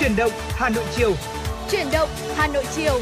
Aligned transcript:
Chuyển 0.00 0.16
động 0.16 0.32
Hà 0.34 0.68
Nội 0.68 0.84
chiều. 0.96 1.12
Chuyển 1.70 1.86
động 1.92 2.08
Hà 2.34 2.46
Nội 2.46 2.64
chiều. 2.76 3.00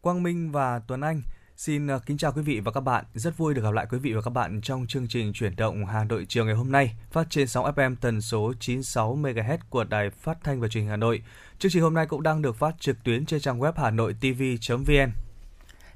Quang 0.00 0.22
Minh 0.22 0.52
và 0.52 0.80
Tuấn 0.88 1.00
Anh 1.00 1.22
Xin 1.56 1.86
ờ, 1.86 2.00
kính 2.06 2.18
chào 2.18 2.32
quý 2.32 2.42
vị 2.42 2.60
và 2.60 2.72
các 2.72 2.80
bạn. 2.80 3.04
Rất 3.14 3.36
vui 3.36 3.54
được 3.54 3.62
gặp 3.62 3.72
lại 3.72 3.86
quý 3.90 3.98
vị 3.98 4.12
và 4.12 4.20
các 4.22 4.30
bạn 4.30 4.60
trong 4.60 4.86
chương 4.86 5.08
trình 5.08 5.32
chuyển 5.32 5.56
động 5.56 5.86
Hà 5.86 6.04
Nội 6.04 6.26
chiều 6.28 6.44
ngày 6.44 6.54
hôm 6.54 6.72
nay, 6.72 6.94
phát 7.10 7.26
trên 7.30 7.48
sóng 7.48 7.74
FM 7.74 7.96
tần 8.00 8.20
số 8.20 8.52
96 8.60 9.16
MHz 9.16 9.58
của 9.70 9.84
Đài 9.84 10.10
Phát 10.10 10.38
thanh 10.44 10.60
và 10.60 10.68
Truyền 10.68 10.84
hình 10.84 10.90
Hà 10.90 10.96
Nội. 10.96 11.22
Chương 11.58 11.72
trình 11.72 11.82
hôm 11.82 11.94
nay 11.94 12.06
cũng 12.06 12.22
đang 12.22 12.42
được 12.42 12.56
phát 12.56 12.74
trực 12.80 12.96
tuyến 13.04 13.26
trên 13.26 13.40
trang 13.40 13.60
web 13.60 13.72
Hà 13.76 13.90
Nội 13.90 14.14
TV.vn. 14.20 15.27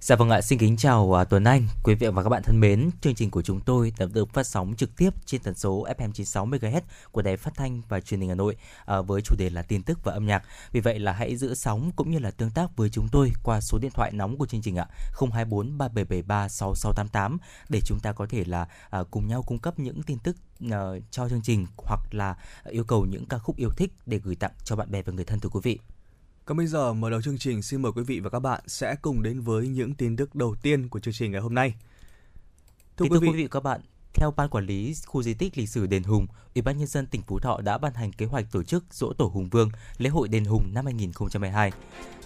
Dạ 0.03 0.17
vâng 0.17 0.31
ạ, 0.31 0.41
xin 0.41 0.59
kính 0.59 0.77
chào 0.77 1.05
uh, 1.05 1.29
Tuấn 1.29 1.45
Anh, 1.45 1.67
quý 1.83 1.95
vị 1.95 2.07
và 2.07 2.23
các 2.23 2.29
bạn 2.29 2.43
thân 2.43 2.61
mến. 2.61 2.91
Chương 3.01 3.15
trình 3.15 3.31
của 3.31 3.43
chúng 3.43 3.61
tôi 3.61 3.93
đã 3.99 4.07
được 4.07 4.31
phát 4.33 4.47
sóng 4.47 4.75
trực 4.77 4.97
tiếp 4.97 5.11
trên 5.27 5.43
tần 5.43 5.55
số 5.55 5.87
FM 5.99 6.13
96 6.13 6.47
MHz 6.47 6.81
của 7.13 7.23
Đài 7.23 7.37
Phát 7.37 7.55
thanh 7.57 7.83
và 7.89 8.01
Truyền 8.01 8.21
hình 8.21 8.29
Hà 8.29 8.35
Nội 8.35 8.57
uh, 8.99 9.07
với 9.07 9.21
chủ 9.21 9.35
đề 9.39 9.51
là 9.51 9.63
tin 9.63 9.83
tức 9.83 9.99
và 10.05 10.13
âm 10.13 10.27
nhạc. 10.27 10.43
Vì 10.73 10.81
vậy 10.81 10.99
là 10.99 11.13
hãy 11.13 11.37
giữ 11.37 11.55
sóng 11.55 11.91
cũng 11.97 12.11
như 12.11 12.19
là 12.19 12.31
tương 12.31 12.51
tác 12.51 12.77
với 12.77 12.91
chúng 12.91 13.09
tôi 13.13 13.33
qua 13.43 13.61
số 13.61 13.79
điện 13.79 13.91
thoại 13.95 14.11
nóng 14.15 14.37
của 14.37 14.47
chương 14.47 14.63
trình 14.63 14.77
ạ, 14.77 14.87
024 15.33 15.79
3773 15.79 16.49
6688 16.49 17.39
để 17.69 17.81
chúng 17.85 18.01
ta 18.01 18.13
có 18.13 18.27
thể 18.31 18.45
là 18.47 18.67
uh, 19.01 19.11
cùng 19.11 19.29
nhau 19.29 19.43
cung 19.43 19.59
cấp 19.59 19.79
những 19.79 20.03
tin 20.03 20.19
tức 20.19 20.37
uh, 20.67 20.71
cho 21.11 21.29
chương 21.29 21.43
trình 21.43 21.67
hoặc 21.77 22.01
là 22.11 22.37
yêu 22.65 22.85
cầu 22.85 23.05
những 23.05 23.27
ca 23.27 23.39
khúc 23.39 23.57
yêu 23.57 23.71
thích 23.77 23.93
để 24.07 24.19
gửi 24.19 24.35
tặng 24.37 24.53
cho 24.65 24.77
bạn 24.77 24.91
bè 24.91 25.03
và 25.03 25.13
người 25.13 25.25
thân 25.25 25.41
thưa 25.41 25.49
quý 25.49 25.61
vị. 25.63 25.79
Còn 26.53 26.57
bây 26.57 26.67
giờ 26.67 26.93
mở 26.93 27.11
đầu 27.11 27.23
chương 27.23 27.39
trình 27.39 27.63
xin 27.63 27.83
mời 27.83 27.93
quý 27.93 28.03
vị 28.03 28.21
và 28.21 28.31
các 28.31 28.39
bạn 28.39 28.61
sẽ 28.67 28.95
cùng 29.03 29.23
đến 29.23 29.41
với 29.41 29.69
những 29.69 29.95
tin 29.95 30.17
tức 30.17 30.35
đầu 30.35 30.55
tiên 30.63 30.89
của 30.89 31.01
chương 31.01 31.15
trình 31.15 31.33
ngày 31.33 31.41
hôm 31.41 31.55
nay. 31.55 31.75
Thưa, 32.97 33.07
quý, 33.11 33.19
vị... 33.21 33.29
quý 33.29 33.37
vị 33.37 33.43
và 33.43 33.49
các 33.51 33.63
bạn, 33.63 33.81
theo 34.15 34.31
Ban 34.37 34.49
Quản 34.49 34.67
lý 34.67 34.95
Khu 35.07 35.23
di 35.23 35.35
tích 35.35 35.59
lịch 35.59 35.69
sử 35.69 35.87
Đền 35.87 36.03
Hùng, 36.03 36.27
Ủy 36.55 36.63
ban 36.63 36.79
nhân 36.79 36.87
dân 36.87 37.07
tỉnh 37.07 37.23
Phú 37.23 37.39
Thọ 37.39 37.61
đã 37.61 37.79
ban 37.79 37.95
hành 37.95 38.13
kế 38.13 38.27
hoạch 38.27 38.45
tổ 38.53 38.63
chức 38.63 38.85
Dỗ 38.91 39.13
Tổ 39.13 39.25
Hùng 39.25 39.49
Vương 39.49 39.71
lễ 39.99 40.11
hội 40.11 40.29
Đền 40.29 40.45
Hùng 40.45 40.71
năm 40.73 40.85
2022. 40.85 41.73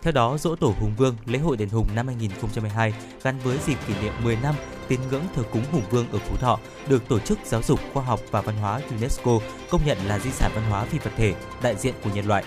Theo 0.03 0.13
đó, 0.13 0.39
Dỗ 0.39 0.57
Tổ 0.57 0.75
Hùng 0.81 0.93
Vương 0.97 1.17
lễ 1.27 1.39
hội 1.39 1.57
Đền 1.57 1.69
Hùng 1.69 1.87
năm 1.95 2.07
2022 2.07 2.95
gắn 3.23 3.39
với 3.39 3.59
dịp 3.67 3.79
kỷ 3.87 3.95
niệm 4.03 4.13
10 4.23 4.37
năm 4.37 4.55
tín 4.89 5.01
ngưỡng 5.11 5.25
thờ 5.35 5.43
cúng 5.53 5.65
Hùng 5.73 5.85
Vương 5.91 6.11
ở 6.11 6.19
Phú 6.19 6.37
Thọ 6.37 6.59
được 6.89 7.09
Tổ 7.09 7.19
chức 7.19 7.39
Giáo 7.45 7.63
dục 7.63 7.81
Khoa 7.93 8.05
học 8.05 8.21
và 8.31 8.41
Văn 8.41 8.57
hóa 8.57 8.81
UNESCO 8.91 9.39
công 9.71 9.85
nhận 9.87 9.99
là 10.07 10.19
di 10.19 10.31
sản 10.31 10.53
văn 10.55 10.71
hóa 10.71 10.85
phi 10.85 10.99
vật 10.99 11.13
thể 11.17 11.35
đại 11.63 11.77
diện 11.77 11.95
của 12.05 12.11
nhân 12.15 12.27
loại 12.27 12.45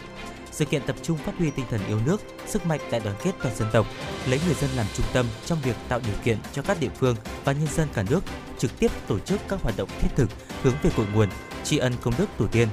sự 0.60 0.66
kiện 0.66 0.82
tập 0.86 0.96
trung 1.04 1.18
phát 1.18 1.32
huy 1.38 1.50
tinh 1.50 1.66
thần 1.70 1.80
yêu 1.88 2.00
nước, 2.06 2.22
sức 2.48 2.66
mạnh 2.66 2.80
đại 2.92 3.02
đoàn 3.04 3.16
kết 3.24 3.32
toàn 3.44 3.56
dân 3.56 3.68
tộc, 3.74 3.88
lấy 4.28 4.40
người 4.46 4.56
dân 4.56 4.70
làm 4.76 4.86
trung 4.94 5.06
tâm 5.14 5.26
trong 5.46 5.60
việc 5.64 5.76
tạo 5.90 6.00
điều 6.06 6.16
kiện 6.24 6.38
cho 6.54 6.62
các 6.62 6.80
địa 6.80 6.90
phương 7.00 7.16
và 7.44 7.52
nhân 7.52 7.68
dân 7.76 7.88
cả 7.94 8.04
nước 8.10 8.24
trực 8.58 8.80
tiếp 8.80 8.92
tổ 9.08 9.20
chức 9.20 9.40
các 9.48 9.62
hoạt 9.62 9.78
động 9.78 9.90
thiết 10.00 10.08
thực 10.16 10.30
hướng 10.64 10.74
về 10.84 10.90
cội 10.98 11.06
nguồn, 11.14 11.30
tri 11.64 11.78
ân 11.78 11.94
công 12.02 12.14
đức 12.18 12.26
tổ 12.38 12.48
tiên. 12.52 12.68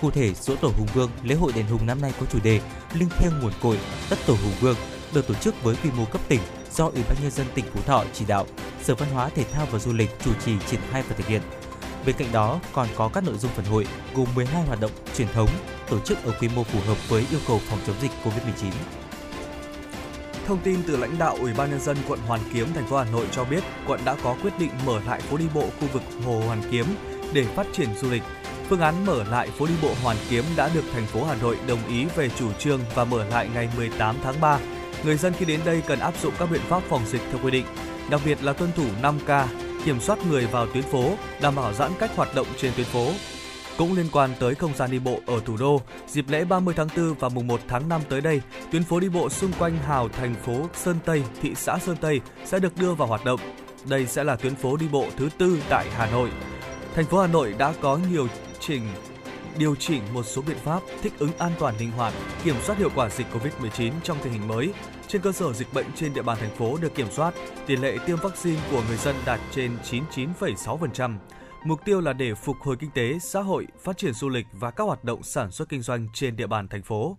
Cụ 0.00 0.10
thể, 0.10 0.34
dỗ 0.34 0.56
tổ 0.56 0.68
Hùng 0.68 0.88
Vương, 0.94 1.10
lễ 1.22 1.34
hội 1.34 1.52
đền 1.52 1.66
Hùng 1.66 1.86
năm 1.86 2.00
nay 2.00 2.12
có 2.20 2.26
chủ 2.32 2.38
đề 2.42 2.60
Linh 2.94 3.08
thiêng 3.18 3.32
nguồn 3.42 3.52
cội, 3.62 3.78
tất 4.10 4.16
tổ 4.26 4.32
Hùng 4.32 4.54
Vương, 4.60 4.76
được 5.14 5.26
tổ 5.28 5.34
chức 5.34 5.62
với 5.62 5.76
quy 5.76 5.90
mô 5.96 6.04
cấp 6.04 6.20
tỉnh 6.28 6.40
do 6.72 6.84
Ủy 6.84 7.02
ban 7.08 7.16
nhân 7.22 7.30
dân 7.30 7.46
tỉnh 7.54 7.64
Phú 7.74 7.80
Thọ 7.86 8.04
chỉ 8.12 8.24
đạo, 8.24 8.46
Sở 8.82 8.94
Văn 8.94 9.10
hóa 9.10 9.28
Thể 9.28 9.44
thao 9.52 9.66
và 9.70 9.78
Du 9.78 9.92
lịch 9.92 10.10
chủ 10.24 10.30
trì 10.44 10.52
triển 10.70 10.80
khai 10.90 11.02
và 11.08 11.14
thực 11.16 11.26
hiện. 11.26 11.42
Bên 12.06 12.16
cạnh 12.18 12.32
đó 12.32 12.60
còn 12.72 12.88
có 12.96 13.08
các 13.08 13.24
nội 13.24 13.38
dung 13.38 13.50
phần 13.54 13.64
hội 13.64 13.86
gồm 14.14 14.26
12 14.34 14.62
hoạt 14.62 14.80
động 14.80 14.90
truyền 15.16 15.28
thống 15.28 15.48
tổ 15.88 16.00
chức 16.00 16.24
ở 16.24 16.32
quy 16.40 16.48
mô 16.48 16.64
phù 16.64 16.80
hợp 16.80 17.08
với 17.08 17.26
yêu 17.30 17.40
cầu 17.48 17.60
phòng 17.68 17.78
chống 17.86 17.96
dịch 18.00 18.10
COVID-19. 18.24 18.70
Thông 20.46 20.58
tin 20.58 20.82
từ 20.86 20.96
lãnh 20.96 21.18
đạo 21.18 21.36
Ủy 21.40 21.52
ban 21.56 21.70
nhân 21.70 21.80
dân 21.80 21.96
quận 22.08 22.20
Hoàn 22.26 22.40
Kiếm 22.52 22.66
thành 22.74 22.86
phố 22.86 22.96
Hà 22.96 23.04
Nội 23.04 23.26
cho 23.32 23.44
biết, 23.44 23.64
quận 23.86 24.00
đã 24.04 24.16
có 24.22 24.36
quyết 24.42 24.58
định 24.58 24.70
mở 24.86 25.00
lại 25.06 25.20
phố 25.20 25.36
đi 25.36 25.44
bộ 25.54 25.62
khu 25.80 25.88
vực 25.92 26.02
Hồ 26.24 26.42
Hoàn 26.46 26.62
Kiếm 26.70 26.86
để 27.32 27.44
phát 27.44 27.66
triển 27.72 27.88
du 28.00 28.10
lịch. 28.10 28.22
Phương 28.68 28.80
án 28.80 29.06
mở 29.06 29.24
lại 29.24 29.50
phố 29.58 29.66
đi 29.66 29.74
bộ 29.82 29.94
Hoàn 30.02 30.16
Kiếm 30.30 30.44
đã 30.56 30.70
được 30.74 30.84
thành 30.92 31.06
phố 31.06 31.24
Hà 31.24 31.34
Nội 31.34 31.58
đồng 31.68 31.88
ý 31.88 32.06
về 32.16 32.28
chủ 32.28 32.52
trương 32.52 32.80
và 32.94 33.04
mở 33.04 33.24
lại 33.24 33.48
ngày 33.54 33.68
18 33.76 34.16
tháng 34.22 34.40
3. 34.40 34.58
Người 35.04 35.16
dân 35.16 35.32
khi 35.38 35.44
đến 35.44 35.60
đây 35.64 35.82
cần 35.86 35.98
áp 35.98 36.14
dụng 36.22 36.34
các 36.38 36.50
biện 36.50 36.62
pháp 36.68 36.82
phòng 36.88 37.02
dịch 37.06 37.22
theo 37.30 37.40
quy 37.44 37.50
định, 37.50 37.66
đặc 38.10 38.20
biệt 38.24 38.42
là 38.42 38.52
tuân 38.52 38.72
thủ 38.72 38.84
5K, 39.02 39.46
kiểm 39.84 40.00
soát 40.00 40.18
người 40.26 40.46
vào 40.46 40.66
tuyến 40.66 40.84
phố, 40.84 41.14
đảm 41.40 41.54
bảo 41.54 41.72
giãn 41.72 41.92
cách 41.98 42.10
hoạt 42.16 42.34
động 42.34 42.46
trên 42.56 42.72
tuyến 42.76 42.86
phố, 42.86 43.08
cũng 43.78 43.96
liên 43.96 44.06
quan 44.12 44.30
tới 44.40 44.54
không 44.54 44.76
gian 44.76 44.90
đi 44.90 44.98
bộ 44.98 45.20
ở 45.26 45.40
thủ 45.44 45.56
đô, 45.56 45.80
dịp 46.06 46.24
lễ 46.28 46.44
30 46.44 46.74
tháng 46.76 46.88
4 46.96 47.14
và 47.14 47.28
mùng 47.28 47.46
1 47.46 47.60
tháng 47.68 47.88
5 47.88 48.00
tới 48.08 48.20
đây, 48.20 48.40
tuyến 48.72 48.84
phố 48.84 49.00
đi 49.00 49.08
bộ 49.08 49.28
xung 49.28 49.52
quanh 49.58 49.78
hào 49.78 50.08
thành 50.08 50.34
phố 50.34 50.68
Sơn 50.74 50.96
Tây, 51.04 51.22
thị 51.42 51.54
xã 51.54 51.78
Sơn 51.78 51.96
Tây 52.00 52.20
sẽ 52.44 52.58
được 52.58 52.76
đưa 52.76 52.94
vào 52.94 53.08
hoạt 53.08 53.24
động. 53.24 53.40
Đây 53.88 54.06
sẽ 54.06 54.24
là 54.24 54.36
tuyến 54.36 54.54
phố 54.54 54.76
đi 54.76 54.88
bộ 54.92 55.06
thứ 55.16 55.28
tư 55.38 55.58
tại 55.68 55.86
Hà 55.90 56.10
Nội. 56.10 56.30
Thành 56.94 57.04
phố 57.04 57.20
Hà 57.20 57.26
Nội 57.26 57.54
đã 57.58 57.74
có 57.80 57.98
nhiều 58.10 58.28
chỉnh 58.60 58.82
điều 59.58 59.74
chỉnh 59.74 60.02
một 60.14 60.22
số 60.22 60.42
biện 60.42 60.56
pháp 60.64 60.80
thích 61.02 61.12
ứng 61.18 61.30
an 61.38 61.52
toàn 61.58 61.74
linh 61.78 61.90
hoạt, 61.90 62.14
kiểm 62.44 62.56
soát 62.64 62.78
hiệu 62.78 62.90
quả 62.94 63.08
dịch 63.08 63.26
COVID-19 63.32 63.92
trong 64.02 64.18
tình 64.22 64.32
hình 64.32 64.48
mới. 64.48 64.72
Trên 65.12 65.22
cơ 65.22 65.32
sở 65.32 65.52
dịch 65.52 65.72
bệnh 65.72 65.86
trên 65.96 66.14
địa 66.14 66.22
bàn 66.22 66.38
thành 66.40 66.56
phố 66.56 66.78
được 66.80 66.94
kiểm 66.94 67.10
soát, 67.10 67.34
tỷ 67.66 67.76
lệ 67.76 67.98
tiêm 68.06 68.16
vaccine 68.16 68.60
của 68.70 68.82
người 68.88 68.96
dân 68.96 69.16
đạt 69.26 69.40
trên 69.50 69.76
99,6%. 69.90 71.18
Mục 71.64 71.80
tiêu 71.84 72.00
là 72.00 72.12
để 72.12 72.34
phục 72.34 72.56
hồi 72.60 72.76
kinh 72.80 72.90
tế, 72.90 73.18
xã 73.18 73.40
hội, 73.40 73.66
phát 73.82 73.98
triển 73.98 74.12
du 74.12 74.28
lịch 74.28 74.46
và 74.52 74.70
các 74.70 74.84
hoạt 74.84 75.04
động 75.04 75.22
sản 75.22 75.50
xuất 75.50 75.68
kinh 75.68 75.82
doanh 75.82 76.08
trên 76.14 76.36
địa 76.36 76.46
bàn 76.46 76.68
thành 76.68 76.82
phố. 76.82 77.16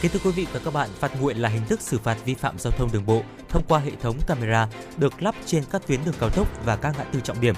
Kính 0.00 0.10
thưa 0.10 0.20
quý 0.24 0.30
vị 0.30 0.46
và 0.52 0.60
các 0.64 0.74
bạn, 0.74 0.90
phạt 0.98 1.20
nguội 1.20 1.34
là 1.34 1.48
hình 1.48 1.66
thức 1.68 1.80
xử 1.80 1.98
phạt 1.98 2.16
vi 2.24 2.34
phạm 2.34 2.58
giao 2.58 2.70
thông 2.70 2.92
đường 2.92 3.06
bộ 3.06 3.22
thông 3.48 3.64
qua 3.68 3.78
hệ 3.78 3.92
thống 4.02 4.16
camera 4.26 4.68
được 4.96 5.22
lắp 5.22 5.34
trên 5.46 5.64
các 5.70 5.86
tuyến 5.86 6.00
đường 6.04 6.14
cao 6.20 6.30
tốc 6.30 6.64
và 6.64 6.76
các 6.76 6.94
ngã 6.98 7.04
tư 7.04 7.20
trọng 7.20 7.40
điểm. 7.40 7.54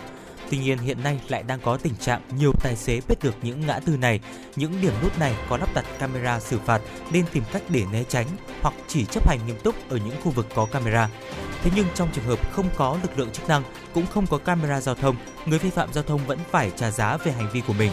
Tuy 0.50 0.58
nhiên 0.58 0.78
hiện 0.78 1.02
nay 1.02 1.20
lại 1.28 1.42
đang 1.42 1.60
có 1.60 1.76
tình 1.76 1.94
trạng 1.96 2.20
nhiều 2.38 2.52
tài 2.62 2.76
xế 2.76 3.00
biết 3.08 3.14
được 3.22 3.34
những 3.42 3.66
ngã 3.66 3.78
tư 3.78 3.96
này, 3.96 4.20
những 4.56 4.80
điểm 4.82 4.92
nút 5.02 5.18
này 5.18 5.34
có 5.48 5.56
lắp 5.56 5.74
đặt 5.74 5.84
camera 5.98 6.40
xử 6.40 6.58
phạt 6.66 6.80
nên 7.12 7.24
tìm 7.32 7.44
cách 7.52 7.62
để 7.68 7.84
né 7.92 8.04
tránh 8.08 8.26
hoặc 8.62 8.74
chỉ 8.88 9.04
chấp 9.04 9.28
hành 9.28 9.38
nghiêm 9.46 9.56
túc 9.64 9.88
ở 9.88 9.96
những 9.96 10.20
khu 10.24 10.30
vực 10.30 10.46
có 10.54 10.66
camera. 10.66 11.08
Thế 11.62 11.70
nhưng 11.76 11.86
trong 11.94 12.08
trường 12.12 12.24
hợp 12.24 12.52
không 12.52 12.68
có 12.76 12.98
lực 13.02 13.18
lượng 13.18 13.30
chức 13.30 13.48
năng, 13.48 13.62
cũng 13.94 14.06
không 14.06 14.26
có 14.26 14.38
camera 14.38 14.80
giao 14.80 14.94
thông, 14.94 15.16
người 15.46 15.58
vi 15.58 15.70
phạm 15.70 15.92
giao 15.92 16.04
thông 16.04 16.26
vẫn 16.26 16.38
phải 16.50 16.70
trả 16.76 16.90
giá 16.90 17.16
về 17.16 17.32
hành 17.32 17.50
vi 17.52 17.62
của 17.66 17.72
mình. 17.72 17.90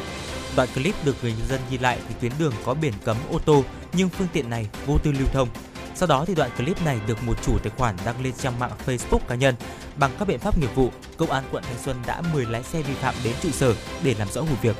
Đoạn 0.56 0.70
clip 0.76 0.96
được 1.06 1.16
người 1.22 1.34
dân 1.50 1.62
ghi 1.70 1.78
lại 1.78 2.00
thì 2.08 2.16
tuyến 2.22 2.32
đường 2.40 2.54
có 2.66 2.74
biển 2.74 2.94
cấm 3.04 3.18
ô 3.32 3.40
tô 3.40 3.64
nhưng 3.94 4.10
phương 4.10 4.28
tiện 4.34 4.50
này 4.50 4.68
vô 4.86 4.98
tư 5.04 5.12
lưu 5.12 5.28
thông. 5.34 5.50
Sau 5.98 6.08
đó 6.08 6.26
thì 6.28 6.36
đoạn 6.36 6.52
clip 6.58 6.86
này 6.86 7.00
được 7.08 7.24
một 7.24 7.34
chủ 7.46 7.58
tài 7.58 7.72
khoản 7.78 7.96
đăng 8.06 8.24
lên 8.24 8.34
trang 8.34 8.60
mạng 8.60 8.72
Facebook 8.86 9.20
cá 9.28 9.36
nhân. 9.36 9.56
Bằng 9.96 10.12
các 10.20 10.28
biện 10.28 10.40
pháp 10.40 10.60
nghiệp 10.60 10.76
vụ, 10.76 10.92
công 11.18 11.32
an 11.32 11.44
quận 11.52 11.64
Thanh 11.64 11.78
Xuân 11.84 11.98
đã 12.08 12.22
mời 12.34 12.46
lái 12.46 12.64
xe 12.64 12.82
vi 12.82 12.94
phạm 12.94 13.16
đến 13.24 13.34
trụ 13.42 13.52
sở 13.52 13.74
để 14.04 14.16
làm 14.20 14.28
rõ 14.32 14.42
vụ 14.42 14.56
việc. 14.62 14.76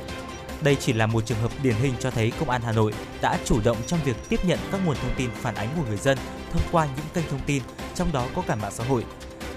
Đây 0.60 0.76
chỉ 0.80 0.92
là 0.92 1.06
một 1.06 1.26
trường 1.26 1.38
hợp 1.38 1.50
điển 1.62 1.74
hình 1.74 1.94
cho 2.00 2.10
thấy 2.10 2.32
Công 2.40 2.50
an 2.50 2.62
Hà 2.64 2.72
Nội 2.72 2.92
đã 3.20 3.38
chủ 3.44 3.60
động 3.64 3.76
trong 3.86 4.00
việc 4.04 4.16
tiếp 4.28 4.40
nhận 4.44 4.58
các 4.72 4.80
nguồn 4.84 4.96
thông 4.96 5.14
tin 5.16 5.30
phản 5.30 5.54
ánh 5.54 5.68
của 5.76 5.82
người 5.88 5.96
dân 5.96 6.18
thông 6.52 6.62
qua 6.72 6.86
những 6.96 7.06
kênh 7.14 7.24
thông 7.30 7.40
tin, 7.46 7.62
trong 7.94 8.12
đó 8.12 8.26
có 8.34 8.42
cả 8.46 8.54
mạng 8.54 8.72
xã 8.74 8.84
hội. 8.84 9.04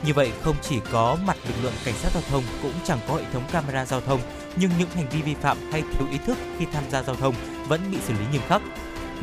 Như 0.06 0.14
vậy, 0.14 0.32
không 0.42 0.56
chỉ 0.62 0.80
có 0.92 1.18
mặt 1.26 1.38
lực 1.48 1.56
lượng 1.64 1.74
cảnh 1.86 1.96
sát 1.96 2.10
giao 2.14 2.24
thông 2.30 2.44
cũng 2.62 2.74
chẳng 2.84 3.00
có 3.08 3.16
hệ 3.16 3.24
thống 3.34 3.44
camera 3.52 3.86
giao 3.86 4.02
thông, 4.02 4.20
nhưng 4.56 4.72
những 4.80 4.90
hành 4.90 5.10
vi 5.10 5.22
vi 5.22 5.34
phạm 5.34 5.58
hay 5.72 5.82
thiếu 5.82 6.08
ý 6.12 6.18
thức 6.26 6.38
khi 6.60 6.66
tham 6.74 6.84
gia 6.92 7.04
giao 7.04 7.16
thông 7.16 7.36
vẫn 7.68 7.92
bị 7.92 7.98
xử 8.08 8.14
lý 8.14 8.26
nghiêm 8.32 8.42
khắc. 8.48 8.62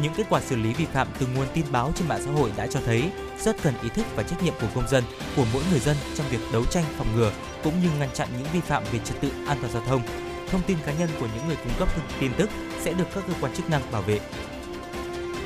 Những 0.03 0.13
kết 0.17 0.27
quả 0.31 0.41
xử 0.41 0.57
lý 0.57 0.73
vi 0.73 0.85
phạm 0.85 1.09
từ 1.19 1.27
nguồn 1.27 1.47
tin 1.55 1.65
báo 1.73 1.93
trên 1.95 2.09
mạng 2.09 2.21
xã 2.25 2.31
hội 2.31 2.53
đã 2.57 2.67
cho 2.67 2.81
thấy 2.87 3.11
rất 3.39 3.57
cần 3.63 3.75
ý 3.83 3.89
thức 3.89 4.07
và 4.17 4.23
trách 4.23 4.43
nhiệm 4.43 4.55
của 4.61 4.69
công 4.75 4.89
dân, 4.89 5.05
của 5.37 5.45
mỗi 5.53 5.63
người 5.71 5.81
dân 5.81 5.97
trong 6.15 6.27
việc 6.31 6.41
đấu 6.53 6.65
tranh 6.65 6.85
phòng 6.99 7.17
ngừa 7.17 7.33
cũng 7.65 7.81
như 7.83 7.89
ngăn 7.99 8.09
chặn 8.15 8.29
những 8.39 8.49
vi 8.53 8.61
phạm 8.61 8.83
về 8.93 8.99
trật 9.05 9.21
tự 9.21 9.31
an 9.47 9.59
toàn 9.61 9.73
giao 9.73 9.83
thông 9.83 10.03
thông 10.51 10.63
tin 10.67 10.79
cá 10.87 10.93
nhân 10.93 11.09
của 11.21 11.29
những 11.35 11.47
người 11.47 11.57
cung 11.57 11.73
cấp 11.79 11.89
tin 12.21 12.33
tức 12.37 12.51
sẽ 12.81 12.93
được 12.93 13.05
các 13.15 13.25
cơ 13.27 13.33
quan 13.41 13.55
chức 13.55 13.71
năng 13.71 13.93
bảo 13.93 14.03
vệ. 14.03 14.21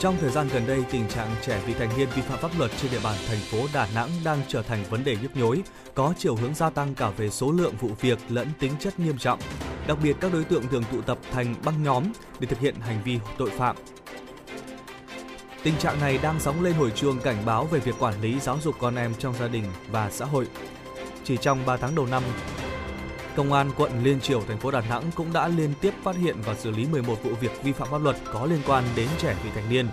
Trong 0.00 0.16
thời 0.20 0.30
gian 0.30 0.48
gần 0.52 0.66
đây, 0.66 0.82
tình 0.90 1.08
trạng 1.08 1.34
trẻ 1.42 1.60
vị 1.66 1.74
thành 1.78 1.88
niên 1.96 2.08
vi 2.14 2.22
phạm 2.22 2.38
pháp 2.38 2.58
luật 2.58 2.70
trên 2.82 2.90
địa 2.90 3.00
bàn 3.04 3.16
thành 3.28 3.38
phố 3.38 3.58
Đà 3.74 3.88
Nẵng 3.94 4.10
đang 4.24 4.38
trở 4.48 4.62
thành 4.62 4.84
vấn 4.90 5.04
đề 5.04 5.16
nhức 5.22 5.36
nhối, 5.36 5.62
có 5.94 6.14
chiều 6.18 6.36
hướng 6.36 6.54
gia 6.54 6.70
tăng 6.70 6.94
cả 6.94 7.10
về 7.10 7.30
số 7.30 7.52
lượng 7.52 7.74
vụ 7.80 7.90
việc 8.00 8.18
lẫn 8.28 8.48
tính 8.58 8.72
chất 8.80 9.00
nghiêm 9.00 9.18
trọng. 9.18 9.38
Đặc 9.86 9.98
biệt 10.02 10.16
các 10.20 10.32
đối 10.32 10.44
tượng 10.44 10.68
thường 10.68 10.84
tụ 10.92 11.00
tập 11.00 11.18
thành 11.32 11.54
băng 11.64 11.82
nhóm 11.82 12.04
để 12.40 12.46
thực 12.46 12.58
hiện 12.58 12.74
hành 12.80 13.02
vi 13.04 13.18
tội 13.38 13.50
phạm. 13.50 13.76
Tình 15.62 15.78
trạng 15.78 16.00
này 16.00 16.18
đang 16.22 16.40
sóng 16.40 16.62
lên 16.62 16.72
hồi 16.72 16.90
chuông 16.90 17.20
cảnh 17.20 17.36
báo 17.44 17.64
về 17.64 17.78
việc 17.78 17.94
quản 17.98 18.20
lý 18.22 18.40
giáo 18.40 18.58
dục 18.62 18.74
con 18.78 18.96
em 18.96 19.14
trong 19.18 19.34
gia 19.34 19.48
đình 19.48 19.64
và 19.90 20.10
xã 20.10 20.24
hội. 20.24 20.46
Chỉ 21.24 21.36
trong 21.36 21.66
3 21.66 21.76
tháng 21.76 21.94
đầu 21.94 22.06
năm, 22.06 22.22
Công 23.36 23.52
an 23.52 23.70
quận 23.76 24.04
Liên 24.04 24.20
Triểu, 24.20 24.42
thành 24.48 24.58
phố 24.58 24.70
Đà 24.70 24.80
Nẵng 24.80 25.10
cũng 25.14 25.32
đã 25.32 25.48
liên 25.48 25.72
tiếp 25.80 25.94
phát 26.02 26.16
hiện 26.16 26.36
và 26.44 26.54
xử 26.54 26.70
lý 26.70 26.86
11 26.86 27.22
vụ 27.22 27.30
việc 27.40 27.62
vi 27.62 27.72
phạm 27.72 27.88
pháp 27.90 27.98
luật 27.98 28.16
có 28.32 28.46
liên 28.46 28.60
quan 28.66 28.84
đến 28.96 29.08
trẻ 29.18 29.36
vị 29.44 29.50
thành 29.54 29.68
niên. 29.68 29.88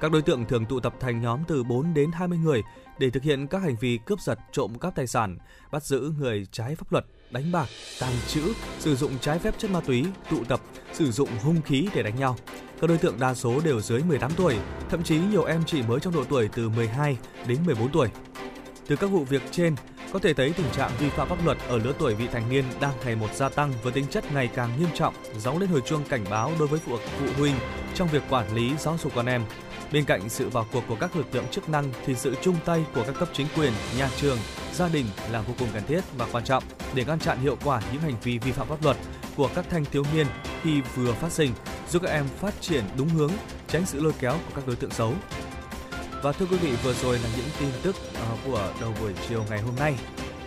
Các 0.00 0.10
đối 0.12 0.22
tượng 0.22 0.44
thường 0.44 0.66
tụ 0.66 0.80
tập 0.80 0.94
thành 1.00 1.20
nhóm 1.20 1.40
từ 1.48 1.64
4 1.64 1.94
đến 1.94 2.10
20 2.12 2.38
người 2.38 2.62
để 2.98 3.10
thực 3.10 3.22
hiện 3.22 3.46
các 3.46 3.62
hành 3.62 3.76
vi 3.80 3.98
cướp 4.06 4.20
giật, 4.20 4.38
trộm 4.52 4.78
cắp 4.78 4.94
tài 4.94 5.06
sản, 5.06 5.38
bắt 5.72 5.84
giữ 5.84 6.12
người 6.18 6.46
trái 6.52 6.74
pháp 6.74 6.92
luật, 6.92 7.04
đánh 7.30 7.52
bạc, 7.52 7.66
tàng 8.00 8.14
trữ, 8.28 8.42
sử 8.78 8.96
dụng 8.96 9.12
trái 9.20 9.38
phép 9.38 9.54
chất 9.58 9.70
ma 9.70 9.80
túy, 9.80 10.04
tụ 10.30 10.44
tập, 10.44 10.60
sử 10.92 11.12
dụng 11.12 11.28
hung 11.42 11.62
khí 11.62 11.88
để 11.94 12.02
đánh 12.02 12.16
nhau. 12.16 12.36
Các 12.80 12.86
đối 12.86 12.98
tượng 12.98 13.20
đa 13.20 13.34
số 13.34 13.60
đều 13.60 13.80
dưới 13.80 14.02
18 14.02 14.30
tuổi, 14.36 14.56
thậm 14.90 15.02
chí 15.02 15.18
nhiều 15.18 15.44
em 15.44 15.62
chỉ 15.66 15.82
mới 15.82 16.00
trong 16.00 16.14
độ 16.14 16.24
tuổi 16.24 16.48
từ 16.56 16.68
12 16.68 17.16
đến 17.46 17.58
14 17.66 17.88
tuổi. 17.92 18.08
Từ 18.86 18.96
các 18.96 19.06
vụ 19.06 19.24
việc 19.24 19.42
trên, 19.50 19.74
Có 20.12 20.18
thể 20.18 20.34
thấy 20.34 20.52
tình 20.56 20.66
trạng 20.72 20.90
vi 20.98 21.08
phạm 21.08 21.28
pháp 21.28 21.44
luật 21.44 21.58
ở 21.68 21.78
lứa 21.78 21.92
tuổi 21.98 22.14
vị 22.14 22.28
thành 22.32 22.48
niên 22.50 22.64
đang 22.80 22.92
ngày 23.04 23.16
một 23.16 23.34
gia 23.34 23.48
tăng 23.48 23.72
với 23.82 23.92
tính 23.92 24.06
chất 24.10 24.32
ngày 24.32 24.50
càng 24.54 24.70
nghiêm 24.78 24.88
trọng, 24.94 25.14
gióng 25.38 25.58
lên 25.58 25.68
hồi 25.68 25.80
chuông 25.86 26.04
cảnh 26.08 26.24
báo 26.30 26.52
đối 26.58 26.68
với 26.68 26.80
phụ 26.80 26.96
phụ 27.18 27.26
huynh 27.38 27.54
trong 27.94 28.08
việc 28.08 28.22
quản 28.30 28.54
lý 28.54 28.76
giáo 28.78 28.98
dục 29.02 29.12
con 29.14 29.26
em. 29.26 29.42
Bên 29.92 30.04
cạnh 30.04 30.28
sự 30.28 30.48
vào 30.48 30.66
cuộc 30.72 30.82
của 30.88 30.96
các 31.00 31.16
lực 31.16 31.34
lượng 31.34 31.44
chức 31.50 31.68
năng 31.68 31.92
thì 32.06 32.14
sự 32.14 32.34
chung 32.42 32.56
tay 32.64 32.84
của 32.94 33.04
các 33.06 33.14
cấp 33.18 33.28
chính 33.32 33.46
quyền, 33.56 33.72
nhà 33.98 34.10
trường, 34.16 34.38
gia 34.72 34.88
đình 34.88 35.06
là 35.30 35.40
vô 35.40 35.54
cùng 35.58 35.68
cần 35.74 35.82
thiết 35.86 36.00
và 36.16 36.26
quan 36.32 36.44
trọng 36.44 36.64
để 36.94 37.04
ngăn 37.04 37.18
chặn 37.18 37.38
hiệu 37.38 37.56
quả 37.64 37.82
những 37.92 38.02
hành 38.02 38.16
vi 38.22 38.38
vi 38.38 38.52
phạm 38.52 38.68
pháp 38.68 38.84
luật 38.84 38.96
của 39.36 39.50
các 39.54 39.66
thanh 39.70 39.84
thiếu 39.84 40.04
niên 40.14 40.26
khi 40.62 40.80
vừa 40.80 41.12
phát 41.12 41.32
sinh, 41.32 41.52
giúp 41.88 42.02
các 42.02 42.10
em 42.10 42.24
phát 42.26 42.54
triển 42.60 42.84
đúng 42.98 43.08
hướng, 43.08 43.32
tránh 43.68 43.86
sự 43.86 44.00
lôi 44.00 44.12
kéo 44.20 44.32
của 44.32 44.52
các 44.54 44.66
đối 44.66 44.76
tượng 44.76 44.90
xấu. 44.90 45.14
Và 46.22 46.32
thưa 46.32 46.46
quý 46.46 46.56
vị, 46.56 46.76
vừa 46.82 46.94
rồi 46.94 47.18
là 47.18 47.28
những 47.36 47.46
tin 47.60 47.70
tức 47.82 47.96
à, 48.14 48.36
của 48.46 48.74
đầu 48.80 48.94
buổi 49.00 49.14
chiều 49.28 49.44
ngày 49.50 49.60
hôm 49.62 49.76
nay. 49.76 49.98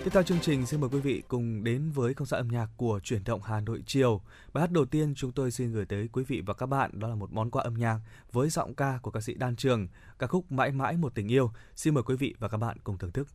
Tiếp 0.04 0.10
theo 0.14 0.24
chương 0.24 0.40
trình 0.40 0.66
xin 0.66 0.82
mời 0.82 0.90
quý 0.90 1.00
vị 1.00 1.24
cùng 1.28 1.64
đến 1.64 1.92
với 1.92 2.14
không 2.14 2.28
gian 2.28 2.40
âm 2.40 2.48
nhạc 2.48 2.68
của 2.78 3.00
truyền 3.04 3.24
động 3.24 3.42
Hà 3.44 3.60
Nội 3.60 3.84
chiều. 3.86 4.22
Bài 4.54 4.62
hát 4.62 4.72
đầu 4.72 4.86
tiên 4.86 5.14
chúng 5.16 5.32
tôi 5.32 5.52
xin 5.52 5.72
gửi 5.72 5.86
tới 5.86 6.10
quý 6.14 6.24
vị 6.28 6.42
và 6.46 6.54
các 6.54 6.66
bạn 6.66 7.00
đó 7.00 7.08
là 7.08 7.16
một 7.16 7.32
món 7.32 7.52
quà 7.52 7.64
âm 7.64 7.74
nhạc 7.74 8.00
với 8.32 8.50
giọng 8.50 8.76
ca 8.76 9.00
của 9.02 9.12
ca 9.12 9.22
sĩ 9.22 9.34
Đan 9.34 9.56
Trường, 9.56 9.88
ca 10.20 10.28
khúc 10.28 10.52
Mãi 10.52 10.72
mãi 10.72 10.98
một 10.98 11.16
tình 11.16 11.28
yêu. 11.28 11.52
Xin 11.76 11.94
mời 11.94 12.04
quý 12.04 12.16
vị 12.16 12.36
và 12.40 12.48
các 12.48 12.58
bạn 12.58 12.78
cùng 12.84 12.98
thưởng 12.98 13.12
thức. 13.12 13.28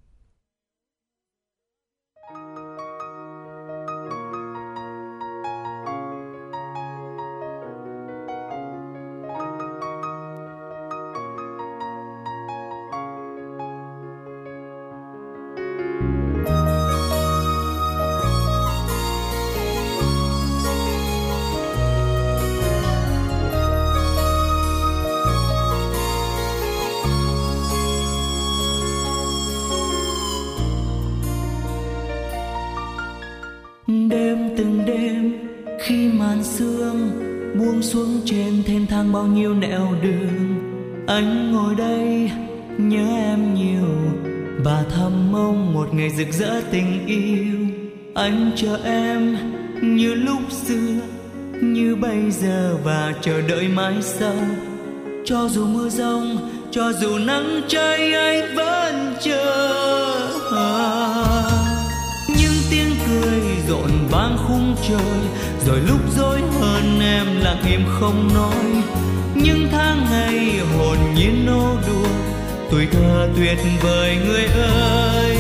Xuống 37.83 38.21
trên 38.25 38.63
then 38.67 38.87
thang 38.87 39.13
bao 39.13 39.27
nhiêu 39.27 39.55
nẻo 39.55 39.89
đường. 40.03 40.55
Anh 41.07 41.53
ngồi 41.53 41.75
đây, 41.75 42.31
nhớ 42.79 43.07
em 43.17 43.55
nhiều, 43.55 43.89
và 44.65 44.85
thầm 44.97 45.33
mong 45.33 45.75
một 45.75 45.95
ngày 45.95 46.11
rực 46.11 46.29
rỡ 46.33 46.61
tình 46.71 47.07
yêu. 47.07 47.57
Anh 48.15 48.53
chờ 48.57 48.79
em 48.85 49.37
như 49.83 50.15
lúc 50.15 50.41
xưa, 50.51 51.01
như 51.63 51.97
bây 51.97 52.31
giờ, 52.31 52.77
và 52.85 53.13
chờ 53.21 53.41
đợi 53.49 53.69
mãi 53.69 53.95
sau. 54.03 54.37
Cho 55.25 55.49
dù 55.49 55.67
mưa 55.67 55.89
rông, 55.89 56.37
cho 56.71 56.93
dù 56.93 57.19
nắng 57.19 57.61
cháy 57.69 58.15
anh 58.15 58.57
vẫn 58.57 59.15
chờ 59.21 59.75
rộn 63.69 63.91
vang 64.11 64.37
khung 64.47 64.77
trời. 64.89 65.21
Rồi 65.67 65.81
lúc 65.81 66.01
dối 66.17 66.41
hơn 66.61 67.01
em 67.01 67.27
lặng 67.41 67.63
im 67.71 67.81
không 68.01 68.35
nói. 68.35 68.83
Những 69.35 69.69
tháng 69.73 70.07
ngày 70.11 70.59
hồn 70.77 70.97
nhiên 71.17 71.47
nô 71.47 71.77
đùa. 71.87 72.09
Tuổi 72.71 72.87
thơ 72.93 73.29
tuyệt 73.37 73.59
vời 73.83 74.17
người 74.27 74.45
ơi. 74.45 75.37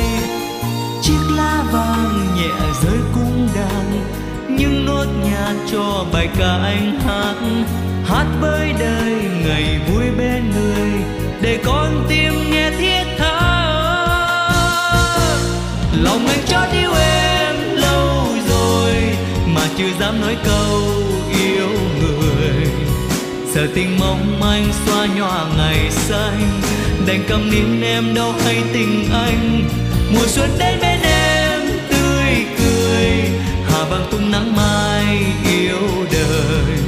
Chiếc 1.02 1.20
lá 1.36 1.64
vàng 1.72 2.36
nhẹ 2.36 2.68
rơi 2.82 2.98
cung 3.14 3.48
đàn. 3.54 4.06
Những 4.48 4.86
nốt 4.86 5.06
nhạc 5.24 5.54
cho 5.72 6.04
bài 6.12 6.28
ca 6.38 6.54
anh 6.64 7.00
hát. 7.00 7.34
Hát 8.04 8.26
với 8.40 8.72
đời 8.78 9.14
ngày 9.46 9.80
vui 9.88 10.04
bên 10.18 10.50
người. 10.50 10.90
Để 11.40 11.60
con 11.64 12.06
tim 12.08 12.32
nghe 12.50 12.70
thiết 12.70 13.04
tha. 13.18 13.40
Lòng 16.02 16.26
anh 16.26 16.46
chót 16.46 16.68
yêu 16.72 16.90
em 16.94 17.33
mà 19.54 19.68
chưa 19.78 19.90
dám 20.00 20.20
nói 20.20 20.36
câu 20.44 20.82
yêu 21.40 21.68
người. 22.00 22.66
Giờ 23.54 23.66
tình 23.74 23.98
mong 23.98 24.40
manh 24.40 24.72
xoa 24.86 25.06
nhòa 25.16 25.46
ngày 25.56 25.90
xanh, 25.90 26.60
đành 27.06 27.24
cầm 27.28 27.50
nín 27.50 27.80
em 27.82 28.14
đâu 28.14 28.34
hay 28.44 28.62
tình 28.72 29.08
anh. 29.12 29.68
Mùa 30.14 30.26
xuân 30.26 30.50
đến 30.58 30.78
bên 30.80 31.00
em 31.02 31.60
tươi 31.90 32.46
cười, 32.58 33.06
hà 33.70 33.84
vàng 33.84 34.06
tung 34.10 34.30
nắng 34.30 34.56
mai 34.56 35.18
yêu 35.52 36.06
đời. 36.12 36.78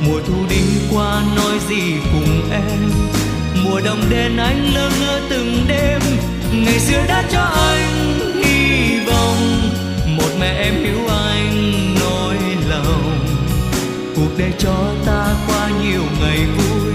Mùa 0.00 0.20
thu 0.26 0.34
đi 0.50 0.62
qua 0.92 1.22
nói 1.36 1.58
gì 1.68 1.92
cùng 2.12 2.50
em? 2.52 2.90
Mùa 3.64 3.80
đông 3.84 4.00
đến 4.10 4.36
anh 4.36 4.74
lơ 4.74 4.90
ngơ 5.00 5.20
từng 5.30 5.64
đêm, 5.68 6.00
ngày 6.52 6.78
xưa 6.78 7.04
đã 7.08 7.24
cho 7.32 7.40
anh 7.40 8.18
hy 8.44 8.98
vọng. 9.06 9.70
Một 10.06 10.30
mẹ 10.40 10.56
em 10.64 10.74
hiểu 10.84 10.98
anh 11.08 11.13
để 14.44 14.52
cho 14.58 14.94
ta 15.06 15.36
qua 15.46 15.70
nhiều 15.82 16.02
ngày 16.20 16.38
vui. 16.56 16.94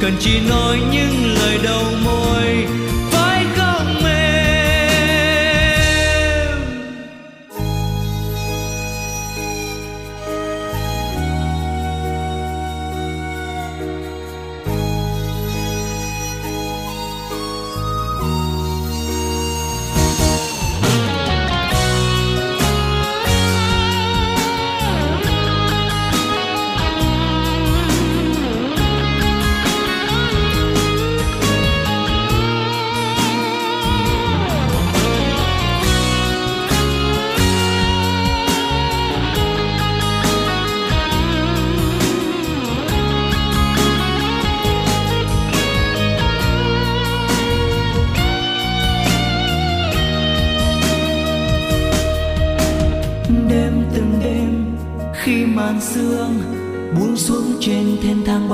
Cần 0.00 0.12
chỉ 0.20 0.40
nói 0.48 0.78
những 0.92 1.34
lời 1.34 1.58
đầu 1.62 1.84
môi. 2.04 2.27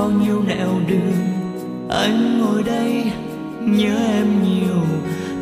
Bao 0.05 0.11
nhiêu 0.11 0.43
nẻo 0.47 0.79
đường. 0.87 1.13
Anh 1.89 2.41
ngồi 2.41 2.63
đây, 2.63 3.03
nhớ 3.59 3.95
em 4.07 4.43
nhiều. 4.43 4.81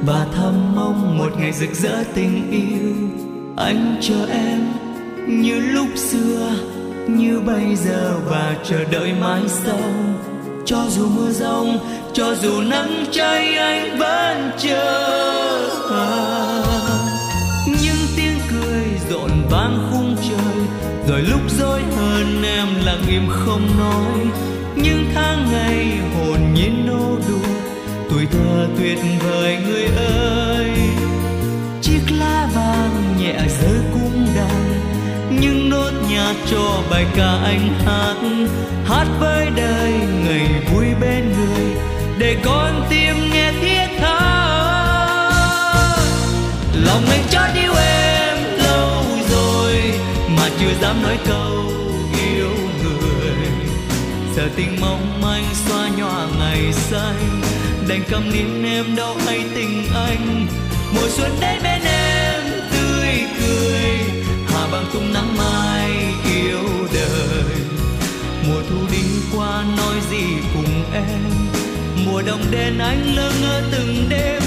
Và 0.05 0.27
thầm 0.35 0.75
mong 0.75 1.17
một 1.17 1.31
ngày 1.39 1.51
rực 1.51 1.69
rỡ 1.73 2.03
tình 2.13 2.51
yêu. 2.51 3.19
Anh 3.57 3.97
chờ 4.01 4.25
em 4.29 4.59
như 5.27 5.59
lúc 5.59 5.87
xưa, 5.95 6.51
như 7.07 7.39
bây 7.39 7.75
giờ. 7.75 8.19
Và 8.29 8.55
chờ 8.63 8.83
đợi 8.91 9.13
mãi 9.21 9.41
sau. 9.47 9.93
Cho 10.65 10.85
dù 10.89 11.07
mưa 11.09 11.31
rông, 11.31 11.77
cho 12.13 12.35
dù 12.35 12.61
nắng 12.61 13.05
cháy, 13.11 13.55
anh 13.55 13.97
vẫn 13.97 14.51
chờ. 14.57 15.09
Những 17.67 18.07
tiếng 18.17 18.37
cười 18.51 18.83
rộn 19.09 19.29
vang 19.51 19.89
khung 19.91 20.15
trời. 20.29 20.65
Rồi 21.07 21.21
lúc 21.21 21.41
dối 21.59 21.81
hơn 21.95 22.43
em 22.43 22.67
lặng 22.85 23.03
im 23.09 23.27
không 23.29 23.67
nói 23.79 24.12
tháng 25.43 25.51
ngày 25.51 25.97
hồn 26.15 26.53
nhiên 26.53 26.85
nô 26.85 27.17
đùa 27.27 27.49
tuổi 28.09 28.27
thơ 28.31 28.67
tuyệt 28.77 28.99
vời 29.23 29.57
người 29.67 29.85
ơi. 30.07 30.71
Chiếc 31.81 32.01
lá 32.19 32.47
vàng 32.55 33.15
nhẹ 33.19 33.33
rơi 33.33 33.79
cung 33.93 34.27
đàn 34.35 34.81
những 35.41 35.69
nốt 35.69 35.91
nhạc 36.09 36.33
cho 36.51 36.83
bài 36.89 37.05
ca 37.15 37.37
anh 37.43 37.69
hát. 37.85 38.15
Hát 38.85 39.07
với 39.19 39.49
đời 39.55 39.91
ngày 40.25 40.47
vui 40.73 40.85
bên 41.01 41.33
người, 41.33 41.75
để 42.17 42.37
con 42.45 42.85
tim 42.89 43.15
nghe 43.33 43.51
thiết 43.61 43.87
tha. 43.99 44.19
Lòng 46.85 47.05
anh 47.09 47.23
cho 47.29 47.41
yêu 47.55 47.73
em 47.75 48.37
lâu 48.57 49.03
rồi, 49.31 49.75
mà 50.37 50.49
chưa 50.59 50.73
dám 50.81 51.03
nói 51.03 51.17
câu 51.27 51.52
giờ 54.35 54.49
tình 54.55 54.77
mong 54.81 55.21
manh 55.21 55.45
xoa 55.65 55.89
nhòa 55.97 56.27
ngày 56.39 56.73
xanh 56.73 57.41
đành 57.87 58.03
cầm 58.09 58.31
nín 58.31 58.63
em 58.63 58.95
đâu 58.95 59.17
hay 59.25 59.45
tình 59.55 59.83
anh. 59.95 60.47
Mùa 60.95 61.07
xuân 61.09 61.31
đến 61.41 61.59
bên 61.63 61.81
em, 61.81 62.41
tươi 62.71 63.23
cười. 63.39 63.99
Hà 64.47 64.67
bằng 64.71 64.85
tung 64.93 65.13
nắng 65.13 65.37
mai 65.37 65.91
yêu 66.25 66.87
đời. 66.93 67.55
Mùa 68.47 68.61
thu 68.69 68.77
đi 68.91 69.03
qua 69.37 69.63
nói 69.77 69.95
gì 70.11 70.23
cùng 70.53 70.83
em. 70.93 71.21
Mùa 72.05 72.21
đông 72.21 72.41
đến 72.51 72.77
anh 72.77 73.15
lơ 73.15 73.31
ngơ 73.41 73.61
từng 73.71 74.05
đêm. 74.09 74.41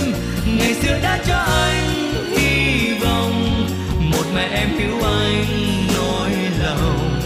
Ngày 0.59 0.75
xưa 0.75 0.99
đã 1.03 1.19
cho 1.27 1.37
anh 1.37 2.15
hy 2.31 2.89
vọng. 3.01 3.67
Một 4.01 4.25
mẹ 4.35 4.49
em 4.53 4.69
cứu 4.79 5.05
anh 5.05 5.47
nỗi 5.95 6.31
lòng. 6.63 7.21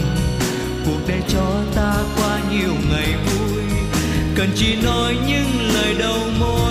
Cuộc 0.85 0.99
đời 1.07 1.21
cho 1.27 1.63
ta 1.75 1.93
qua 2.15 2.30
nhiều 2.51 2.75
ngày 2.89 3.13
vui. 3.25 3.63
Cần 4.35 4.49
chỉ 4.55 4.75
nói 4.83 5.17
những 5.27 5.73
lời 5.73 5.95
đầu 5.99 6.19
môi. 6.39 6.70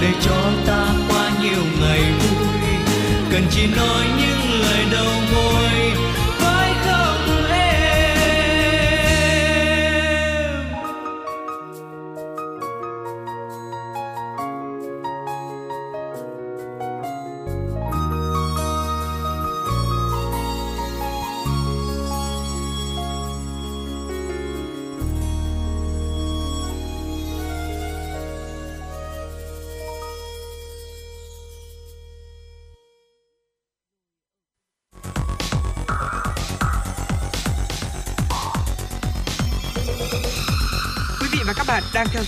Để 0.00 0.12
cho 0.20 0.52
ta 0.66 0.86
qua 1.08 1.30
nhiều 1.42 1.62
ngày 1.80 2.02
vui. 2.20 2.48
Cần 3.30 3.42
chỉ 3.50 3.66
nói 3.76 4.07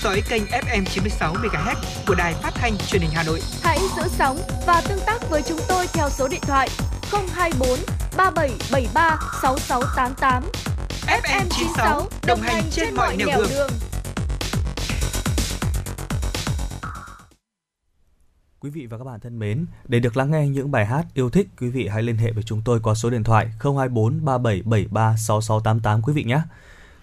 dõi 0.02 0.22
kênh 0.28 0.42
FM 0.44 0.84
96 0.84 1.34
MHz 1.34 1.74
của 2.06 2.14
đài 2.14 2.34
phát 2.34 2.50
thanh 2.54 2.78
truyền 2.78 3.02
hình 3.02 3.10
Hà 3.14 3.22
Nội. 3.22 3.40
Hãy 3.62 3.78
giữ 3.96 4.02
sóng 4.08 4.38
và 4.66 4.82
tương 4.88 5.00
tác 5.06 5.30
với 5.30 5.42
chúng 5.42 5.58
tôi 5.68 5.86
theo 5.92 6.10
số 6.10 6.28
điện 6.28 6.40
thoại 6.42 6.68
024 7.12 7.78
3773 8.16 9.18
6688. 9.42 10.42
FM 11.06 11.44
96 11.50 12.08
đồng 12.26 12.40
hành 12.40 12.62
trên 12.70 12.94
mọi 12.94 13.16
nẻo 13.16 13.28
đường. 13.28 13.70
Quý 18.60 18.70
vị 18.70 18.86
và 18.86 18.98
các 18.98 19.04
bạn 19.04 19.20
thân 19.20 19.38
mến, 19.38 19.66
để 19.88 20.00
được 20.00 20.16
lắng 20.16 20.30
nghe 20.30 20.48
những 20.48 20.70
bài 20.70 20.86
hát 20.86 21.06
yêu 21.14 21.30
thích, 21.30 21.48
quý 21.60 21.68
vị 21.68 21.88
hãy 21.88 22.02
liên 22.02 22.16
hệ 22.16 22.32
với 22.32 22.42
chúng 22.42 22.62
tôi 22.64 22.80
qua 22.80 22.94
số 22.94 23.10
điện 23.10 23.24
thoại 23.24 23.46
024 23.46 24.24
3773 24.24 25.16
6688 25.16 26.02
quý 26.02 26.12
vị 26.12 26.24
nhé. 26.24 26.40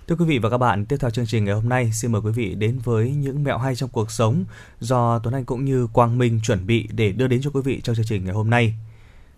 Thưa 0.07 0.15
quý 0.15 0.25
vị 0.25 0.39
và 0.39 0.49
các 0.49 0.57
bạn, 0.57 0.85
tiếp 0.85 0.97
theo 0.99 1.09
chương 1.09 1.25
trình 1.25 1.45
ngày 1.45 1.55
hôm 1.55 1.69
nay, 1.69 1.91
xin 1.93 2.11
mời 2.11 2.21
quý 2.21 2.31
vị 2.31 2.55
đến 2.55 2.79
với 2.83 3.11
những 3.11 3.43
mẹo 3.43 3.57
hay 3.57 3.75
trong 3.75 3.89
cuộc 3.89 4.11
sống 4.11 4.43
do 4.79 5.19
Tuấn 5.19 5.33
Anh 5.33 5.45
cũng 5.45 5.65
như 5.65 5.87
Quang 5.87 6.17
Minh 6.17 6.39
chuẩn 6.43 6.67
bị 6.67 6.87
để 6.91 7.11
đưa 7.11 7.27
đến 7.27 7.41
cho 7.41 7.49
quý 7.53 7.61
vị 7.61 7.81
trong 7.81 7.95
chương 7.95 8.05
trình 8.05 8.25
ngày 8.25 8.33
hôm 8.33 8.49
nay. 8.49 8.75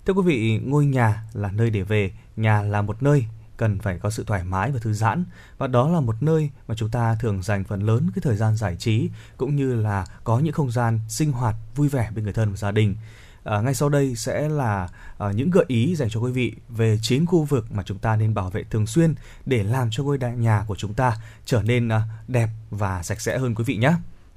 Thưa 0.05 0.13
quý 0.13 0.21
vị, 0.25 0.59
ngôi 0.65 0.85
nhà 0.85 1.23
là 1.33 1.51
nơi 1.51 1.69
để 1.69 1.81
về, 1.81 2.11
nhà 2.37 2.61
là 2.61 2.81
một 2.81 3.03
nơi 3.03 3.25
cần 3.57 3.79
phải 3.79 3.99
có 3.99 4.09
sự 4.09 4.23
thoải 4.23 4.43
mái 4.43 4.71
và 4.71 4.79
thư 4.79 4.93
giãn 4.93 5.23
và 5.57 5.67
đó 5.67 5.89
là 5.89 5.99
một 5.99 6.23
nơi 6.23 6.49
mà 6.67 6.75
chúng 6.75 6.89
ta 6.89 7.15
thường 7.15 7.43
dành 7.43 7.63
phần 7.63 7.81
lớn 7.81 8.09
cái 8.15 8.21
thời 8.21 8.35
gian 8.35 8.55
giải 8.55 8.75
trí 8.75 9.09
cũng 9.37 9.55
như 9.55 9.75
là 9.75 10.05
có 10.23 10.39
những 10.39 10.53
không 10.53 10.71
gian 10.71 10.99
sinh 11.09 11.31
hoạt 11.31 11.55
vui 11.75 11.89
vẻ 11.89 12.11
bên 12.15 12.23
người 12.23 12.33
thân 12.33 12.51
và 12.51 12.57
gia 12.57 12.71
đình. 12.71 12.95
À, 13.43 13.61
ngay 13.61 13.73
sau 13.73 13.89
đây 13.89 14.15
sẽ 14.15 14.49
là 14.49 14.87
à, 15.17 15.31
những 15.31 15.49
gợi 15.49 15.65
ý 15.67 15.95
dành 15.95 16.09
cho 16.09 16.19
quý 16.19 16.31
vị 16.31 16.55
về 16.69 16.97
chín 17.01 17.25
khu 17.25 17.43
vực 17.43 17.71
mà 17.71 17.83
chúng 17.83 17.97
ta 17.97 18.15
nên 18.15 18.33
bảo 18.33 18.49
vệ 18.49 18.63
thường 18.63 18.87
xuyên 18.87 19.15
để 19.45 19.63
làm 19.63 19.87
cho 19.91 20.03
ngôi 20.03 20.17
nhà 20.37 20.63
của 20.67 20.75
chúng 20.75 20.93
ta 20.93 21.17
trở 21.45 21.61
nên 21.61 21.89
à, 21.89 22.01
đẹp 22.27 22.49
và 22.69 23.03
sạch 23.03 23.21
sẽ 23.21 23.37
hơn 23.37 23.55
quý 23.55 23.63
vị 23.63 23.75
nhé. 23.75 23.93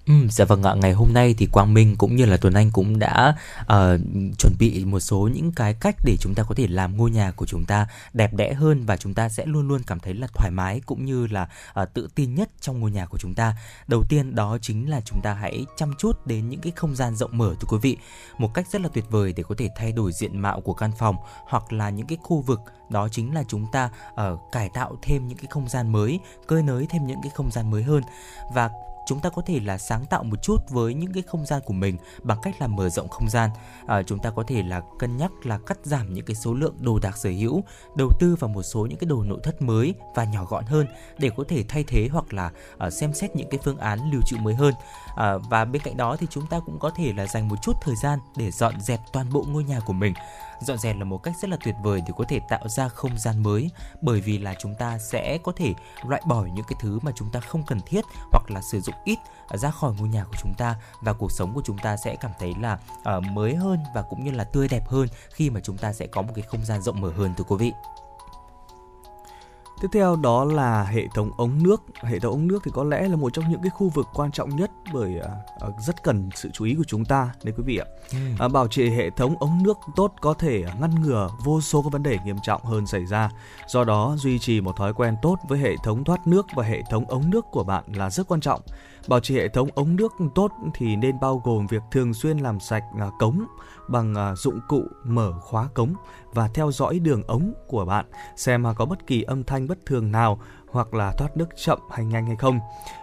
Ừ, 0.06 0.14
dạ 0.30 0.44
vâng 0.44 0.62
ạ, 0.62 0.74
ngày 0.74 0.92
hôm 0.92 1.12
nay 1.12 1.34
thì 1.38 1.46
Quang 1.46 1.74
Minh 1.74 1.96
cũng 1.98 2.16
như 2.16 2.24
là 2.24 2.36
Tuấn 2.36 2.54
Anh 2.54 2.70
cũng 2.70 2.98
đã 2.98 3.36
uh, 3.62 4.00
chuẩn 4.38 4.52
bị 4.58 4.84
một 4.84 5.00
số 5.00 5.28
những 5.34 5.52
cái 5.52 5.74
cách 5.74 5.96
để 6.04 6.16
chúng 6.20 6.34
ta 6.34 6.42
có 6.42 6.54
thể 6.54 6.66
làm 6.66 6.96
ngôi 6.96 7.10
nhà 7.10 7.30
của 7.30 7.46
chúng 7.46 7.64
ta 7.64 7.86
đẹp 8.12 8.34
đẽ 8.34 8.54
hơn 8.54 8.86
và 8.86 8.96
chúng 8.96 9.14
ta 9.14 9.28
sẽ 9.28 9.46
luôn 9.46 9.68
luôn 9.68 9.82
cảm 9.86 10.00
thấy 10.00 10.14
là 10.14 10.26
thoải 10.34 10.50
mái 10.50 10.80
cũng 10.86 11.04
như 11.04 11.26
là 11.26 11.48
uh, 11.82 11.88
tự 11.94 12.08
tin 12.14 12.34
nhất 12.34 12.48
trong 12.60 12.80
ngôi 12.80 12.90
nhà 12.90 13.06
của 13.06 13.18
chúng 13.18 13.34
ta. 13.34 13.56
Đầu 13.86 14.02
tiên 14.08 14.34
đó 14.34 14.58
chính 14.62 14.90
là 14.90 15.00
chúng 15.00 15.20
ta 15.22 15.34
hãy 15.34 15.66
chăm 15.76 15.92
chút 15.98 16.26
đến 16.26 16.48
những 16.48 16.60
cái 16.60 16.72
không 16.76 16.96
gian 16.96 17.16
rộng 17.16 17.38
mở 17.38 17.54
thưa 17.60 17.68
quý 17.68 17.78
vị. 17.82 17.96
Một 18.38 18.54
cách 18.54 18.66
rất 18.72 18.80
là 18.80 18.88
tuyệt 18.94 19.04
vời 19.10 19.32
để 19.36 19.42
có 19.42 19.54
thể 19.58 19.68
thay 19.76 19.92
đổi 19.92 20.12
diện 20.12 20.38
mạo 20.38 20.60
của 20.60 20.74
căn 20.74 20.90
phòng 20.98 21.16
hoặc 21.46 21.72
là 21.72 21.90
những 21.90 22.06
cái 22.06 22.18
khu 22.22 22.40
vực 22.40 22.60
đó 22.90 23.08
chính 23.08 23.34
là 23.34 23.42
chúng 23.48 23.66
ta 23.72 23.90
ở 24.14 24.38
cải 24.52 24.68
tạo 24.74 24.96
thêm 25.02 25.28
những 25.28 25.38
cái 25.38 25.46
không 25.50 25.68
gian 25.68 25.92
mới, 25.92 26.20
cơi 26.46 26.62
nới 26.62 26.86
thêm 26.90 27.06
những 27.06 27.22
cái 27.22 27.30
không 27.34 27.50
gian 27.50 27.70
mới 27.70 27.82
hơn 27.82 28.02
và 28.54 28.70
chúng 29.06 29.20
ta 29.20 29.30
có 29.30 29.42
thể 29.46 29.60
là 29.60 29.78
sáng 29.78 30.04
tạo 30.06 30.22
một 30.22 30.42
chút 30.42 30.56
với 30.70 30.94
những 30.94 31.12
cái 31.12 31.22
không 31.26 31.46
gian 31.46 31.62
của 31.66 31.74
mình 31.74 31.96
bằng 32.22 32.38
cách 32.42 32.54
là 32.60 32.66
mở 32.66 32.88
rộng 32.88 33.08
không 33.08 33.30
gian. 33.30 33.50
À, 33.86 34.02
chúng 34.02 34.18
ta 34.18 34.30
có 34.30 34.42
thể 34.46 34.62
là 34.62 34.82
cân 34.98 35.16
nhắc 35.16 35.30
là 35.44 35.58
cắt 35.66 35.78
giảm 35.82 36.14
những 36.14 36.24
cái 36.24 36.34
số 36.34 36.54
lượng 36.54 36.74
đồ 36.80 36.98
đạc 36.98 37.16
sở 37.16 37.30
hữu 37.30 37.62
đầu 37.96 38.08
tư 38.20 38.36
vào 38.40 38.48
một 38.48 38.62
số 38.62 38.86
những 38.86 38.98
cái 38.98 39.08
đồ 39.08 39.22
nội 39.22 39.40
thất 39.42 39.62
mới 39.62 39.94
và 40.14 40.24
nhỏ 40.24 40.44
gọn 40.44 40.64
hơn 40.64 40.86
để 41.18 41.30
có 41.36 41.44
thể 41.48 41.64
thay 41.68 41.84
thế 41.88 42.08
hoặc 42.12 42.32
là 42.32 42.50
à, 42.78 42.90
xem 42.90 43.14
xét 43.14 43.36
những 43.36 43.48
cái 43.50 43.60
phương 43.64 43.78
án 43.78 43.98
lưu 44.12 44.20
trữ 44.26 44.36
mới 44.36 44.54
hơn. 44.54 44.74
À, 45.16 45.38
và 45.50 45.64
bên 45.64 45.82
cạnh 45.82 45.96
đó 45.96 46.16
thì 46.16 46.26
chúng 46.30 46.46
ta 46.46 46.60
cũng 46.66 46.78
có 46.78 46.90
thể 46.90 47.12
là 47.16 47.26
dành 47.26 47.48
một 47.48 47.56
chút 47.62 47.76
thời 47.82 47.96
gian 47.96 48.18
để 48.36 48.50
dọn 48.50 48.80
dẹp 48.80 49.00
toàn 49.12 49.32
bộ 49.32 49.44
ngôi 49.48 49.64
nhà 49.64 49.80
của 49.86 49.92
mình 49.92 50.14
dọn 50.64 50.78
dẹp 50.78 50.96
là 50.98 51.04
một 51.04 51.18
cách 51.18 51.34
rất 51.42 51.50
là 51.50 51.56
tuyệt 51.64 51.74
vời 51.82 52.02
để 52.06 52.12
có 52.16 52.24
thể 52.28 52.40
tạo 52.48 52.68
ra 52.68 52.88
không 52.88 53.18
gian 53.18 53.42
mới 53.42 53.70
bởi 54.00 54.20
vì 54.20 54.38
là 54.38 54.54
chúng 54.58 54.74
ta 54.74 54.98
sẽ 54.98 55.38
có 55.42 55.52
thể 55.56 55.74
loại 56.06 56.22
bỏ 56.26 56.42
những 56.42 56.64
cái 56.68 56.76
thứ 56.80 56.98
mà 57.02 57.12
chúng 57.16 57.30
ta 57.32 57.40
không 57.40 57.62
cần 57.66 57.80
thiết 57.86 58.04
hoặc 58.32 58.50
là 58.50 58.60
sử 58.62 58.80
dụng 58.80 58.94
ít 59.04 59.18
ra 59.48 59.70
khỏi 59.70 59.94
ngôi 59.98 60.08
nhà 60.08 60.24
của 60.24 60.36
chúng 60.42 60.54
ta 60.58 60.76
và 61.00 61.12
cuộc 61.12 61.32
sống 61.32 61.54
của 61.54 61.62
chúng 61.64 61.78
ta 61.78 61.96
sẽ 61.96 62.16
cảm 62.16 62.30
thấy 62.38 62.54
là 62.60 62.78
uh, 63.16 63.24
mới 63.24 63.54
hơn 63.54 63.78
và 63.94 64.02
cũng 64.02 64.24
như 64.24 64.30
là 64.30 64.44
tươi 64.44 64.68
đẹp 64.68 64.88
hơn 64.88 65.08
khi 65.30 65.50
mà 65.50 65.60
chúng 65.60 65.76
ta 65.76 65.92
sẽ 65.92 66.06
có 66.06 66.22
một 66.22 66.32
cái 66.34 66.42
không 66.42 66.64
gian 66.64 66.82
rộng 66.82 67.00
mở 67.00 67.12
hơn 67.16 67.34
thưa 67.36 67.44
quý 67.44 67.56
vị. 67.58 67.72
Tiếp 69.82 69.88
theo 69.92 70.16
đó 70.16 70.44
là 70.44 70.84
hệ 70.84 71.06
thống 71.14 71.30
ống 71.36 71.62
nước. 71.62 71.82
Hệ 72.02 72.18
thống 72.18 72.32
ống 72.32 72.46
nước 72.46 72.62
thì 72.64 72.70
có 72.74 72.84
lẽ 72.84 73.08
là 73.08 73.16
một 73.16 73.32
trong 73.32 73.50
những 73.50 73.62
cái 73.62 73.70
khu 73.70 73.88
vực 73.88 74.06
quan 74.14 74.32
trọng 74.32 74.56
nhất 74.56 74.70
bởi 74.92 75.20
uh, 75.68 75.80
rất 75.86 76.02
cần 76.02 76.30
sự 76.34 76.50
chú 76.52 76.64
ý 76.64 76.74
của 76.74 76.84
chúng 76.86 77.04
ta 77.04 77.32
đấy 77.44 77.54
quý 77.56 77.62
vị 77.66 77.76
ạ. 77.76 77.86
Ừ. 78.12 78.44
Uh, 78.46 78.52
bảo 78.52 78.68
trì 78.68 78.90
hệ 78.90 79.10
thống 79.10 79.34
ống 79.38 79.62
nước 79.62 79.78
tốt 79.96 80.12
có 80.20 80.34
thể 80.34 80.64
ngăn 80.80 81.02
ngừa 81.02 81.28
vô 81.44 81.60
số 81.60 81.82
các 81.82 81.92
vấn 81.92 82.02
đề 82.02 82.18
nghiêm 82.24 82.36
trọng 82.42 82.64
hơn 82.64 82.86
xảy 82.86 83.06
ra. 83.06 83.30
Do 83.66 83.84
đó 83.84 84.14
duy 84.18 84.38
trì 84.38 84.60
một 84.60 84.76
thói 84.76 84.94
quen 84.94 85.16
tốt 85.22 85.36
với 85.48 85.58
hệ 85.58 85.76
thống 85.84 86.04
thoát 86.04 86.26
nước 86.26 86.46
và 86.54 86.64
hệ 86.64 86.82
thống 86.90 87.04
ống 87.08 87.30
nước 87.30 87.44
của 87.50 87.64
bạn 87.64 87.84
là 87.86 88.10
rất 88.10 88.28
quan 88.28 88.40
trọng. 88.40 88.60
Bảo 89.08 89.20
trì 89.20 89.34
hệ 89.34 89.48
thống 89.48 89.68
ống 89.74 89.96
nước 89.96 90.12
tốt 90.34 90.52
thì 90.74 90.96
nên 90.96 91.20
bao 91.20 91.42
gồm 91.44 91.66
việc 91.66 91.82
thường 91.90 92.14
xuyên 92.14 92.38
làm 92.38 92.60
sạch 92.60 92.84
cống 93.18 93.44
bằng 93.88 94.34
dụng 94.36 94.60
cụ 94.68 94.82
mở 95.04 95.32
khóa 95.40 95.68
cống 95.74 95.94
và 96.32 96.48
theo 96.54 96.72
dõi 96.72 96.98
đường 96.98 97.22
ống 97.26 97.52
của 97.66 97.84
bạn 97.84 98.06
xem 98.36 98.62
mà 98.62 98.72
có 98.72 98.84
bất 98.84 99.06
kỳ 99.06 99.22
âm 99.22 99.44
thanh 99.44 99.68
bất 99.68 99.78
thường 99.86 100.12
nào 100.12 100.40
hoặc 100.70 100.94
là 100.94 101.12
thoát 101.18 101.36
nước 101.36 101.48
chậm 101.56 101.78
hay 101.90 102.04
nhanh 102.04 102.26
hay 102.26 102.36
không. 102.36 102.60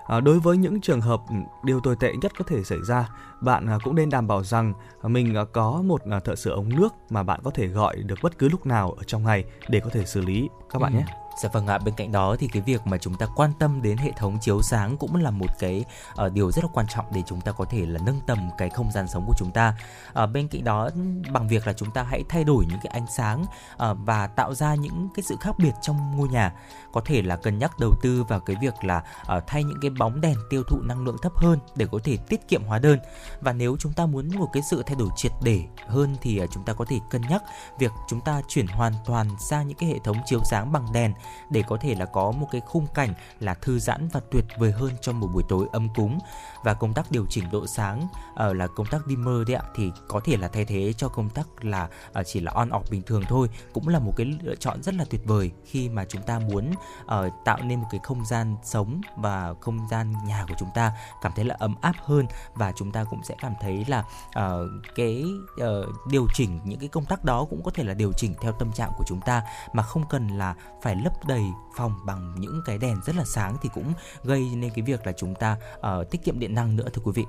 À, 0.07 0.19
đối 0.19 0.39
với 0.39 0.57
những 0.57 0.81
trường 0.81 1.01
hợp 1.01 1.21
ừ, 1.29 1.35
điều 1.63 1.79
tồi 1.79 1.95
tệ 1.99 2.13
nhất 2.21 2.31
có 2.37 2.43
thể 2.47 2.63
xảy 2.63 2.77
ra, 2.87 3.09
bạn 3.41 3.65
à, 3.69 3.77
cũng 3.83 3.95
nên 3.95 4.09
đảm 4.09 4.27
bảo 4.27 4.43
rằng 4.43 4.73
mình 5.03 5.35
à, 5.35 5.43
có 5.53 5.81
một 5.85 6.01
thợ 6.25 6.35
sửa 6.35 6.51
ống 6.51 6.69
nước 6.69 6.93
mà 7.09 7.23
bạn 7.23 7.39
có 7.43 7.51
thể 7.51 7.67
gọi 7.67 7.95
được 7.95 8.19
bất 8.23 8.37
cứ 8.37 8.49
lúc 8.49 8.65
nào 8.65 8.91
ở 8.91 9.03
trong 9.03 9.23
ngày 9.23 9.43
để 9.69 9.79
có 9.79 9.89
thể 9.89 10.05
xử 10.05 10.21
lý 10.21 10.49
các 10.69 10.79
bạn 10.79 10.93
Ừ. 10.93 10.97
nhé. 10.97 11.05
Dạ 11.41 11.49
vâng 11.49 11.67
ạ, 11.67 11.77
bên 11.77 11.93
cạnh 11.95 12.11
đó 12.11 12.35
thì 12.39 12.47
cái 12.47 12.61
việc 12.61 12.87
mà 12.87 12.97
chúng 12.97 13.15
ta 13.15 13.25
quan 13.35 13.51
tâm 13.59 13.81
đến 13.81 13.97
hệ 13.97 14.11
thống 14.11 14.37
chiếu 14.41 14.61
sáng 14.61 14.97
cũng 14.97 15.15
là 15.15 15.31
một 15.31 15.47
cái 15.59 15.85
uh, 16.25 16.33
điều 16.33 16.51
rất 16.51 16.63
là 16.63 16.69
quan 16.73 16.85
trọng 16.87 17.05
để 17.13 17.21
chúng 17.25 17.41
ta 17.41 17.51
có 17.51 17.65
thể 17.65 17.85
là 17.85 17.99
nâng 18.05 18.19
tầm 18.27 18.49
cái 18.57 18.69
không 18.69 18.91
gian 18.91 19.07
sống 19.07 19.23
của 19.27 19.33
chúng 19.37 19.51
ta. 19.51 19.75
Uh, 20.23 20.29
bên 20.33 20.47
cạnh 20.47 20.63
đó 20.63 20.83
ừ, 20.83 21.01
bằng 21.31 21.47
việc 21.47 21.67
là 21.67 21.73
chúng 21.73 21.91
ta 21.91 22.03
hãy 22.03 22.23
thay 22.29 22.43
đổi 22.43 22.65
những 22.65 22.79
cái 22.83 22.91
ánh 22.93 23.05
sáng 23.07 23.41
uh, 23.73 23.97
và 24.05 24.27
tạo 24.27 24.53
ra 24.53 24.75
những 24.75 25.09
cái 25.15 25.23
sự 25.23 25.35
khác 25.41 25.55
biệt 25.57 25.71
trong 25.81 26.17
ngôi 26.17 26.27
nhà 26.27 26.53
có 26.91 27.01
thể 27.05 27.21
là 27.21 27.35
cân 27.35 27.59
nhắc 27.59 27.71
đầu 27.79 27.91
tư 28.01 28.23
vào 28.23 28.39
cái 28.39 28.55
việc 28.61 28.73
là 28.83 29.03
uh, 29.37 29.43
thay 29.47 29.63
những 29.63 29.79
cái 29.81 29.91
bóng 29.99 30.21
đèn 30.21 30.35
tiêu 30.49 30.63
thụ 30.67 30.81
năng 30.81 31.05
lượng 31.05 31.17
thấp 31.21 31.31
hơn 31.35 31.59
để 31.75 31.87
có 31.91 31.99
thể 32.03 32.17
tiết 32.17 32.47
kiệm 32.47 32.63
hóa 32.63 32.79
đơn 32.79 32.99
và 33.41 33.53
nếu 33.53 33.75
chúng 33.79 33.93
ta 33.93 34.05
muốn 34.05 34.29
một 34.35 34.49
cái 34.53 34.63
sự 34.63 34.83
thay 34.85 34.95
đổi 34.95 35.09
triệt 35.15 35.31
để 35.43 35.63
hơn 35.87 36.15
thì 36.21 36.43
uh, 36.43 36.49
chúng 36.51 36.63
ta 36.63 36.73
có 36.73 36.85
thể 36.85 36.99
cân 37.09 37.21
nhắc 37.29 37.43
việc 37.79 37.91
chúng 38.07 38.21
ta 38.21 38.41
chuyển 38.47 38.67
hoàn 38.67 38.93
toàn 39.05 39.27
sang 39.39 39.67
những 39.67 39.77
cái 39.77 39.89
hệ 39.89 39.99
thống 40.03 40.17
chiếu 40.25 40.39
sáng 40.49 40.71
bằng 40.71 40.85
đèn 40.93 41.13
để 41.49 41.63
có 41.67 41.77
thể 41.77 41.95
là 41.95 42.05
có 42.05 42.31
một 42.31 42.47
cái 42.51 42.61
khung 42.61 42.87
cảnh 42.93 43.13
là 43.39 43.53
thư 43.53 43.79
giãn 43.79 44.07
và 44.07 44.19
tuyệt 44.31 44.45
vời 44.57 44.71
hơn 44.71 44.91
trong 45.01 45.19
một 45.19 45.27
buổi 45.33 45.43
tối 45.49 45.67
âm 45.71 45.87
cúng. 45.95 46.19
Và 46.63 46.73
công 46.73 46.93
tác 46.93 47.11
điều 47.11 47.25
chỉnh 47.29 47.51
độ 47.51 47.67
sáng 47.67 48.07
uh, 48.49 48.55
là 48.55 48.67
công 48.67 48.85
tác 48.85 49.01
dimmer 49.07 49.47
đấy 49.47 49.55
ạ 49.55 49.63
thì 49.75 49.91
có 50.07 50.21
thể 50.23 50.37
là 50.37 50.47
thay 50.47 50.65
thế 50.65 50.93
cho 50.97 51.09
công 51.09 51.29
tác 51.29 51.65
là 51.65 51.89
uh, 52.19 52.25
chỉ 52.25 52.39
là 52.39 52.51
on 52.55 52.69
off 52.69 52.83
bình 52.91 53.01
thường 53.01 53.23
thôi 53.27 53.49
cũng 53.73 53.87
là 53.87 53.99
một 53.99 54.13
cái 54.15 54.37
lựa 54.41 54.55
chọn 54.55 54.83
rất 54.83 54.95
là 54.95 55.05
tuyệt 55.09 55.21
vời 55.25 55.51
khi 55.65 55.89
mà 55.89 56.05
chúng 56.05 56.21
ta 56.21 56.39
muốn 56.39 56.71
uh, 57.03 57.33
tạo 57.45 57.57
nên 57.63 57.79
một 57.79 57.87
cái 57.91 57.99
không 58.03 58.25
gian 58.25 58.55
sống 58.63 59.01
và 59.17 59.53
không 59.61 59.87
gian 59.91 60.13
nhà 60.25 60.45
của 60.47 60.55
chúng 60.59 60.69
ta 60.75 60.91
cảm 61.21 61.31
thấy 61.35 61.45
là 61.45 61.55
ấm 61.59 61.75
áp 61.81 61.95
hơn. 62.03 62.25
Và 62.53 62.71
chúng 62.71 62.91
ta 62.91 63.03
cũng 63.03 63.23
sẽ 63.23 63.35
cảm 63.41 63.53
thấy 63.61 63.85
là 63.87 63.99
uh, 63.99 64.69
cái 64.95 65.25
uh, 65.53 66.07
điều 66.07 66.27
chỉnh 66.33 66.59
những 66.63 66.79
cái 66.79 66.89
công 66.89 67.05
tác 67.05 67.23
đó 67.23 67.45
cũng 67.49 67.63
có 67.63 67.71
thể 67.71 67.83
là 67.83 67.93
điều 67.93 68.11
chỉnh 68.17 68.33
theo 68.41 68.51
tâm 68.51 68.71
trạng 68.71 68.91
của 68.97 69.03
chúng 69.07 69.21
ta 69.21 69.43
mà 69.73 69.83
không 69.83 70.03
cần 70.09 70.27
là 70.27 70.55
phải 70.81 70.95
lấp 70.95 71.08
đầy 71.27 71.43
phòng 71.77 71.93
bằng 72.05 72.35
những 72.39 72.61
cái 72.65 72.77
đèn 72.77 72.97
rất 73.05 73.15
là 73.15 73.23
sáng 73.25 73.57
thì 73.61 73.69
cũng 73.73 73.93
gây 74.23 74.49
nên 74.55 74.71
cái 74.75 74.83
việc 74.83 75.05
là 75.05 75.11
chúng 75.11 75.35
ta 75.35 75.57
uh, 75.77 76.09
tiết 76.11 76.23
kiệm 76.23 76.39
điện 76.39 76.55
năng 76.55 76.75
nữa 76.75 76.87
thưa 76.93 77.01
quý 77.05 77.11
vị. 77.15 77.25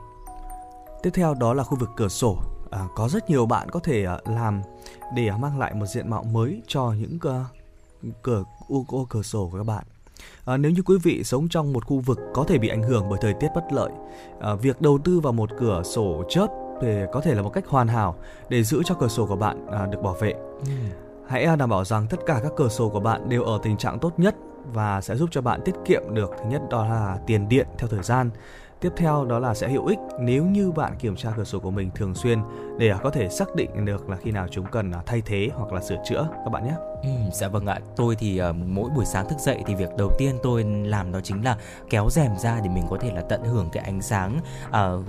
Tiếp 1.03 1.11
theo 1.15 1.35
đó 1.35 1.55
là 1.55 1.63
khu 1.63 1.79
vực 1.79 1.91
cửa 1.97 2.09
sổ. 2.09 2.37
À, 2.71 2.87
có 2.95 3.09
rất 3.09 3.31
nhiều 3.31 3.47
bạn 3.47 3.71
có 3.71 3.81
thể 3.81 4.07
uh, 4.07 4.29
làm 4.29 4.63
để 5.15 5.31
mang 5.31 5.59
lại 5.59 5.75
một 5.75 5.87
diện 5.87 6.11
mạo 6.11 6.23
mới 6.23 6.63
cho 6.67 6.93
những 6.99 7.19
uh, 7.29 8.13
cửa 8.23 8.45
ô, 8.69 8.85
ô 8.89 9.07
cửa 9.11 9.23
sổ 9.23 9.49
của 9.53 9.59
các 9.59 9.65
bạn. 9.65 9.85
À, 10.45 10.57
nếu 10.57 10.73
như 10.73 10.83
quý 10.83 10.99
vị 11.03 11.25
sống 11.25 11.49
trong 11.49 11.73
một 11.73 11.85
khu 11.85 12.01
vực 12.01 12.19
có 12.35 12.45
thể 12.45 12.59
bị 12.59 12.69
ảnh 12.69 12.83
hưởng 12.83 13.09
bởi 13.09 13.19
thời 13.23 13.35
tiết 13.35 13.49
bất 13.55 13.73
lợi, 13.73 13.91
à, 14.41 14.55
việc 14.55 14.81
đầu 14.81 14.99
tư 15.05 15.21
vào 15.21 15.33
một 15.33 15.51
cửa 15.59 15.83
sổ 15.85 16.23
chớp 16.29 16.47
thì 16.83 16.89
có 17.13 17.21
thể 17.21 17.35
là 17.35 17.43
một 17.43 17.51
cách 17.51 17.67
hoàn 17.67 17.89
hảo 17.89 18.17
để 18.49 18.63
giữ 18.63 18.83
cho 18.85 18.95
cửa 18.95 19.09
sổ 19.09 19.27
của 19.27 19.37
bạn 19.37 19.67
à, 19.67 19.87
được 19.87 20.03
bảo 20.03 20.15
vệ. 20.15 20.33
Ừ. 20.67 20.73
Hãy 21.31 21.45
à, 21.45 21.57
đảm 21.57 21.71
bảo 21.71 21.85
rằng 21.85 22.07
tất 22.07 22.17
cả 22.27 22.41
các 22.43 22.53
cửa 22.57 22.69
sổ 22.69 22.89
của 22.89 23.01
bạn 23.01 23.29
đều 23.29 23.43
ở 23.43 23.59
tình 23.63 23.77
trạng 23.77 23.99
tốt 23.99 24.13
nhất 24.17 24.35
và 24.73 25.01
sẽ 25.01 25.17
giúp 25.17 25.29
cho 25.33 25.41
bạn 25.41 25.61
tiết 25.65 25.75
kiệm 25.85 26.03
được, 26.15 26.31
thứ 26.39 26.51
nhất 26.51 26.63
đó 26.71 26.87
là 26.87 27.19
tiền 27.27 27.49
điện 27.49 27.67
theo 27.79 27.89
thời 27.89 28.03
gian. 28.03 28.31
Tiếp 28.81 28.93
theo 28.97 29.25
đó 29.25 29.39
là 29.39 29.55
sẽ 29.55 29.69
hữu 29.69 29.87
ích 29.87 29.99
nếu 30.21 30.45
như 30.45 30.71
bạn 30.71 30.93
kiểm 30.99 31.17
tra 31.17 31.31
cửa 31.37 31.45
sổ 31.45 31.59
của 31.59 31.71
mình 31.71 31.91
thường 31.95 32.15
xuyên 32.15 32.39
để 32.81 32.95
có 33.03 33.11
thể 33.11 33.29
xác 33.29 33.55
định 33.55 33.85
được 33.85 34.09
là 34.09 34.17
khi 34.17 34.31
nào 34.31 34.47
chúng 34.51 34.67
cần 34.67 34.93
thay 35.07 35.23
thế 35.27 35.49
hoặc 35.55 35.73
là 35.73 35.81
sửa 35.81 35.97
chữa 36.05 36.29
các 36.45 36.51
bạn 36.53 36.65
nhé. 36.65 36.75
Ừ, 37.03 37.09
dạ 37.33 37.49
vâng 37.49 37.67
ạ. 37.67 37.79
Tôi 37.97 38.17
thì 38.17 38.43
uh, 38.43 38.57
mỗi 38.67 38.91
buổi 38.91 39.05
sáng 39.05 39.29
thức 39.29 39.39
dậy 39.39 39.63
thì 39.67 39.75
việc 39.75 39.89
đầu 39.99 40.11
tiên 40.19 40.39
tôi 40.43 40.65
làm 40.65 41.13
đó 41.13 41.21
chính 41.21 41.45
là 41.45 41.57
kéo 41.91 42.11
rèm 42.11 42.37
ra 42.39 42.61
để 42.65 42.69
mình 42.69 42.85
có 42.91 42.97
thể 43.01 43.13
là 43.13 43.21
tận 43.21 43.45
hưởng 43.45 43.69
cái 43.73 43.85
ánh 43.85 44.03
sáng 44.03 44.41
uh, 44.69 45.05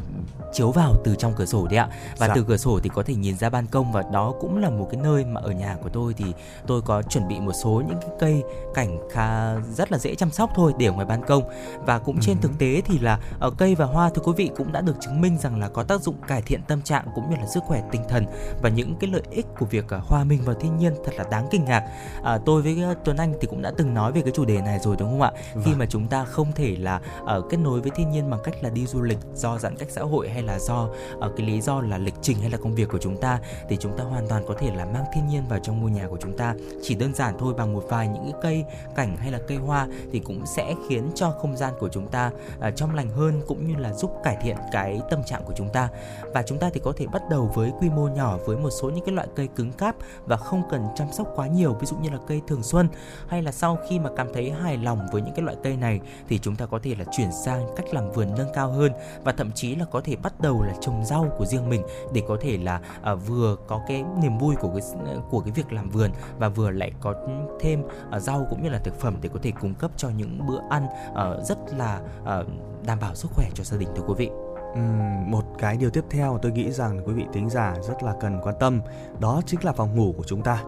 chiếu 0.53 0.71
vào 0.71 0.95
từ 1.03 1.15
trong 1.15 1.33
cửa 1.37 1.45
sổ 1.45 1.67
đấy 1.67 1.77
ạ. 1.77 1.89
Và 2.17 2.27
dạ. 2.27 2.33
từ 2.35 2.43
cửa 2.47 2.57
sổ 2.57 2.79
thì 2.83 2.89
có 2.93 3.03
thể 3.03 3.15
nhìn 3.15 3.37
ra 3.37 3.49
ban 3.49 3.67
công 3.67 3.91
và 3.91 4.03
đó 4.11 4.33
cũng 4.39 4.57
là 4.57 4.69
một 4.69 4.87
cái 4.91 5.01
nơi 5.03 5.25
mà 5.25 5.41
ở 5.41 5.51
nhà 5.51 5.77
của 5.83 5.89
tôi 5.89 6.13
thì 6.13 6.25
tôi 6.67 6.81
có 6.81 7.01
chuẩn 7.01 7.27
bị 7.27 7.39
một 7.39 7.53
số 7.53 7.83
những 7.87 7.99
cái 8.01 8.09
cây 8.19 8.43
cảnh 8.73 8.97
khá 9.11 9.55
rất 9.55 9.91
là 9.91 9.97
dễ 9.97 10.15
chăm 10.15 10.31
sóc 10.31 10.49
thôi 10.55 10.73
để 10.77 10.85
ở 10.85 10.91
ngoài 10.91 11.05
ban 11.05 11.25
công 11.25 11.43
và 11.85 11.99
cũng 11.99 12.19
trên 12.21 12.37
ừ. 12.37 12.41
thực 12.41 12.51
tế 12.59 12.81
thì 12.85 12.99
là 12.99 13.15
ở 13.15 13.19
ờ, 13.39 13.51
cây 13.57 13.75
và 13.75 13.85
hoa 13.85 14.09
thưa 14.09 14.21
quý 14.21 14.33
vị 14.37 14.51
cũng 14.57 14.71
đã 14.71 14.81
được 14.81 14.95
chứng 14.99 15.21
minh 15.21 15.37
rằng 15.37 15.59
là 15.59 15.69
có 15.69 15.83
tác 15.83 16.01
dụng 16.01 16.15
cải 16.27 16.41
thiện 16.41 16.61
tâm 16.67 16.81
trạng 16.81 17.05
cũng 17.15 17.29
như 17.29 17.35
là 17.35 17.45
sức 17.61 17.67
khỏe 17.67 17.83
tinh 17.91 18.01
thần 18.09 18.25
và 18.61 18.69
những 18.69 18.95
cái 18.99 19.09
lợi 19.09 19.21
ích 19.31 19.45
của 19.59 19.65
việc 19.65 19.85
hòa 19.89 20.23
mình 20.23 20.41
vào 20.45 20.55
thiên 20.55 20.77
nhiên 20.77 20.93
thật 21.05 21.11
là 21.17 21.25
đáng 21.31 21.47
kinh 21.51 21.65
ngạc. 21.65 21.83
À, 22.23 22.37
tôi 22.45 22.61
với 22.61 22.77
Tuấn 23.05 23.17
Anh 23.17 23.33
thì 23.41 23.47
cũng 23.47 23.61
đã 23.61 23.71
từng 23.77 23.93
nói 23.93 24.11
về 24.11 24.21
cái 24.21 24.31
chủ 24.35 24.45
đề 24.45 24.61
này 24.61 24.79
rồi 24.79 24.95
đúng 25.00 25.09
không 25.09 25.21
ạ? 25.21 25.31
Vâng. 25.53 25.63
Khi 25.65 25.75
mà 25.75 25.85
chúng 25.85 26.07
ta 26.07 26.25
không 26.25 26.51
thể 26.55 26.75
là 26.79 27.01
uh, 27.24 27.50
kết 27.50 27.57
nối 27.57 27.81
với 27.81 27.91
thiên 27.95 28.11
nhiên 28.11 28.29
bằng 28.29 28.39
cách 28.43 28.55
là 28.61 28.69
đi 28.69 28.85
du 28.85 29.01
lịch 29.01 29.17
do 29.35 29.57
giãn 29.57 29.77
cách 29.77 29.87
xã 29.91 30.01
hội 30.01 30.29
hay 30.29 30.43
là 30.43 30.59
do 30.59 30.89
uh, 31.17 31.35
cái 31.37 31.47
lý 31.47 31.61
do 31.61 31.81
là 31.81 31.97
lịch 31.97 32.13
trình 32.21 32.37
hay 32.39 32.50
là 32.50 32.57
công 32.57 32.75
việc 32.75 32.89
của 32.89 32.97
chúng 33.01 33.21
ta 33.21 33.39
thì 33.69 33.77
chúng 33.79 33.97
ta 33.97 34.03
hoàn 34.03 34.27
toàn 34.27 34.43
có 34.47 34.55
thể 34.59 34.75
là 34.75 34.85
mang 34.85 35.05
thiên 35.13 35.27
nhiên 35.27 35.43
vào 35.50 35.59
trong 35.63 35.81
ngôi 35.81 35.91
nhà 35.91 36.07
của 36.07 36.17
chúng 36.21 36.37
ta 36.37 36.55
chỉ 36.83 36.95
đơn 36.95 37.13
giản 37.13 37.35
thôi 37.39 37.53
bằng 37.57 37.74
một 37.74 37.83
vài 37.89 38.07
những 38.07 38.24
cái 38.24 38.33
cây 38.41 38.65
cảnh 38.95 39.17
hay 39.17 39.31
là 39.31 39.39
cây 39.47 39.57
hoa 39.57 39.87
thì 40.11 40.19
cũng 40.19 40.45
sẽ 40.45 40.75
khiến 40.89 41.11
cho 41.15 41.31
không 41.41 41.57
gian 41.57 41.74
của 41.79 41.89
chúng 41.89 42.07
ta 42.07 42.31
uh, 42.67 42.75
trong 42.75 42.95
lành 42.95 43.09
hơn 43.09 43.41
cũng 43.47 43.67
như 43.67 43.75
là 43.75 43.93
giúp 43.93 44.11
cải 44.24 44.37
thiện 44.41 44.57
cái 44.71 45.01
tâm 45.09 45.24
trạng 45.24 45.43
của 45.43 45.53
chúng 45.57 45.69
ta 45.69 45.89
và 46.33 46.43
chúng 46.43 46.59
ta 46.59 46.69
thì 46.74 46.81
có 46.83 46.93
thể 46.97 47.07
bắt 47.07 47.21
đầu 47.29 47.50
với 47.53 47.72
quy 47.79 47.90
mô 47.90 48.07
nhỏ 48.07 48.37
với 48.46 48.57
một 48.57 48.70
số 48.70 48.90
những 48.90 49.05
cái 49.05 49.16
loại 49.16 49.27
cây 49.35 49.48
cứng 49.55 49.72
cáp 49.72 49.96
và 50.25 50.37
không 50.37 50.64
cần 50.72 50.87
chăm 50.96 51.11
sóc 51.11 51.27
quá 51.35 51.48
nhiều 51.48 51.74
ví 51.74 51.85
dụ 51.85 51.96
như 51.98 52.09
là 52.09 52.18
cây 52.27 52.42
thường 52.48 52.64
xuân 52.64 52.87
hay 53.27 53.44
là 53.44 53.51
sau 53.51 53.77
khi 53.90 54.00
mà 54.00 54.09
cảm 54.18 54.27
thấy 54.33 54.51
hài 54.51 54.77
lòng 54.77 55.00
với 55.11 55.22
những 55.22 55.33
cái 55.35 55.46
loại 55.46 55.57
cây 55.64 55.77
này 55.77 56.00
thì 56.27 56.40
chúng 56.40 56.55
ta 56.55 56.66
có 56.66 56.79
thể 56.83 56.96
là 56.96 57.05
chuyển 57.11 57.31
sang 57.46 57.68
cách 57.75 57.94
làm 57.94 58.11
vườn 58.11 58.27
nâng 58.37 58.53
cao 58.53 58.72
hơn 58.72 58.92
và 59.24 59.31
thậm 59.31 59.51
chí 59.51 59.75
là 59.75 59.85
có 59.85 60.01
thể 60.01 60.16
bắt 60.16 60.33
đầu 60.40 60.64
là 60.64 60.74
trồng 60.81 61.05
rau 61.05 61.29
của 61.37 61.46
riêng 61.46 61.70
mình 61.70 61.83
để 62.14 62.22
có 62.27 62.37
thể 62.42 62.57
là 62.57 62.81
à, 63.01 63.16
vừa 63.16 63.55
có 63.68 63.81
cái 63.87 64.03
niềm 64.22 64.37
vui 64.37 64.55
của 64.55 64.70
cái 64.70 65.16
của 65.29 65.40
cái 65.40 65.51
việc 65.51 65.74
làm 65.74 65.90
vườn 65.90 66.11
và 66.37 66.50
vừa 66.50 66.72
lại 66.72 66.92
có 67.00 67.14
thêm 67.59 67.83
à, 68.11 68.20
rau 68.20 68.48
cũng 68.50 68.64
như 68.64 68.70
là 68.70 68.79
thực 68.79 69.00
phẩm 69.00 69.18
để 69.22 69.29
có 69.33 69.40
thể 69.44 69.51
cung 69.61 69.74
cấp 69.74 69.92
cho 69.98 70.09
những 70.09 70.48
bữa 70.48 70.59
ăn 70.70 70.87
à, 71.16 71.33
rất 71.44 71.57
là 71.77 72.01
à, 72.25 72.44
đảm 72.85 73.00
bảo 73.01 73.16
sức 73.16 73.31
khỏe 73.35 73.50
cho 73.53 73.64
gia 73.64 73.77
đình 73.77 73.90
thưa 73.96 74.03
quý 74.07 74.14
vị. 74.18 74.50
Uhm, 74.72 75.31
một 75.31 75.44
cái 75.60 75.77
điều 75.77 75.90
tiếp 75.90 76.03
theo 76.10 76.40
tôi 76.42 76.51
nghĩ 76.51 76.72
rằng 76.72 77.01
quý 77.05 77.14
vị 77.14 77.24
tính 77.34 77.50
giả 77.50 77.75
rất 77.88 78.03
là 78.03 78.14
cần 78.22 78.40
quan 78.44 78.55
tâm 78.60 78.81
đó 79.20 79.42
chính 79.46 79.60
là 79.64 79.72
phòng 79.72 79.96
ngủ 79.96 80.14
của 80.18 80.24
chúng 80.24 80.42
ta. 80.42 80.64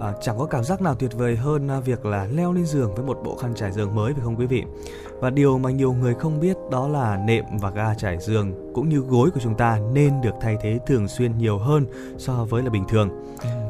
À, 0.00 0.12
chẳng 0.20 0.38
có 0.38 0.46
cảm 0.46 0.64
giác 0.64 0.82
nào 0.82 0.94
tuyệt 0.94 1.14
vời 1.14 1.36
hơn 1.36 1.68
à, 1.68 1.80
việc 1.80 2.04
là 2.04 2.26
leo 2.26 2.52
lên 2.52 2.66
giường 2.66 2.94
với 2.94 3.04
một 3.04 3.20
bộ 3.24 3.36
khăn 3.36 3.54
trải 3.54 3.72
giường 3.72 3.94
mới 3.94 4.12
phải 4.12 4.22
không 4.24 4.36
quý 4.36 4.46
vị? 4.46 4.64
Và 5.20 5.30
điều 5.30 5.58
mà 5.58 5.70
nhiều 5.70 5.92
người 5.92 6.14
không 6.14 6.40
biết 6.40 6.56
đó 6.70 6.88
là 6.88 7.16
nệm 7.16 7.44
và 7.60 7.70
ga 7.70 7.94
trải 7.94 8.18
giường 8.18 8.72
cũng 8.74 8.88
như 8.88 8.98
gối 8.98 9.30
của 9.30 9.40
chúng 9.40 9.54
ta 9.54 9.78
nên 9.92 10.20
được 10.20 10.34
thay 10.40 10.56
thế 10.60 10.78
thường 10.86 11.08
xuyên 11.08 11.38
nhiều 11.38 11.58
hơn 11.58 11.86
so 12.18 12.46
với 12.50 12.62
là 12.62 12.70
bình 12.70 12.84
thường. 12.88 13.10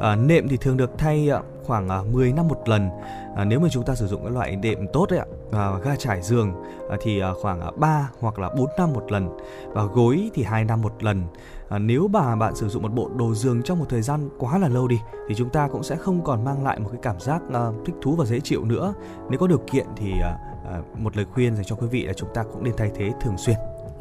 À, 0.01 0.17
nệm 0.17 0.49
thì 0.49 0.57
thường 0.57 0.77
được 0.77 0.99
thay 0.99 1.31
à, 1.31 1.41
khoảng 1.67 2.13
10 2.13 2.33
năm 2.33 2.49
một 2.49 2.69
lần 2.69 2.89
à, 3.37 3.45
nếu 3.45 3.61
mà 3.61 3.69
chúng 3.71 3.85
ta 3.85 3.95
sử 3.95 4.07
dụng 4.07 4.25
các 4.25 4.33
loại 4.33 4.57
đệm 4.57 4.87
tốt 4.93 5.07
đấy 5.11 5.19
ạ 5.19 5.27
à, 5.53 5.79
ga 5.85 5.97
trải 5.97 6.23
giường 6.23 6.53
à, 6.91 6.97
thì 7.01 7.21
à, 7.21 7.33
khoảng 7.43 7.61
à, 7.61 7.71
3 7.77 8.11
hoặc 8.21 8.39
là 8.39 8.51
4 8.57 8.69
năm 8.79 8.93
một 8.93 9.13
lần 9.13 9.29
và 9.67 9.85
gối 9.85 10.31
thì 10.35 10.43
2 10.43 10.65
năm 10.65 10.83
một 10.83 11.05
lần. 11.05 11.23
À, 11.69 11.79
nếu 11.79 12.09
mà 12.09 12.37
bạn 12.37 12.57
sử 12.57 12.69
dụng 12.69 12.83
một 12.83 12.93
bộ 12.93 13.11
đồ 13.17 13.35
giường 13.35 13.63
trong 13.63 13.79
một 13.79 13.87
thời 13.89 14.03
gian 14.03 14.29
quá 14.39 14.59
là 14.59 14.69
lâu 14.69 14.89
đi 14.89 15.01
thì 15.29 15.35
chúng 15.35 15.51
ta 15.51 15.69
cũng 15.69 15.83
sẽ 15.83 15.97
không 15.97 16.25
còn 16.25 16.45
mang 16.45 16.65
lại 16.65 16.81
một 16.81 16.89
cái 16.93 17.01
cảm 17.03 17.21
giác 17.21 17.43
à, 17.53 17.71
thích 17.87 17.95
thú 18.03 18.17
và 18.17 18.25
dễ 18.25 18.41
chịu 18.41 18.65
nữa. 18.65 18.95
Nếu 19.31 19.39
có 19.39 19.47
điều 19.47 19.61
kiện 19.73 19.87
thì 19.97 20.13
à, 20.23 20.39
à, 20.65 20.81
một 20.99 21.17
lời 21.17 21.27
khuyên 21.35 21.57
dành 21.57 21.65
cho 21.65 21.77
quý 21.77 21.87
vị 21.87 22.05
là 22.05 22.13
chúng 22.13 22.29
ta 22.35 22.43
cũng 22.43 22.65
nên 22.65 22.75
thay 22.77 22.91
thế 22.95 23.13
thường 23.21 23.39
xuyên. 23.39 23.57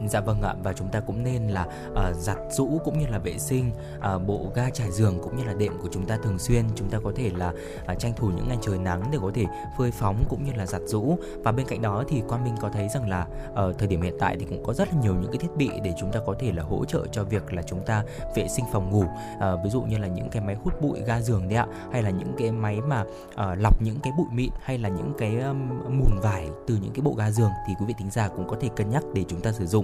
Dạ 0.08 0.20
vâng 0.20 0.42
ạ 0.42 0.56
và 0.64 0.74
chúng 0.74 0.88
ta 0.88 1.00
cũng 1.00 1.24
nên 1.24 1.48
là 1.48 1.68
uh, 1.92 2.16
giặt 2.16 2.38
rũ 2.52 2.80
cũng 2.86 3.00
như 3.00 3.06
là 3.08 3.18
vệ 3.18 3.38
sinh 3.38 3.72
uh, 3.98 4.28
bộ 4.28 4.52
ga 4.56 4.70
trải 4.70 4.92
giường 4.92 5.20
cũng 5.24 5.38
như 5.38 5.44
là 5.44 5.54
đệm 5.54 5.74
của 5.82 5.88
chúng 5.92 6.06
ta 6.06 6.18
thường 6.24 6.40
xuyên. 6.40 6.66
Chúng 6.76 6.90
ta 6.90 7.00
có 7.04 7.12
thể 7.16 7.32
là 7.36 7.54
uh, 7.92 8.00
tranh 8.00 8.14
thủ 8.16 8.28
những 8.36 8.48
ngày 8.48 8.58
trời 8.62 8.78
nắng 8.78 9.04
để 9.12 9.18
có 9.22 9.32
thể 9.34 9.46
phơi 9.78 9.92
phóng 9.92 10.24
cũng 10.30 10.44
như 10.46 10.52
là 10.56 10.66
giặt 10.66 10.82
rũ. 10.86 11.18
Và 11.44 11.52
bên 11.52 11.68
cạnh 11.68 11.82
đó 11.82 12.04
thì 12.08 12.22
Quang 12.28 12.44
Minh 12.44 12.56
có 12.62 12.70
thấy 12.70 12.90
rằng 12.90 13.10
là 13.10 13.28
ở 13.54 13.70
uh, 13.70 13.78
thời 13.78 13.88
điểm 13.88 14.02
hiện 14.02 14.16
tại 14.20 14.38
thì 14.40 14.46
cũng 14.50 14.64
có 14.64 14.74
rất 14.74 14.94
là 14.94 15.02
nhiều 15.02 15.16
những 15.16 15.32
cái 15.32 15.38
thiết 15.38 15.56
bị 15.56 15.70
để 15.84 15.94
chúng 16.00 16.12
ta 16.12 16.20
có 16.26 16.36
thể 16.40 16.52
là 16.52 16.64
hỗ 16.64 16.86
trợ 16.86 17.08
cho 17.12 17.24
việc 17.24 17.54
là 17.54 17.62
chúng 17.62 17.86
ta 17.86 18.04
vệ 18.36 18.48
sinh 18.48 18.66
phòng 18.72 18.92
ngủ. 18.92 19.04
Uh, 19.04 19.64
ví 19.64 19.70
dụ 19.70 19.82
như 19.82 19.98
là 19.98 20.08
những 20.08 20.30
cái 20.30 20.42
máy 20.42 20.56
hút 20.64 20.82
bụi 20.82 21.02
ga 21.06 21.22
giường 21.22 21.50
đấy 21.50 21.58
ạ 21.58 21.68
hay 21.92 22.04
là 22.04 22.10
những 22.10 22.34
cái 22.38 22.52
máy 22.52 22.82
mà 22.82 23.02
uh, 23.02 23.60
lọc 23.60 23.82
những 23.82 24.00
cái 24.04 24.14
bụi 24.18 24.28
mịn 24.32 24.52
hay 24.62 24.78
là 24.78 24.90
những 24.90 25.14
cái 25.18 25.40
um, 25.40 25.70
mùn 25.70 26.20
vải 26.22 26.48
từ 26.68 26.78
những 26.82 26.92
cái 26.94 27.02
bộ 27.02 27.14
ga 27.14 27.32
giường 27.32 27.52
thì 27.68 27.74
quý 27.80 27.86
vị 27.86 27.94
thính 27.98 28.12
giả 28.12 28.28
cũng 28.28 28.48
có 28.48 28.58
thể 28.62 28.70
cân 28.76 28.90
nhắc 28.90 29.04
để 29.14 29.24
chúng 29.28 29.42
ta 29.42 29.52
sử 29.52 29.66
dụng 29.66 29.83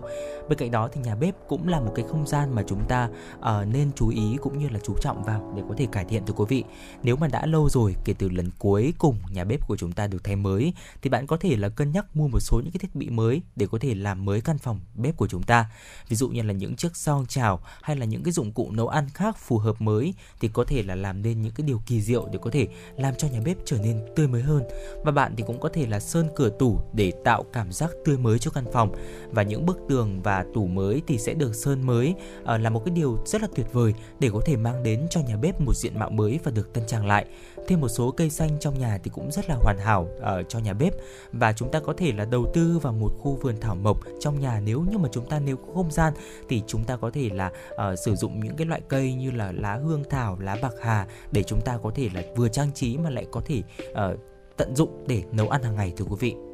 bên 0.49 0.57
cạnh 0.57 0.71
đó 0.71 0.89
thì 0.91 1.01
nhà 1.01 1.15
bếp 1.15 1.35
cũng 1.47 1.67
là 1.67 1.79
một 1.79 1.91
cái 1.95 2.05
không 2.09 2.27
gian 2.27 2.55
mà 2.55 2.63
chúng 2.67 2.81
ta 2.87 3.09
uh, 3.39 3.67
nên 3.67 3.91
chú 3.95 4.09
ý 4.09 4.37
cũng 4.41 4.59
như 4.59 4.69
là 4.69 4.79
chú 4.83 4.95
trọng 5.01 5.23
vào 5.23 5.53
để 5.55 5.63
có 5.69 5.75
thể 5.77 5.87
cải 5.91 6.05
thiện 6.05 6.25
thưa 6.25 6.33
quý 6.33 6.45
vị. 6.49 6.63
Nếu 7.03 7.15
mà 7.15 7.27
đã 7.27 7.45
lâu 7.45 7.69
rồi 7.69 7.95
kể 8.05 8.13
từ 8.13 8.29
lần 8.29 8.49
cuối 8.59 8.93
cùng 8.97 9.19
nhà 9.31 9.43
bếp 9.43 9.67
của 9.67 9.77
chúng 9.77 9.91
ta 9.91 10.07
được 10.07 10.23
thay 10.23 10.35
mới 10.35 10.73
thì 11.01 11.09
bạn 11.09 11.27
có 11.27 11.37
thể 11.37 11.55
là 11.55 11.69
cân 11.69 11.91
nhắc 11.91 12.15
mua 12.15 12.27
một 12.27 12.39
số 12.39 12.61
những 12.63 12.71
cái 12.71 12.79
thiết 12.79 12.95
bị 12.95 13.09
mới 13.09 13.41
để 13.55 13.67
có 13.71 13.77
thể 13.81 13.95
làm 13.95 14.25
mới 14.25 14.41
căn 14.41 14.57
phòng 14.57 14.79
bếp 14.95 15.17
của 15.17 15.27
chúng 15.27 15.43
ta. 15.43 15.71
Ví 16.09 16.15
dụ 16.15 16.29
như 16.29 16.41
là 16.41 16.53
những 16.53 16.75
chiếc 16.75 16.95
son 16.95 17.25
chảo 17.25 17.59
hay 17.81 17.95
là 17.95 18.05
những 18.05 18.23
cái 18.23 18.31
dụng 18.31 18.51
cụ 18.51 18.71
nấu 18.71 18.87
ăn 18.87 19.09
khác 19.13 19.37
phù 19.37 19.57
hợp 19.57 19.81
mới 19.81 20.13
thì 20.39 20.47
có 20.47 20.63
thể 20.63 20.83
là 20.83 20.95
làm 20.95 21.21
nên 21.21 21.41
những 21.41 21.53
cái 21.53 21.67
điều 21.67 21.81
kỳ 21.85 22.01
diệu 22.01 22.27
để 22.31 22.39
có 22.41 22.51
thể 22.51 22.67
làm 22.97 23.15
cho 23.15 23.27
nhà 23.27 23.39
bếp 23.45 23.57
trở 23.65 23.77
nên 23.77 24.05
tươi 24.15 24.27
mới 24.27 24.41
hơn. 24.41 24.63
Và 25.03 25.11
bạn 25.11 25.33
thì 25.37 25.43
cũng 25.47 25.59
có 25.59 25.69
thể 25.73 25.87
là 25.87 25.99
sơn 25.99 26.27
cửa 26.35 26.49
tủ 26.59 26.79
để 26.93 27.11
tạo 27.23 27.43
cảm 27.53 27.71
giác 27.71 27.89
tươi 28.05 28.17
mới 28.17 28.39
cho 28.39 28.51
căn 28.51 28.65
phòng. 28.73 28.95
Và 29.29 29.43
những 29.43 29.65
bức 29.65 29.77
tường 29.89 30.21
và 30.23 30.45
tủ 30.53 30.67
mới 30.67 31.01
thì 31.07 31.17
sẽ 31.17 31.33
được 31.33 31.55
sơn 31.55 31.87
mới. 31.87 32.15
À, 32.45 32.57
là 32.57 32.69
một 32.69 32.85
cái 32.85 32.95
điều 32.95 33.17
rất 33.25 33.41
là 33.41 33.47
tuyệt 33.55 33.73
vời 33.73 33.93
để 34.19 34.29
có 34.33 34.41
thể 34.45 34.57
mang 34.57 34.83
đến 34.83 35.07
cho 35.09 35.21
nhà 35.21 35.37
bếp 35.37 35.61
một 35.61 35.75
diện 35.75 35.99
mạo 35.99 36.09
mới 36.09 36.39
và 36.43 36.51
được 36.51 36.73
tân 36.73 36.83
trang 36.87 37.07
lại. 37.07 37.25
Thêm 37.67 37.81
một 37.81 37.87
số 37.87 38.11
cây 38.11 38.29
xanh 38.29 38.49
trong 38.59 38.79
nhà 38.79 38.99
thì 39.03 39.11
cũng 39.13 39.31
rất 39.31 39.49
là 39.49 39.55
hoàn 39.55 39.77
hảo 39.77 40.07
uh, 40.17 40.49
cho 40.49 40.59
nhà 40.59 40.73
bếp. 40.73 40.93
Và 41.31 41.53
chúng 41.53 41.71
ta 41.71 41.79
có 41.79 41.93
thể 41.97 42.11
là 42.11 42.25
đầu 42.25 42.45
tư 42.53 42.79
vào 42.81 42.93
một 42.93 43.11
khu 43.19 43.35
vườn 43.41 43.55
thảo 43.61 43.75
mộc 43.75 43.99
trong 44.19 44.39
nhà 44.39 44.61
nếu 44.65 44.81
như 44.81 44.97
mà 44.97 45.09
chúng 45.11 45.29
ta 45.29 45.39
nếu 45.39 45.57
có 45.57 45.73
không 45.73 45.91
gian 45.91 46.13
thì 46.49 46.61
chúng 46.67 46.83
ta 46.83 46.97
có 46.97 47.11
thể 47.11 47.29
là 47.33 47.51
uh, 47.73 47.99
sử 47.99 48.15
dụng 48.15 48.39
những 48.39 48.55
cái 48.55 48.67
loại 48.67 48.81
cây 48.87 49.13
như 49.13 49.31
là 49.31 49.51
lá 49.51 49.75
hương 49.75 50.03
thảo 50.09 50.37
lá 50.39 50.57
bạc 50.61 50.73
hà 50.81 51.07
để 51.31 51.43
chúng 51.43 51.61
ta 51.61 51.77
có 51.83 51.91
thể 51.95 52.09
là 52.13 52.21
vừa 52.35 52.49
trang 52.49 52.71
trí 52.73 52.97
mà 52.97 53.09
lại 53.09 53.25
có 53.31 53.41
thể 53.45 53.61
uh, 53.91 54.19
tận 54.57 54.75
dụng 54.75 55.03
để 55.07 55.23
nấu 55.31 55.49
ăn 55.49 55.63
hàng 55.63 55.75
ngày 55.75 55.93
thưa 55.97 56.05
quý 56.05 56.15
vị 56.19 56.48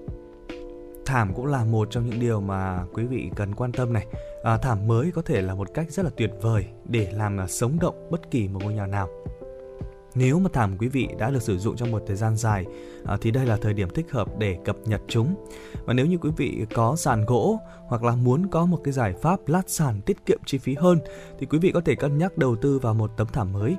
thảm 1.06 1.34
cũng 1.34 1.46
là 1.46 1.64
một 1.64 1.88
trong 1.92 2.10
những 2.10 2.20
điều 2.20 2.42
mà 2.42 2.86
quý 2.94 3.04
vị 3.06 3.32
cần 3.36 3.56
quan 3.56 3.72
tâm 3.72 3.94
này 3.94 4.06
à, 4.44 4.58
thảm 4.58 4.88
mới 4.88 5.12
có 5.12 5.22
thể 5.22 5.42
là 5.42 5.56
một 5.56 5.68
cách 5.74 5.92
rất 5.92 6.04
là 6.04 6.12
tuyệt 6.18 6.32
vời 6.42 6.66
để 6.86 7.12
làm 7.12 7.40
à, 7.40 7.48
sống 7.48 7.78
động 7.80 8.08
bất 8.12 8.32
kỳ 8.32 8.48
một 8.48 8.60
ngôi 8.64 8.74
nhà 8.74 8.88
nào 8.88 9.10
nếu 10.16 10.40
mà 10.40 10.50
thảm 10.54 10.78
quý 10.78 10.88
vị 10.88 11.08
đã 11.18 11.32
được 11.32 11.42
sử 11.42 11.58
dụng 11.58 11.76
trong 11.76 11.92
một 11.92 12.04
thời 12.08 12.16
gian 12.16 12.36
dài 12.38 12.66
à, 13.06 13.18
thì 13.22 13.32
đây 13.32 13.46
là 13.46 13.58
thời 13.58 13.74
điểm 13.74 13.90
thích 13.90 14.12
hợp 14.12 14.28
để 14.38 14.58
cập 14.66 14.78
nhật 14.86 15.02
chúng. 15.08 15.36
Và 15.86 15.94
nếu 15.94 16.06
như 16.06 16.18
quý 16.18 16.30
vị 16.38 16.66
có 16.74 16.96
sàn 16.96 17.26
gỗ 17.26 17.60
hoặc 17.88 18.04
là 18.04 18.16
muốn 18.16 18.48
có 18.48 18.66
một 18.66 18.80
cái 18.84 18.94
giải 18.94 19.14
pháp 19.22 19.40
lát 19.48 19.70
sàn 19.70 20.02
tiết 20.02 20.26
kiệm 20.26 20.40
chi 20.46 20.58
phí 20.58 20.76
hơn 20.76 21.00
thì 21.40 21.46
quý 21.46 21.60
vị 21.60 21.72
có 21.72 21.82
thể 21.82 21.96
cân 21.96 22.18
nhắc 22.18 22.38
đầu 22.38 22.56
tư 22.56 22.80
vào 22.80 22.94
một 22.94 23.12
tấm 23.18 23.28
thảm 23.34 23.54
mới. 23.54 23.76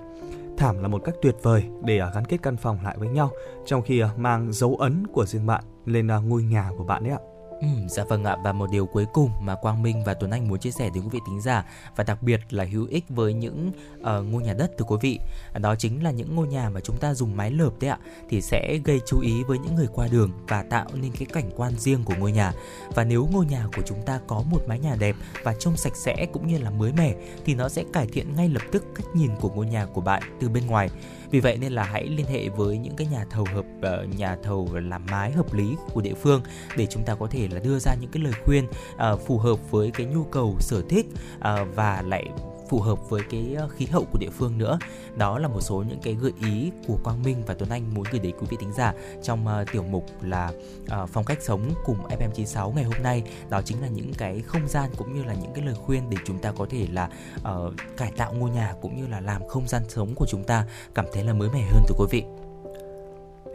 Thảm 0.57 0.83
là 0.83 0.89
một 0.89 1.05
cách 1.05 1.15
tuyệt 1.23 1.37
vời 1.43 1.65
để 1.85 1.99
à, 1.99 2.11
gắn 2.15 2.25
kết 2.25 2.37
căn 2.43 2.57
phòng 2.57 2.79
lại 2.85 2.97
với 2.99 3.09
nhau, 3.09 3.31
trong 3.67 3.83
khi 3.83 4.01
à, 4.01 4.11
mang 4.17 4.53
dấu 4.53 4.77
ấn 4.77 5.07
của 5.07 5.27
riêng 5.27 5.47
bạn 5.47 5.65
lên 5.85 6.11
à, 6.11 6.19
ngôi 6.19 6.43
nhà 6.43 6.71
của 6.79 6.85
bạn 6.85 7.05
đấy 7.05 7.13
ạ. 7.13 7.21
Ừ, 7.61 7.67
dạ 7.89 8.05
vâng 8.05 8.25
ạ. 8.25 8.37
Và 8.45 8.53
một 8.53 8.71
điều 8.71 8.87
cuối 8.87 9.07
cùng 9.13 9.31
mà 9.41 9.55
Quang 9.55 9.83
Minh 9.83 10.05
và 10.05 10.15
Tuấn 10.15 10.31
Anh 10.31 10.49
muốn 10.49 10.59
chia 10.59 10.71
sẻ 10.71 10.91
đến 10.95 11.03
quý 11.03 11.09
vị 11.13 11.19
tính 11.27 11.41
giả 11.41 11.65
và 11.97 12.05
đặc 12.05 12.23
biệt 12.23 12.41
là 12.51 12.65
hữu 12.65 12.87
ích 12.87 13.05
với 13.09 13.35
những 13.35 13.71
uh, 14.01 14.05
ngôi 14.05 14.43
nhà 14.43 14.53
đất 14.53 14.71
từ 14.79 14.85
quý 14.85 14.97
vị 15.01 15.19
đó 15.61 15.75
chính 15.77 16.05
là 16.05 16.11
những 16.11 16.37
ngôi 16.37 16.47
nhà 16.47 16.71
mà 16.71 16.81
chúng 16.81 16.97
ta 16.97 17.15
dùng 17.15 17.37
mái 17.37 17.51
lợp 17.51 17.71
đấy 17.81 17.91
ạ 17.91 17.99
thì 18.29 18.43
sẽ 18.43 18.79
gây 18.85 19.01
chú 19.07 19.21
ý 19.21 19.43
với 19.43 19.59
những 19.59 19.75
người 19.75 19.89
qua 19.93 20.09
đường 20.13 20.31
và 20.49 20.63
tạo 20.63 20.87
nên 20.95 21.13
cái 21.13 21.27
cảnh 21.33 21.51
quan 21.57 21.73
riêng 21.79 22.05
của 22.05 22.15
ngôi 22.19 22.33
nhà. 22.33 22.53
Và 22.95 23.05
nếu 23.05 23.29
ngôi 23.33 23.47
nhà 23.47 23.67
của 23.77 23.83
chúng 23.87 24.03
ta 24.03 24.21
có 24.27 24.43
một 24.51 24.61
mái 24.67 24.79
nhà 24.79 24.97
đẹp 24.99 25.17
và 25.43 25.55
trông 25.59 25.77
sạch 25.77 25.97
sẽ 25.97 26.27
cũng 26.33 26.47
như 26.47 26.59
là 26.59 26.71
mới 26.71 26.93
mẻ 26.93 27.15
thì 27.45 27.55
nó 27.55 27.69
sẽ 27.69 27.85
cải 27.93 28.07
thiện 28.07 28.35
ngay 28.37 28.49
lập 28.49 28.63
tức 28.73 28.85
cách 28.95 29.07
nhìn 29.15 29.31
của 29.41 29.51
ngôi 29.51 29.67
nhà 29.67 29.87
của 29.87 30.01
bạn 30.01 30.23
từ 30.41 30.49
bên 30.49 30.67
ngoài 30.67 30.91
vì 31.31 31.41
vậy 31.41 31.59
nên 31.61 31.73
là 31.73 31.85
hãy 31.85 32.07
liên 32.07 32.27
hệ 32.27 32.49
với 32.49 32.79
những 32.79 32.97
cái 32.97 33.07
nhà 33.07 33.25
thầu 33.31 33.47
hợp 33.55 33.65
ờ, 33.83 34.07
nhà 34.19 34.37
thầu 34.43 34.69
làm 34.73 35.07
mái 35.11 35.33
hợp 35.33 35.55
lý 35.55 35.77
của 35.93 36.01
địa 36.01 36.15
phương 36.15 36.43
để 36.77 36.87
chúng 36.87 37.03
ta 37.05 37.15
có 37.15 37.27
thể 37.27 37.49
là 37.51 37.61
đưa 37.61 37.79
ra 37.79 37.95
những 38.01 38.11
cái 38.11 38.23
lời 38.23 38.33
khuyên 38.45 38.67
ờ, 38.97 39.17
phù 39.17 39.39
hợp 39.39 39.71
với 39.71 39.91
cái 39.91 40.07
nhu 40.07 40.25
cầu, 40.25 40.57
sở 40.61 40.83
thích 40.89 41.07
ờ, 41.41 41.65
và 41.75 42.03
lại 42.07 42.25
phù 42.69 42.81
hợp 42.81 43.11
với 43.11 43.23
cái 43.31 43.55
ờ, 43.59 43.69
khí 43.69 43.87
hậu 43.87 44.05
của 44.13 44.19
địa 44.19 44.31
phương 44.31 44.59
nữa. 44.59 44.79
Đó 45.17 45.39
là 45.39 45.49
một 45.49 45.61
số 45.61 45.85
những 45.89 45.99
cái 46.03 46.15
gợi 46.15 46.33
ý 46.41 46.71
của 46.87 46.99
Quang 47.05 47.23
Minh 47.23 47.43
và 47.47 47.55
Tuấn 47.55 47.71
Anh 47.71 47.95
muốn 47.95 48.05
gửi 48.11 48.21
đến 48.21 48.35
quý 48.41 48.47
vị 48.51 48.57
thính 48.61 48.73
giả 48.73 48.95
trong 49.23 49.47
uh, 49.47 49.73
tiểu 49.73 49.83
mục 49.83 50.07
là 50.23 50.53
uh, 50.83 51.09
phong 51.13 51.25
cách 51.25 51.39
sống 51.43 51.71
cùng 51.85 51.97
FM96 52.09 52.75
ngày 52.75 52.85
hôm 52.85 53.03
nay. 53.03 53.23
Đó 53.49 53.63
chính 53.63 53.83
là 53.83 53.89
những 53.89 54.15
cái 54.15 54.41
không 54.41 54.69
gian 54.69 54.91
cũng 54.97 55.15
như 55.15 55.25
là 55.25 55.35
những 55.35 55.53
cái 55.55 55.65
lời 55.65 55.75
khuyên 55.75 56.11
để 56.11 56.17
chúng 56.25 56.39
ta 56.39 56.53
có 56.53 56.67
thể 56.71 56.87
là 56.93 57.11
uh, 57.39 57.75
cải 57.97 58.13
tạo 58.17 58.33
ngôi 58.33 58.51
nhà 58.51 58.75
cũng 58.83 58.97
như 58.97 59.07
là 59.07 59.21
làm 59.21 59.49
không 59.49 59.69
gian 59.69 59.83
sống 59.89 60.15
của 60.15 60.27
chúng 60.29 60.45
ta 60.45 60.67
cảm 60.95 61.07
thấy 61.13 61.25
là 61.25 61.33
mới 61.33 61.49
mẻ 61.49 61.63
hơn 61.71 61.83
thưa 61.89 61.95
quý 61.99 62.07
vị. 62.11 62.46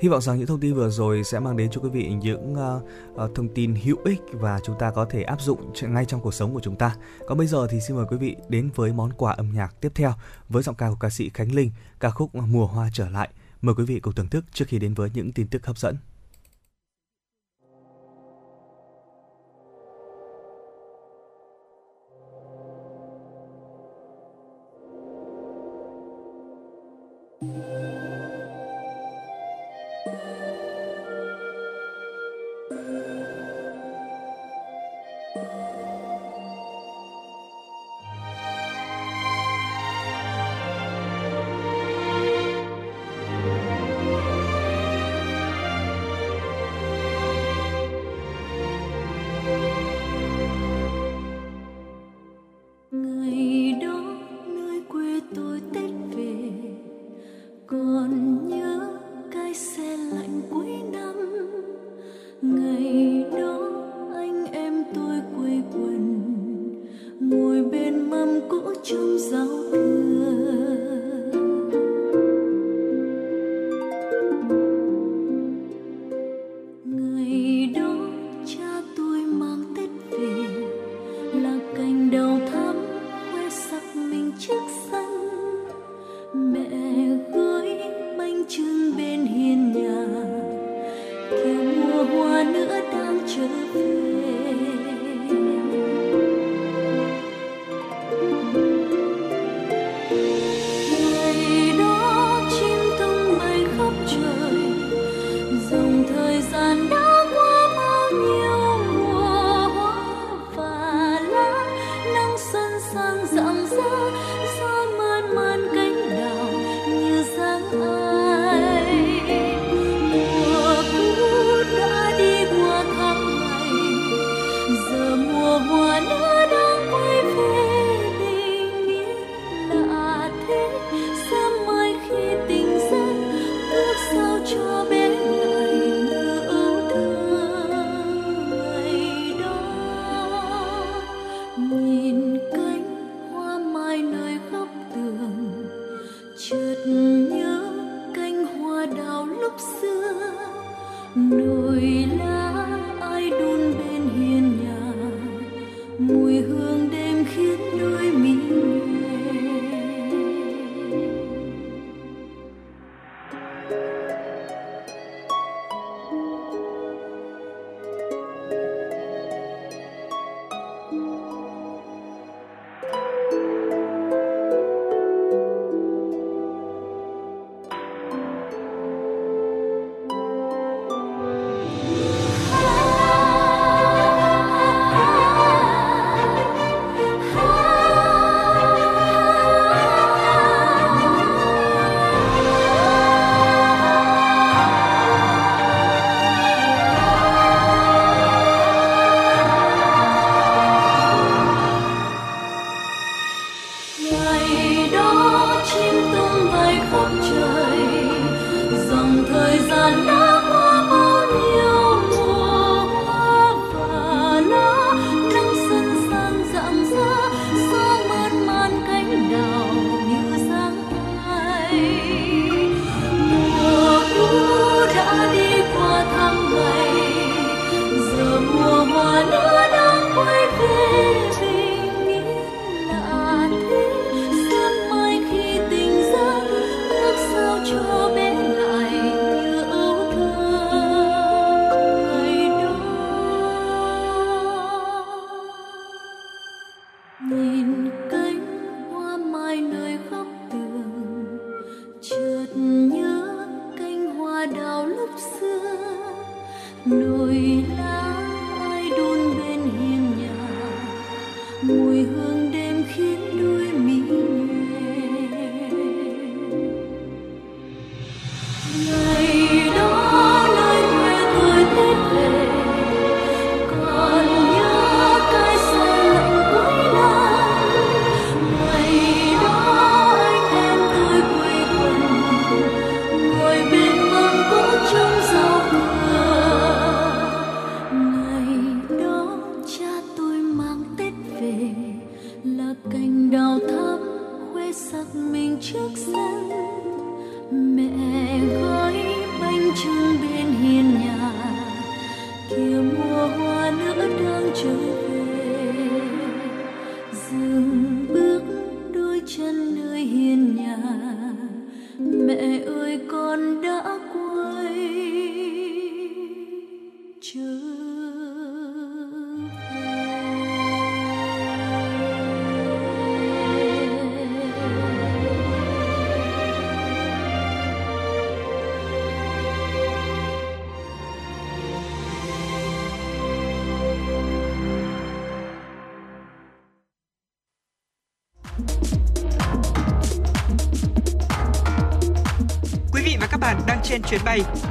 Hy 0.01 0.09
vọng 0.09 0.21
rằng 0.21 0.37
những 0.37 0.47
thông 0.47 0.59
tin 0.59 0.73
vừa 0.73 0.89
rồi 0.89 1.23
sẽ 1.23 1.39
mang 1.39 1.57
đến 1.57 1.69
cho 1.71 1.81
quý 1.81 1.89
vị 1.89 2.09
những 2.21 2.53
uh, 2.53 2.83
uh, 3.23 3.35
thông 3.35 3.53
tin 3.53 3.75
hữu 3.75 3.97
ích 4.05 4.21
và 4.31 4.59
chúng 4.63 4.75
ta 4.79 4.91
có 4.91 5.05
thể 5.05 5.23
áp 5.23 5.41
dụng 5.41 5.73
ngay 5.81 6.05
trong 6.05 6.21
cuộc 6.21 6.33
sống 6.33 6.53
của 6.53 6.59
chúng 6.59 6.75
ta. 6.75 6.95
Còn 7.27 7.37
bây 7.37 7.47
giờ 7.47 7.67
thì 7.69 7.79
xin 7.79 7.97
mời 7.97 8.05
quý 8.09 8.17
vị 8.17 8.35
đến 8.49 8.69
với 8.75 8.93
món 8.93 9.13
quà 9.13 9.33
âm 9.33 9.51
nhạc 9.53 9.81
tiếp 9.81 9.91
theo 9.95 10.13
với 10.49 10.63
giọng 10.63 10.75
ca 10.75 10.89
của 10.89 10.97
ca 10.99 11.09
sĩ 11.09 11.29
Khánh 11.33 11.55
Linh, 11.55 11.71
ca 11.99 12.09
khúc 12.09 12.35
Mùa 12.35 12.65
Hoa 12.65 12.89
trở 12.93 13.09
lại. 13.09 13.29
Mời 13.61 13.75
quý 13.75 13.83
vị 13.83 13.99
cùng 13.99 14.13
thưởng 14.13 14.27
thức 14.27 14.45
trước 14.53 14.65
khi 14.67 14.79
đến 14.79 14.93
với 14.93 15.09
những 15.13 15.31
tin 15.31 15.47
tức 15.47 15.65
hấp 15.65 15.77
dẫn. 15.77 15.97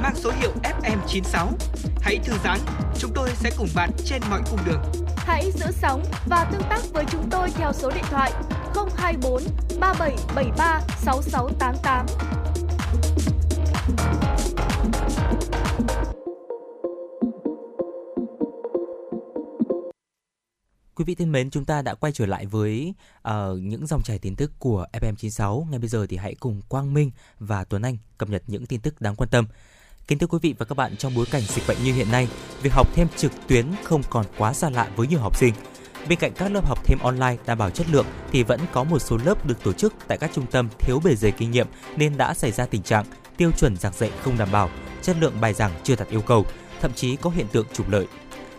Mang 0.01 0.15
số 0.15 0.31
hiệu 0.39 0.51
FM96. 0.63 1.47
Hãy 2.01 2.19
thư 2.23 2.33
giãn, 2.43 2.59
chúng 2.97 3.11
tôi 3.15 3.29
sẽ 3.35 3.51
cùng 3.57 3.67
bạn 3.75 3.89
trên 4.05 4.21
mọi 4.29 4.41
cung 4.51 4.59
đường. 4.65 4.81
Hãy 5.17 5.51
giữ 5.51 5.65
sóng 5.71 6.03
và 6.25 6.49
tương 6.51 6.61
tác 6.69 6.79
với 6.93 7.05
chúng 7.11 7.29
tôi 7.31 7.49
theo 7.49 7.73
số 7.73 7.91
điện 7.91 8.03
thoại 8.09 8.31
024 8.97 9.43
3773 9.79 10.81
6688. 10.97 12.05
Quý 20.95 21.05
vị 21.05 21.15
thân 21.15 21.31
mến, 21.31 21.49
chúng 21.49 21.65
ta 21.65 21.81
đã 21.81 21.95
quay 21.95 22.13
trở 22.13 22.25
lại 22.25 22.45
với 22.45 22.93
uh, 23.27 23.33
những 23.61 23.87
dòng 23.87 24.01
chảy 24.03 24.19
tin 24.19 24.35
tức 24.35 24.51
của 24.59 24.85
FM96. 24.93 25.69
Ngay 25.69 25.79
bây 25.79 25.89
giờ 25.89 26.05
thì 26.09 26.17
hãy 26.17 26.35
cùng 26.35 26.61
Quang 26.69 26.93
Minh 26.93 27.11
và 27.39 27.63
Tuấn 27.63 27.81
Anh 27.81 27.97
cập 28.17 28.29
nhật 28.29 28.43
những 28.47 28.65
tin 28.65 28.81
tức 28.81 29.01
đáng 29.01 29.15
quan 29.15 29.29
tâm. 29.29 29.47
Kính 30.11 30.19
thưa 30.19 30.27
quý 30.27 30.39
vị 30.41 30.55
và 30.57 30.65
các 30.65 30.77
bạn, 30.77 30.97
trong 30.97 31.15
bối 31.15 31.25
cảnh 31.31 31.41
dịch 31.41 31.67
bệnh 31.67 31.77
như 31.83 31.93
hiện 31.93 32.11
nay, 32.11 32.27
việc 32.61 32.73
học 32.73 32.87
thêm 32.95 33.07
trực 33.17 33.31
tuyến 33.47 33.65
không 33.83 34.01
còn 34.09 34.25
quá 34.37 34.53
xa 34.53 34.69
lạ 34.69 34.89
với 34.95 35.07
nhiều 35.07 35.19
học 35.19 35.37
sinh. 35.37 35.53
Bên 36.09 36.19
cạnh 36.19 36.31
các 36.33 36.51
lớp 36.51 36.65
học 36.65 36.85
thêm 36.85 36.99
online 36.99 37.37
đảm 37.45 37.57
bảo 37.57 37.69
chất 37.69 37.87
lượng 37.91 38.05
thì 38.31 38.43
vẫn 38.43 38.59
có 38.71 38.83
một 38.83 38.99
số 38.99 39.17
lớp 39.25 39.45
được 39.45 39.63
tổ 39.63 39.73
chức 39.73 39.93
tại 40.07 40.17
các 40.17 40.31
trung 40.33 40.45
tâm 40.51 40.69
thiếu 40.79 40.99
bề 41.03 41.15
dày 41.15 41.31
kinh 41.31 41.51
nghiệm 41.51 41.67
nên 41.97 42.17
đã 42.17 42.33
xảy 42.33 42.51
ra 42.51 42.65
tình 42.65 42.81
trạng 42.81 43.05
tiêu 43.37 43.51
chuẩn 43.57 43.77
giảng 43.77 43.93
dạy 43.93 44.11
không 44.23 44.37
đảm 44.37 44.51
bảo, 44.51 44.69
chất 45.01 45.15
lượng 45.19 45.41
bài 45.41 45.53
giảng 45.53 45.71
chưa 45.83 45.95
đạt 45.95 46.09
yêu 46.09 46.21
cầu, 46.21 46.45
thậm 46.81 46.93
chí 46.93 47.15
có 47.15 47.29
hiện 47.29 47.47
tượng 47.51 47.67
trục 47.73 47.89
lợi 47.89 48.07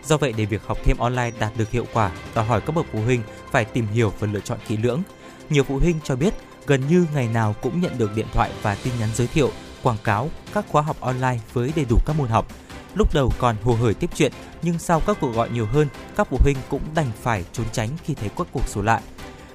Do 0.04 0.16
vậy 0.16 0.34
để 0.36 0.44
việc 0.44 0.66
học 0.66 0.78
thêm 0.84 0.98
online 0.98 1.30
đạt 1.38 1.52
được 1.56 1.70
hiệu 1.70 1.86
quả, 1.92 2.10
đòi 2.34 2.44
hỏi 2.44 2.60
các 2.60 2.74
bậc 2.76 2.86
phụ 2.92 3.00
huynh 3.00 3.22
phải 3.50 3.64
tìm 3.64 3.86
hiểu 3.86 4.12
và 4.18 4.28
lựa 4.32 4.40
chọn 4.40 4.58
kỹ 4.68 4.76
lưỡng. 4.76 5.02
Nhiều 5.50 5.64
phụ 5.64 5.78
huynh 5.78 6.00
cho 6.04 6.16
biết 6.16 6.34
gần 6.66 6.88
như 6.88 7.06
ngày 7.14 7.28
nào 7.28 7.54
cũng 7.62 7.80
nhận 7.80 7.98
được 7.98 8.16
điện 8.16 8.26
thoại 8.32 8.50
và 8.62 8.76
tin 8.84 8.92
nhắn 9.00 9.08
giới 9.14 9.26
thiệu, 9.26 9.50
quảng 9.82 9.96
cáo 10.04 10.30
các 10.54 10.64
khóa 10.68 10.82
học 10.82 10.96
online 11.00 11.38
với 11.52 11.72
đầy 11.76 11.84
đủ 11.84 11.98
các 12.06 12.16
môn 12.16 12.28
học. 12.28 12.46
Lúc 12.94 13.14
đầu 13.14 13.32
còn 13.38 13.56
hồ 13.62 13.74
hởi 13.74 13.94
tiếp 13.94 14.10
chuyện, 14.14 14.32
nhưng 14.62 14.78
sau 14.78 15.00
các 15.00 15.16
cuộc 15.20 15.34
gọi 15.34 15.50
nhiều 15.50 15.66
hơn, 15.66 15.88
các 16.16 16.26
phụ 16.30 16.38
huynh 16.40 16.56
cũng 16.68 16.82
đành 16.94 17.10
phải 17.22 17.44
trốn 17.52 17.66
tránh 17.72 17.88
khi 18.04 18.14
thấy 18.14 18.30
các 18.36 18.46
cuộc 18.52 18.68
số 18.68 18.82
lạ. 18.82 19.00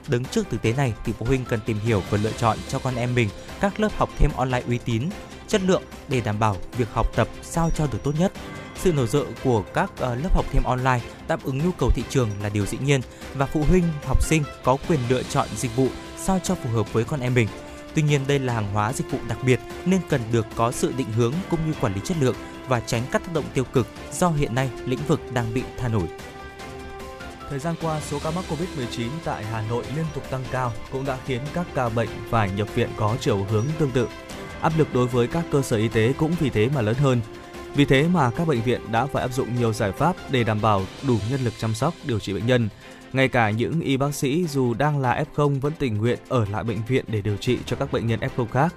Đứng 0.08 0.26
trước 0.26 0.50
thực 0.50 0.62
tế 0.62 0.74
này 0.74 0.94
thì 1.06 1.14
phụ 1.20 1.26
huynh 1.26 1.46
cần 1.46 1.60
tìm 1.66 1.80
hiểu 1.80 2.04
và 2.10 2.18
lựa 2.18 2.32
chọn 2.32 2.58
cho 2.68 2.80
con 2.80 2.96
em 2.96 3.16
mình 3.16 3.30
các 3.60 3.80
lớp 3.80 3.90
học 3.98 4.10
thêm 4.18 4.32
online 4.38 4.64
uy 4.68 4.78
tín, 4.78 5.04
chất 5.48 5.62
lượng 5.62 5.84
để 6.08 6.22
đảm 6.22 6.40
bảo 6.40 6.56
việc 6.78 6.88
học 6.94 7.16
tập 7.16 7.28
sao 7.42 7.70
cho 7.76 7.88
được 7.88 8.04
tốt 8.04 8.12
nhất. 8.20 8.32
Sự 8.76 8.94
nổi 8.94 9.08
rộ 9.08 9.26
của 9.44 9.64
các 9.74 9.92
ờ, 9.98 10.16
lớp 10.16 10.36
học 10.36 10.46
thêm 10.52 10.64
online 10.64 11.00
đáp 11.28 11.44
ứng 11.44 11.58
nhu 11.58 11.72
cầu 11.78 11.90
thị 11.96 12.04
trường 12.10 12.30
là 12.42 12.50
điều 12.50 12.66
dĩ 12.66 12.78
nhiên 12.82 13.02
và 13.34 13.46
phụ 13.46 13.64
huynh, 13.70 13.84
học 14.06 14.24
sinh 14.24 14.44
có 14.64 14.78
quyền 14.88 15.00
lựa 15.10 15.24
chọn 15.24 15.48
dịch 15.56 15.76
vụ 15.76 15.88
sao 16.18 16.40
cho 16.44 16.56
phù 16.56 16.70
hợp 16.70 16.94
với 16.94 17.04
con 17.04 17.20
em 17.20 17.34
mình. 17.34 17.48
Tuy 17.98 18.04
nhiên 18.04 18.22
đây 18.28 18.40
là 18.40 18.54
hàng 18.54 18.74
hóa 18.74 18.94
dịch 18.94 19.12
vụ 19.12 19.18
đặc 19.28 19.38
biệt 19.44 19.60
nên 19.86 20.02
cần 20.10 20.22
được 20.32 20.46
có 20.56 20.72
sự 20.72 20.94
định 20.98 21.12
hướng 21.12 21.34
cũng 21.50 21.60
như 21.68 21.74
quản 21.82 21.94
lý 21.94 22.02
chất 22.04 22.18
lượng 22.22 22.36
và 22.68 22.80
tránh 22.80 23.04
các 23.12 23.22
tác 23.24 23.34
động 23.34 23.44
tiêu 23.54 23.64
cực 23.74 23.88
do 24.12 24.30
hiện 24.30 24.56
nay 24.56 24.70
lĩnh 24.86 25.00
vực 25.08 25.22
đang 25.34 25.54
bị 25.54 25.64
tha 25.78 25.88
nổi. 25.88 26.08
Thời 27.50 27.60
gian 27.60 27.76
qua, 27.82 28.02
số 28.02 28.20
ca 28.24 28.32
mắc 28.32 28.46
Covid-19 28.50 29.08
tại 29.24 29.46
Hà 29.46 29.62
Nội 29.70 29.84
liên 29.96 30.06
tục 30.14 30.24
tăng 30.32 30.44
cao 30.52 30.74
cũng 30.92 31.06
đã 31.06 31.18
khiến 31.26 31.42
các 31.54 31.68
ca 31.76 31.90
bệnh 31.90 32.10
phải 32.30 32.52
nhập 32.52 32.76
viện 32.76 32.90
có 32.98 33.16
chiều 33.20 33.46
hướng 33.50 33.66
tương 33.80 33.92
tự. 33.92 34.08
Áp 34.62 34.74
lực 34.78 34.94
đối 34.94 35.08
với 35.08 35.28
các 35.28 35.46
cơ 35.52 35.62
sở 35.62 35.78
y 35.78 35.88
tế 35.88 36.14
cũng 36.18 36.32
vì 36.40 36.50
thế 36.50 36.70
mà 36.76 36.82
lớn 36.82 36.96
hơn. 36.96 37.22
Vì 37.76 37.86
thế 37.86 38.08
mà 38.08 38.32
các 38.32 38.48
bệnh 38.48 38.62
viện 38.62 38.82
đã 38.92 39.06
phải 39.06 39.22
áp 39.22 39.34
dụng 39.34 39.56
nhiều 39.60 39.74
giải 39.74 39.92
pháp 39.92 40.16
để 40.32 40.44
đảm 40.44 40.62
bảo 40.62 40.86
đủ 41.08 41.18
nhân 41.32 41.42
lực 41.44 41.54
chăm 41.60 41.74
sóc 41.74 41.94
điều 42.04 42.20
trị 42.20 42.34
bệnh 42.34 42.48
nhân. 42.48 42.70
Ngay 43.14 43.28
cả 43.28 43.50
những 43.50 43.82
y 43.82 43.98
bác 43.98 44.16
sĩ 44.16 44.48
dù 44.48 44.74
đang 44.74 45.00
là 45.00 45.24
F0 45.36 45.60
vẫn 45.60 45.74
tình 45.80 45.98
nguyện 45.98 46.20
ở 46.30 46.46
lại 46.52 46.64
bệnh 46.64 46.78
viện 46.88 47.06
để 47.08 47.22
điều 47.22 47.38
trị 47.38 47.58
cho 47.66 47.76
các 47.76 47.92
bệnh 47.92 48.08
nhân 48.08 48.20
F0 48.20 48.46
khác. 48.46 48.76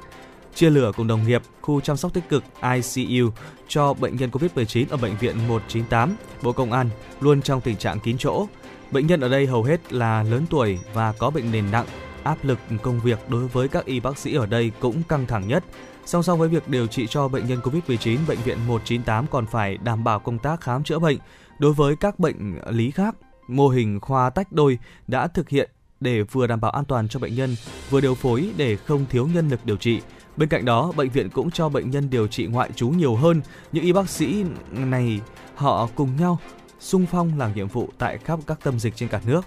Chia 0.55 0.71
lửa 0.71 0.93
cùng 0.97 1.07
đồng 1.07 1.27
nghiệp, 1.27 1.43
khu 1.61 1.81
chăm 1.81 1.97
sóc 1.97 2.15
tích 2.15 2.29
cực 2.29 2.45
ICU 2.63 3.31
cho 3.69 3.95
bệnh 3.95 4.17
nhân 4.17 4.31
COVID-19 4.31 4.85
ở 4.91 4.97
bệnh 4.97 5.17
viện 5.17 5.49
198, 5.49 6.17
Bộ 6.43 6.53
Công 6.53 6.73
an 6.73 6.89
luôn 7.21 7.43
trong 7.43 7.61
tình 7.61 7.77
trạng 7.77 8.01
kín 8.01 8.19
chỗ. 8.19 8.47
Bệnh 8.91 9.07
nhân 9.07 9.21
ở 9.21 9.29
đây 9.29 9.47
hầu 9.47 9.63
hết 9.63 9.93
là 9.93 10.23
lớn 10.23 10.45
tuổi 10.51 10.79
và 10.95 11.13
có 11.13 11.31
bệnh 11.31 11.53
nền 11.53 11.71
nặng. 11.71 11.87
Áp 12.23 12.37
lực 12.43 12.59
công 12.83 13.01
việc 13.01 13.19
đối 13.29 13.49
với 13.49 13.69
các 13.69 13.85
y 13.85 14.01
bác 14.01 14.19
sĩ 14.19 14.35
ở 14.35 14.47
đây 14.47 14.73
cũng 14.81 15.03
căng 15.09 15.27
thẳng 15.27 15.49
nhất 15.49 15.65
Song 16.11 16.23
song 16.23 16.39
với 16.39 16.49
việc 16.49 16.69
điều 16.69 16.87
trị 16.87 17.07
cho 17.07 17.29
bệnh 17.29 17.47
nhân 17.47 17.61
COVID-19, 17.61 18.19
bệnh 18.29 18.39
viện 18.39 18.59
198 18.67 19.27
còn 19.27 19.47
phải 19.47 19.79
đảm 19.79 20.05
bảo 20.05 20.19
công 20.19 20.39
tác 20.39 20.61
khám 20.61 20.85
chữa 20.85 20.99
bệnh 20.99 21.19
đối 21.59 21.73
với 21.73 21.97
các 21.97 22.19
bệnh 22.19 22.59
lý 22.71 22.91
khác. 22.91 23.15
Mô 23.51 23.69
hình 23.69 24.01
khoa 24.01 24.31
tách 24.31 24.53
đôi 24.53 24.79
đã 25.07 25.27
thực 25.27 25.49
hiện 25.49 25.71
để 26.01 26.23
vừa 26.23 26.47
đảm 26.47 26.61
bảo 26.61 26.71
an 26.71 26.85
toàn 26.85 27.09
cho 27.09 27.21
bệnh 27.21 27.35
nhân, 27.35 27.57
vừa 27.91 28.01
điều 28.01 28.15
phối 28.15 28.51
để 28.57 28.77
không 28.77 29.07
thiếu 29.11 29.29
nhân 29.35 29.49
lực 29.49 29.61
điều 29.65 29.77
trị. 29.77 30.01
Bên 30.37 30.49
cạnh 30.49 30.65
đó, 30.65 30.93
bệnh 30.97 31.11
viện 31.11 31.31
cũng 31.31 31.51
cho 31.51 31.69
bệnh 31.69 31.91
nhân 31.91 32.11
điều 32.11 32.27
trị 32.27 32.47
ngoại 32.47 32.71
trú 32.77 32.89
nhiều 32.89 33.17
hơn. 33.17 33.43
Những 33.73 33.85
y 33.85 33.93
bác 33.93 34.09
sĩ 34.09 34.45
này 34.73 35.21
họ 35.55 35.89
cùng 35.95 36.17
nhau 36.17 36.39
sung 36.81 37.07
phong 37.11 37.39
làm 37.39 37.55
nhiệm 37.55 37.69
vụ 37.69 37.89
tại 37.99 38.19
khắp 38.19 38.39
các 38.47 38.59
tâm 38.63 38.79
dịch 38.79 38.97
trên 38.97 39.09
cả 39.09 39.21
nước. 39.27 39.41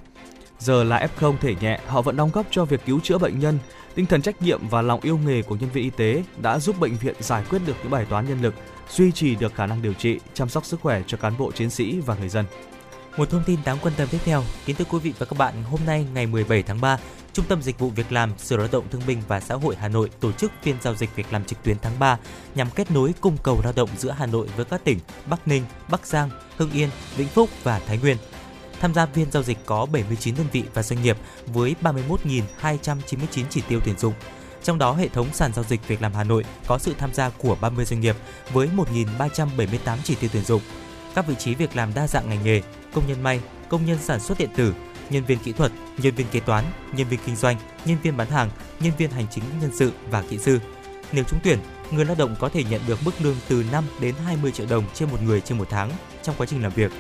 Giờ 0.60 0.84
là 0.84 1.08
F0 1.18 1.38
thể 1.38 1.56
nhẹ, 1.62 1.80
họ 1.88 2.02
vẫn 2.02 2.18
đóng 2.18 2.30
góp 2.34 2.46
cho 2.52 2.66
việc 2.66 2.86
cứu 2.86 3.00
chữa 3.00 3.18
bệnh 3.18 3.40
nhân. 3.40 3.60
Tinh 3.96 4.06
thần 4.06 4.22
trách 4.22 4.42
nhiệm 4.42 4.68
và 4.68 4.82
lòng 4.82 5.00
yêu 5.02 5.18
nghề 5.18 5.42
của 5.42 5.56
nhân 5.56 5.70
viên 5.70 5.84
y 5.84 5.90
tế 5.90 6.24
đã 6.42 6.60
giúp 6.60 6.80
bệnh 6.80 6.96
viện 6.96 7.16
giải 7.20 7.44
quyết 7.50 7.60
được 7.66 7.76
những 7.82 7.92
bài 7.92 8.06
toán 8.10 8.28
nhân 8.28 8.42
lực, 8.42 8.54
duy 8.90 9.12
trì 9.12 9.36
được 9.36 9.56
khả 9.56 9.66
năng 9.66 9.82
điều 9.82 9.94
trị, 9.94 10.20
chăm 10.34 10.50
sóc 10.50 10.66
sức 10.66 10.82
khỏe 10.82 11.02
cho 11.08 11.18
cán 11.18 11.38
bộ 11.38 11.52
chiến 11.52 11.70
sĩ 11.70 12.00
và 12.00 12.16
người 12.16 12.30
dân. 12.30 12.46
Một 13.18 13.30
thông 13.30 13.44
tin 13.44 13.60
đáng 13.66 13.78
quan 13.82 13.94
tâm 13.98 14.08
tiếp 14.12 14.18
theo, 14.26 14.44
kính 14.66 14.76
thưa 14.76 14.86
quý 14.86 15.00
vị 15.00 15.14
và 15.20 15.26
các 15.26 15.38
bạn, 15.38 15.64
hôm 15.64 15.80
nay 15.86 16.06
ngày 16.14 16.28
17 16.28 16.64
tháng 16.64 16.82
3, 16.82 16.98
Trung 17.34 17.46
tâm 17.50 17.62
Dịch 17.62 17.80
vụ 17.80 17.90
Việc 17.90 18.12
làm, 18.12 18.34
Sở 18.38 18.58
Lao 18.58 18.68
động 18.72 18.86
Thương 18.92 19.02
binh 19.08 19.22
và 19.28 19.40
Xã 19.40 19.56
hội 19.56 19.76
Hà 19.76 19.88
Nội 19.88 20.10
tổ 20.20 20.32
chức 20.32 20.52
phiên 20.62 20.76
giao 20.82 20.96
dịch 20.96 21.16
việc 21.16 21.34
làm 21.34 21.46
trực 21.46 21.64
tuyến 21.64 21.78
tháng 21.82 22.00
3 22.00 22.18
nhằm 22.56 22.70
kết 22.76 22.92
nối 22.92 23.14
cung 23.22 23.38
cầu 23.44 23.62
lao 23.64 23.74
động 23.76 23.90
giữa 23.98 24.12
Hà 24.12 24.26
Nội 24.26 24.48
với 24.56 24.66
các 24.66 24.84
tỉnh 24.84 25.00
Bắc 25.26 25.48
Ninh, 25.48 25.64
Bắc 25.90 26.08
Giang, 26.08 26.30
Hưng 26.58 26.72
Yên, 26.72 26.90
Vĩnh 27.18 27.28
Phúc 27.28 27.50
và 27.64 27.80
Thái 27.80 27.98
Nguyên. 27.98 28.18
Tham 28.80 28.94
gia 28.94 29.06
phiên 29.06 29.32
giao 29.32 29.44
dịch 29.44 29.58
có 29.66 29.86
79 29.86 30.36
đơn 30.36 30.48
vị 30.52 30.64
và 30.74 30.84
doanh 30.84 31.02
nghiệp 31.02 31.18
với 31.46 31.76
31.299 31.82 33.44
chỉ 33.50 33.62
tiêu 33.62 33.80
tuyển 33.86 33.98
dụng. 33.98 34.14
Trong 34.64 34.78
đó, 34.78 34.94
hệ 34.94 35.08
thống 35.08 35.28
sàn 35.34 35.54
giao 35.54 35.66
dịch 35.66 35.88
việc 35.88 36.02
làm 36.02 36.14
Hà 36.14 36.24
Nội 36.24 36.46
có 36.68 36.78
sự 36.78 36.94
tham 36.98 37.14
gia 37.14 37.30
của 37.30 37.58
30 37.62 37.86
doanh 37.86 38.00
nghiệp 38.00 38.16
với 38.54 38.70
1.378 39.18 39.98
chỉ 40.04 40.16
tiêu 40.16 40.30
tuyển 40.34 40.44
dụng. 40.44 40.62
Các 41.16 41.28
vị 41.28 41.36
trí 41.40 41.56
việc 41.56 41.76
làm 41.76 41.94
đa 41.94 42.08
dạng 42.08 42.30
ngành 42.30 42.44
nghề, 42.44 42.62
công 42.94 43.08
nhân 43.08 43.24
may, 43.24 43.40
công 43.70 43.86
nhân 43.86 43.98
sản 44.02 44.20
xuất 44.20 44.38
điện 44.40 44.50
tử, 44.56 44.74
nhân 45.10 45.26
viên 45.26 45.40
kỹ 45.40 45.52
thuật, 45.52 45.72
nhân 45.98 46.16
viên 46.16 46.28
kế 46.32 46.40
toán, 46.40 46.64
nhân 46.96 47.08
viên 47.08 47.20
kinh 47.26 47.36
doanh, 47.36 47.58
nhân 47.86 47.98
viên 48.04 48.18
bán 48.18 48.30
hàng, 48.30 48.50
nhân 48.80 48.94
viên 48.98 49.12
hành 49.12 49.26
chính 49.32 49.44
nhân 49.62 49.72
sự 49.74 49.92
và 50.10 50.24
kỹ 50.30 50.38
sư. 50.38 50.60
Nếu 51.12 51.24
trúng 51.24 51.40
tuyển, 51.44 51.60
người 51.92 52.06
lao 52.06 52.16
động 52.16 52.36
có 52.40 52.50
thể 52.50 52.64
nhận 52.64 52.82
được 52.88 53.00
mức 53.06 53.12
lương 53.20 53.36
từ 53.48 53.64
5 53.72 53.84
đến 54.00 54.16
20 54.26 54.52
triệu 54.52 54.66
đồng 54.70 54.84
trên 54.94 55.10
một 55.10 55.22
người 55.22 55.42
trên 55.42 55.58
một 55.58 55.68
tháng 55.70 55.90
trong 56.24 56.36
quá 56.38 56.46
trình 56.46 56.64
làm 56.64 56.72
việc. 56.72 56.92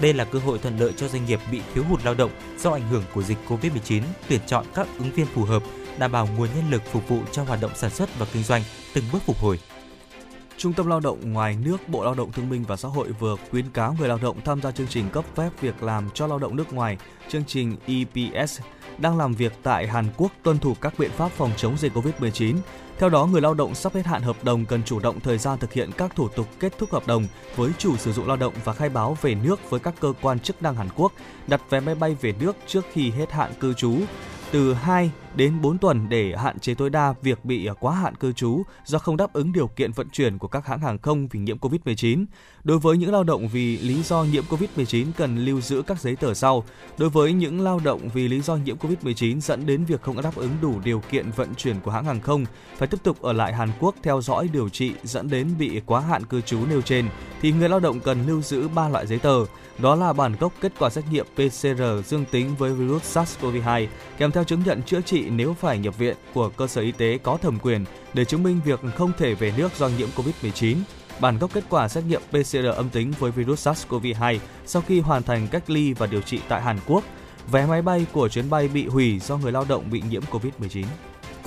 Đây 0.00 0.14
là 0.14 0.24
cơ 0.24 0.38
hội 0.38 0.58
thuận 0.58 0.78
lợi 0.78 0.92
cho 0.96 1.08
doanh 1.08 1.26
nghiệp 1.26 1.40
bị 1.52 1.60
thiếu 1.74 1.84
hụt 1.84 2.04
lao 2.04 2.14
động 2.14 2.30
do 2.58 2.70
ảnh 2.70 2.88
hưởng 2.88 3.04
của 3.14 3.22
dịch 3.22 3.38
Covid-19 3.48 4.02
tuyển 4.28 4.40
chọn 4.46 4.66
các 4.74 4.86
ứng 4.98 5.12
viên 5.12 5.26
phù 5.26 5.44
hợp, 5.44 5.62
đảm 5.98 6.12
bảo 6.12 6.28
nguồn 6.36 6.48
nhân 6.54 6.70
lực 6.70 6.82
phục 6.92 7.08
vụ 7.08 7.20
cho 7.32 7.42
hoạt 7.42 7.60
động 7.60 7.72
sản 7.74 7.90
xuất 7.90 8.18
và 8.18 8.26
kinh 8.32 8.42
doanh 8.42 8.62
từng 8.94 9.04
bước 9.12 9.22
phục 9.26 9.38
hồi. 9.38 9.58
Trung 10.58 10.72
tâm 10.72 10.86
Lao 10.86 11.00
động 11.00 11.32
ngoài 11.32 11.56
nước 11.64 11.88
Bộ 11.88 12.04
Lao 12.04 12.14
động 12.14 12.32
Thương 12.32 12.50
binh 12.50 12.64
và 12.64 12.76
Xã 12.76 12.88
hội 12.88 13.12
vừa 13.12 13.36
khuyến 13.50 13.70
cáo 13.70 13.96
người 13.98 14.08
lao 14.08 14.18
động 14.22 14.36
tham 14.44 14.62
gia 14.62 14.70
chương 14.70 14.86
trình 14.86 15.10
cấp 15.10 15.24
phép 15.34 15.50
việc 15.60 15.82
làm 15.82 16.10
cho 16.14 16.26
lao 16.26 16.38
động 16.38 16.56
nước 16.56 16.72
ngoài, 16.72 16.98
chương 17.28 17.44
trình 17.46 17.76
EPS 17.86 18.60
đang 18.98 19.18
làm 19.18 19.34
việc 19.34 19.52
tại 19.62 19.86
Hàn 19.86 20.06
Quốc 20.16 20.32
tuân 20.42 20.58
thủ 20.58 20.74
các 20.80 20.94
biện 20.98 21.10
pháp 21.10 21.28
phòng 21.28 21.50
chống 21.56 21.76
dịch 21.78 21.92
Covid-19. 21.94 22.56
Theo 22.98 23.08
đó, 23.08 23.26
người 23.26 23.40
lao 23.40 23.54
động 23.54 23.74
sắp 23.74 23.94
hết 23.94 24.06
hạn 24.06 24.22
hợp 24.22 24.44
đồng 24.44 24.64
cần 24.64 24.82
chủ 24.82 25.00
động 25.00 25.20
thời 25.20 25.38
gian 25.38 25.58
thực 25.58 25.72
hiện 25.72 25.90
các 25.96 26.16
thủ 26.16 26.28
tục 26.28 26.46
kết 26.60 26.78
thúc 26.78 26.92
hợp 26.92 27.06
đồng 27.06 27.24
với 27.56 27.70
chủ 27.78 27.96
sử 27.96 28.12
dụng 28.12 28.28
lao 28.28 28.36
động 28.36 28.54
và 28.64 28.72
khai 28.72 28.88
báo 28.88 29.16
về 29.22 29.34
nước 29.34 29.70
với 29.70 29.80
các 29.80 29.94
cơ 30.00 30.12
quan 30.22 30.40
chức 30.40 30.62
năng 30.62 30.74
Hàn 30.74 30.88
Quốc, 30.96 31.12
đặt 31.46 31.60
vé 31.70 31.80
máy 31.80 31.94
bay 31.94 32.16
về 32.20 32.34
nước 32.40 32.56
trước 32.66 32.84
khi 32.92 33.10
hết 33.10 33.32
hạn 33.32 33.52
cư 33.60 33.74
trú 33.74 33.96
từ 34.50 34.74
2 34.74 35.10
đến 35.38 35.60
4 35.60 35.78
tuần 35.78 36.08
để 36.08 36.34
hạn 36.36 36.58
chế 36.58 36.74
tối 36.74 36.90
đa 36.90 37.14
việc 37.22 37.44
bị 37.44 37.68
quá 37.80 37.94
hạn 37.94 38.14
cư 38.14 38.32
trú 38.32 38.62
do 38.84 38.98
không 38.98 39.16
đáp 39.16 39.32
ứng 39.32 39.52
điều 39.52 39.66
kiện 39.66 39.92
vận 39.92 40.08
chuyển 40.10 40.38
của 40.38 40.48
các 40.48 40.66
hãng 40.66 40.80
hàng 40.80 40.98
không 40.98 41.28
vì 41.28 41.40
nhiễm 41.40 41.58
Covid-19. 41.58 42.24
Đối 42.64 42.78
với 42.78 42.96
những 42.96 43.12
lao 43.12 43.24
động 43.24 43.48
vì 43.48 43.78
lý 43.78 44.02
do 44.02 44.24
nhiễm 44.24 44.44
Covid-19 44.48 45.06
cần 45.16 45.44
lưu 45.44 45.60
giữ 45.60 45.82
các 45.82 46.00
giấy 46.00 46.16
tờ 46.16 46.34
sau. 46.34 46.64
Đối 46.98 47.10
với 47.10 47.32
những 47.32 47.60
lao 47.60 47.80
động 47.84 48.08
vì 48.14 48.28
lý 48.28 48.40
do 48.40 48.56
nhiễm 48.56 48.76
Covid-19 48.76 49.40
dẫn 49.40 49.66
đến 49.66 49.84
việc 49.84 50.02
không 50.02 50.22
đáp 50.22 50.34
ứng 50.34 50.50
đủ 50.62 50.80
điều 50.84 51.02
kiện 51.10 51.30
vận 51.30 51.54
chuyển 51.54 51.80
của 51.80 51.90
hãng 51.90 52.04
hàng 52.04 52.20
không, 52.20 52.44
phải 52.76 52.88
tiếp 52.88 52.98
tục 53.02 53.22
ở 53.22 53.32
lại 53.32 53.54
Hàn 53.54 53.68
Quốc 53.80 53.94
theo 54.02 54.20
dõi 54.20 54.48
điều 54.52 54.68
trị 54.68 54.92
dẫn 55.02 55.30
đến 55.30 55.48
bị 55.58 55.80
quá 55.86 56.00
hạn 56.00 56.24
cư 56.24 56.40
trú 56.40 56.66
nêu 56.66 56.82
trên, 56.82 57.08
thì 57.42 57.52
người 57.52 57.68
lao 57.68 57.80
động 57.80 58.00
cần 58.00 58.26
lưu 58.26 58.42
giữ 58.42 58.68
3 58.68 58.88
loại 58.88 59.06
giấy 59.06 59.18
tờ. 59.18 59.44
Đó 59.78 59.94
là 59.94 60.12
bản 60.12 60.36
gốc 60.40 60.52
kết 60.60 60.72
quả 60.78 60.90
xét 60.90 61.04
nghiệm 61.10 61.26
PCR 61.34 61.82
dương 62.06 62.24
tính 62.30 62.54
với 62.58 62.72
virus 62.72 63.18
SARS-CoV-2, 63.18 63.86
kèm 64.18 64.30
theo 64.30 64.44
chứng 64.44 64.62
nhận 64.66 64.82
chữa 64.82 65.00
trị 65.00 65.27
nếu 65.30 65.54
phải 65.54 65.78
nhập 65.78 65.98
viện 65.98 66.16
của 66.34 66.48
cơ 66.48 66.66
sở 66.66 66.80
y 66.80 66.92
tế 66.92 67.18
có 67.22 67.36
thẩm 67.36 67.58
quyền 67.58 67.84
để 68.14 68.24
chứng 68.24 68.42
minh 68.42 68.60
việc 68.64 68.80
không 68.96 69.12
thể 69.18 69.34
về 69.34 69.52
nước 69.56 69.78
do 69.78 69.88
nhiễm 69.88 70.08
COVID-19 70.16 70.76
bản 71.20 71.38
gốc 71.38 71.50
kết 71.54 71.64
quả 71.68 71.88
xét 71.88 72.04
nghiệm 72.04 72.22
PCR 72.30 72.64
âm 72.76 72.90
tính 72.90 73.12
với 73.18 73.30
virus 73.30 73.68
SARS-CoV-2 73.68 74.38
sau 74.66 74.82
khi 74.88 75.00
hoàn 75.00 75.22
thành 75.22 75.48
cách 75.48 75.70
ly 75.70 75.92
và 75.92 76.06
điều 76.06 76.20
trị 76.20 76.40
tại 76.48 76.62
Hàn 76.62 76.78
Quốc. 76.86 77.04
Vé 77.50 77.66
máy 77.66 77.82
bay 77.82 78.06
của 78.12 78.28
chuyến 78.28 78.50
bay 78.50 78.68
bị 78.68 78.86
hủy 78.86 79.18
do 79.18 79.36
người 79.36 79.52
lao 79.52 79.64
động 79.68 79.90
bị 79.90 80.02
nhiễm 80.10 80.22
COVID-19. 80.30 80.84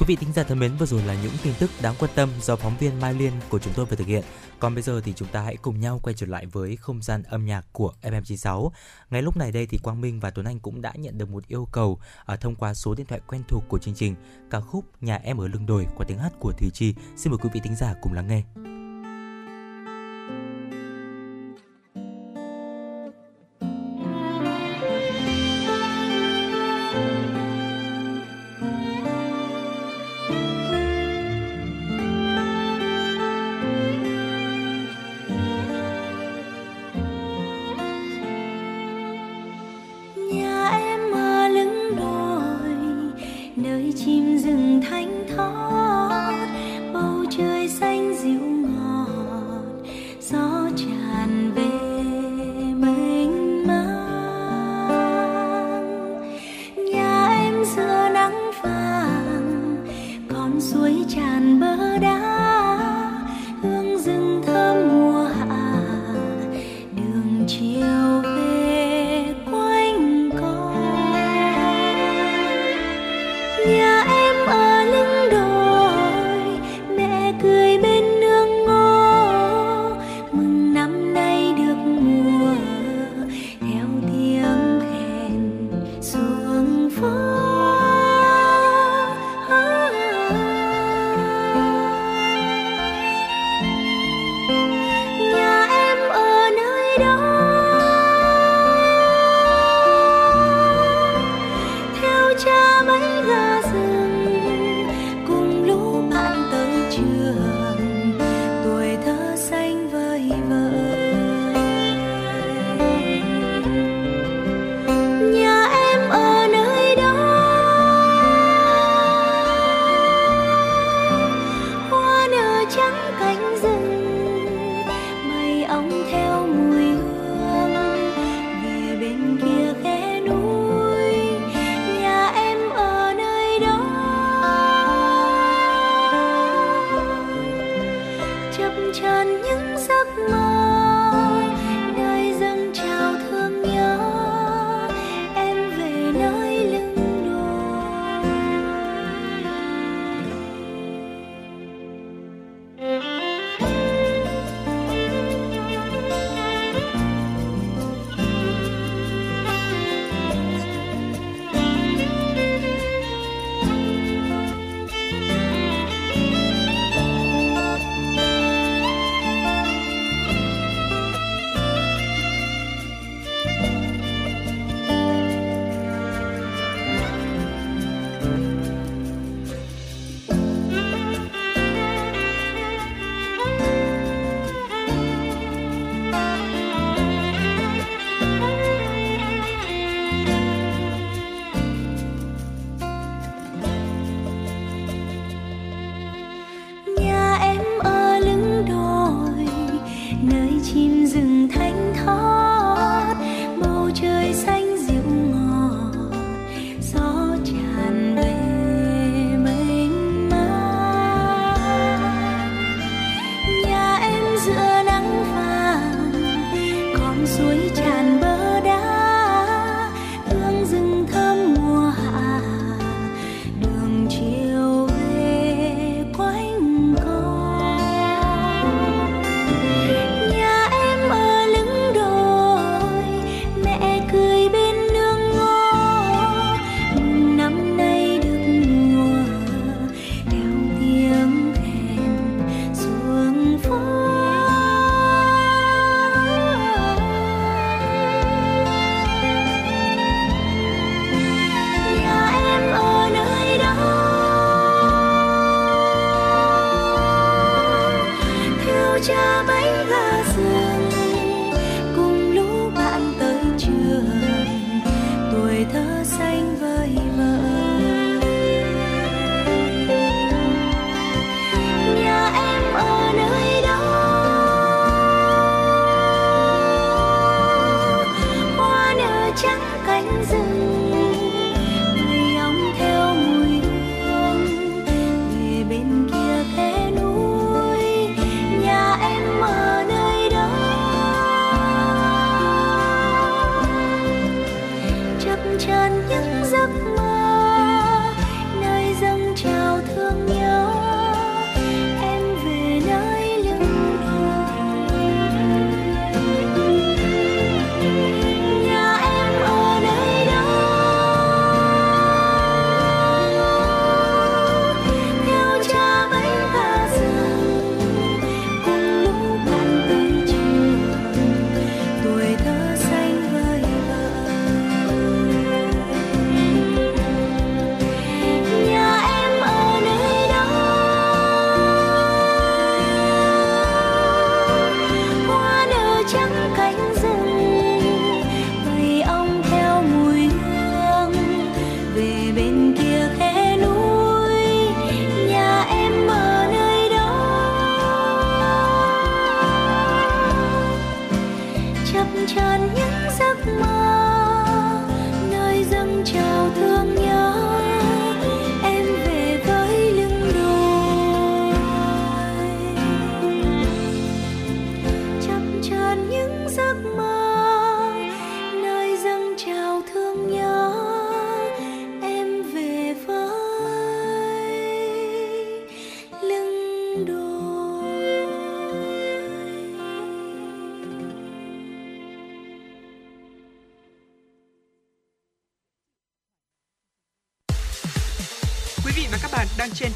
Quý 0.02 0.06
vị 0.08 0.16
thính 0.16 0.34
giả 0.34 0.44
thân 0.44 0.60
mến, 0.60 0.72
vừa 0.80 0.86
rồi 0.86 1.02
là 1.04 1.16
những 1.24 1.32
tin 1.44 1.54
tức 1.60 1.72
đáng 1.82 1.96
quan 2.00 2.12
tâm 2.16 2.30
do 2.42 2.56
phóng 2.56 2.78
viên 2.80 3.00
Mai 3.00 3.14
Liên 3.14 3.34
của 3.50 3.60
chúng 3.60 3.74
tôi 3.74 3.86
vừa 3.86 3.96
thực 3.96 4.08
hiện. 4.08 4.24
Còn 4.60 4.74
bây 4.74 4.84
giờ 4.84 5.02
thì 5.04 5.14
chúng 5.14 5.28
ta 5.28 5.42
hãy 5.42 5.58
cùng 5.58 5.80
nhau 5.80 6.00
quay 6.04 6.14
trở 6.14 6.26
lại 6.26 6.46
với 6.46 6.76
không 6.76 7.02
gian 7.02 7.24
âm 7.24 7.46
nhạc 7.46 7.66
của 7.72 7.94
FM96. 8.02 8.70
Ngay 9.10 9.22
lúc 9.22 9.38
này 9.38 9.52
đây 9.52 9.66
thì 9.66 9.78
Quang 9.78 10.02
Minh 10.02 10.20
và 10.20 10.30
Tuấn 10.30 10.46
Anh 10.46 10.60
cũng 10.60 10.82
đã 10.82 10.94
nhận 10.96 11.18
được 11.18 11.30
một 11.30 11.48
yêu 11.48 11.68
cầu 11.72 12.00
ở 12.26 12.36
thông 12.36 12.56
qua 12.56 12.74
số 12.74 12.96
điện 12.96 13.06
thoại 13.06 13.22
quen 13.28 13.42
thuộc 13.48 13.64
của 13.68 13.80
chương 13.80 13.96
trình 13.96 14.16
ca 14.50 14.60
khúc 14.60 14.86
Nhà 15.02 15.16
em 15.16 15.38
ở 15.38 15.48
lưng 15.48 15.66
đồi 15.66 15.88
qua 15.98 16.06
tiếng 16.08 16.20
hát 16.20 16.34
của 16.40 16.52
Thùy 16.52 16.70
Chi. 16.74 16.94
Xin 17.18 17.32
mời 17.32 17.40
quý 17.44 17.50
vị 17.54 17.60
thính 17.64 17.76
giả 17.76 17.96
cùng 18.02 18.14
lắng 18.14 18.28
nghe. 18.28 18.71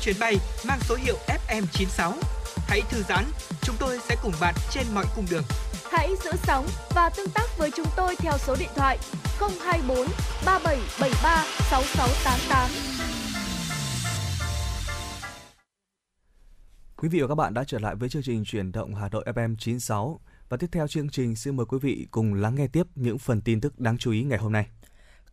Chuyến 0.05 0.15
bay 0.19 0.37
mang 0.67 0.79
số 0.81 0.95
hiệu 0.95 1.15
FM96. 1.27 2.13
Hãy 2.67 2.81
thư 2.89 3.03
giãn, 3.09 3.25
chúng 3.61 3.75
tôi 3.79 3.99
sẽ 4.09 4.15
cùng 4.23 4.33
bạn 4.41 4.55
trên 4.71 4.83
mọi 4.93 5.05
cung 5.15 5.25
đường. 5.31 5.43
Hãy 5.91 6.09
giữ 6.23 6.31
sóng 6.43 6.67
và 6.95 7.09
tương 7.17 7.29
tác 7.29 7.57
với 7.57 7.71
chúng 7.75 7.87
tôi 7.95 8.15
theo 8.15 8.33
số 8.37 8.55
điện 8.59 8.69
thoại 8.75 8.97
024 9.39 9.97
3773 10.45 11.45
6688. 11.69 12.69
Quý 16.97 17.09
vị 17.09 17.21
và 17.21 17.27
các 17.27 17.35
bạn 17.35 17.53
đã 17.53 17.63
trở 17.67 17.79
lại 17.79 17.95
với 17.95 18.09
chương 18.09 18.23
trình 18.23 18.43
chuyển 18.45 18.71
động 18.71 18.95
Hà 18.95 19.09
Nội 19.09 19.23
FM 19.35 19.55
96 19.59 20.19
và 20.49 20.57
tiếp 20.57 20.67
theo 20.71 20.87
chương 20.87 21.09
trình 21.09 21.35
xin 21.35 21.55
mời 21.55 21.65
quý 21.65 21.77
vị 21.81 22.07
cùng 22.11 22.33
lắng 22.33 22.55
nghe 22.55 22.67
tiếp 22.67 22.83
những 22.95 23.17
phần 23.17 23.41
tin 23.41 23.61
tức 23.61 23.79
đáng 23.79 23.97
chú 23.97 24.11
ý 24.11 24.23
ngày 24.23 24.37
hôm 24.37 24.51
nay. 24.51 24.67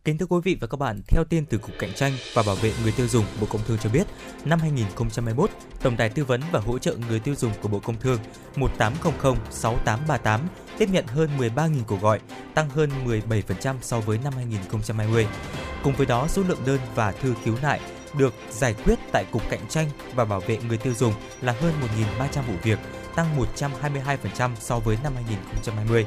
Kính 0.05 0.17
thưa 0.17 0.25
quý 0.25 0.39
vị 0.43 0.57
và 0.61 0.67
các 0.67 0.77
bạn, 0.77 1.01
theo 1.07 1.23
tin 1.23 1.45
từ 1.45 1.57
Cục 1.57 1.71
Cạnh 1.79 1.93
tranh 1.93 2.13
và 2.33 2.43
Bảo 2.45 2.55
vệ 2.55 2.71
người 2.83 2.91
tiêu 2.91 3.07
dùng 3.07 3.25
Bộ 3.41 3.47
Công 3.49 3.61
Thương 3.67 3.77
cho 3.77 3.89
biết, 3.89 4.07
năm 4.45 4.59
2021, 4.59 5.49
Tổng 5.81 5.97
đài 5.97 6.09
tư 6.09 6.25
vấn 6.25 6.41
và 6.51 6.59
hỗ 6.59 6.79
trợ 6.79 6.95
người 7.09 7.19
tiêu 7.19 7.35
dùng 7.35 7.51
của 7.61 7.67
Bộ 7.67 7.79
Công 7.79 7.99
Thương 7.99 8.19
1800 8.55 9.35
6838 9.51 10.41
tiếp 10.77 10.89
nhận 10.91 11.07
hơn 11.07 11.29
13.000 11.37 11.83
cuộc 11.87 12.01
gọi, 12.01 12.19
tăng 12.53 12.69
hơn 12.69 12.89
17% 13.05 13.75
so 13.81 13.99
với 13.99 14.19
năm 14.23 14.33
2020. 14.35 15.27
Cùng 15.83 15.93
với 15.95 16.05
đó, 16.05 16.27
số 16.27 16.43
lượng 16.47 16.61
đơn 16.65 16.79
và 16.95 17.11
thư 17.11 17.33
khiếu 17.43 17.55
nại 17.61 17.79
được 18.17 18.33
giải 18.51 18.75
quyết 18.85 18.99
tại 19.11 19.25
Cục 19.31 19.49
Cạnh 19.49 19.67
tranh 19.69 19.89
và 20.15 20.25
Bảo 20.25 20.39
vệ 20.39 20.57
người 20.67 20.77
tiêu 20.77 20.93
dùng 20.93 21.13
là 21.41 21.55
hơn 21.61 21.73
1.300 22.19 22.41
vụ 22.41 22.53
việc, 22.63 22.79
tăng 23.15 23.45
122% 23.55 24.51
so 24.59 24.79
với 24.79 24.97
năm 25.03 25.13
2020. 25.15 26.05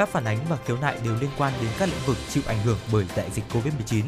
Các 0.00 0.08
phản 0.08 0.24
ánh 0.24 0.38
và 0.48 0.56
khiếu 0.66 0.76
nại 0.76 0.96
đều 1.04 1.14
liên 1.20 1.30
quan 1.38 1.52
đến 1.60 1.70
các 1.78 1.88
lĩnh 1.88 2.06
vực 2.06 2.16
chịu 2.28 2.42
ảnh 2.46 2.62
hưởng 2.64 2.78
bởi 2.92 3.06
đại 3.16 3.30
dịch 3.34 3.44
Covid-19, 3.52 4.04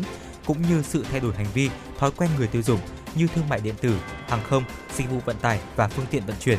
cũng 0.46 0.62
như 0.62 0.82
sự 0.82 1.04
thay 1.10 1.20
đổi 1.20 1.34
hành 1.34 1.46
vi, 1.54 1.70
thói 1.98 2.10
quen 2.10 2.30
người 2.38 2.46
tiêu 2.46 2.62
dùng 2.62 2.80
như 3.14 3.26
thương 3.34 3.48
mại 3.48 3.60
điện 3.60 3.74
tử, 3.80 3.96
hàng 4.28 4.40
không, 4.48 4.64
dịch 4.96 5.10
vụ 5.10 5.18
vận 5.24 5.36
tải 5.36 5.60
và 5.76 5.88
phương 5.88 6.06
tiện 6.10 6.26
vận 6.26 6.36
chuyển. 6.40 6.58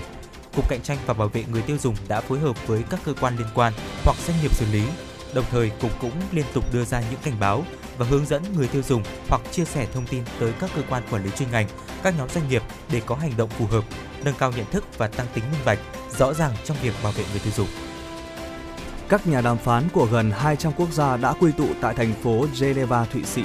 Cục 0.55 0.69
Cạnh 0.69 0.81
tranh 0.81 0.97
và 1.05 1.13
Bảo 1.13 1.27
vệ 1.27 1.43
người 1.51 1.61
tiêu 1.61 1.77
dùng 1.77 1.95
đã 2.07 2.21
phối 2.21 2.39
hợp 2.39 2.67
với 2.67 2.83
các 2.89 2.99
cơ 3.05 3.13
quan 3.21 3.37
liên 3.37 3.47
quan 3.55 3.73
hoặc 4.03 4.17
doanh 4.27 4.37
nghiệp 4.41 4.55
xử 4.55 4.65
lý. 4.71 4.83
Đồng 5.33 5.45
thời, 5.51 5.69
cục 5.69 5.99
cũng 6.01 6.21
liên 6.31 6.45
tục 6.53 6.73
đưa 6.73 6.85
ra 6.85 7.01
những 7.01 7.19
cảnh 7.23 7.39
báo 7.39 7.63
và 7.97 8.05
hướng 8.05 8.25
dẫn 8.25 8.43
người 8.55 8.67
tiêu 8.67 8.81
dùng 8.81 9.03
hoặc 9.29 9.41
chia 9.51 9.65
sẻ 9.65 9.87
thông 9.93 10.05
tin 10.05 10.23
tới 10.39 10.53
các 10.59 10.69
cơ 10.75 10.81
quan 10.89 11.03
quản 11.11 11.23
lý 11.23 11.29
chuyên 11.37 11.51
ngành, 11.51 11.67
các 12.03 12.13
nhóm 12.17 12.29
doanh 12.29 12.49
nghiệp 12.49 12.61
để 12.91 13.01
có 13.05 13.15
hành 13.15 13.37
động 13.37 13.49
phù 13.49 13.65
hợp, 13.65 13.83
nâng 14.23 14.35
cao 14.39 14.51
nhận 14.51 14.65
thức 14.71 14.83
và 14.97 15.07
tăng 15.07 15.27
tính 15.33 15.43
minh 15.51 15.61
bạch, 15.65 15.79
rõ 16.17 16.33
ràng 16.33 16.51
trong 16.65 16.77
việc 16.81 16.93
bảo 17.03 17.11
vệ 17.11 17.23
người 17.31 17.39
tiêu 17.39 17.53
dùng. 17.55 17.92
Các 19.09 19.27
nhà 19.27 19.41
đàm 19.41 19.57
phán 19.57 19.83
của 19.93 20.05
gần 20.05 20.31
200 20.31 20.73
quốc 20.77 20.91
gia 20.91 21.17
đã 21.17 21.33
quy 21.39 21.51
tụ 21.51 21.67
tại 21.81 21.93
thành 21.93 22.13
phố 22.23 22.45
Geneva, 22.59 23.05
Thụy 23.05 23.23
Sĩ 23.23 23.43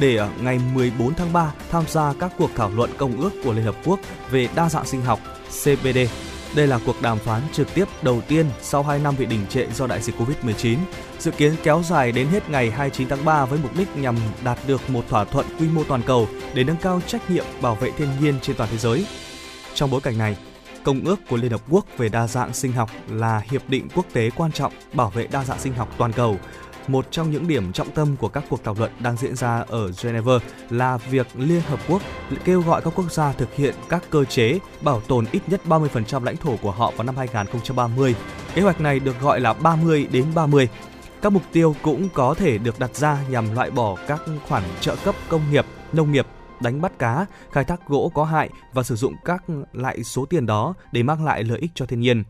để 0.00 0.16
ở 0.16 0.30
ngày 0.40 0.60
14 0.74 1.14
tháng 1.14 1.32
3 1.32 1.52
tham 1.70 1.84
gia 1.88 2.12
các 2.20 2.32
cuộc 2.38 2.50
thảo 2.56 2.70
luận 2.70 2.90
công 2.98 3.20
ước 3.20 3.30
của 3.44 3.52
Liên 3.52 3.64
Hợp 3.64 3.76
Quốc 3.84 4.00
về 4.30 4.48
đa 4.54 4.68
dạng 4.68 4.86
sinh 4.86 5.02
học 5.02 5.20
CPD. 5.48 5.98
Đây 6.56 6.66
là 6.66 6.78
cuộc 6.86 7.02
đàm 7.02 7.18
phán 7.18 7.42
trực 7.52 7.74
tiếp 7.74 7.84
đầu 8.02 8.20
tiên 8.28 8.46
sau 8.60 8.82
2 8.82 8.98
năm 8.98 9.14
bị 9.18 9.26
đình 9.26 9.46
trệ 9.48 9.66
do 9.74 9.86
đại 9.86 10.02
dịch 10.02 10.14
Covid-19, 10.18 10.76
dự 11.18 11.30
kiến 11.30 11.54
kéo 11.62 11.82
dài 11.88 12.12
đến 12.12 12.26
hết 12.26 12.50
ngày 12.50 12.70
29 12.70 13.08
tháng 13.08 13.24
3 13.24 13.44
với 13.44 13.58
mục 13.62 13.76
đích 13.76 13.96
nhằm 13.96 14.16
đạt 14.44 14.58
được 14.66 14.90
một 14.90 15.04
thỏa 15.08 15.24
thuận 15.24 15.46
quy 15.58 15.68
mô 15.68 15.84
toàn 15.84 16.02
cầu 16.06 16.28
để 16.54 16.64
nâng 16.64 16.76
cao 16.76 17.00
trách 17.06 17.30
nhiệm 17.30 17.44
bảo 17.62 17.74
vệ 17.74 17.90
thiên 17.90 18.08
nhiên 18.20 18.34
trên 18.42 18.56
toàn 18.56 18.70
thế 18.72 18.78
giới. 18.78 19.06
Trong 19.74 19.90
bối 19.90 20.00
cảnh 20.00 20.18
này, 20.18 20.36
Công 20.86 21.04
ước 21.04 21.20
của 21.28 21.36
Liên 21.36 21.50
Hợp 21.50 21.60
Quốc 21.70 21.86
về 21.96 22.08
đa 22.08 22.26
dạng 22.26 22.54
sinh 22.54 22.72
học 22.72 22.90
là 23.08 23.42
hiệp 23.50 23.62
định 23.68 23.88
quốc 23.94 24.06
tế 24.12 24.30
quan 24.36 24.52
trọng 24.52 24.72
bảo 24.92 25.10
vệ 25.10 25.26
đa 25.26 25.44
dạng 25.44 25.58
sinh 25.58 25.72
học 25.72 25.88
toàn 25.98 26.12
cầu. 26.12 26.36
Một 26.88 27.06
trong 27.10 27.30
những 27.30 27.48
điểm 27.48 27.72
trọng 27.72 27.90
tâm 27.90 28.16
của 28.16 28.28
các 28.28 28.44
cuộc 28.48 28.64
thảo 28.64 28.76
luận 28.78 28.92
đang 29.00 29.16
diễn 29.16 29.36
ra 29.36 29.64
ở 29.68 29.90
Geneva 30.02 30.32
là 30.70 30.96
việc 30.96 31.26
Liên 31.34 31.60
Hợp 31.60 31.80
Quốc 31.88 32.02
kêu 32.44 32.60
gọi 32.60 32.82
các 32.82 32.92
quốc 32.96 33.12
gia 33.12 33.32
thực 33.32 33.54
hiện 33.54 33.74
các 33.88 34.02
cơ 34.10 34.24
chế 34.24 34.58
bảo 34.80 35.00
tồn 35.00 35.24
ít 35.32 35.42
nhất 35.46 35.60
30% 35.68 36.24
lãnh 36.24 36.36
thổ 36.36 36.56
của 36.56 36.70
họ 36.70 36.92
vào 36.96 37.04
năm 37.04 37.16
2030. 37.16 38.14
Kế 38.54 38.62
hoạch 38.62 38.80
này 38.80 39.00
được 39.00 39.20
gọi 39.20 39.40
là 39.40 39.52
30 39.52 40.06
đến 40.12 40.24
30. 40.34 40.68
Các 41.22 41.32
mục 41.32 41.42
tiêu 41.52 41.76
cũng 41.82 42.08
có 42.14 42.34
thể 42.34 42.58
được 42.58 42.78
đặt 42.78 42.94
ra 42.94 43.18
nhằm 43.30 43.54
loại 43.54 43.70
bỏ 43.70 43.96
các 44.06 44.20
khoản 44.48 44.62
trợ 44.80 44.96
cấp 45.04 45.14
công 45.28 45.42
nghiệp, 45.50 45.66
nông 45.92 46.12
nghiệp 46.12 46.26
đánh 46.60 46.80
bắt 46.80 46.98
cá, 46.98 47.26
khai 47.52 47.64
thác 47.64 47.88
gỗ 47.88 48.12
có 48.14 48.24
hại 48.24 48.50
và 48.72 48.82
sử 48.82 48.96
dụng 48.96 49.14
các 49.24 49.44
lại 49.72 50.04
số 50.04 50.24
tiền 50.24 50.46
đó 50.46 50.74
để 50.92 51.02
mang 51.02 51.24
lại 51.24 51.44
lợi 51.44 51.58
ích 51.58 51.70
cho 51.74 51.86
thiên 51.86 52.00
nhiên. 52.00 52.24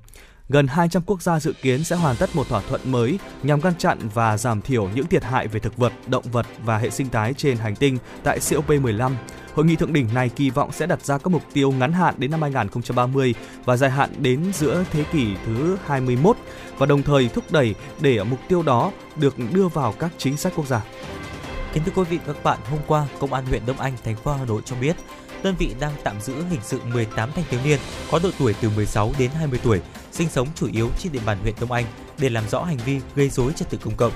Gần 0.48 0.66
200 0.66 1.02
quốc 1.06 1.22
gia 1.22 1.40
dự 1.40 1.52
kiến 1.62 1.84
sẽ 1.84 1.96
hoàn 1.96 2.16
tất 2.16 2.30
một 2.36 2.48
thỏa 2.48 2.60
thuận 2.60 2.80
mới 2.84 3.18
nhằm 3.42 3.60
ngăn 3.60 3.74
chặn 3.74 3.98
và 4.14 4.36
giảm 4.36 4.62
thiểu 4.62 4.88
những 4.94 5.06
thiệt 5.06 5.24
hại 5.24 5.48
về 5.48 5.60
thực 5.60 5.76
vật, 5.76 5.92
động 6.06 6.24
vật 6.32 6.46
và 6.64 6.78
hệ 6.78 6.90
sinh 6.90 7.08
thái 7.08 7.34
trên 7.34 7.56
hành 7.56 7.76
tinh 7.76 7.98
tại 8.22 8.38
COP15. 8.38 9.12
Hội 9.54 9.66
nghị 9.66 9.76
thượng 9.76 9.92
đỉnh 9.92 10.14
này 10.14 10.28
kỳ 10.28 10.50
vọng 10.50 10.72
sẽ 10.72 10.86
đặt 10.86 11.04
ra 11.04 11.18
các 11.18 11.28
mục 11.28 11.42
tiêu 11.52 11.72
ngắn 11.72 11.92
hạn 11.92 12.14
đến 12.18 12.30
năm 12.30 12.42
2030 12.42 13.34
và 13.64 13.76
dài 13.76 13.90
hạn 13.90 14.10
đến 14.18 14.52
giữa 14.54 14.84
thế 14.90 15.04
kỷ 15.12 15.26
thứ 15.46 15.76
21 15.86 16.36
và 16.78 16.86
đồng 16.86 17.02
thời 17.02 17.28
thúc 17.28 17.44
đẩy 17.50 17.74
để 18.00 18.24
mục 18.24 18.38
tiêu 18.48 18.62
đó 18.62 18.92
được 19.16 19.34
đưa 19.52 19.68
vào 19.68 19.94
các 19.98 20.10
chính 20.18 20.36
sách 20.36 20.52
quốc 20.56 20.66
gia. 20.66 20.82
Kính 21.76 21.84
thưa 21.84 21.92
quý 21.94 22.04
vị 22.10 22.18
và 22.26 22.32
các 22.32 22.44
bạn, 22.44 22.58
hôm 22.70 22.80
qua, 22.86 23.06
Công 23.18 23.32
an 23.32 23.46
huyện 23.46 23.66
Đông 23.66 23.78
Anh, 23.78 23.92
thành 24.04 24.16
phố 24.16 24.32
Hà 24.32 24.44
Nội 24.44 24.62
cho 24.64 24.76
biết, 24.76 24.96
đơn 25.42 25.54
vị 25.58 25.74
đang 25.80 25.92
tạm 26.04 26.20
giữ 26.20 26.44
hình 26.50 26.60
sự 26.62 26.80
18 26.84 27.32
thanh 27.32 27.44
thiếu 27.50 27.60
niên 27.64 27.78
có 28.10 28.20
độ 28.22 28.30
tuổi 28.38 28.54
từ 28.60 28.70
16 28.70 29.12
đến 29.18 29.30
20 29.30 29.60
tuổi, 29.62 29.80
sinh 30.12 30.28
sống 30.28 30.48
chủ 30.54 30.68
yếu 30.72 30.90
trên 30.98 31.12
địa 31.12 31.20
bàn 31.26 31.38
huyện 31.42 31.54
Đông 31.60 31.72
Anh 31.72 31.84
để 32.18 32.28
làm 32.28 32.48
rõ 32.48 32.62
hành 32.62 32.76
vi 32.76 33.00
gây 33.14 33.28
rối 33.28 33.52
trật 33.52 33.70
tự 33.70 33.78
công 33.78 33.96
cộng. 33.96 34.12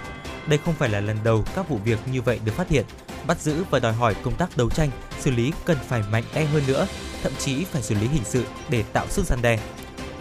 Đây 0.46 0.58
không 0.64 0.74
phải 0.74 0.88
là 0.88 1.00
lần 1.00 1.16
đầu 1.24 1.44
các 1.54 1.68
vụ 1.68 1.78
việc 1.84 1.98
như 2.12 2.22
vậy 2.22 2.40
được 2.44 2.52
phát 2.52 2.68
hiện, 2.68 2.84
bắt 3.26 3.40
giữ 3.40 3.64
và 3.70 3.78
đòi 3.78 3.92
hỏi 3.92 4.14
công 4.22 4.36
tác 4.36 4.56
đấu 4.56 4.70
tranh, 4.70 4.90
xử 5.18 5.30
lý 5.30 5.52
cần 5.64 5.76
phải 5.88 6.02
mạnh 6.10 6.24
tay 6.34 6.46
hơn 6.46 6.62
nữa, 6.66 6.86
thậm 7.22 7.32
chí 7.38 7.64
phải 7.64 7.82
xử 7.82 7.94
lý 7.94 8.06
hình 8.06 8.24
sự 8.24 8.44
để 8.68 8.82
tạo 8.82 9.06
sức 9.08 9.26
gian 9.26 9.42
đe. 9.42 9.58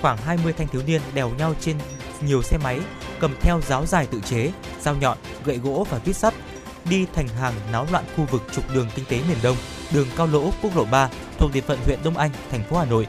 Khoảng 0.01 0.17
20 0.17 0.53
thanh 0.53 0.67
thiếu 0.67 0.81
niên 0.87 1.01
đèo 1.13 1.29
nhau 1.29 1.53
trên 1.61 1.77
nhiều 2.21 2.41
xe 2.41 2.57
máy, 2.57 2.79
cầm 3.19 3.35
theo 3.41 3.61
giáo 3.67 3.85
dài 3.85 4.07
tự 4.11 4.21
chế, 4.29 4.51
dao 4.81 4.95
nhọn, 4.95 5.17
gậy 5.45 5.57
gỗ 5.57 5.87
và 5.89 5.99
tuyết 5.99 6.15
sắt, 6.15 6.33
đi 6.89 7.05
thành 7.13 7.27
hàng 7.27 7.53
náo 7.71 7.87
loạn 7.91 8.03
khu 8.15 8.25
vực 8.25 8.43
trục 8.51 8.73
đường 8.73 8.87
kinh 8.95 9.05
tế 9.05 9.21
miền 9.27 9.37
Đông, 9.43 9.57
đường 9.93 10.07
Cao 10.17 10.27
Lỗ, 10.27 10.51
quốc 10.61 10.77
lộ 10.77 10.85
3 10.85 11.09
thuộc 11.37 11.53
địa 11.53 11.61
phận 11.61 11.79
huyện 11.85 11.99
Đông 12.03 12.17
Anh, 12.17 12.31
thành 12.51 12.63
phố 12.63 12.77
Hà 12.77 12.85
Nội. 12.85 13.07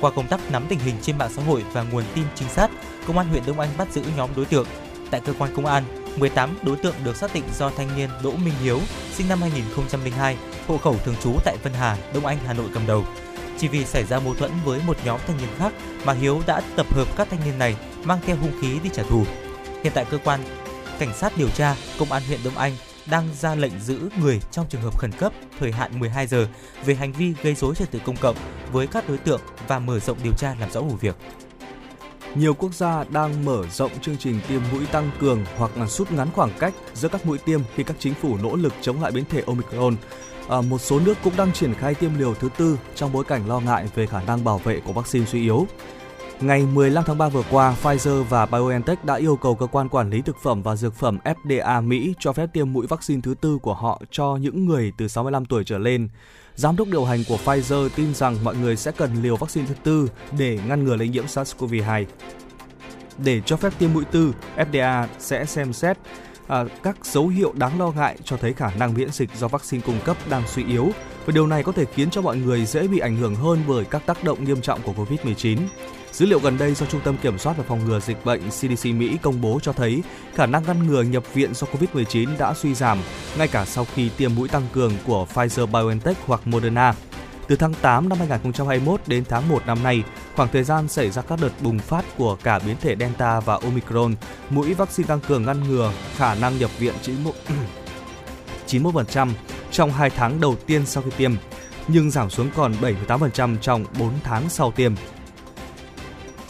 Qua 0.00 0.10
công 0.10 0.28
tác 0.28 0.50
nắm 0.50 0.66
tình 0.68 0.78
hình 0.78 0.94
trên 1.02 1.18
mạng 1.18 1.30
xã 1.36 1.42
hội 1.42 1.64
và 1.72 1.82
nguồn 1.82 2.04
tin 2.14 2.24
trinh 2.34 2.48
sát, 2.48 2.70
công 3.06 3.18
an 3.18 3.28
huyện 3.28 3.42
Đông 3.46 3.60
Anh 3.60 3.68
bắt 3.78 3.88
giữ 3.92 4.02
nhóm 4.16 4.30
đối 4.36 4.46
tượng. 4.46 4.66
Tại 5.10 5.20
cơ 5.24 5.32
quan 5.38 5.56
công 5.56 5.66
an, 5.66 5.84
18 6.16 6.58
đối 6.62 6.76
tượng 6.76 6.94
được 7.04 7.16
xác 7.16 7.34
định 7.34 7.44
do 7.58 7.70
thanh 7.70 7.96
niên 7.96 8.10
Đỗ 8.22 8.30
Minh 8.30 8.54
Hiếu, 8.62 8.80
sinh 9.14 9.28
năm 9.28 9.40
2002, 9.40 10.36
hộ 10.66 10.78
khẩu 10.78 10.96
thường 11.04 11.14
trú 11.22 11.34
tại 11.44 11.56
Vân 11.62 11.72
Hà, 11.72 11.96
Đông 12.14 12.26
Anh, 12.26 12.38
Hà 12.46 12.52
Nội 12.52 12.66
cầm 12.74 12.86
đầu. 12.86 13.04
Chỉ 13.58 13.68
vì 13.68 13.84
xảy 13.84 14.04
ra 14.04 14.20
mâu 14.20 14.34
thuẫn 14.34 14.50
với 14.64 14.80
một 14.86 14.96
nhóm 15.04 15.20
thanh 15.26 15.36
niên 15.36 15.48
khác 15.58 15.72
mà 16.04 16.12
Hiếu 16.12 16.42
đã 16.46 16.60
tập 16.76 16.94
hợp 16.94 17.16
các 17.16 17.28
thanh 17.30 17.44
niên 17.44 17.58
này 17.58 17.76
mang 18.04 18.18
theo 18.26 18.36
hung 18.36 18.60
khí 18.60 18.78
đi 18.82 18.90
trả 18.92 19.02
thù. 19.02 19.24
Hiện 19.84 19.92
tại 19.94 20.04
cơ 20.10 20.18
quan 20.24 20.40
cảnh 20.98 21.14
sát 21.14 21.36
điều 21.36 21.48
tra 21.48 21.76
công 21.98 22.12
an 22.12 22.22
huyện 22.28 22.40
Đông 22.44 22.58
Anh 22.58 22.72
đang 23.10 23.28
ra 23.40 23.54
lệnh 23.54 23.80
giữ 23.80 24.08
người 24.20 24.40
trong 24.50 24.66
trường 24.68 24.82
hợp 24.82 24.98
khẩn 24.98 25.12
cấp 25.12 25.32
thời 25.58 25.72
hạn 25.72 26.00
12 26.00 26.26
giờ 26.26 26.48
về 26.84 26.94
hành 26.94 27.12
vi 27.12 27.34
gây 27.42 27.54
rối 27.54 27.74
trật 27.74 27.90
tự 27.90 27.98
công 28.04 28.16
cộng 28.16 28.36
với 28.72 28.86
các 28.86 29.08
đối 29.08 29.18
tượng 29.18 29.40
và 29.68 29.78
mở 29.78 30.00
rộng 30.00 30.18
điều 30.24 30.32
tra 30.38 30.54
làm 30.60 30.70
rõ 30.70 30.80
vụ 30.80 30.96
việc. 31.00 31.16
Nhiều 32.34 32.54
quốc 32.54 32.74
gia 32.74 33.04
đang 33.04 33.44
mở 33.44 33.66
rộng 33.72 33.90
chương 34.00 34.16
trình 34.16 34.40
tiêm 34.48 34.60
mũi 34.72 34.86
tăng 34.86 35.10
cường 35.20 35.44
hoặc 35.56 35.76
là 35.76 35.86
rút 35.86 36.12
ngắn 36.12 36.28
khoảng 36.34 36.50
cách 36.58 36.74
giữa 36.94 37.08
các 37.08 37.26
mũi 37.26 37.38
tiêm 37.38 37.60
khi 37.74 37.82
các 37.82 37.96
chính 37.98 38.14
phủ 38.14 38.36
nỗ 38.42 38.56
lực 38.56 38.72
chống 38.80 39.02
lại 39.02 39.12
biến 39.12 39.24
thể 39.30 39.42
Omicron. 39.46 39.96
À, 40.48 40.60
một 40.60 40.78
số 40.78 41.00
nước 41.00 41.18
cũng 41.24 41.36
đang 41.36 41.52
triển 41.52 41.74
khai 41.74 41.94
tiêm 41.94 42.18
liều 42.18 42.34
thứ 42.34 42.48
tư 42.58 42.78
trong 42.94 43.12
bối 43.12 43.24
cảnh 43.24 43.48
lo 43.48 43.60
ngại 43.60 43.86
về 43.94 44.06
khả 44.06 44.22
năng 44.22 44.44
bảo 44.44 44.58
vệ 44.58 44.80
của 44.80 44.92
vaccine 44.92 45.26
suy 45.26 45.40
yếu. 45.42 45.66
Ngày 46.42 46.66
15 46.66 47.04
tháng 47.04 47.18
3 47.18 47.28
vừa 47.28 47.42
qua, 47.50 47.76
Pfizer 47.82 48.22
và 48.22 48.46
BioNTech 48.46 49.04
đã 49.04 49.14
yêu 49.14 49.36
cầu 49.36 49.54
cơ 49.54 49.66
quan 49.66 49.88
quản 49.88 50.10
lý 50.10 50.22
thực 50.22 50.36
phẩm 50.42 50.62
và 50.62 50.76
dược 50.76 50.94
phẩm 50.94 51.18
FDA 51.24 51.86
Mỹ 51.86 52.14
cho 52.18 52.32
phép 52.32 52.46
tiêm 52.52 52.72
mũi 52.72 52.86
vaccine 52.86 53.20
thứ 53.20 53.34
tư 53.40 53.58
của 53.62 53.74
họ 53.74 54.02
cho 54.10 54.36
những 54.40 54.66
người 54.66 54.92
từ 54.98 55.08
65 55.08 55.44
tuổi 55.44 55.64
trở 55.64 55.78
lên. 55.78 56.08
Giám 56.54 56.76
đốc 56.76 56.88
điều 56.88 57.04
hành 57.04 57.24
của 57.28 57.38
Pfizer 57.44 57.88
tin 57.96 58.14
rằng 58.14 58.36
mọi 58.44 58.56
người 58.56 58.76
sẽ 58.76 58.92
cần 58.92 59.22
liều 59.22 59.36
vaccine 59.36 59.66
thứ 59.66 59.74
tư 59.82 60.10
để 60.38 60.58
ngăn 60.68 60.84
ngừa 60.84 60.96
lây 60.96 61.08
nhiễm 61.08 61.24
SARS-CoV-2. 61.24 62.04
Để 63.24 63.40
cho 63.46 63.56
phép 63.56 63.72
tiêm 63.78 63.92
mũi 63.92 64.04
tư, 64.04 64.34
FDA 64.56 65.06
sẽ 65.18 65.44
xem 65.44 65.72
xét 65.72 65.98
à, 66.48 66.64
các 66.82 67.06
dấu 67.06 67.28
hiệu 67.28 67.52
đáng 67.56 67.78
lo 67.78 67.90
ngại 67.90 68.18
cho 68.24 68.36
thấy 68.36 68.52
khả 68.52 68.70
năng 68.70 68.94
miễn 68.94 69.10
dịch 69.10 69.30
do 69.34 69.48
vaccine 69.48 69.82
cung 69.86 70.00
cấp 70.04 70.16
đang 70.30 70.42
suy 70.46 70.64
yếu 70.64 70.90
và 71.26 71.32
điều 71.32 71.46
này 71.46 71.62
có 71.62 71.72
thể 71.72 71.84
khiến 71.84 72.10
cho 72.10 72.22
mọi 72.22 72.36
người 72.36 72.64
dễ 72.64 72.88
bị 72.88 72.98
ảnh 72.98 73.16
hưởng 73.16 73.34
hơn 73.34 73.58
bởi 73.68 73.84
các 73.84 74.06
tác 74.06 74.24
động 74.24 74.44
nghiêm 74.44 74.60
trọng 74.60 74.82
của 74.82 74.92
Covid-19. 74.92 75.58
Dữ 76.12 76.26
liệu 76.26 76.40
gần 76.40 76.58
đây 76.58 76.74
do 76.74 76.86
Trung 76.86 77.00
tâm 77.04 77.16
Kiểm 77.22 77.38
soát 77.38 77.56
và 77.56 77.64
Phòng 77.68 77.84
ngừa 77.84 78.00
Dịch 78.00 78.24
bệnh 78.24 78.50
CDC 78.50 78.86
Mỹ 78.86 79.18
công 79.22 79.40
bố 79.40 79.60
cho 79.62 79.72
thấy 79.72 80.02
khả 80.34 80.46
năng 80.46 80.62
ngăn 80.66 80.86
ngừa 80.86 81.02
nhập 81.02 81.34
viện 81.34 81.54
do 81.54 81.66
Covid-19 81.66 82.38
đã 82.38 82.54
suy 82.54 82.74
giảm 82.74 82.98
ngay 83.38 83.48
cả 83.48 83.64
sau 83.64 83.86
khi 83.94 84.10
tiêm 84.16 84.34
mũi 84.34 84.48
tăng 84.48 84.66
cường 84.72 84.92
của 85.06 85.26
Pfizer-BioNTech 85.34 86.14
hoặc 86.26 86.40
Moderna. 86.44 86.94
Từ 87.48 87.56
tháng 87.56 87.74
8 87.74 88.08
năm 88.08 88.18
2021 88.18 89.00
đến 89.06 89.24
tháng 89.28 89.48
1 89.48 89.66
năm 89.66 89.82
nay, 89.82 90.02
khoảng 90.36 90.48
thời 90.48 90.64
gian 90.64 90.88
xảy 90.88 91.10
ra 91.10 91.22
các 91.22 91.38
đợt 91.42 91.52
bùng 91.60 91.78
phát 91.78 92.04
của 92.18 92.36
cả 92.42 92.58
biến 92.58 92.76
thể 92.80 92.96
Delta 93.00 93.40
và 93.40 93.54
Omicron, 93.54 94.14
mũi 94.50 94.74
vaccine 94.74 95.06
tăng 95.06 95.20
cường 95.20 95.44
ngăn 95.44 95.68
ngừa 95.68 95.92
khả 96.16 96.34
năng 96.34 96.58
nhập 96.58 96.70
viện 96.78 96.94
91% 98.68 99.30
trong 99.70 99.92
2 99.92 100.10
tháng 100.10 100.40
đầu 100.40 100.56
tiên 100.66 100.86
sau 100.86 101.02
khi 101.02 101.10
tiêm, 101.16 101.32
nhưng 101.88 102.10
giảm 102.10 102.30
xuống 102.30 102.50
còn 102.56 102.72
78% 103.08 103.56
trong 103.56 103.84
4 103.98 104.10
tháng 104.24 104.48
sau 104.48 104.70
tiêm. 104.70 104.92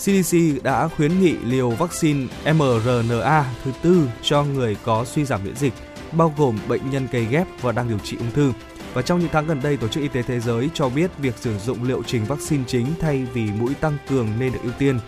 CDC 0.02 0.62
đã 0.62 0.88
khuyến 0.88 1.20
nghị 1.20 1.32
liều 1.32 1.70
vaccine 1.70 2.26
mRNA 2.52 3.44
thứ 3.64 3.72
tư 3.82 4.08
cho 4.22 4.44
người 4.44 4.76
có 4.84 5.04
suy 5.04 5.24
giảm 5.24 5.44
miễn 5.44 5.56
dịch, 5.56 5.72
bao 6.12 6.34
gồm 6.36 6.58
bệnh 6.68 6.90
nhân 6.90 7.08
cấy 7.12 7.24
ghép 7.24 7.46
và 7.60 7.72
đang 7.72 7.88
điều 7.88 7.98
trị 7.98 8.16
ung 8.16 8.30
thư. 8.30 8.52
Và 8.94 9.02
trong 9.02 9.20
những 9.20 9.28
tháng 9.32 9.46
gần 9.46 9.60
đây, 9.62 9.76
Tổ 9.76 9.88
chức 9.88 10.02
Y 10.02 10.08
tế 10.08 10.22
Thế 10.22 10.40
giới 10.40 10.70
cho 10.74 10.88
biết 10.88 11.10
việc 11.18 11.34
sử 11.40 11.58
dụng 11.58 11.84
liệu 11.84 12.02
trình 12.06 12.24
vaccine 12.24 12.64
chính 12.66 12.86
thay 13.00 13.26
vì 13.32 13.50
mũi 13.50 13.74
tăng 13.74 13.96
cường 14.08 14.28
nên 14.38 14.52
được 14.52 14.58
ưu 14.62 14.72
tiên. 14.78 14.98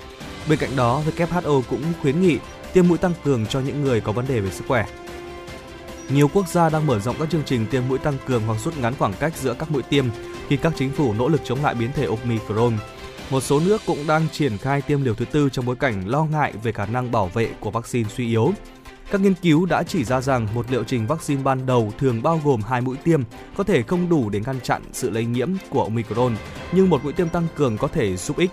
Bên 0.48 0.58
cạnh 0.58 0.76
đó, 0.76 1.02
WHO 1.16 1.62
cũng 1.70 1.82
khuyến 2.02 2.20
nghị 2.20 2.38
tiêm 2.72 2.88
mũi 2.88 2.98
tăng 2.98 3.12
cường 3.24 3.46
cho 3.46 3.60
những 3.60 3.84
người 3.84 4.00
có 4.00 4.12
vấn 4.12 4.26
đề 4.28 4.40
về 4.40 4.50
sức 4.50 4.64
khỏe. 4.68 4.86
Nhiều 6.08 6.28
quốc 6.28 6.48
gia 6.48 6.70
đang 6.70 6.86
mở 6.86 7.00
rộng 7.00 7.16
các 7.18 7.30
chương 7.30 7.44
trình 7.46 7.66
tiêm 7.70 7.82
mũi 7.88 7.98
tăng 7.98 8.16
cường 8.26 8.42
hoặc 8.46 8.58
rút 8.64 8.78
ngắn 8.78 8.94
khoảng 8.98 9.12
cách 9.20 9.32
giữa 9.36 9.54
các 9.54 9.70
mũi 9.70 9.82
tiêm 9.82 10.04
khi 10.48 10.56
các 10.56 10.72
chính 10.76 10.90
phủ 10.90 11.14
nỗ 11.18 11.28
lực 11.28 11.40
chống 11.44 11.62
lại 11.64 11.74
biến 11.74 11.92
thể 11.92 12.06
Omicron. 12.06 12.72
Một 13.30 13.40
số 13.40 13.60
nước 13.60 13.82
cũng 13.86 14.06
đang 14.06 14.28
triển 14.32 14.58
khai 14.58 14.82
tiêm 14.82 15.02
liều 15.02 15.14
thứ 15.14 15.24
tư 15.24 15.48
trong 15.52 15.66
bối 15.66 15.76
cảnh 15.76 16.08
lo 16.08 16.24
ngại 16.24 16.52
về 16.62 16.72
khả 16.72 16.86
năng 16.86 17.12
bảo 17.12 17.26
vệ 17.26 17.48
của 17.60 17.70
vaccine 17.70 18.08
suy 18.08 18.28
yếu. 18.28 18.52
Các 19.10 19.20
nghiên 19.20 19.34
cứu 19.34 19.66
đã 19.66 19.82
chỉ 19.82 20.04
ra 20.04 20.20
rằng 20.20 20.48
một 20.54 20.70
liệu 20.70 20.84
trình 20.84 21.06
vaccine 21.06 21.42
ban 21.42 21.66
đầu 21.66 21.92
thường 21.98 22.22
bao 22.22 22.40
gồm 22.44 22.60
hai 22.60 22.80
mũi 22.80 22.96
tiêm 23.04 23.22
có 23.56 23.64
thể 23.64 23.82
không 23.82 24.08
đủ 24.08 24.30
để 24.30 24.40
ngăn 24.46 24.60
chặn 24.60 24.82
sự 24.92 25.10
lây 25.10 25.24
nhiễm 25.24 25.48
của 25.70 25.82
Omicron, 25.82 26.36
nhưng 26.72 26.90
một 26.90 27.04
mũi 27.04 27.12
tiêm 27.12 27.28
tăng 27.28 27.46
cường 27.54 27.78
có 27.78 27.88
thể 27.88 28.16
giúp 28.16 28.38
ích 28.38 28.50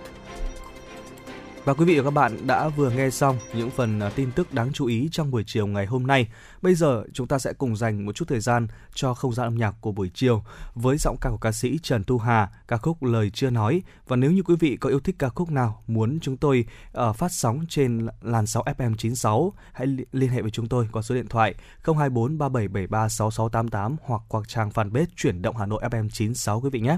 và 1.64 1.74
quý 1.74 1.86
vị 1.86 1.99
và 1.99 2.03
các 2.03 2.12
bạn 2.12 2.47
đã 2.47 2.68
vừa 2.68 2.89
nghe 2.89 3.09
xong 3.09 3.38
những 3.53 3.70
phần 3.70 3.99
à, 3.99 4.09
tin 4.09 4.32
tức 4.32 4.53
đáng 4.53 4.74
chú 4.74 4.86
ý 4.86 5.09
trong 5.12 5.32
buổi 5.32 5.43
chiều 5.47 5.68
ngày 5.68 5.86
hôm 5.86 6.07
nay. 6.07 6.28
Bây 6.62 6.76
giờ 6.76 7.03
chúng 7.14 7.28
ta 7.28 7.39
sẽ 7.39 7.53
cùng 7.53 7.76
dành 7.76 8.05
một 8.05 8.16
chút 8.16 8.28
thời 8.28 8.39
gian 8.39 8.68
cho 8.93 9.14
không 9.14 9.34
gian 9.34 9.47
âm 9.47 9.55
nhạc 9.55 9.76
của 9.82 9.91
buổi 9.91 10.12
chiều 10.14 10.43
với 10.76 10.97
giọng 10.97 11.18
ca 11.22 11.30
của 11.30 11.38
ca 11.38 11.51
sĩ 11.51 11.80
Trần 11.84 12.03
Thu 12.03 12.18
Hà, 12.18 12.49
ca 12.68 12.78
khúc 12.78 13.03
Lời 13.03 13.30
chưa 13.34 13.49
nói. 13.49 13.82
Và 14.07 14.16
nếu 14.16 14.32
như 14.32 14.43
quý 14.43 14.55
vị 14.59 14.78
có 14.78 14.89
yêu 14.89 14.99
thích 14.99 15.16
ca 15.20 15.30
khúc 15.30 15.51
nào 15.51 15.84
muốn 15.88 16.20
chúng 16.20 16.38
tôi 16.38 16.66
uh, 17.09 17.16
phát 17.16 17.32
sóng 17.32 17.66
trên 17.70 18.07
làn 18.22 18.47
sóng 18.47 18.66
FM 18.78 18.95
96, 18.95 19.53
hãy 19.74 19.88
liên 20.12 20.30
hệ 20.30 20.41
với 20.41 20.51
chúng 20.51 20.68
tôi 20.68 20.88
qua 20.91 21.01
số 21.01 21.16
điện 21.16 21.28
thoại 21.28 21.55
024 21.84 22.38
3773 22.38 23.09
6688 23.09 23.95
hoặc 24.03 24.22
qua 24.28 24.41
trang 24.47 24.70
fanpage 24.70 25.05
chuyển 25.16 25.41
động 25.41 25.57
Hà 25.57 25.66
Nội 25.66 25.82
FM 25.91 26.09
96 26.09 26.62
quý 26.62 26.70
vị 26.70 26.80
nhé. 26.80 26.97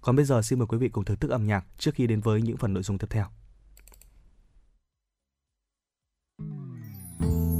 Còn 0.00 0.16
bây 0.16 0.24
giờ 0.24 0.42
xin 0.42 0.58
mời 0.58 0.66
quý 0.66 0.78
vị 0.78 0.88
cùng 0.88 1.04
thưởng 1.04 1.16
thức 1.16 1.30
âm 1.30 1.46
nhạc 1.46 1.64
trước 1.78 1.94
khi 1.94 2.06
đến 2.06 2.20
với 2.20 2.42
những 2.42 2.56
phần 2.56 2.74
nội 2.74 2.82
dung 2.82 2.98
tiếp 2.98 3.06
theo 3.10 3.26
còn 6.38 7.57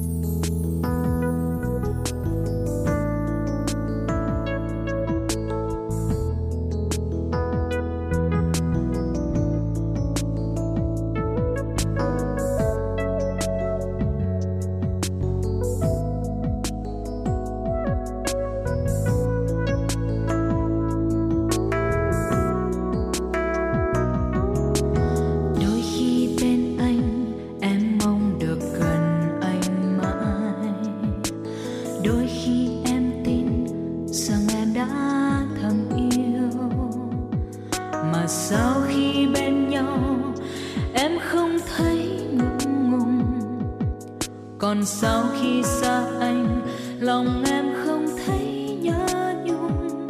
sau 44.91 45.25
khi 45.41 45.63
xa 45.63 46.05
anh, 46.21 46.63
lòng 47.01 47.45
em 47.51 47.65
không 47.85 48.07
thấy 48.27 48.79
nhớ 48.83 49.35
nhung. 49.45 50.09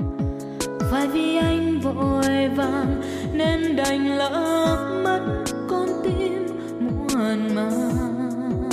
Phải 0.91 1.07
vì 1.07 1.37
anh 1.37 1.81
vội 1.81 2.49
vàng 2.57 3.01
nên 3.33 3.77
đành 3.77 4.17
lỡ 4.19 4.77
mất 5.05 5.21
con 5.69 5.89
tim 6.05 6.47
muôn 6.81 7.55
màng. 7.55 8.69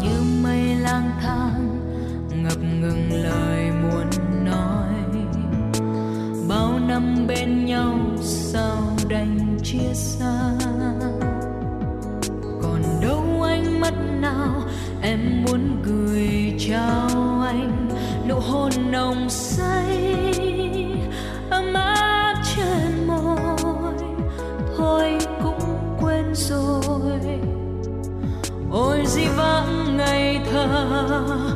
Như 0.00 0.42
mây 0.42 0.74
lang 0.80 1.10
thang 1.22 1.78
ngập 2.42 2.58
ngừng 2.80 3.10
lời 3.24 3.70
muốn 3.82 4.10
nói. 4.44 4.94
Bao 6.48 6.78
năm 6.88 7.26
bên 7.28 7.66
nhau 7.66 7.98
sao 8.20 8.96
đành 9.08 9.58
chia 9.62 9.94
xa 9.94 10.19
trao 16.70 17.42
anh, 17.46 17.88
nụ 18.28 18.34
hôn 18.34 18.70
nồng 18.90 19.30
say, 19.30 20.14
ấm 21.50 21.74
áp 21.74 22.34
trên 22.56 23.06
môi, 23.06 23.94
thôi 24.76 25.18
cũng 25.42 25.96
quên 26.00 26.34
rồi. 26.34 27.20
Ôi, 28.70 29.02
di 29.06 29.26
vãng 29.26 29.96
ngày 29.96 30.40
thơ 30.52 31.49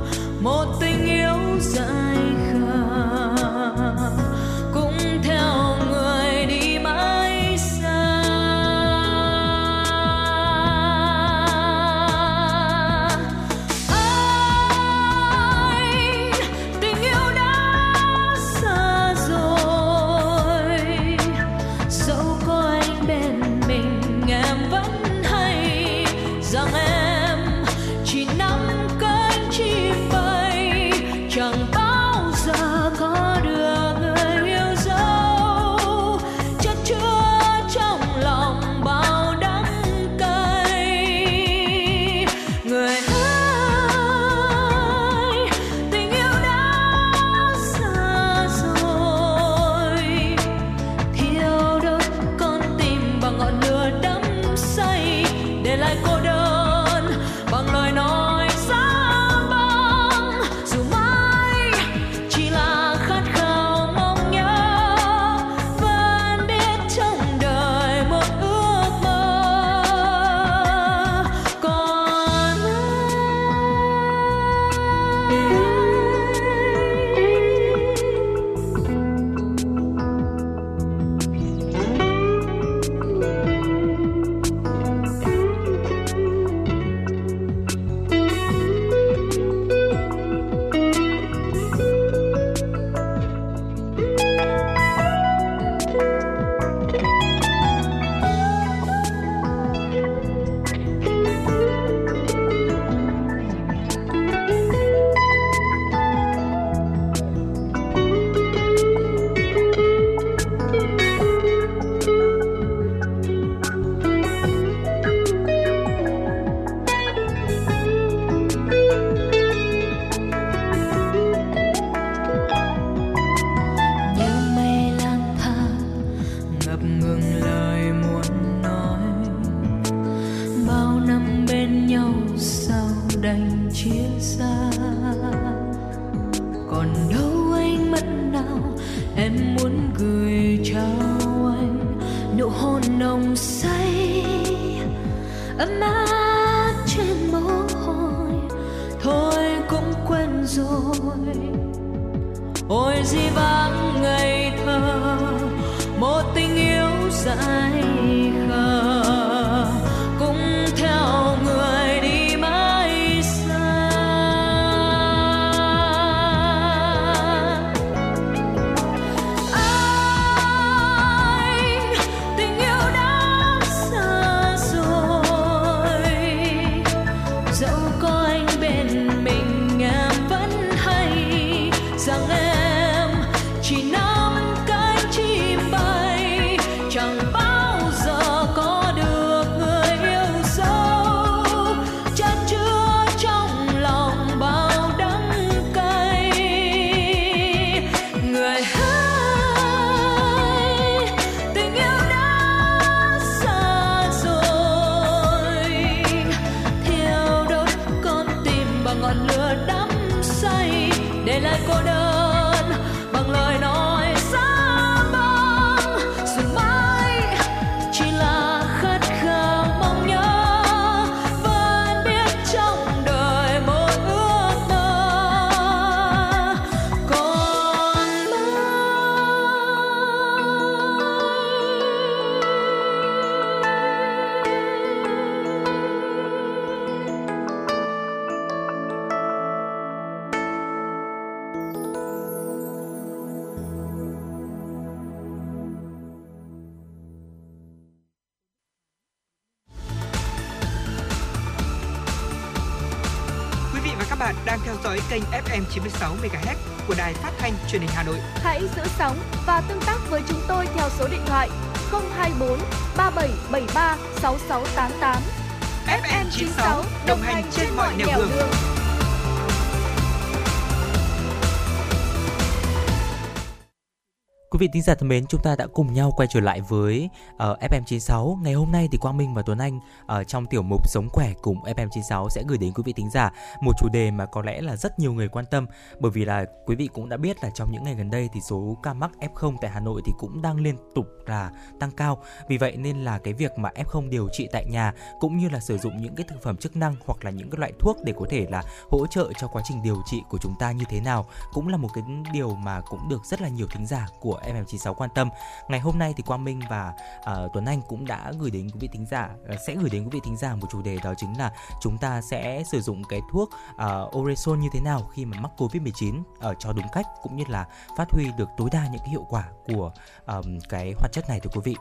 vị 274.64 274.70
thính 274.72 274.82
giả 274.82 274.94
thân 274.94 275.08
mến, 275.08 275.26
chúng 275.26 275.42
ta 275.42 275.56
đã 275.56 275.66
cùng 275.66 275.92
nhau 275.92 276.12
quay 276.16 276.28
trở 276.30 276.40
lại 276.40 276.60
với 276.60 277.08
ờ, 277.36 277.50
uh, 277.50 277.72
FM96. 277.72 278.42
Ngày 278.42 278.52
hôm 278.54 278.72
nay 278.72 278.88
thì 278.92 278.98
Quang 278.98 279.16
Minh 279.16 279.34
và 279.34 279.42
Tuấn 279.42 279.58
Anh 279.58 279.80
ở 280.06 280.20
uh, 280.20 280.28
trong 280.28 280.46
tiểu 280.46 280.62
mục 280.62 280.88
Sống 280.88 281.08
khỏe 281.12 281.32
cùng 281.42 281.62
FM96 281.62 282.28
sẽ 282.28 282.42
gửi 282.48 282.58
đến 282.58 282.72
quý 282.72 282.82
vị 282.86 282.92
thính 282.92 283.10
giả 283.10 283.32
một 283.60 283.72
chủ 283.78 283.88
đề 283.88 284.10
mà 284.10 284.26
có 284.26 284.42
lẽ 284.42 284.60
là 284.60 284.76
rất 284.76 284.98
nhiều 284.98 285.12
người 285.12 285.28
quan 285.28 285.44
tâm 285.50 285.66
bởi 286.00 286.10
vì 286.10 286.24
là 286.24 286.44
quý 286.66 286.76
vị 286.76 286.88
cũng 286.92 287.08
đã 287.08 287.16
biết 287.16 287.36
là 287.42 287.50
trong 287.54 287.72
những 287.72 287.84
ngày 287.84 287.94
gần 287.94 288.10
đây 288.10 288.28
thì 288.32 288.40
số 288.40 288.76
ca 288.82 288.94
mắc 288.94 289.10
F0 289.20 289.56
tại 289.60 289.70
Hà 289.70 289.80
Nội 289.80 290.02
thì 290.04 290.12
cũng 290.18 290.42
đang 290.42 290.60
liên 290.60 290.76
tục 290.94 291.06
là 291.26 291.50
tăng 291.80 291.90
cao. 291.90 292.22
Vì 292.48 292.58
vậy 292.58 292.76
nên 292.76 293.04
là 293.04 293.18
cái 293.18 293.34
việc 293.34 293.58
mà 293.58 293.70
F0 293.74 294.08
điều 294.08 294.28
trị 294.32 294.48
tại 294.52 294.64
nhà 294.64 294.92
cũng 295.20 295.38
như 295.38 295.48
là 295.48 295.60
sử 295.60 295.78
dụng 295.78 296.02
những 296.02 296.14
cái 296.14 296.26
thực 296.28 296.42
phẩm 296.42 296.56
chức 296.56 296.76
năng 296.76 296.94
hoặc 297.06 297.24
là 297.24 297.30
những 297.30 297.50
cái 297.50 297.58
loại 297.58 297.72
thuốc 297.78 297.96
để 298.04 298.12
có 298.18 298.26
thể 298.30 298.46
là 298.50 298.62
hỗ 298.90 299.06
trợ 299.06 299.32
cho 299.40 299.48
quá 299.48 299.62
trình 299.64 299.82
điều 299.82 300.02
trị 300.06 300.22
của 300.28 300.38
chúng 300.38 300.54
ta 300.58 300.72
như 300.72 300.84
thế 300.88 301.00
nào 301.00 301.26
cũng 301.52 301.68
là 301.68 301.76
một 301.76 301.88
cái 301.94 302.04
điều 302.32 302.54
mà 302.54 302.80
cũng 302.80 303.08
được 303.08 303.24
rất 303.24 303.40
là 303.40 303.48
nhiều 303.48 303.66
thính 303.66 303.86
giả 303.86 304.06
của 304.20 304.40
FM96 304.54 304.94
quan 304.94 305.10
tâm. 305.14 305.30
Ngày 305.68 305.80
hôm 305.80 305.98
nay 305.98 306.14
thì 306.16 306.22
Quang 306.22 306.44
Minh 306.44 306.60
và 306.70 306.92
uh, 307.18 307.52
Tuấn 307.52 307.64
Anh 307.64 307.82
cũng 307.88 308.06
đã 308.06 308.32
gửi 308.38 308.50
đến 308.50 308.70
quý 308.70 308.78
vị 308.80 308.88
thính 308.92 309.06
giả 309.06 309.30
uh, 309.54 309.60
sẽ 309.66 309.74
gửi 309.74 309.90
đến 309.90 310.04
quý 310.04 310.10
vị 310.12 310.20
thính 310.24 310.36
giả 310.36 310.54
một 310.54 310.66
chủ 310.70 310.82
đề 310.82 310.98
đó 311.04 311.14
chính 311.16 311.38
là 311.38 311.52
chúng 311.80 311.98
ta 311.98 312.20
sẽ 312.20 312.62
sử 312.72 312.80
dụng 312.80 313.04
cái 313.04 313.20
thuốc 313.32 313.50
ờ, 313.76 314.02
uh, 314.02 314.14
Orezon 314.14 314.56
như 314.56 314.68
thế 314.72 314.80
nào 314.80 315.10
khi 315.12 315.24
mà 315.24 315.40
mắc 315.40 315.50
Covid-19 315.56 316.22
ở 316.40 316.50
uh, 316.50 316.56
cho 316.58 316.72
đúng 316.72 316.86
cách 316.92 317.06
cũng 317.22 317.36
như 317.36 317.44
là 317.48 317.66
phát 317.96 318.12
huy 318.12 318.30
được 318.38 318.48
tối 318.56 318.68
đa 318.72 318.88
những 318.92 319.00
cái 319.00 319.08
hiệu 319.08 319.26
quả 319.28 319.44
của 319.66 319.92
um, 320.26 320.58
cái 320.68 320.94
hoạt 320.98 321.12
chất 321.12 321.28
này 321.28 321.40
thưa 321.40 321.50
quý 321.54 321.60
vị. 321.64 321.76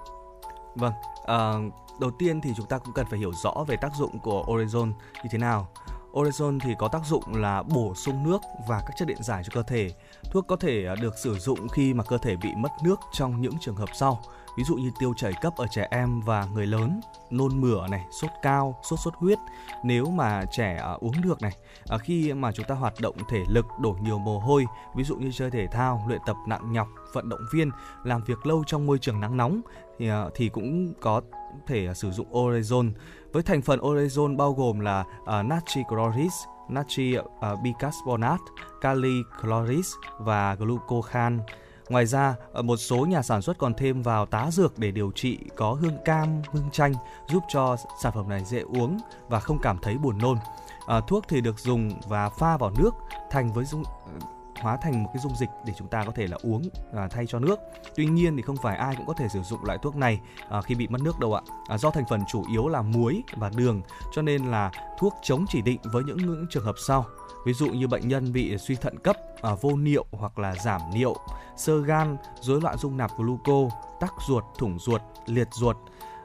Vâng, 0.76 0.94
uh, 1.22 1.74
đầu 2.00 2.12
tiên 2.20 2.42
thì 2.42 2.54
chúng 2.58 2.66
ta 2.66 2.78
cũng 2.78 2.94
cần 2.94 3.06
phải 3.10 3.20
hiểu 3.20 3.32
rõ 3.44 3.54
về 3.68 3.76
tác 3.76 3.96
dụng 3.96 4.20
của 4.20 4.44
Orezon 4.48 4.94
như 5.24 5.30
thế 5.32 5.38
nào. 5.38 5.68
Orezon 6.14 6.60
thì 6.60 6.76
có 6.78 6.88
tác 6.88 7.06
dụng 7.06 7.24
là 7.36 7.64
bổ 7.64 7.96
sung 7.96 8.24
nước 8.24 8.42
và 8.68 8.80
các 8.80 8.94
chất 8.98 9.08
điện 9.08 9.18
giải 9.24 9.44
cho 9.44 9.50
cơ 9.54 9.64
thể. 9.64 9.92
Thuốc 10.34 10.48
có 10.48 10.56
thể 10.56 10.86
à, 10.86 10.96
được 11.02 11.18
sử 11.18 11.40
dụng 11.40 11.68
khi 11.70 11.94
mà 11.94 12.04
cơ 12.04 12.18
thể 12.18 12.36
bị 12.36 12.50
mất 12.58 12.72
nước 12.84 13.00
trong 13.12 13.42
những 13.42 13.54
trường 13.62 13.76
hợp 13.76 13.90
sau. 13.94 14.22
Ví 14.58 14.64
dụ 14.64 14.76
như 14.76 14.92
tiêu 15.00 15.14
chảy 15.18 15.34
cấp 15.42 15.54
ở 15.58 15.66
trẻ 15.72 15.88
em 15.92 16.22
và 16.22 16.46
người 16.54 16.68
lớn, 16.68 17.02
nôn 17.30 17.62
mửa 17.62 17.88
này, 17.88 18.06
sốt 18.22 18.32
cao, 18.42 18.80
sốt 18.84 19.00
xuất 19.00 19.14
huyết. 19.16 19.38
Nếu 19.84 20.06
mà 20.06 20.46
trẻ 20.52 20.76
à, 20.76 20.92
uống 20.92 21.22
được 21.22 21.42
này 21.42 21.52
à, 21.90 21.98
khi 21.98 22.34
mà 22.34 22.52
chúng 22.52 22.66
ta 22.66 22.76
hoạt 22.76 22.94
động 23.02 23.16
thể 23.30 23.44
lực, 23.48 23.66
đổ 23.82 23.98
nhiều 24.02 24.20
mồ 24.20 24.40
hôi, 24.40 24.66
ví 24.96 25.04
dụ 25.04 25.16
như 25.16 25.32
chơi 25.32 25.52
thể 25.52 25.68
thao, 25.68 26.06
luyện 26.08 26.22
tập 26.26 26.36
nặng 26.48 26.72
nhọc, 26.72 26.88
vận 27.14 27.30
động 27.30 27.42
viên, 27.54 27.72
làm 28.04 28.24
việc 28.24 28.46
lâu 28.46 28.64
trong 28.68 28.86
môi 28.86 29.00
trường 29.00 29.20
nắng 29.20 29.38
nóng, 29.38 29.62
thì 30.00 30.10
thì 30.36 30.50
cũng 30.50 30.94
có 31.02 31.22
thể 31.68 31.94
sử 31.94 32.12
dụng 32.12 32.32
orezon 32.32 32.92
với 33.34 33.44
thành 33.44 33.62
phần 33.62 33.80
orezon 33.80 34.38
bao 34.38 34.54
gồm 34.54 34.80
là 34.80 35.06
à, 35.26 35.40
uh, 35.40 35.46
natri 35.46 35.82
chloris 35.90 36.34
natri 36.70 37.18
uh, 37.18 37.26
bicarbonate 37.64 38.44
kali 38.82 39.24
chloris 39.42 39.94
và 40.20 40.56
glucocan 40.56 41.40
Ngoài 41.90 42.06
ra, 42.06 42.36
à, 42.54 42.62
một 42.62 42.78
số 42.78 43.06
nhà 43.06 43.22
sản 43.22 43.42
xuất 43.42 43.58
còn 43.58 43.74
thêm 43.74 44.02
vào 44.02 44.26
tá 44.26 44.52
dược 44.52 44.80
để 44.80 44.92
điều 44.92 45.12
trị 45.12 45.40
có 45.56 45.74
hương 45.74 45.98
cam, 46.06 46.42
hương 46.52 46.70
chanh 46.72 46.94
giúp 47.28 47.44
cho 47.50 47.76
sản 48.02 48.12
phẩm 48.16 48.30
này 48.30 48.44
dễ 48.44 48.60
uống 48.60 48.98
và 49.28 49.40
không 49.40 49.60
cảm 49.62 49.78
thấy 49.82 49.98
buồn 49.98 50.18
nôn. 50.18 50.38
À, 50.88 51.02
thuốc 51.08 51.26
thì 51.28 51.42
được 51.42 51.60
dùng 51.60 51.92
và 52.08 52.30
pha 52.30 52.58
vào 52.58 52.72
nước 52.78 52.92
thành 53.32 53.54
với 53.54 53.66
dung 53.66 53.84
hóa 54.62 54.78
thành 54.78 55.04
một 55.04 55.10
cái 55.14 55.22
dung 55.24 55.36
dịch 55.36 55.50
để 55.66 55.74
chúng 55.78 55.88
ta 55.88 56.04
có 56.06 56.12
thể 56.12 56.28
là 56.28 56.38
uống 56.42 56.70
à, 56.96 57.08
thay 57.08 57.26
cho 57.28 57.40
nước. 57.40 57.60
Tuy 57.96 58.06
nhiên 58.06 58.36
thì 58.36 58.42
không 58.42 58.58
phải 58.64 58.78
ai 58.78 58.96
cũng 58.96 59.06
có 59.06 59.14
thể 59.14 59.28
sử 59.28 59.42
dụng 59.42 59.64
loại 59.64 59.78
thuốc 59.82 59.96
này 59.96 60.20
à, 60.50 60.62
khi 60.62 60.76
bị 60.76 60.88
mất 60.88 61.02
nước 61.02 61.20
đâu 61.20 61.34
ạ. 61.34 61.42
À, 61.68 61.78
do 61.78 61.92
thành 61.92 62.04
phần 62.10 62.22
chủ 62.32 62.44
yếu 62.52 62.68
là 62.68 62.82
muối 62.82 63.24
và 63.36 63.50
đường 63.56 63.82
cho 64.14 64.22
nên 64.22 64.46
là 64.46 64.72
thuốc 65.00 65.14
chống 65.22 65.46
chỉ 65.50 65.62
định 65.62 65.80
với 65.84 66.04
những, 66.04 66.18
những 66.18 66.46
trường 66.50 66.66
hợp 66.66 66.76
sau. 66.88 67.06
Ví 67.46 67.54
dụ 67.54 67.68
như 67.68 67.88
bệnh 67.88 68.08
nhân 68.08 68.34
bị 68.34 68.58
suy 68.58 68.76
thận 68.76 69.00
cấp, 69.00 69.18
à, 69.42 69.56
vô 69.62 69.76
niệu 69.76 70.06
hoặc 70.12 70.40
là 70.40 70.56
giảm 70.56 70.82
niệu, 70.94 71.16
sơ 71.58 71.82
gan, 71.82 72.18
rối 72.42 72.62
loạn 72.62 72.78
dung 72.78 72.98
nạp 72.98 73.12
gluco, 73.18 73.76
tắc 74.00 74.14
ruột, 74.28 74.44
thủng 74.58 74.80
ruột, 74.80 75.02
liệt 75.26 75.48
ruột, 75.52 75.78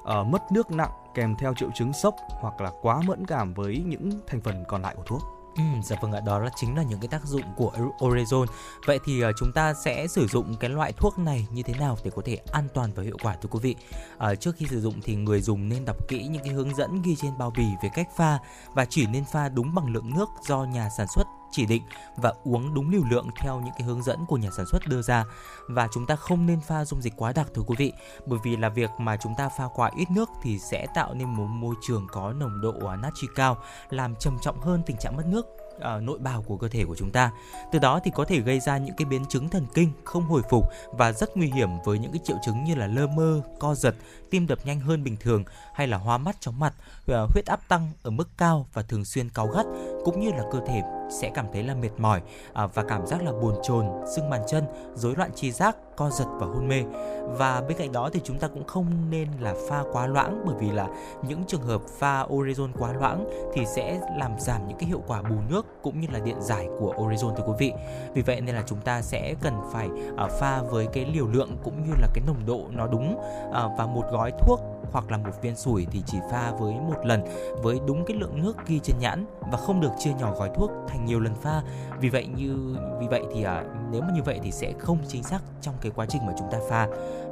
à, 0.05 0.23
mất 0.23 0.53
nước 0.53 0.71
nặng 0.71 0.91
kèm 1.15 1.37
theo 1.37 1.55
triệu 1.55 1.71
chứng 1.75 1.93
sốc 1.93 2.15
hoặc 2.29 2.61
là 2.61 2.71
quá 2.83 3.01
mẫn 3.07 3.27
cảm 3.27 3.55
với 3.55 3.83
những 3.87 4.21
thành 4.27 4.41
phần 4.41 4.65
còn 4.69 4.83
lại 4.83 4.95
của 4.97 5.03
thuốc. 5.07 5.38
Ừ, 5.59 5.65
dạ 5.83 5.97
vâng 6.01 6.13
ạ, 6.13 6.21
đó 6.21 6.39
là 6.39 6.51
chính 6.57 6.77
là 6.77 6.83
những 6.83 7.01
cái 7.01 7.09
tác 7.09 7.25
dụng 7.25 7.43
của 7.57 7.73
Orezon. 7.99 8.47
Vậy 8.87 8.99
thì 9.05 9.25
uh, 9.25 9.35
chúng 9.39 9.53
ta 9.53 9.75
sẽ 9.75 10.07
sử 10.07 10.27
dụng 10.27 10.55
cái 10.61 10.71
loại 10.71 10.93
thuốc 10.93 11.19
này 11.19 11.47
như 11.51 11.63
thế 11.63 11.75
nào 11.75 11.99
để 12.05 12.11
có 12.17 12.23
thể 12.25 12.39
an 12.53 12.69
toàn 12.75 12.91
và 12.95 13.03
hiệu 13.03 13.17
quả 13.23 13.37
thưa 13.43 13.49
quý 13.49 13.59
vị? 13.63 13.77
Uh, 14.17 14.41
trước 14.41 14.57
khi 14.57 14.67
sử 14.71 14.81
dụng 14.81 15.01
thì 15.03 15.15
người 15.17 15.41
dùng 15.41 15.69
nên 15.69 15.85
đọc 15.85 16.09
kỹ 16.09 16.27
những 16.31 16.43
cái 16.43 16.53
hướng 16.53 16.75
dẫn 16.75 17.03
ghi 17.03 17.17
trên 17.17 17.39
bao 17.39 17.53
bì 17.57 17.67
về 17.83 17.91
cách 17.95 18.09
pha 18.17 18.39
và 18.75 18.85
chỉ 18.85 19.07
nên 19.07 19.25
pha 19.33 19.49
đúng 19.49 19.75
bằng 19.75 19.93
lượng 19.93 20.11
nước 20.15 20.29
do 20.49 20.65
nhà 20.65 20.89
sản 20.97 21.07
xuất 21.15 21.25
chỉ 21.53 21.67
định 21.67 21.83
và 22.17 22.33
uống 22.45 22.75
đúng 22.75 22.91
liều 22.91 23.03
lượng 23.11 23.29
theo 23.37 23.61
những 23.61 23.75
cái 23.79 23.87
hướng 23.87 24.03
dẫn 24.03 24.27
của 24.27 24.37
nhà 24.37 24.51
sản 24.57 24.67
xuất 24.67 24.87
đưa 24.87 25.03
ra 25.03 25.25
và 25.69 25.89
chúng 25.93 26.07
ta 26.07 26.17
không 26.17 26.47
nên 26.47 26.61
pha 26.61 26.85
dung 26.85 27.03
dịch 27.03 27.13
quá 27.17 27.33
đặc 27.33 27.47
thưa 27.55 27.63
quý 27.63 27.75
vị 27.79 27.93
bởi 28.27 28.39
vì 28.45 28.57
là 28.57 28.69
việc 28.69 28.91
mà 28.99 29.17
chúng 29.17 29.35
ta 29.39 29.49
pha 29.49 29.69
quá 29.75 29.91
ít 29.97 30.11
nước 30.11 30.29
thì 30.43 30.59
sẽ 30.59 30.87
tạo 30.95 31.15
nên 31.15 31.29
một 31.29 31.47
môi 31.47 31.75
trường 31.87 32.07
có 32.13 32.33
nồng 32.33 32.61
độ 32.61 32.73
natri 33.03 33.27
cao 33.35 33.59
làm 33.91 34.15
trầm 34.17 34.39
trọng 34.43 34.61
hơn 34.61 34.83
tình 34.87 34.97
trạng 34.97 35.17
mất 35.17 35.27
nước 35.27 35.47
uh, 35.79 36.03
nội 36.03 36.19
bào 36.19 36.43
của 36.43 36.57
cơ 36.57 36.69
thể 36.69 36.85
của 36.85 36.97
chúng 36.97 37.11
ta. 37.11 37.31
Từ 37.73 37.79
đó 37.79 38.01
thì 38.05 38.11
có 38.15 38.25
thể 38.25 38.41
gây 38.41 38.61
ra 38.61 38.79
những 38.79 38.97
cái 38.97 39.05
biến 39.05 39.25
chứng 39.25 39.49
thần 39.49 39.67
kinh 39.75 39.93
không 40.05 40.25
hồi 40.25 40.43
phục 40.51 40.65
và 40.93 41.13
rất 41.13 41.37
nguy 41.37 41.47
hiểm 41.47 41.69
với 41.85 41.99
những 41.99 42.13
cái 42.13 42.21
triệu 42.25 42.37
chứng 42.47 42.65
như 42.65 42.75
là 42.75 42.87
lơ 42.87 43.07
mơ, 43.07 43.43
co 43.59 43.75
giật, 43.75 43.95
tim 44.31 44.47
đập 44.47 44.59
nhanh 44.65 44.81
hơn 44.81 45.05
bình 45.05 45.17
thường 45.21 45.45
hay 45.75 45.87
là 45.87 45.97
hoa 45.97 46.19
mắt 46.19 46.37
chóng 46.41 46.59
mặt, 46.59 46.75
uh, 47.13 47.31
huyết 47.33 47.47
áp 47.47 47.69
tăng 47.69 47.93
ở 48.03 48.11
mức 48.11 48.29
cao 48.37 48.67
và 48.73 48.83
thường 48.83 49.05
xuyên 49.05 49.29
cáu 49.29 49.47
gắt 49.47 49.67
cũng 50.05 50.21
như 50.21 50.31
là 50.31 50.45
cơ 50.53 50.61
thể 50.67 50.83
sẽ 51.11 51.31
cảm 51.35 51.47
thấy 51.53 51.63
là 51.63 51.75
mệt 51.75 51.91
mỏi 51.99 52.21
à, 52.53 52.67
và 52.67 52.83
cảm 52.83 53.07
giác 53.07 53.23
là 53.23 53.33
buồn 53.33 53.55
chồn, 53.63 53.87
sưng 54.17 54.31
bàn 54.31 54.41
chân, 54.49 54.65
rối 54.95 55.15
loạn 55.17 55.31
tri 55.35 55.53
giác, 55.53 55.77
co 55.97 56.11
giật 56.11 56.27
và 56.39 56.47
hôn 56.47 56.69
mê. 56.69 56.85
Và 57.39 57.63
bên 57.69 57.79
cạnh 57.79 57.93
đó 57.93 58.11
thì 58.13 58.21
chúng 58.25 58.39
ta 58.39 58.49
cũng 58.49 58.65
không 58.65 58.87
nên 59.11 59.29
là 59.41 59.55
pha 59.69 59.85
quá 59.93 60.07
loãng 60.07 60.43
bởi 60.47 60.55
vì 60.61 60.71
là 60.71 60.89
những 61.23 61.45
trường 61.45 61.63
hợp 61.63 61.83
pha 61.99 62.23
orezon 62.23 62.69
quá 62.79 62.93
loãng 62.93 63.51
thì 63.55 63.67
sẽ 63.67 64.01
làm 64.17 64.33
giảm 64.41 64.69
những 64.69 64.79
cái 64.79 64.89
hiệu 64.89 65.03
quả 65.07 65.23
bù 65.23 65.37
nước 65.51 65.67
cũng 65.83 66.01
như 66.01 66.09
là 66.13 66.19
điện 66.19 66.41
giải 66.41 66.69
của 66.79 66.95
orezon 66.97 67.35
thưa 67.35 67.45
quý 67.47 67.55
vị. 67.59 67.73
Vì 68.15 68.23
vậy 68.23 68.41
nên 68.41 68.55
là 68.55 68.63
chúng 68.67 68.81
ta 68.81 69.03
sẽ 69.03 69.35
cần 69.43 69.55
phải 69.73 69.89
à, 70.17 70.27
pha 70.27 70.63
với 70.63 70.87
cái 70.87 71.07
liều 71.15 71.27
lượng 71.27 71.57
cũng 71.65 71.83
như 71.83 71.93
là 72.01 72.09
cái 72.15 72.25
nồng 72.27 72.47
độ 72.47 72.61
nó 72.71 72.87
đúng 72.87 73.21
à, 73.53 73.69
và 73.79 73.87
một 73.87 74.05
gói 74.11 74.33
thuốc 74.41 74.61
hoặc 74.93 75.11
là 75.11 75.17
một 75.17 75.43
viên 75.43 75.57
sủi 75.57 75.87
thì 75.91 76.03
chỉ 76.07 76.19
pha 76.31 76.51
với 76.51 76.75
một 76.75 77.07
lần 77.07 77.23
với 77.63 77.81
đúng 77.87 78.05
cái 78.05 78.17
lượng 78.17 78.43
nước 78.43 78.57
ghi 78.67 78.81
trên 78.83 78.97
nhãn 78.99 79.25
và 79.53 79.59
không 79.59 79.81
được 79.81 79.93
chia 79.99 80.13
nhỏ 80.21 80.35
gói 80.39 80.51
thuốc 80.55 80.71
thành 80.89 81.05
nhiều 81.05 81.21
lần 81.21 81.35
pha. 81.35 81.63
Vì 82.01 82.09
vậy 82.09 82.27
như 82.27 82.77
vì 83.01 83.07
vậy 83.11 83.23
thì 83.35 83.43
à, 83.43 83.65
nếu 83.91 84.01
mà 84.01 84.09
như 84.15 84.23
vậy 84.23 84.41
thì 84.43 84.51
sẽ 84.51 84.73
không 84.79 84.99
chính 85.09 85.23
xác 85.23 85.41
trong 85.61 85.75
cái 85.81 85.93
quá 85.97 86.07
trình 86.07 86.27
mà 86.27 86.33
chúng 86.39 86.51
ta 86.51 86.59
pha 86.69 86.89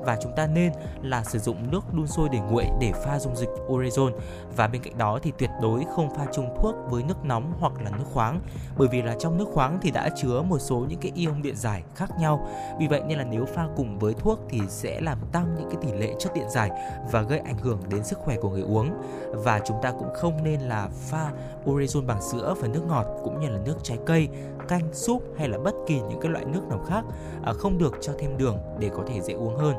và 0.07 0.17
chúng 0.23 0.33
ta 0.37 0.47
nên 0.47 0.73
là 1.03 1.25
sử 1.25 1.39
dụng 1.39 1.71
nước 1.71 1.95
đun 1.95 2.07
sôi 2.07 2.29
để 2.33 2.39
nguội 2.39 2.65
để 2.81 2.93
pha 3.05 3.19
dung 3.19 3.37
dịch 3.37 3.49
orezon 3.69 4.11
và 4.57 4.69
bên 4.69 4.83
cạnh 4.83 4.99
đó 4.99 5.19
thì 5.23 5.33
tuyệt 5.39 5.51
đối 5.63 5.85
không 5.97 6.15
pha 6.15 6.27
chung 6.33 6.55
thuốc 6.63 6.75
với 6.89 7.03
nước 7.03 7.25
nóng 7.25 7.53
hoặc 7.61 7.73
là 7.85 7.91
nước 7.91 8.05
khoáng, 8.13 8.41
bởi 8.77 8.89
vì 8.89 9.03
là 9.03 9.15
trong 9.19 9.39
nước 9.39 9.49
khoáng 9.53 9.79
thì 9.83 9.91
đã 9.91 10.09
chứa 10.17 10.43
một 10.43 10.59
số 10.59 10.87
những 10.89 11.01
cái 11.01 11.13
ion 11.15 11.43
điện 11.43 11.57
giải 11.57 11.83
khác 11.95 12.11
nhau. 12.21 12.49
Vì 12.79 12.87
vậy 12.87 13.03
nên 13.07 13.19
là 13.19 13.25
nếu 13.25 13.45
pha 13.45 13.67
cùng 13.77 13.99
với 13.99 14.15
thuốc 14.15 14.39
thì 14.49 14.61
sẽ 14.69 15.01
làm 15.01 15.19
tăng 15.33 15.55
những 15.59 15.69
cái 15.71 15.83
tỷ 15.83 15.99
lệ 15.99 16.15
chất 16.19 16.35
điện 16.35 16.51
giải 16.51 16.71
và 17.13 17.23
gây 17.23 17.39
ảnh 17.39 17.59
hưởng 17.59 17.81
đến 17.89 18.05
sức 18.05 18.19
khỏe 18.19 18.37
của 18.37 18.51
người 18.51 18.63
uống. 18.63 18.91
Và 19.33 19.61
chúng 19.65 19.77
ta 19.83 19.91
cũng 19.91 20.09
không 20.15 20.45
nên 20.45 20.61
là 20.61 20.89
pha 20.93 21.31
orezon 21.67 22.07
bằng 22.07 22.23
sữa 22.23 22.55
và 22.61 22.69
nước 22.69 22.83
ngọt 22.89 23.07
cũng 23.25 23.41
như 23.41 23.49
là 23.49 23.59
nước 23.65 23.77
trái 23.83 23.99
cây 24.07 24.29
canh 24.69 24.95
súp 24.95 25.23
hay 25.39 25.49
là 25.49 25.59
bất 25.59 25.75
kỳ 25.87 26.01
những 26.01 26.21
cái 26.21 26.31
loại 26.31 26.45
nước 26.45 26.69
nào 26.69 26.85
khác 26.89 27.05
à, 27.45 27.53
không 27.53 27.79
được 27.79 27.95
cho 28.01 28.13
thêm 28.19 28.39
đường 28.39 28.59
để 28.79 28.91
có 28.97 29.03
thể 29.07 29.21
dễ 29.21 29.35
uống 29.35 29.57
hơn. 29.57 29.77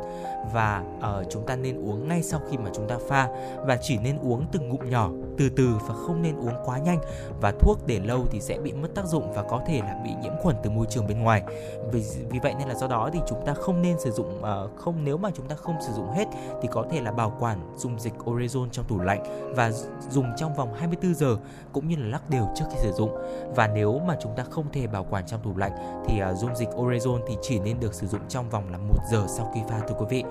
Và 0.53 0.83
à, 1.01 1.11
chúng 1.29 1.45
ta 1.45 1.55
nên 1.55 1.85
uống 1.85 2.07
ngay 2.07 2.23
sau 2.23 2.41
khi 2.49 2.57
mà 2.57 2.69
chúng 2.75 2.87
ta 2.87 2.97
pha 3.07 3.27
và 3.65 3.77
chỉ 3.81 3.97
nên 3.97 4.19
uống 4.19 4.45
từng 4.51 4.69
ngụm 4.69 4.89
nhỏ 4.89 5.09
từ 5.37 5.49
từ 5.49 5.69
và 5.87 5.93
không 5.93 6.21
nên 6.21 6.35
uống 6.35 6.53
quá 6.65 6.77
nhanh. 6.77 6.99
Và 7.41 7.53
thuốc 7.59 7.87
để 7.87 7.99
lâu 7.99 8.25
thì 8.31 8.41
sẽ 8.41 8.59
bị 8.59 8.73
mất 8.73 8.87
tác 8.95 9.05
dụng 9.05 9.33
và 9.33 9.43
có 9.43 9.61
thể 9.67 9.79
là 9.79 10.01
bị 10.03 10.09
nhiễm 10.21 10.33
khuẩn 10.41 10.55
từ 10.63 10.69
môi 10.69 10.85
trường 10.89 11.07
bên 11.07 11.19
ngoài. 11.19 11.43
Vì 11.91 12.03
vì 12.29 12.39
vậy 12.43 12.53
nên 12.59 12.67
là 12.67 12.75
do 12.75 12.87
đó 12.87 13.09
thì 13.13 13.19
chúng 13.27 13.45
ta 13.45 13.53
không 13.53 13.81
nên 13.81 13.99
sử 13.99 14.11
dụng 14.11 14.41
uh, 14.41 14.75
không 14.75 15.03
nếu 15.03 15.17
mà 15.17 15.29
chúng 15.33 15.47
ta 15.47 15.55
không 15.55 15.75
sử 15.87 15.93
dụng 15.93 16.11
hết 16.11 16.25
thì 16.61 16.69
có 16.71 16.85
thể 16.91 17.01
là 17.01 17.11
bảo 17.11 17.33
quản 17.39 17.59
dung 17.77 17.99
dịch 17.99 18.13
orezon 18.25 18.69
trong 18.71 18.85
tủ 18.85 18.99
lạnh 18.99 19.53
và 19.55 19.71
dùng 20.09 20.25
trong 20.37 20.55
vòng 20.55 20.73
24 20.73 21.13
giờ 21.13 21.37
cũng 21.77 21.87
như 21.87 21.95
là 21.95 22.07
lắc 22.07 22.29
đều 22.29 22.47
trước 22.55 22.65
khi 22.71 22.77
sử 22.81 22.91
dụng 22.91 23.11
và 23.55 23.67
nếu 23.67 24.01
mà 24.07 24.15
chúng 24.21 24.35
ta 24.35 24.43
không 24.43 24.65
thể 24.73 24.87
bảo 24.87 25.05
quản 25.09 25.25
trong 25.25 25.41
tủ 25.43 25.57
lạnh 25.57 25.71
thì 26.07 26.21
uh, 26.31 26.37
dung 26.37 26.55
dịch 26.55 26.69
orezon 26.69 27.19
thì 27.27 27.37
chỉ 27.41 27.59
nên 27.59 27.79
được 27.79 27.93
sử 27.93 28.07
dụng 28.07 28.21
trong 28.29 28.49
vòng 28.49 28.71
là 28.71 28.77
một 28.77 28.99
giờ 29.11 29.25
sau 29.27 29.51
khi 29.55 29.61
pha 29.69 29.79
thưa 29.87 29.95
quý 29.99 30.05
vị 30.09 30.23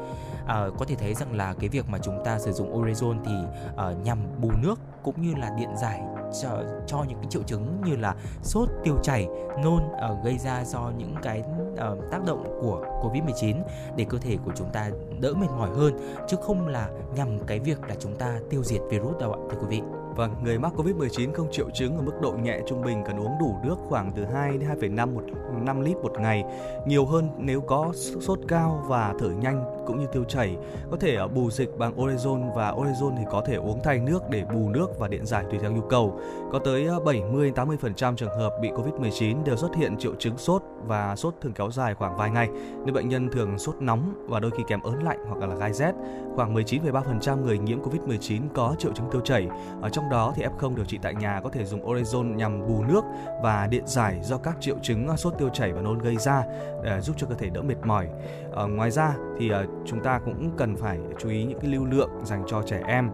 Uh, 0.46 0.78
có 0.78 0.84
thể 0.88 0.94
thấy 0.94 1.14
rằng 1.14 1.36
là 1.36 1.54
cái 1.60 1.68
việc 1.68 1.88
mà 1.88 1.98
chúng 1.98 2.24
ta 2.24 2.38
sử 2.38 2.52
dụng 2.52 2.82
orezon 2.82 3.16
thì 3.24 3.32
uh, 3.72 4.04
nhằm 4.04 4.18
bù 4.40 4.50
nước 4.62 4.78
cũng 5.02 5.22
như 5.22 5.34
là 5.34 5.50
điện 5.58 5.68
giải 5.76 6.00
cho, 6.42 6.48
cho 6.86 7.04
những 7.08 7.18
cái 7.18 7.26
triệu 7.30 7.42
chứng 7.42 7.82
như 7.84 7.96
là 7.96 8.14
sốt, 8.42 8.68
tiêu 8.84 8.96
chảy, 9.02 9.28
nôn 9.64 9.82
uh, 9.84 10.24
gây 10.24 10.38
ra 10.38 10.64
do 10.64 10.92
những 10.98 11.14
cái 11.22 11.42
uh, 11.72 12.10
tác 12.10 12.24
động 12.26 12.58
của 12.60 12.84
Covid-19 13.02 13.56
để 13.96 14.06
cơ 14.08 14.18
thể 14.18 14.36
của 14.44 14.52
chúng 14.56 14.70
ta 14.72 14.90
đỡ 15.20 15.34
mệt 15.34 15.50
mỏi 15.58 15.70
hơn 15.76 16.16
chứ 16.28 16.36
không 16.42 16.68
là 16.68 16.88
nhằm 17.14 17.38
cái 17.46 17.58
việc 17.58 17.78
là 17.88 17.94
chúng 17.98 18.16
ta 18.16 18.40
tiêu 18.50 18.64
diệt 18.64 18.80
virus 18.90 19.18
đâu 19.20 19.32
ạ 19.32 19.38
thưa 19.50 19.58
quý 19.60 19.66
vị. 19.68 20.05
Và 20.16 20.28
người 20.44 20.58
mắc 20.58 20.72
Covid-19 20.76 21.32
không 21.32 21.52
triệu 21.52 21.70
chứng 21.70 21.96
ở 21.96 22.02
mức 22.02 22.12
độ 22.22 22.32
nhẹ 22.32 22.60
trung 22.66 22.82
bình 22.82 23.02
cần 23.06 23.20
uống 23.20 23.38
đủ 23.40 23.56
nước 23.64 23.76
khoảng 23.88 24.12
từ 24.16 24.24
2 24.24 24.58
đến 24.58 24.68
2,5 24.80 25.14
một 25.14 25.22
5 25.64 25.80
lít 25.80 25.96
một 25.96 26.12
ngày, 26.20 26.44
nhiều 26.86 27.06
hơn 27.06 27.28
nếu 27.38 27.60
có 27.60 27.92
sốt 28.20 28.38
cao 28.48 28.84
và 28.88 29.14
thở 29.18 29.28
nhanh 29.28 29.64
cũng 29.86 29.98
như 29.98 30.06
tiêu 30.12 30.24
chảy. 30.24 30.56
Có 30.90 30.96
thể 30.96 31.16
à, 31.16 31.26
bù 31.26 31.50
dịch 31.50 31.78
bằng 31.78 31.96
Orezon 31.96 32.52
và 32.52 32.72
Orezon 32.72 33.16
thì 33.16 33.24
có 33.30 33.42
thể 33.46 33.54
uống 33.54 33.80
thay 33.84 33.98
nước 33.98 34.30
để 34.30 34.44
bù 34.44 34.68
nước 34.68 34.98
và 34.98 35.08
điện 35.08 35.26
giải 35.26 35.44
tùy 35.50 35.58
theo 35.58 35.72
nhu 35.72 35.80
cầu. 35.80 36.20
Có 36.52 36.58
tới 36.58 36.88
à, 36.88 36.96
70-80% 37.04 38.16
trường 38.16 38.38
hợp 38.38 38.58
bị 38.62 38.70
Covid-19 38.70 39.44
đều 39.44 39.56
xuất 39.56 39.76
hiện 39.76 39.96
triệu 39.98 40.14
chứng 40.18 40.38
sốt 40.38 40.62
và 40.86 41.16
sốt 41.16 41.34
thường 41.40 41.52
kéo 41.52 41.70
dài 41.70 41.94
khoảng 41.94 42.16
vài 42.16 42.30
ngày 42.30 42.48
nên 42.84 42.94
bệnh 42.94 43.08
nhân 43.08 43.28
thường 43.32 43.58
sốt 43.58 43.74
nóng 43.80 44.26
và 44.28 44.40
đôi 44.40 44.50
khi 44.50 44.62
kèm 44.68 44.80
ớn 44.80 45.02
lạnh 45.02 45.18
hoặc 45.28 45.48
là 45.48 45.54
gai 45.54 45.72
rét. 45.72 45.92
Khoảng 46.36 46.54
19,3% 46.54 47.42
người 47.42 47.58
nhiễm 47.58 47.78
Covid-19 47.82 48.42
có 48.54 48.76
triệu 48.78 48.92
chứng 48.92 49.10
tiêu 49.12 49.20
chảy. 49.20 49.48
Ở 49.82 49.88
trong 49.88 50.10
đó 50.10 50.32
thì 50.36 50.42
F0 50.44 50.76
điều 50.76 50.84
trị 50.84 50.98
tại 51.02 51.14
nhà 51.14 51.40
có 51.44 51.50
thể 51.50 51.64
dùng 51.64 51.86
Orezon 51.86 52.34
nhằm 52.34 52.66
bù 52.66 52.84
nước 52.88 53.04
và 53.42 53.66
điện 53.66 53.82
giải 53.86 54.20
do 54.22 54.38
các 54.38 54.56
triệu 54.60 54.76
chứng 54.82 55.08
à, 55.08 55.16
sốt 55.16 55.34
tiêu 55.38 55.48
chảy 55.48 55.72
và 55.72 55.80
nôn 55.80 55.98
gây 55.98 56.16
ra 56.16 56.44
để 56.84 57.00
giúp 57.00 57.16
cho 57.18 57.26
cơ 57.26 57.34
thể 57.34 57.48
đỡ 57.48 57.62
mệt 57.62 57.78
mỏi. 57.84 58.08
Ở 58.52 58.66
ngoài 58.66 58.90
ra 58.90 59.14
thì 59.38 59.50
à, 59.50 59.64
chúng 59.86 60.02
ta 60.02 60.20
cũng 60.24 60.50
cần 60.56 60.76
phải 60.76 60.98
chú 61.18 61.28
ý 61.28 61.44
những 61.44 61.60
cái 61.60 61.70
lưu 61.70 61.84
lượng 61.84 62.10
dành 62.24 62.44
cho 62.46 62.62
trẻ 62.62 62.82
em. 62.86 63.10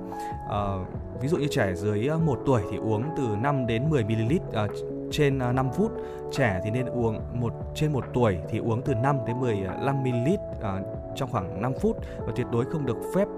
Ờ, 0.48 0.78
ví 1.20 1.28
dụ 1.28 1.36
như 1.36 1.48
trẻ 1.50 1.74
dưới 1.74 2.08
1 2.26 2.38
tuổi 2.46 2.62
thì 2.70 2.76
uống 2.76 3.04
từ 3.16 3.22
5 3.42 3.66
đến 3.66 3.90
10 3.90 4.04
ml 4.04 4.32
trên 5.12 5.38
à, 5.38 5.52
5 5.52 5.68
phút. 5.76 5.92
Trẻ 6.32 6.60
thì 6.64 6.70
nên 6.70 6.86
uống 6.86 7.20
một 7.40 7.52
trên 7.74 7.92
1 7.92 8.04
tuổi 8.14 8.38
thì 8.50 8.58
uống 8.58 8.82
từ 8.82 8.94
5 8.94 9.16
đến 9.26 9.40
15 9.40 9.86
à, 9.86 9.92
ml 9.92 10.28
uh, 10.30 10.62
trong 11.16 11.30
khoảng 11.30 11.62
5 11.62 11.72
phút 11.80 11.96
và 12.18 12.32
tuyệt 12.36 12.46
đối 12.52 12.64
không 12.64 12.86
được 12.86 12.96
phép 13.14 13.28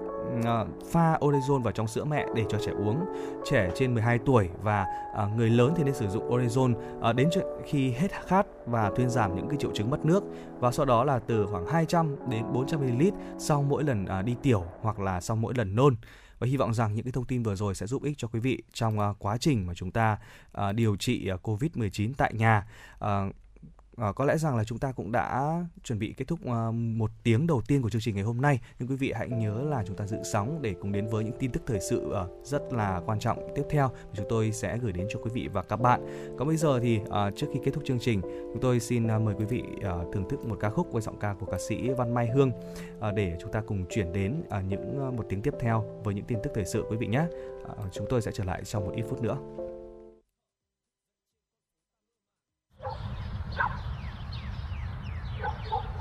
pha 0.91 1.17
Orezon 1.19 1.61
vào 1.61 1.71
trong 1.71 1.87
sữa 1.87 2.03
mẹ 2.03 2.25
để 2.35 2.43
cho 2.49 2.57
trẻ 2.65 2.71
uống. 2.71 3.05
Trẻ 3.51 3.71
trên 3.75 3.93
12 3.93 4.19
tuổi 4.25 4.49
và 4.61 4.85
người 5.37 5.49
lớn 5.49 5.73
thì 5.75 5.83
nên 5.83 5.93
sử 5.93 6.07
dụng 6.07 6.29
Orezon 6.29 6.73
đến 7.13 7.29
khi 7.65 7.91
hết 7.91 8.11
khát 8.25 8.45
và 8.65 8.91
thuyên 8.95 9.09
giảm 9.09 9.35
những 9.35 9.47
cái 9.49 9.57
triệu 9.57 9.71
chứng 9.73 9.89
mất 9.89 10.05
nước 10.05 10.23
và 10.59 10.71
sau 10.71 10.85
đó 10.85 11.03
là 11.03 11.19
từ 11.19 11.45
khoảng 11.45 11.67
200 11.67 12.15
đến 12.29 12.43
400 12.53 12.79
ml 12.81 13.03
sau 13.37 13.63
mỗi 13.63 13.83
lần 13.83 14.05
đi 14.25 14.35
tiểu 14.41 14.63
hoặc 14.81 14.99
là 14.99 15.21
sau 15.21 15.35
mỗi 15.35 15.53
lần 15.53 15.75
nôn 15.75 15.95
và 16.45 16.49
hy 16.49 16.57
vọng 16.57 16.73
rằng 16.73 16.95
những 16.95 17.05
cái 17.05 17.11
thông 17.11 17.25
tin 17.25 17.43
vừa 17.43 17.55
rồi 17.55 17.75
sẽ 17.75 17.87
giúp 17.87 18.03
ích 18.03 18.17
cho 18.17 18.27
quý 18.27 18.39
vị 18.39 18.61
trong 18.73 18.99
à, 18.99 19.07
quá 19.19 19.37
trình 19.37 19.67
mà 19.67 19.73
chúng 19.73 19.91
ta 19.91 20.17
à, 20.51 20.71
điều 20.71 20.95
trị 20.95 21.27
à, 21.27 21.35
COVID-19 21.43 22.13
tại 22.17 22.33
nhà. 22.33 22.67
À, 23.97 24.11
có 24.11 24.25
lẽ 24.25 24.37
rằng 24.37 24.57
là 24.57 24.63
chúng 24.63 24.79
ta 24.79 24.91
cũng 24.91 25.11
đã 25.11 25.59
chuẩn 25.83 25.99
bị 25.99 26.13
kết 26.17 26.25
thúc 26.27 26.39
uh, 26.43 26.73
một 26.73 27.11
tiếng 27.23 27.47
đầu 27.47 27.61
tiên 27.67 27.81
của 27.81 27.89
chương 27.89 28.01
trình 28.01 28.15
ngày 28.15 28.23
hôm 28.23 28.41
nay. 28.41 28.59
Nhưng 28.79 28.89
quý 28.89 28.95
vị 28.95 29.11
hãy 29.15 29.29
nhớ 29.29 29.61
là 29.69 29.83
chúng 29.87 29.95
ta 29.95 30.07
dự 30.07 30.17
sóng 30.23 30.59
để 30.61 30.75
cùng 30.81 30.91
đến 30.91 31.07
với 31.07 31.23
những 31.23 31.37
tin 31.39 31.51
tức 31.51 31.63
thời 31.65 31.79
sự 31.79 32.13
uh, 32.23 32.45
rất 32.45 32.73
là 32.73 33.01
quan 33.05 33.19
trọng 33.19 33.47
tiếp 33.55 33.63
theo 33.69 33.89
chúng 34.13 34.25
tôi 34.29 34.51
sẽ 34.51 34.77
gửi 34.77 34.91
đến 34.91 35.07
cho 35.09 35.19
quý 35.19 35.29
vị 35.33 35.49
và 35.53 35.61
các 35.61 35.77
bạn. 35.77 36.27
Còn 36.37 36.47
bây 36.47 36.57
giờ 36.57 36.79
thì 36.79 36.99
uh, 36.99 37.35
trước 37.35 37.47
khi 37.53 37.59
kết 37.63 37.71
thúc 37.73 37.83
chương 37.85 37.99
trình 37.99 38.21
chúng 38.21 38.61
tôi 38.61 38.79
xin 38.79 39.15
uh, 39.15 39.21
mời 39.21 39.35
quý 39.37 39.45
vị 39.45 39.63
uh, 39.77 40.13
thưởng 40.13 40.29
thức 40.29 40.45
một 40.45 40.57
ca 40.59 40.69
khúc 40.69 40.91
với 40.91 41.01
giọng 41.01 41.19
ca 41.19 41.33
của 41.33 41.45
ca 41.45 41.57
sĩ 41.67 41.89
Văn 41.89 42.13
Mai 42.13 42.27
Hương 42.27 42.51
uh, 42.97 43.15
để 43.15 43.37
chúng 43.41 43.51
ta 43.51 43.61
cùng 43.67 43.85
chuyển 43.89 44.13
đến 44.13 44.43
uh, 44.47 44.63
những 44.67 45.07
uh, 45.07 45.13
một 45.13 45.25
tiếng 45.29 45.41
tiếp 45.41 45.53
theo 45.59 45.85
với 46.03 46.13
những 46.13 46.25
tin 46.25 46.37
tức 46.43 46.51
thời 46.55 46.65
sự 46.65 46.83
quý 46.89 46.97
vị 46.97 47.07
nhé. 47.07 47.25
Uh, 47.63 47.69
chúng 47.91 48.05
tôi 48.09 48.21
sẽ 48.21 48.31
trở 48.33 48.43
lại 48.43 48.63
trong 48.63 48.85
một 48.85 48.91
ít 48.95 49.03
phút 49.09 49.21
nữa. 49.21 49.37
Thank 53.55 53.71
you. 55.37 55.94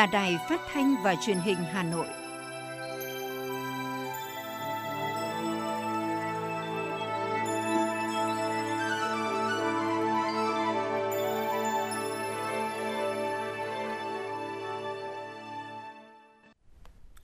Là 0.00 0.06
Đài 0.06 0.38
Phát 0.48 0.60
thanh 0.72 0.94
và 1.02 1.14
Truyền 1.26 1.38
hình 1.38 1.56
Hà 1.72 1.82
Nội. 1.82 2.06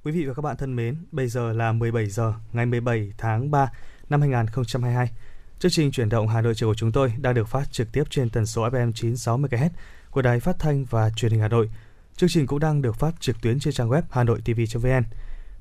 Quý 0.04 0.12
vị 0.12 0.26
và 0.26 0.34
các 0.34 0.42
bạn 0.42 0.56
thân 0.56 0.76
mến, 0.76 0.96
bây 1.12 1.28
giờ 1.28 1.52
là 1.52 1.72
17 1.72 2.06
giờ 2.06 2.34
ngày 2.52 2.66
17 2.66 3.12
tháng 3.18 3.50
3 3.50 3.72
năm 4.08 4.20
2022. 4.20 5.10
Chương 5.58 5.72
trình 5.72 5.90
chuyển 5.90 6.08
động 6.08 6.28
Hà 6.28 6.40
Nội 6.40 6.54
chiều 6.56 6.68
của 6.68 6.74
chúng 6.74 6.92
tôi 6.92 7.12
đang 7.18 7.34
được 7.34 7.48
phát 7.48 7.72
trực 7.72 7.92
tiếp 7.92 8.04
trên 8.10 8.30
tần 8.30 8.46
số 8.46 8.68
FM 8.68 8.92
96 8.92 9.38
MHz 9.38 9.70
của 10.10 10.22
Đài 10.22 10.40
Phát 10.40 10.56
thanh 10.58 10.84
và 10.84 11.10
Truyền 11.10 11.32
hình 11.32 11.40
Hà 11.40 11.48
Nội 11.48 11.70
Chương 12.16 12.28
trình 12.28 12.46
cũng 12.46 12.58
đang 12.58 12.82
được 12.82 12.96
phát 12.96 13.20
trực 13.20 13.40
tuyến 13.40 13.60
trên 13.60 13.74
trang 13.74 13.88
web 13.88 14.02
hanoitv.vn. 14.10 15.04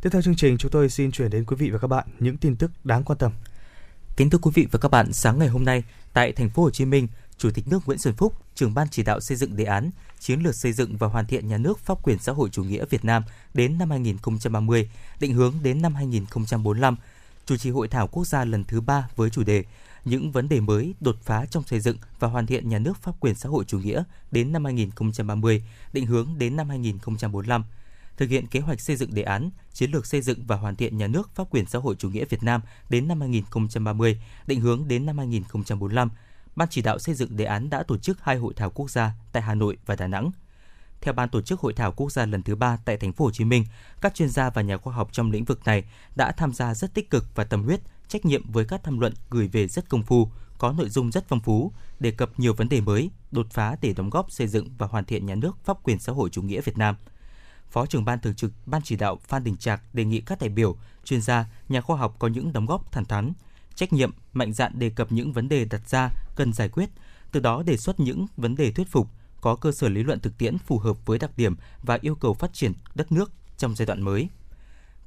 Tiếp 0.02 0.10
theo 0.12 0.22
chương 0.22 0.36
trình, 0.36 0.58
chúng 0.58 0.72
tôi 0.72 0.90
xin 0.90 1.12
chuyển 1.12 1.30
đến 1.30 1.46
quý 1.46 1.56
vị 1.60 1.70
và 1.70 1.80
các 1.80 1.88
bạn 1.88 2.08
những 2.20 2.38
tin 2.38 2.56
tức 2.56 2.72
đáng 2.84 3.04
quan 3.04 3.20
tâm. 3.20 3.32
Kính 4.18 4.30
thưa 4.30 4.38
quý 4.38 4.52
vị 4.54 4.68
và 4.72 4.80
các 4.80 4.92
bạn, 4.92 5.14
sáng 5.14 5.40
ngày 5.40 5.48
hôm 5.48 5.66
nay 5.66 5.84
tại 6.14 6.32
thành 6.32 6.50
phố 6.50 6.64
Hồ 6.64 6.70
Chí 6.70 6.86
Minh, 6.86 7.08
Chủ 7.38 7.52
tịch 7.52 7.68
nước 7.68 7.80
Nguyễn 7.86 7.98
Xuân 7.98 8.14
Phúc, 8.16 8.34
trưởng 8.56 8.74
ban 8.74 8.88
chỉ 8.92 9.04
đạo 9.04 9.20
xây 9.20 9.38
dựng 9.38 9.56
đề 9.56 9.64
án 9.64 9.92
chiến 10.20 10.40
lược 10.40 10.56
xây 10.56 10.74
dựng 10.74 10.98
và 10.98 11.08
hoàn 11.08 11.26
thiện 11.26 11.48
nhà 11.48 11.58
nước 11.58 11.80
pháp 11.80 12.04
quyền 12.04 12.20
xã 12.20 12.32
hội 12.32 12.50
chủ 12.50 12.64
nghĩa 12.64 12.86
Việt 12.90 13.06
Nam 13.06 13.24
đến 13.54 13.78
năm 13.78 13.90
2030, 13.90 14.90
định 15.20 15.34
hướng 15.34 15.54
đến 15.64 15.82
năm 15.82 15.96
2045, 15.96 16.96
chủ 17.46 17.58
trì 17.58 17.70
hội 17.70 17.88
thảo 17.88 18.08
quốc 18.08 18.28
gia 18.28 18.46
lần 18.46 18.64
thứ 18.64 18.82
ba 18.82 19.08
với 19.16 19.30
chủ 19.30 19.44
đề 19.44 19.64
những 20.06 20.32
vấn 20.32 20.50
đề 20.50 20.60
mới, 20.60 20.96
đột 21.00 21.16
phá 21.22 21.46
trong 21.46 21.64
xây 21.64 21.80
dựng 21.80 21.98
và 22.20 22.28
hoàn 22.28 22.46
thiện 22.46 22.70
nhà 22.70 22.80
nước 22.80 22.98
pháp 22.98 23.20
quyền 23.20 23.36
xã 23.36 23.50
hội 23.50 23.66
chủ 23.68 23.80
nghĩa 23.80 24.04
đến 24.32 24.52
năm 24.52 24.66
2030, 24.66 25.66
định 25.94 26.06
hướng 26.06 26.38
đến 26.38 26.56
năm 26.56 26.70
2045. 26.70 27.64
thực 28.18 28.30
hiện 28.30 28.48
kế 28.48 28.60
hoạch 28.60 28.82
xây 28.82 28.96
dựng 28.96 29.14
đề 29.14 29.22
án, 29.22 29.50
chiến 29.74 29.92
lược 29.92 30.06
xây 30.06 30.22
dựng 30.22 30.46
và 30.48 30.56
hoàn 30.56 30.76
thiện 30.76 30.98
nhà 30.98 31.08
nước 31.08 31.30
pháp 31.36 31.50
quyền 31.50 31.66
xã 31.66 31.80
hội 31.80 31.96
chủ 31.96 32.10
nghĩa 32.10 32.26
Việt 32.26 32.44
Nam 32.44 32.62
đến 32.90 33.08
năm 33.08 33.22
2030, 33.22 34.22
định 34.48 34.62
hướng 34.62 34.88
đến 34.88 35.06
năm 35.06 35.18
2045. 35.18 36.10
Ban 36.56 36.68
chỉ 36.72 36.82
đạo 36.82 37.00
xây 37.00 37.16
dựng 37.16 37.38
đề 37.38 37.46
án 37.46 37.70
đã 37.70 37.84
tổ 37.84 37.98
chức 37.98 38.22
hai 38.22 38.38
hội 38.38 38.54
thảo 38.54 38.70
quốc 38.70 38.92
gia 38.92 39.12
tại 39.32 39.44
Hà 39.44 39.56
Nội 39.56 39.78
và 39.86 39.96
Đà 39.96 40.08
Nẵng. 40.08 40.32
Theo 41.02 41.14
ban 41.14 41.30
tổ 41.30 41.42
chức 41.42 41.60
hội 41.60 41.74
thảo 41.74 41.92
quốc 41.92 42.12
gia 42.12 42.26
lần 42.26 42.44
thứ 42.44 42.56
ba 42.56 42.78
tại 42.86 42.98
thành 42.98 43.14
phố 43.14 43.26
Hồ 43.26 43.32
Chí 43.32 43.46
Minh, 43.46 43.66
các 44.02 44.16
chuyên 44.16 44.30
gia 44.30 44.50
và 44.50 44.62
nhà 44.62 44.78
khoa 44.78 44.94
học 44.94 45.10
trong 45.12 45.32
lĩnh 45.32 45.46
vực 45.46 45.66
này 45.66 45.84
đã 46.16 46.32
tham 46.32 46.54
gia 46.54 46.74
rất 46.74 46.94
tích 46.94 47.10
cực 47.10 47.36
và 47.36 47.44
tâm 47.44 47.64
huyết, 47.64 47.82
trách 48.08 48.26
nhiệm 48.26 48.52
với 48.52 48.66
các 48.66 48.84
tham 48.84 49.00
luận 49.00 49.14
gửi 49.30 49.48
về 49.48 49.68
rất 49.68 49.90
công 49.90 50.04
phu, 50.04 50.30
có 50.58 50.72
nội 50.72 50.90
dung 50.90 51.12
rất 51.12 51.26
phong 51.28 51.40
phú, 51.40 51.72
đề 52.00 52.12
cập 52.12 52.40
nhiều 52.40 52.54
vấn 52.54 52.70
đề 52.70 52.82
mới, 52.82 53.10
đột 53.32 53.48
phá 53.52 53.76
để 53.82 53.94
đóng 53.94 54.10
góp 54.10 54.32
xây 54.32 54.48
dựng 54.48 54.70
và 54.78 54.88
hoàn 54.88 55.06
thiện 55.06 55.26
nhà 55.26 55.36
nước 55.36 55.58
pháp 55.66 55.84
quyền 55.84 56.00
xã 56.00 56.14
hội 56.14 56.30
chủ 56.30 56.42
nghĩa 56.42 56.62
Việt 56.62 56.78
Nam. 56.78 56.96
Phó 57.70 57.86
trưởng 57.86 58.06
ban 58.06 58.20
thường 58.20 58.36
trực 58.36 58.52
Ban 58.66 58.82
chỉ 58.82 58.96
đạo 58.96 59.20
Phan 59.28 59.44
Đình 59.44 59.58
Trạc 59.58 59.82
đề 59.96 60.06
nghị 60.06 60.22
các 60.22 60.42
đại 60.42 60.50
biểu, 60.50 60.78
chuyên 61.04 61.22
gia, 61.22 61.46
nhà 61.70 61.82
khoa 61.82 61.98
học 61.98 62.16
có 62.20 62.28
những 62.28 62.54
đóng 62.54 62.66
góp 62.66 62.92
thẳng 62.92 63.06
thắn, 63.06 63.34
trách 63.76 63.94
nhiệm, 63.94 64.12
mạnh 64.34 64.54
dạn 64.54 64.80
đề 64.80 64.90
cập 64.90 65.12
những 65.12 65.34
vấn 65.34 65.50
đề 65.50 65.66
đặt 65.66 65.90
ra 65.90 66.10
cần 66.36 66.54
giải 66.54 66.70
quyết, 66.70 66.90
từ 67.32 67.40
đó 67.40 67.64
đề 67.64 67.78
xuất 67.78 68.00
những 68.00 68.28
vấn 68.38 68.56
đề 68.56 68.72
thuyết 68.72 68.88
phục, 68.92 69.08
có 69.42 69.56
cơ 69.56 69.72
sở 69.72 69.90
lý 69.90 70.04
luận 70.04 70.20
thực 70.20 70.38
tiễn 70.38 70.58
phù 70.58 70.80
hợp 70.80 71.06
với 71.06 71.20
đặc 71.20 71.32
điểm 71.38 71.56
và 71.84 71.98
yêu 72.02 72.16
cầu 72.16 72.34
phát 72.34 72.54
triển 72.54 72.74
đất 72.96 73.12
nước 73.12 73.32
trong 73.58 73.76
giai 73.76 73.86
đoạn 73.86 74.02
mới. 74.02 74.30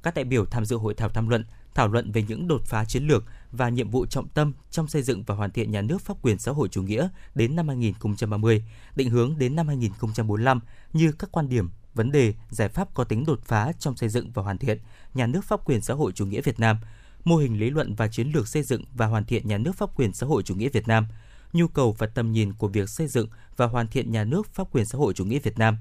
Các 0.03 0.15
đại 0.15 0.25
biểu 0.25 0.45
tham 0.45 0.65
dự 0.65 0.75
hội 0.75 0.93
thảo 0.93 1.09
tham 1.09 1.27
luận, 1.27 1.45
thảo 1.75 1.87
luận 1.87 2.11
về 2.11 2.23
những 2.27 2.47
đột 2.47 2.61
phá 2.65 2.85
chiến 2.85 3.07
lược 3.07 3.25
và 3.51 3.69
nhiệm 3.69 3.89
vụ 3.89 4.05
trọng 4.05 4.27
tâm 4.27 4.53
trong 4.71 4.87
xây 4.87 5.01
dựng 5.01 5.23
và 5.23 5.35
hoàn 5.35 5.51
thiện 5.51 5.71
nhà 5.71 5.81
nước 5.81 6.01
pháp 6.01 6.17
quyền 6.21 6.39
xã 6.39 6.51
hội 6.51 6.67
chủ 6.67 6.83
nghĩa 6.83 7.09
đến 7.35 7.55
năm 7.55 7.67
2030, 7.67 8.63
định 8.95 9.09
hướng 9.09 9.37
đến 9.37 9.55
năm 9.55 9.67
2045 9.67 10.59
như 10.93 11.11
các 11.11 11.31
quan 11.31 11.49
điểm, 11.49 11.69
vấn 11.93 12.11
đề, 12.11 12.33
giải 12.49 12.69
pháp 12.69 12.93
có 12.93 13.03
tính 13.03 13.25
đột 13.25 13.39
phá 13.43 13.71
trong 13.79 13.97
xây 13.97 14.09
dựng 14.09 14.31
và 14.31 14.43
hoàn 14.43 14.57
thiện 14.57 14.79
nhà 15.13 15.27
nước 15.27 15.45
pháp 15.45 15.65
quyền 15.65 15.81
xã 15.81 15.93
hội 15.93 16.11
chủ 16.11 16.25
nghĩa 16.25 16.41
Việt 16.41 16.59
Nam, 16.59 16.77
mô 17.23 17.37
hình 17.37 17.59
lý 17.59 17.69
luận 17.69 17.95
và 17.95 18.07
chiến 18.07 18.31
lược 18.33 18.47
xây 18.47 18.63
dựng 18.63 18.83
và 18.93 19.05
hoàn 19.05 19.25
thiện 19.25 19.47
nhà 19.47 19.57
nước 19.57 19.75
pháp 19.75 19.95
quyền 19.95 20.13
xã 20.13 20.27
hội 20.27 20.43
chủ 20.43 20.55
nghĩa 20.55 20.69
Việt 20.69 20.87
Nam, 20.87 21.07
nhu 21.53 21.67
cầu 21.67 21.95
và 21.97 22.07
tầm 22.07 22.31
nhìn 22.31 22.53
của 22.53 22.67
việc 22.67 22.89
xây 22.89 23.07
dựng 23.07 23.27
và 23.57 23.65
hoàn 23.65 23.87
thiện 23.87 24.11
nhà 24.11 24.23
nước 24.23 24.47
pháp 24.53 24.71
quyền 24.71 24.85
xã 24.85 24.97
hội 24.97 25.13
chủ 25.13 25.25
nghĩa 25.25 25.39
Việt 25.39 25.59
Nam, 25.59 25.77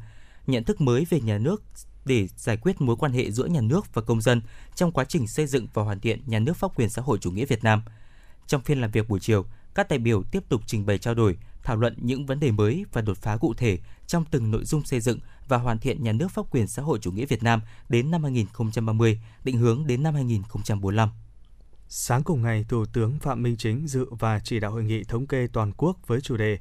nhận 0.47 0.65
thức 0.65 0.81
mới 0.81 1.07
về 1.11 1.21
nhà 1.21 1.39
nước 1.39 1.63
để 2.09 2.29
giải 2.37 2.57
quyết 2.57 2.81
mối 2.81 2.97
quan 2.97 3.13
hệ 3.13 3.31
giữa 3.31 3.47
nhà 3.47 3.61
nước 3.61 3.95
và 3.95 4.03
công 4.03 4.21
dân 4.21 4.43
trong 4.75 4.93
quá 4.93 5.05
trình 5.05 5.29
xây 5.29 5.47
dựng 5.47 5.67
và 5.75 5.83
hoàn 5.83 6.01
thiện 6.01 6.21
nhà 6.27 6.39
nước 6.39 6.57
pháp 6.57 6.79
quyền 6.79 6.89
xã 6.89 7.03
hội 7.03 7.19
chủ 7.19 7.31
nghĩa 7.31 7.45
Việt 7.45 7.65
Nam. 7.65 7.83
Trong 8.47 8.63
phiên 8.63 8.81
làm 8.81 8.91
việc 8.91 9.09
buổi 9.09 9.21
chiều, 9.21 9.45
các 9.75 9.89
đại 9.89 9.99
biểu 9.99 10.23
tiếp 10.23 10.43
tục 10.49 10.63
trình 10.67 10.87
bày 10.87 10.99
trao 10.99 11.15
đổi, 11.15 11.39
thảo 11.63 11.77
luận 11.77 11.95
những 12.01 12.27
vấn 12.27 12.41
đề 12.41 12.51
mới 12.51 12.85
và 12.93 13.01
đột 13.01 13.19
phá 13.19 13.37
cụ 13.37 13.55
thể 13.55 13.79
trong 14.07 14.25
từng 14.31 14.51
nội 14.51 14.65
dung 14.65 14.85
xây 14.85 15.01
dựng 15.01 15.19
và 15.49 15.57
hoàn 15.57 15.79
thiện 15.79 16.03
nhà 16.03 16.13
nước 16.13 16.29
pháp 16.31 16.51
quyền 16.51 16.67
xã 16.67 16.83
hội 16.83 16.99
chủ 16.99 17.13
nghĩa 17.13 17.27
Việt 17.27 17.43
Nam 17.43 17.61
đến 17.89 18.11
năm 18.11 18.23
2030, 18.23 19.21
định 19.45 19.57
hướng 19.57 19.87
đến 19.87 20.03
năm 20.03 20.15
2045. 20.15 21.09
Sáng 21.89 22.23
cùng 22.23 22.43
ngày, 22.43 22.65
Thủ 22.69 22.85
tướng 22.93 23.19
Phạm 23.19 23.43
Minh 23.43 23.57
Chính 23.57 23.89
dự 23.89 24.07
và 24.11 24.41
chỉ 24.45 24.61
đạo 24.61 24.71
hội 24.71 24.85
nghị 24.85 25.05
thống 25.05 25.27
kê 25.27 25.47
toàn 25.53 25.73
quốc 25.77 25.97
với 26.07 26.21
chủ 26.21 26.37
đề 26.37 26.59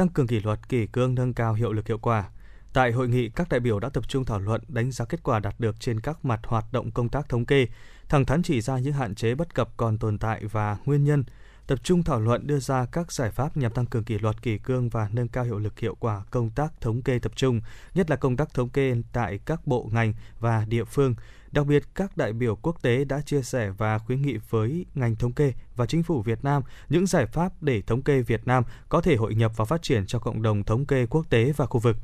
Tăng 0.00 0.08
cường 0.08 0.26
kỷ 0.26 0.40
luật 0.40 0.68
kỷ 0.68 0.86
cương 0.86 1.14
nâng 1.14 1.34
cao 1.34 1.54
hiệu 1.54 1.72
lực 1.72 1.88
hiệu 1.88 1.98
quả. 1.98 2.30
Tại 2.72 2.92
hội 2.92 3.08
nghị, 3.08 3.28
các 3.28 3.48
đại 3.48 3.60
biểu 3.60 3.80
đã 3.80 3.88
tập 3.88 4.08
trung 4.08 4.24
thảo 4.24 4.38
luận 4.38 4.60
đánh 4.68 4.92
giá 4.92 5.04
kết 5.04 5.22
quả 5.22 5.38
đạt 5.38 5.54
được 5.58 5.80
trên 5.80 6.00
các 6.00 6.24
mặt 6.24 6.40
hoạt 6.44 6.64
động 6.72 6.90
công 6.90 7.08
tác 7.08 7.28
thống 7.28 7.46
kê, 7.46 7.66
thẳng 8.08 8.24
thắn 8.24 8.42
chỉ 8.42 8.60
ra 8.60 8.78
những 8.78 8.92
hạn 8.92 9.14
chế 9.14 9.34
bất 9.34 9.54
cập 9.54 9.76
còn 9.76 9.98
tồn 9.98 10.18
tại 10.18 10.44
và 10.44 10.76
nguyên 10.84 11.04
nhân, 11.04 11.24
tập 11.66 11.78
trung 11.82 12.02
thảo 12.02 12.20
luận 12.20 12.46
đưa 12.46 12.58
ra 12.58 12.86
các 12.86 13.12
giải 13.12 13.30
pháp 13.30 13.56
nhằm 13.56 13.72
tăng 13.72 13.86
cường 13.86 14.04
kỷ 14.04 14.18
luật 14.18 14.42
kỷ 14.42 14.58
cương 14.58 14.88
và 14.88 15.08
nâng 15.12 15.28
cao 15.28 15.44
hiệu 15.44 15.58
lực 15.58 15.78
hiệu 15.78 15.96
quả 16.00 16.22
công 16.30 16.50
tác 16.50 16.80
thống 16.80 17.02
kê 17.02 17.18
tập 17.18 17.32
trung, 17.36 17.60
nhất 17.94 18.10
là 18.10 18.16
công 18.16 18.36
tác 18.36 18.54
thống 18.54 18.68
kê 18.68 18.94
tại 19.12 19.38
các 19.44 19.66
bộ 19.66 19.88
ngành 19.92 20.14
và 20.40 20.64
địa 20.68 20.84
phương. 20.84 21.14
Đặc 21.52 21.66
biệt, 21.66 21.82
các 21.94 22.16
đại 22.16 22.32
biểu 22.32 22.56
quốc 22.56 22.82
tế 22.82 23.04
đã 23.04 23.20
chia 23.20 23.42
sẻ 23.42 23.70
và 23.70 23.98
khuyến 23.98 24.22
nghị 24.22 24.38
với 24.50 24.86
ngành 24.94 25.16
thống 25.16 25.32
kê 25.32 25.52
và 25.76 25.86
chính 25.86 26.02
phủ 26.02 26.22
Việt 26.22 26.44
Nam 26.44 26.62
những 26.88 27.06
giải 27.06 27.26
pháp 27.26 27.62
để 27.62 27.82
thống 27.82 28.02
kê 28.02 28.22
Việt 28.22 28.46
Nam 28.46 28.64
có 28.88 29.00
thể 29.00 29.16
hội 29.16 29.34
nhập 29.34 29.52
và 29.56 29.64
phát 29.64 29.82
triển 29.82 30.06
cho 30.06 30.18
cộng 30.18 30.42
đồng 30.42 30.64
thống 30.64 30.86
kê 30.86 31.06
quốc 31.06 31.30
tế 31.30 31.52
và 31.56 31.66
khu 31.66 31.80
vực. 31.80 31.96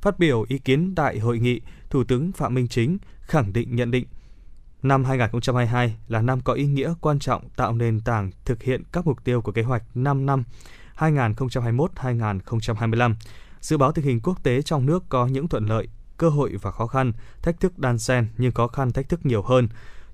Phát 0.00 0.18
biểu 0.18 0.44
ý 0.48 0.58
kiến 0.58 0.94
tại 0.94 1.18
hội 1.18 1.38
nghị, 1.38 1.60
Thủ 1.90 2.04
tướng 2.04 2.32
Phạm 2.32 2.54
Minh 2.54 2.68
Chính 2.68 2.98
khẳng 3.20 3.52
định 3.52 3.76
nhận 3.76 3.90
định 3.90 4.04
Năm 4.82 5.04
2022 5.04 5.96
là 6.08 6.22
năm 6.22 6.40
có 6.40 6.52
ý 6.52 6.66
nghĩa 6.66 6.94
quan 7.00 7.18
trọng 7.18 7.48
tạo 7.48 7.72
nền 7.72 8.00
tảng 8.00 8.30
thực 8.44 8.62
hiện 8.62 8.82
các 8.92 9.06
mục 9.06 9.24
tiêu 9.24 9.40
của 9.40 9.52
kế 9.52 9.62
hoạch 9.62 9.82
5 9.94 10.26
năm 10.26 10.44
2021-2025. 10.96 13.14
Dự 13.60 13.76
báo 13.76 13.92
tình 13.92 14.04
hình 14.04 14.20
quốc 14.20 14.42
tế 14.42 14.62
trong 14.62 14.86
nước 14.86 15.04
có 15.08 15.26
những 15.26 15.48
thuận 15.48 15.66
lợi, 15.66 15.88
cơ 16.16 16.28
hội 16.28 16.56
và 16.62 16.70
khó 16.70 16.86
khăn, 16.86 17.12
thách 17.42 17.60
thức 17.60 17.78
đan 17.78 17.98
xen 17.98 18.28
nhưng 18.36 18.52
khó 18.52 18.68
khăn 18.68 18.92
thách 18.92 19.08
thức 19.08 19.26
nhiều 19.26 19.42
hơn. 19.42 19.68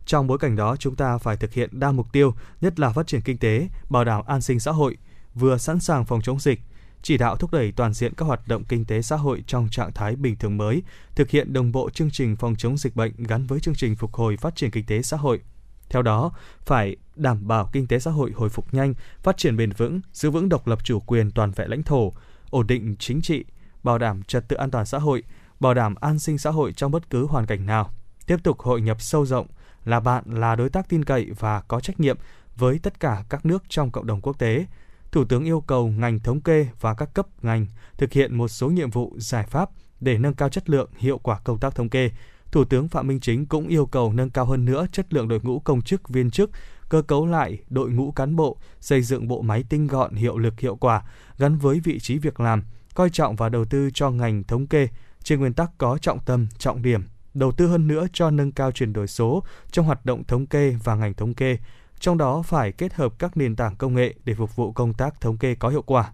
Trong 0.07 0.27
bối 0.27 0.39
cảnh 0.39 0.57
đó, 0.57 0.77
chúng 0.77 0.97
ta 0.97 1.19
phải 1.19 1.37
thực 1.37 1.53
hiện 1.53 1.71
đa 1.73 1.93
mục 1.93 2.13
tiêu, 2.13 2.35
nhất 2.61 2.81
là 2.81 2.91
phát 2.91 3.07
triển 3.07 3.21
kinh 3.21 3.39
tế, 3.39 3.69
bảo 3.91 4.05
đảm 4.05 4.25
an 4.27 4.41
sinh 4.41 4.61
xã 4.61 4.71
hội, 4.71 4.97
vừa 5.35 5.59
sẵn 5.59 5.81
sàng 5.81 6.05
phòng 6.05 6.23
chống 6.23 6.41
dịch, 6.41 6.61
chỉ 7.05 7.17
đạo 7.17 7.37
thúc 7.37 7.53
đẩy 7.53 7.73
toàn 7.73 7.93
diện 7.93 8.15
các 8.15 8.25
hoạt 8.25 8.49
động 8.49 8.65
kinh 8.65 8.85
tế 8.85 9.03
xã 9.03 9.17
hội 9.17 9.45
trong 9.47 9.69
trạng 9.71 9.93
thái 9.93 10.17
bình 10.17 10.37
thường 10.37 10.57
mới, 10.57 10.83
thực 11.15 11.31
hiện 11.31 11.53
đồng 11.53 11.73
bộ 11.73 11.91
chương 11.91 12.11
trình 12.11 12.37
phòng 12.37 12.55
chống 12.59 12.77
dịch 12.77 12.97
bệnh 12.97 13.13
gắn 13.17 13.47
với 13.47 13.61
chương 13.61 13.75
trình 13.75 13.97
phục 13.97 14.15
hồi 14.15 14.37
phát 14.37 14.57
triển 14.57 14.71
kinh 14.71 14.87
tế 14.87 15.03
xã 15.03 15.17
hội. 15.17 15.41
Theo 15.89 16.03
đó, 16.03 16.33
phải 16.65 16.97
đảm 17.17 17.49
bảo 17.49 17.71
kinh 17.73 17.87
tế 17.87 17.99
xã 17.99 18.11
hội 18.11 18.33
hồi 18.37 18.49
phục 18.49 18.75
nhanh, 18.75 18.95
phát 19.23 19.37
triển 19.37 19.57
bền 19.57 19.73
vững, 19.73 20.01
giữ 20.13 20.31
vững 20.31 20.49
độc 20.49 20.67
lập 20.67 20.79
chủ 20.85 21.01
quyền 21.01 21.31
toàn 21.31 21.51
vẹn 21.51 21.71
lãnh 21.71 21.83
thổ, 21.83 22.13
ổn 22.51 22.67
định 22.67 22.97
chính 22.99 23.23
trị, 23.23 23.45
bảo 23.83 23.99
đảm 23.99 24.23
trật 24.23 24.49
tự 24.49 24.57
an 24.57 24.71
toàn 24.71 24.87
xã 24.87 24.99
hội, 24.99 25.23
bảo 25.61 25.75
đảm 25.75 25.95
an 25.95 26.19
sinh 26.19 26.39
xã 26.39 26.51
hội 26.51 26.73
trong 26.73 26.91
bất 26.91 27.11
cứ 27.11 27.27
hoàn 27.27 27.47
cảnh 27.47 27.67
nào. 27.67 27.91
Tiếp 28.27 28.37
tục 28.43 28.61
hội 28.61 28.81
nhập 28.81 29.01
sâu 29.01 29.27
rộng, 29.27 29.47
là 29.85 30.01
bạn 30.01 30.25
là 30.27 30.57
đối 30.57 30.69
tác 30.69 30.89
tin 30.89 31.05
cậy 31.05 31.31
và 31.39 31.61
có 31.61 31.81
trách 31.81 32.01
nhiệm 32.01 32.17
với 32.57 32.79
tất 32.79 33.01
cả 33.01 33.25
các 33.29 33.47
nước 33.47 33.63
trong 33.69 33.91
cộng 33.91 34.07
đồng 34.07 34.21
quốc 34.21 34.39
tế, 34.39 34.67
Thủ 35.15 35.25
tướng 35.25 35.45
yêu 35.45 35.61
cầu 35.61 35.89
ngành 35.89 36.21
thống 36.21 36.41
kê 36.41 36.67
và 36.81 36.95
các 36.95 37.15
cấp 37.15 37.27
ngành 37.43 37.67
thực 37.99 38.13
hiện 38.13 38.37
một 38.37 38.49
số 38.49 38.69
nhiệm 38.69 38.91
vụ 38.91 39.15
giải 39.19 39.47
pháp 39.47 39.71
để 40.01 40.19
nâng 40.19 40.35
cao 40.35 40.49
chất 40.49 40.71
lượng, 40.71 40.91
hiệu 40.97 41.19
quả 41.19 41.41
công 41.45 41.59
tác 41.59 41.75
thống 41.75 41.89
kê. 41.89 42.11
Thủ 42.53 42.65
tướng 42.65 42.89
Phạm 42.89 43.07
Minh 43.07 43.21
Chính 43.21 43.47
cũng 43.47 43.69
yêu 43.69 43.87
cầu 43.87 44.13
nâng 44.13 44.31
cao 44.31 44.45
hơn 44.45 44.65
nữa 44.65 44.87
chất 44.93 45.15
lượng 45.15 45.29
đội 45.29 45.41
ngũ 45.43 45.59
công 45.59 45.83
chức 45.83 46.09
viên 46.09 46.31
chức, 46.31 46.51
cơ 46.89 47.03
cấu 47.03 47.27
lại 47.27 47.59
đội 47.69 47.91
ngũ 47.91 48.13
cán 48.13 48.37
bộ, 48.37 48.59
xây 48.81 49.03
dựng 49.03 49.29
bộ 49.29 49.43
máy 49.43 49.65
tinh 49.69 49.87
gọn, 49.87 50.15
hiệu 50.15 50.39
lực 50.39 50.61
hiệu 50.61 50.77
quả 50.77 51.03
gắn 51.39 51.59
với 51.59 51.81
vị 51.81 51.99
trí 51.99 52.19
việc 52.19 52.41
làm, 52.41 52.63
coi 52.95 53.11
trọng 53.11 53.37
và 53.37 53.49
đầu 53.49 53.65
tư 53.65 53.91
cho 53.95 54.11
ngành 54.11 54.45
thống 54.45 54.67
kê 54.67 54.89
trên 55.23 55.41
nguyên 55.41 55.55
tắc 55.55 55.71
có 55.79 55.99
trọng 55.99 56.19
tâm, 56.25 56.47
trọng 56.59 56.83
điểm, 56.83 57.03
đầu 57.35 57.53
tư 57.53 57.67
hơn 57.67 57.87
nữa 57.87 58.07
cho 58.13 58.31
nâng 58.31 58.53
cao 58.53 58.73
chuyển 58.73 58.93
đổi 58.93 59.07
số 59.07 59.43
trong 59.71 59.87
hoạt 59.87 60.07
động 60.07 60.25
thống 60.25 60.47
kê 60.47 60.77
và 60.85 60.95
ngành 60.95 61.15
thống 61.15 61.35
kê, 61.35 61.59
trong 62.05 62.19
đó 62.19 62.43
phải 62.43 62.73
kết 62.73 62.95
hợp 62.95 63.19
các 63.19 63.37
nền 63.37 63.57
tảng 63.57 63.77
công 63.77 63.95
nghệ 63.95 64.15
để 64.25 64.35
phục 64.35 64.57
vụ 64.57 64.73
công 64.73 64.95
tác 64.95 65.21
thống 65.21 65.39
kê 65.39 65.55
có 65.55 65.69
hiệu 65.69 65.83
quả. 65.83 66.13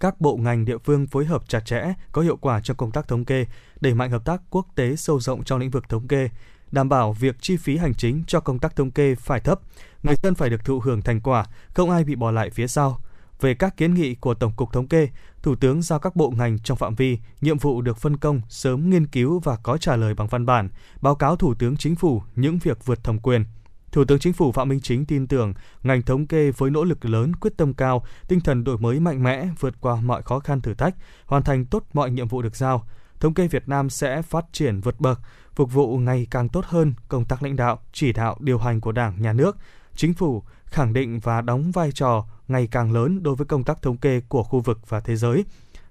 Các 0.00 0.20
bộ 0.20 0.36
ngành 0.36 0.64
địa 0.64 0.78
phương 0.78 1.06
phối 1.06 1.24
hợp 1.24 1.48
chặt 1.48 1.60
chẽ, 1.60 1.94
có 2.12 2.22
hiệu 2.22 2.36
quả 2.36 2.60
trong 2.60 2.76
công 2.76 2.90
tác 2.90 3.08
thống 3.08 3.24
kê, 3.24 3.44
đẩy 3.80 3.94
mạnh 3.94 4.10
hợp 4.10 4.24
tác 4.24 4.42
quốc 4.50 4.66
tế 4.74 4.96
sâu 4.96 5.20
rộng 5.20 5.44
trong 5.44 5.58
lĩnh 5.58 5.70
vực 5.70 5.88
thống 5.88 6.08
kê, 6.08 6.28
đảm 6.70 6.88
bảo 6.88 7.12
việc 7.12 7.36
chi 7.40 7.56
phí 7.56 7.76
hành 7.76 7.94
chính 7.94 8.24
cho 8.26 8.40
công 8.40 8.58
tác 8.58 8.76
thống 8.76 8.90
kê 8.90 9.14
phải 9.14 9.40
thấp, 9.40 9.60
người 10.02 10.14
dân 10.22 10.34
phải 10.34 10.50
được 10.50 10.64
thụ 10.64 10.80
hưởng 10.80 11.02
thành 11.02 11.20
quả, 11.20 11.46
không 11.74 11.90
ai 11.90 12.04
bị 12.04 12.14
bỏ 12.14 12.30
lại 12.30 12.50
phía 12.50 12.66
sau. 12.66 13.00
Về 13.40 13.54
các 13.54 13.76
kiến 13.76 13.94
nghị 13.94 14.14
của 14.14 14.34
Tổng 14.34 14.52
cục 14.56 14.72
Thống 14.72 14.88
kê, 14.88 15.08
Thủ 15.42 15.54
tướng 15.54 15.82
giao 15.82 15.98
các 15.98 16.16
bộ 16.16 16.30
ngành 16.30 16.58
trong 16.58 16.78
phạm 16.78 16.94
vi, 16.94 17.18
nhiệm 17.40 17.58
vụ 17.58 17.82
được 17.82 17.96
phân 17.96 18.16
công 18.16 18.40
sớm 18.48 18.90
nghiên 18.90 19.06
cứu 19.06 19.38
và 19.38 19.56
có 19.56 19.76
trả 19.76 19.96
lời 19.96 20.14
bằng 20.14 20.28
văn 20.28 20.46
bản, 20.46 20.68
báo 21.00 21.14
cáo 21.14 21.36
Thủ 21.36 21.54
tướng 21.54 21.76
Chính 21.76 21.96
phủ 21.96 22.22
những 22.36 22.58
việc 22.58 22.86
vượt 22.86 23.04
thẩm 23.04 23.18
quyền, 23.18 23.44
Thủ 23.92 24.04
tướng 24.04 24.18
Chính 24.18 24.32
phủ 24.32 24.52
Phạm 24.52 24.68
Minh 24.68 24.80
Chính 24.80 25.06
tin 25.06 25.26
tưởng 25.26 25.54
ngành 25.82 26.02
thống 26.02 26.26
kê 26.26 26.50
với 26.50 26.70
nỗ 26.70 26.84
lực 26.84 27.04
lớn, 27.04 27.36
quyết 27.36 27.56
tâm 27.56 27.74
cao, 27.74 28.04
tinh 28.28 28.40
thần 28.40 28.64
đổi 28.64 28.78
mới 28.78 29.00
mạnh 29.00 29.22
mẽ, 29.22 29.48
vượt 29.60 29.74
qua 29.80 29.96
mọi 29.96 30.22
khó 30.22 30.40
khăn 30.40 30.60
thử 30.60 30.74
thách, 30.74 30.94
hoàn 31.26 31.42
thành 31.42 31.64
tốt 31.64 31.84
mọi 31.92 32.10
nhiệm 32.10 32.28
vụ 32.28 32.42
được 32.42 32.56
giao. 32.56 32.86
Thống 33.20 33.34
kê 33.34 33.48
Việt 33.48 33.68
Nam 33.68 33.90
sẽ 33.90 34.22
phát 34.22 34.44
triển 34.52 34.80
vượt 34.80 35.00
bậc, 35.00 35.20
phục 35.54 35.72
vụ 35.72 35.98
ngày 35.98 36.26
càng 36.30 36.48
tốt 36.48 36.64
hơn 36.68 36.94
công 37.08 37.24
tác 37.24 37.42
lãnh 37.42 37.56
đạo, 37.56 37.80
chỉ 37.92 38.12
đạo, 38.12 38.36
điều 38.40 38.58
hành 38.58 38.80
của 38.80 38.92
Đảng, 38.92 39.22
Nhà 39.22 39.32
nước. 39.32 39.56
Chính 39.94 40.14
phủ 40.14 40.42
khẳng 40.64 40.92
định 40.92 41.20
và 41.20 41.40
đóng 41.40 41.72
vai 41.72 41.92
trò 41.92 42.26
ngày 42.48 42.66
càng 42.66 42.92
lớn 42.92 43.22
đối 43.22 43.36
với 43.36 43.46
công 43.46 43.64
tác 43.64 43.82
thống 43.82 43.96
kê 43.96 44.20
của 44.28 44.42
khu 44.42 44.60
vực 44.60 44.88
và 44.88 45.00
thế 45.00 45.16
giới. 45.16 45.44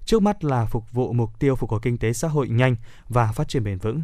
Trước 0.06 0.22
mắt 0.22 0.44
là 0.44 0.66
phục 0.66 0.92
vụ 0.92 1.14
mục 1.14 1.40
tiêu 1.40 1.56
phục 1.56 1.70
hồi 1.70 1.80
kinh 1.84 1.98
tế 1.98 2.14
xã 2.14 2.28
hội 2.28 2.50
nhanh 2.50 2.76
và 3.10 3.32
phát 3.32 3.48
triển 3.48 3.64
bền 3.64 3.78
vững. 3.78 4.02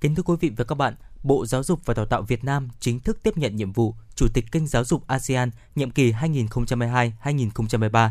Kính 0.00 0.14
thưa 0.14 0.22
quý 0.22 0.34
vị 0.40 0.50
và 0.56 0.64
các 0.64 0.74
bạn, 0.74 0.94
Bộ 1.22 1.46
Giáo 1.46 1.62
dục 1.62 1.80
và 1.84 1.94
Đào 1.94 2.06
tạo 2.06 2.22
Việt 2.22 2.44
Nam 2.44 2.68
chính 2.80 3.00
thức 3.00 3.18
tiếp 3.22 3.36
nhận 3.36 3.56
nhiệm 3.56 3.72
vụ 3.72 3.94
Chủ 4.14 4.28
tịch 4.34 4.44
kênh 4.52 4.66
giáo 4.66 4.84
dục 4.84 5.06
ASEAN 5.06 5.50
nhiệm 5.76 5.90
kỳ 5.90 6.12
2022-2023. 6.12 8.10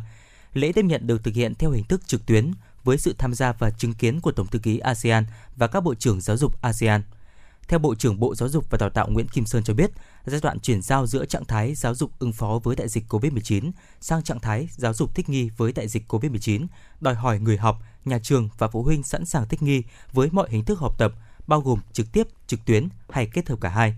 Lễ 0.53 0.72
tiếp 0.72 0.86
nhận 0.86 1.07
được 1.07 1.24
thực 1.24 1.34
hiện 1.34 1.55
theo 1.55 1.72
hình 1.72 1.84
thức 1.84 2.07
trực 2.07 2.26
tuyến 2.26 2.51
với 2.84 2.97
sự 2.97 3.16
tham 3.18 3.34
gia 3.34 3.51
và 3.51 3.70
chứng 3.72 3.93
kiến 3.93 4.22
của 4.22 4.32
Tổng 4.32 4.47
thư 4.47 4.59
ký 4.59 4.80
ASEAN 4.80 5.26
và 5.55 5.68
các 5.68 5.82
bộ 5.82 5.95
trưởng 5.95 6.22
giáo 6.22 6.38
dục 6.38 6.62
ASEAN. 6.62 7.01
Theo 7.68 7.80
Bộ 7.80 7.95
trưởng 7.95 8.20
Bộ 8.20 8.36
Giáo 8.36 8.49
dục 8.49 8.66
và 8.70 8.78
Đào 8.78 8.89
tạo 8.89 9.07
Nguyễn 9.09 9.28
Kim 9.28 9.45
Sơn 9.45 9.64
cho 9.64 9.74
biết, 9.74 9.91
giai 10.26 10.41
đoạn 10.43 10.59
chuyển 10.59 10.82
giao 10.82 11.07
giữa 11.07 11.26
trạng 11.26 11.45
thái 11.45 11.76
giáo 11.76 11.95
dục 11.95 12.12
ứng 12.20 12.34
phó 12.34 12.59
với 12.64 12.76
đại 12.76 12.88
dịch 12.88 13.03
COVID-19 13.09 13.72
sang 14.01 14.24
trạng 14.24 14.39
thái 14.39 14.68
giáo 14.72 14.93
dục 14.93 15.16
thích 15.16 15.30
nghi 15.30 15.49
với 15.57 15.74
đại 15.74 15.88
dịch 15.88 16.12
COVID-19 16.12 16.68
đòi 17.01 17.16
hỏi 17.16 17.39
người 17.39 17.57
học, 17.57 17.84
nhà 18.05 18.20
trường 18.24 18.49
và 18.57 18.68
phụ 18.68 18.84
huynh 18.84 19.03
sẵn 19.03 19.26
sàng 19.26 19.47
thích 19.47 19.62
nghi 19.62 19.84
với 20.14 20.30
mọi 20.32 20.47
hình 20.51 20.66
thức 20.66 20.80
học 20.80 20.95
tập, 20.97 21.14
bao 21.52 21.62
gồm 21.62 21.80
trực 21.93 22.12
tiếp, 22.12 22.28
trực 22.47 22.66
tuyến 22.66 22.89
hay 23.10 23.26
kết 23.26 23.49
hợp 23.49 23.62
cả 23.62 23.70
hai. 23.70 23.95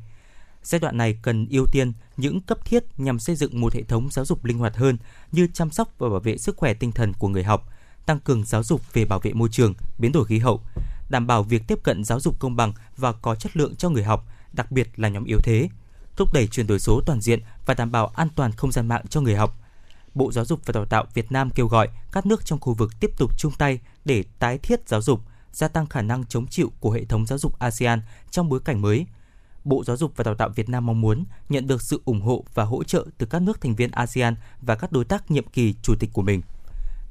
Giai 0.64 0.80
đoạn 0.80 0.98
này 0.98 1.18
cần 1.22 1.48
ưu 1.50 1.66
tiên 1.72 1.94
những 2.18 2.42
cấp 2.42 2.66
thiết 2.66 2.84
nhằm 2.98 3.20
xây 3.20 3.36
dựng 3.36 3.62
một 3.62 3.74
hệ 3.74 3.84
thống 3.84 4.10
giáo 4.12 4.26
dục 4.26 4.46
linh 4.46 4.58
hoạt 4.58 4.76
hơn 4.76 4.98
như 5.32 5.48
chăm 5.54 5.72
sóc 5.72 5.90
và 5.98 6.10
bảo 6.10 6.20
vệ 6.20 6.38
sức 6.38 6.58
khỏe 6.58 6.74
tinh 6.74 6.92
thần 6.92 7.14
của 7.14 7.28
người 7.28 7.44
học, 7.44 7.70
tăng 8.06 8.20
cường 8.20 8.46
giáo 8.46 8.64
dục 8.64 8.94
về 8.94 9.06
bảo 9.06 9.20
vệ 9.20 9.34
môi 9.34 9.50
trường, 9.52 9.74
biến 9.98 10.12
đổi 10.12 10.26
khí 10.26 10.40
hậu, 10.40 10.62
đảm 11.10 11.28
bảo 11.28 11.44
việc 11.44 11.64
tiếp 11.68 11.80
cận 11.84 12.04
giáo 12.04 12.20
dục 12.20 12.40
công 12.40 12.56
bằng 12.56 12.74
và 12.98 13.12
có 13.12 13.36
chất 13.36 13.58
lượng 13.58 13.76
cho 13.76 13.90
người 13.90 14.04
học, 14.04 14.28
đặc 14.54 14.72
biệt 14.72 14.90
là 14.96 15.10
nhóm 15.10 15.24
yếu 15.24 15.40
thế, 15.44 15.70
thúc 16.16 16.34
đẩy 16.34 16.48
chuyển 16.48 16.68
đổi 16.68 16.80
số 16.80 17.02
toàn 17.06 17.22
diện 17.22 17.40
và 17.66 17.74
đảm 17.74 17.92
bảo 17.92 18.08
an 18.08 18.28
toàn 18.36 18.52
không 18.52 18.72
gian 18.72 18.88
mạng 18.88 19.06
cho 19.10 19.22
người 19.22 19.36
học. 19.36 19.58
Bộ 20.14 20.32
Giáo 20.32 20.46
dục 20.46 20.60
và 20.66 20.72
Đào 20.72 20.86
tạo 20.86 21.06
Việt 21.14 21.32
Nam 21.32 21.50
kêu 21.50 21.68
gọi 21.68 21.90
các 22.12 22.26
nước 22.26 22.46
trong 22.46 22.60
khu 22.60 22.74
vực 22.74 22.92
tiếp 23.00 23.12
tục 23.18 23.32
chung 23.38 23.54
tay 23.58 23.80
để 24.06 24.24
tái 24.40 24.58
thiết 24.58 24.90
giáo 24.90 25.02
dục, 25.02 25.20
gia 25.54 25.68
tăng 25.68 25.86
khả 25.86 26.02
năng 26.02 26.26
chống 26.26 26.48
chịu 26.48 26.72
của 26.80 26.92
hệ 26.92 27.06
thống 27.06 27.26
giáo 27.26 27.38
dục 27.38 27.60
ASEAN 27.60 28.02
trong 28.32 28.50
bối 28.50 28.60
cảnh 28.66 28.82
mới. 28.82 29.06
Bộ 29.64 29.84
Giáo 29.84 29.98
dục 29.98 30.12
và 30.16 30.24
Đào 30.24 30.36
tạo 30.36 30.50
Việt 30.50 30.70
Nam 30.70 30.86
mong 30.86 31.02
muốn 31.02 31.26
nhận 31.50 31.68
được 31.68 31.82
sự 31.82 32.02
ủng 32.06 32.22
hộ 32.22 32.44
và 32.54 32.64
hỗ 32.64 32.84
trợ 32.84 33.06
từ 33.18 33.26
các 33.26 33.42
nước 33.42 33.62
thành 33.62 33.76
viên 33.76 33.92
ASEAN 33.92 34.36
và 34.62 34.76
các 34.76 34.92
đối 34.92 35.06
tác 35.06 35.32
nhiệm 35.32 35.48
kỳ 35.48 35.74
chủ 35.82 35.96
tịch 36.00 36.10
của 36.14 36.22
mình 36.22 36.42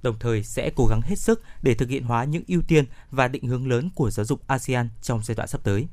đồng 0.03 0.19
thời 0.19 0.43
sẽ 0.43 0.71
cố 0.77 0.87
gắng 0.87 1.01
hết 1.03 1.19
sức 1.19 1.43
để 1.63 1.75
thực 1.75 1.89
hiện 1.89 2.05
hóa 2.05 2.25
những 2.25 2.43
ưu 2.49 2.63
tiên 2.63 2.85
và 3.11 3.29
định 3.29 3.47
hướng 3.47 3.69
lớn 3.69 3.91
của 3.95 4.11
giáo 4.11 4.27
dục 4.27 4.41
ASEAN 4.47 4.89
trong 5.03 5.23
giai 5.23 5.35
đoạn 5.35 5.49
sắp 5.49 5.61
tới. 5.65 5.87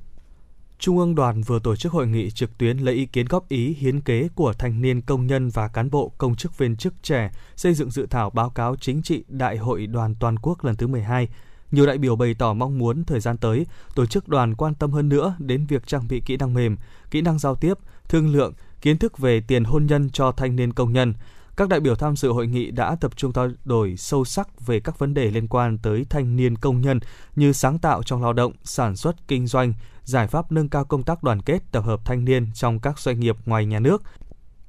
Trung 0.80 0.98
ương 0.98 1.16
đoàn 1.16 1.42
vừa 1.42 1.60
tổ 1.60 1.76
chức 1.76 1.92
hội 1.92 2.08
nghị 2.08 2.32
trực 2.32 2.58
tuyến 2.58 2.78
lấy 2.78 2.96
ý 2.96 3.06
kiến 3.06 3.26
góp 3.26 3.50
ý, 3.50 3.74
hiến 3.74 4.02
kế 4.02 4.30
của 4.36 4.54
thanh 4.54 4.82
niên, 4.82 5.02
công 5.02 5.28
nhân 5.28 5.50
và 5.50 5.68
cán 5.68 5.90
bộ, 5.90 6.12
công 6.18 6.36
chức 6.36 6.58
viên 6.58 6.76
chức 6.76 6.94
trẻ 7.04 7.32
xây 7.56 7.74
dựng 7.74 7.92
dự 7.92 8.06
thảo 8.06 8.30
báo 8.30 8.50
cáo 8.50 8.76
chính 8.76 9.02
trị 9.02 9.24
Đại 9.28 9.58
hội 9.58 9.88
đoàn 9.88 10.16
toàn 10.20 10.40
quốc 10.40 10.64
lần 10.64 10.76
thứ 10.76 10.88
12. 10.88 11.28
Nhiều 11.72 11.86
đại 11.86 11.98
biểu 11.98 12.16
bày 12.16 12.34
tỏ 12.34 12.54
mong 12.54 12.78
muốn 12.78 13.04
thời 13.04 13.20
gian 13.20 13.38
tới, 13.38 13.66
tổ 13.96 14.06
chức 14.06 14.28
đoàn 14.28 14.56
quan 14.56 14.76
tâm 14.76 14.92
hơn 14.92 15.10
nữa 15.10 15.36
đến 15.40 15.66
việc 15.66 15.88
trang 15.88 16.08
bị 16.08 16.22
kỹ 16.26 16.38
năng 16.38 16.54
mềm, 16.54 16.78
kỹ 17.12 17.22
năng 17.22 17.40
giao 17.40 17.56
tiếp, 17.56 17.74
thương 18.08 18.34
lượng, 18.34 18.54
kiến 18.82 18.98
thức 18.98 19.18
về 19.18 19.42
tiền 19.42 19.64
hôn 19.64 19.86
nhân 19.86 20.10
cho 20.10 20.32
thanh 20.32 20.56
niên 20.56 20.74
công 20.74 20.94
nhân, 20.94 21.14
các 21.58 21.70
đại 21.70 21.80
biểu 21.80 21.96
tham 21.96 22.16
dự 22.16 22.30
hội 22.30 22.48
nghị 22.48 22.72
đã 22.72 22.96
tập 22.96 23.12
trung 23.16 23.34
trao 23.34 23.50
đổi 23.66 23.98
sâu 23.98 24.26
sắc 24.26 24.68
về 24.68 24.80
các 24.80 25.00
vấn 25.00 25.14
đề 25.14 25.32
liên 25.32 25.48
quan 25.48 25.78
tới 25.78 26.06
thanh 26.10 26.36
niên 26.36 26.56
công 26.56 26.82
nhân 26.82 27.00
như 27.36 27.54
sáng 27.54 27.80
tạo 27.80 28.04
trong 28.04 28.22
lao 28.22 28.34
động, 28.34 28.54
sản 28.64 28.96
xuất, 28.96 29.28
kinh 29.28 29.48
doanh, 29.48 29.74
giải 30.04 30.28
pháp 30.28 30.52
nâng 30.52 30.70
cao 30.70 30.86
công 30.86 31.04
tác 31.04 31.24
đoàn 31.24 31.42
kết 31.42 31.64
tập 31.72 31.82
hợp 31.86 32.02
thanh 32.06 32.26
niên 32.26 32.48
trong 32.54 32.80
các 32.80 33.00
doanh 33.00 33.20
nghiệp 33.20 33.36
ngoài 33.46 33.66
nhà 33.66 33.80
nước, 33.80 34.04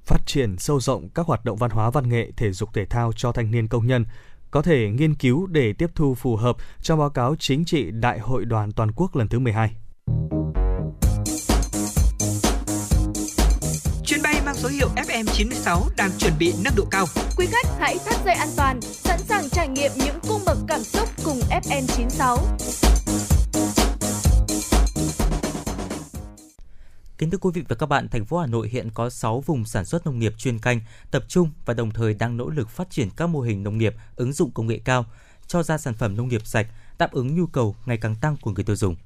phát 0.05 0.26
triển 0.26 0.59
sâu 0.59 0.80
rộng 0.80 1.09
các 1.09 1.26
hoạt 1.26 1.44
động 1.44 1.57
văn 1.57 1.70
hóa 1.70 1.90
văn 1.90 2.09
nghệ, 2.09 2.30
thể 2.36 2.53
dục 2.53 2.68
thể 2.74 2.84
thao 2.84 3.12
cho 3.12 3.32
thanh 3.32 3.51
niên 3.51 3.68
công 3.68 3.86
nhân, 3.86 4.05
có 4.51 4.62
thể 4.62 4.90
nghiên 4.90 5.14
cứu 5.14 5.46
để 5.46 5.72
tiếp 5.72 5.90
thu 5.94 6.14
phù 6.14 6.36
hợp 6.36 6.57
trong 6.82 6.98
báo 6.98 7.11
cáo 7.11 7.36
chính 7.38 7.64
trị 7.64 7.90
Đại 7.90 8.18
hội 8.18 8.44
đoàn 8.44 8.72
toàn 8.72 8.92
quốc 8.92 9.16
lần 9.16 9.28
thứ 9.28 9.38
12. 9.38 9.74
số 14.61 14.68
hiệu 14.68 14.88
FM96 14.96 15.80
đang 15.96 16.11
chuẩn 16.18 16.32
bị 16.38 16.55
nâng 16.64 16.74
độ 16.76 16.84
cao. 16.90 17.07
Quý 17.36 17.46
khách 17.51 17.66
hãy 17.78 17.98
thắt 18.07 18.14
dây 18.24 18.34
an 18.34 18.48
toàn, 18.57 18.80
sẵn 18.80 19.18
sàng 19.18 19.51
trải 19.51 19.68
nghiệm 19.68 19.90
những 19.96 20.18
cung 20.28 20.40
bậc 20.46 20.59
cảm 20.68 20.80
xúc 20.80 21.09
cùng 21.24 21.40
FM96. 21.51 22.36
Kính 27.21 27.31
thưa 27.31 27.39
quý 27.39 27.51
vị 27.55 27.62
và 27.68 27.77
các 27.77 27.87
bạn, 27.87 28.09
thành 28.09 28.25
phố 28.25 28.39
Hà 28.39 28.47
Nội 28.47 28.68
hiện 28.68 28.91
có 28.95 29.11
6 29.11 29.41
vùng 29.41 29.64
sản 29.64 29.85
xuất 29.85 30.07
nông 30.07 30.18
nghiệp 30.18 30.35
chuyên 30.39 30.59
canh, 30.59 30.81
tập 31.11 31.25
trung 31.29 31.51
và 31.64 31.75
đồng 31.75 31.91
thời 31.91 32.14
đang 32.14 32.37
nỗ 32.37 32.49
lực 32.49 32.68
phát 32.68 32.91
triển 32.91 33.11
các 33.16 33.27
mô 33.27 33.41
hình 33.41 33.62
nông 33.62 33.79
nghiệp 33.79 33.95
ứng 34.16 34.33
dụng 34.33 34.51
công 34.51 34.66
nghệ 34.66 34.81
cao, 34.85 35.07
cho 35.47 35.62
ra 35.62 35.79
sản 35.79 35.95
phẩm 35.95 36.16
nông 36.16 36.29
nghiệp 36.29 36.47
sạch, 36.47 36.66
đáp 36.99 37.12
ứng 37.12 37.35
nhu 37.35 37.47
cầu 37.47 37.77
ngày 37.87 37.97
càng 37.97 38.14
tăng 38.21 38.37
của 38.37 38.51
người 38.51 38.64
tiêu 38.64 38.77
dùng. 38.77 38.97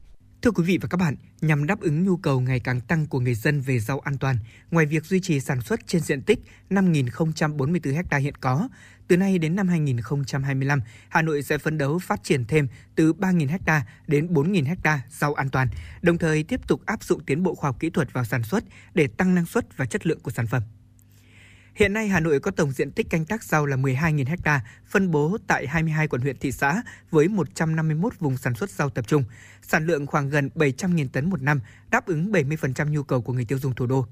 Thưa 0.44 0.50
quý 0.50 0.64
vị 0.64 0.78
và 0.82 0.88
các 0.88 0.96
bạn, 0.96 1.16
nhằm 1.40 1.66
đáp 1.66 1.80
ứng 1.80 2.04
nhu 2.04 2.16
cầu 2.16 2.40
ngày 2.40 2.60
càng 2.60 2.80
tăng 2.80 3.06
của 3.06 3.20
người 3.20 3.34
dân 3.34 3.60
về 3.60 3.78
rau 3.78 4.00
an 4.00 4.18
toàn, 4.18 4.36
ngoài 4.70 4.86
việc 4.86 5.04
duy 5.04 5.20
trì 5.20 5.40
sản 5.40 5.60
xuất 5.60 5.80
trên 5.86 6.02
diện 6.02 6.22
tích 6.22 6.38
5.044 6.70 8.02
ha 8.10 8.18
hiện 8.18 8.34
có, 8.34 8.68
từ 9.08 9.16
nay 9.16 9.38
đến 9.38 9.56
năm 9.56 9.68
2025, 9.68 10.80
Hà 11.08 11.22
Nội 11.22 11.42
sẽ 11.42 11.58
phấn 11.58 11.78
đấu 11.78 11.98
phát 11.98 12.24
triển 12.24 12.44
thêm 12.44 12.68
từ 12.94 13.12
3.000 13.12 13.58
ha 13.66 13.86
đến 14.06 14.26
4.000 14.26 14.76
ha 14.84 15.02
rau 15.10 15.34
an 15.34 15.48
toàn, 15.50 15.68
đồng 16.02 16.18
thời 16.18 16.42
tiếp 16.42 16.60
tục 16.68 16.80
áp 16.86 17.04
dụng 17.04 17.24
tiến 17.24 17.42
bộ 17.42 17.54
khoa 17.54 17.68
học 17.68 17.80
kỹ 17.80 17.90
thuật 17.90 18.12
vào 18.12 18.24
sản 18.24 18.42
xuất 18.42 18.64
để 18.94 19.06
tăng 19.06 19.34
năng 19.34 19.46
suất 19.46 19.76
và 19.76 19.86
chất 19.86 20.06
lượng 20.06 20.20
của 20.20 20.30
sản 20.30 20.46
phẩm. 20.46 20.62
Hiện 21.74 21.92
nay 21.92 22.08
Hà 22.08 22.20
Nội 22.20 22.40
có 22.40 22.50
tổng 22.50 22.72
diện 22.72 22.90
tích 22.90 23.10
canh 23.10 23.24
tác 23.24 23.42
rau 23.42 23.66
là 23.66 23.76
12.000 23.76 24.36
ha, 24.44 24.60
phân 24.86 25.10
bố 25.10 25.36
tại 25.46 25.66
22 25.66 26.08
quận 26.08 26.22
huyện 26.22 26.38
thị 26.38 26.52
xã 26.52 26.82
với 27.10 27.28
151 27.28 28.18
vùng 28.18 28.36
sản 28.36 28.54
xuất 28.54 28.70
rau 28.70 28.90
tập 28.90 29.06
trung, 29.08 29.24
sản 29.62 29.86
lượng 29.86 30.06
khoảng 30.06 30.28
gần 30.28 30.50
700.000 30.54 31.08
tấn 31.12 31.30
một 31.30 31.42
năm, 31.42 31.60
đáp 31.90 32.06
ứng 32.06 32.32
70% 32.32 32.90
nhu 32.90 33.02
cầu 33.02 33.22
của 33.22 33.32
người 33.32 33.44
tiêu 33.44 33.58
dùng 33.58 33.74
thủ 33.74 33.86
đô. 33.86 34.06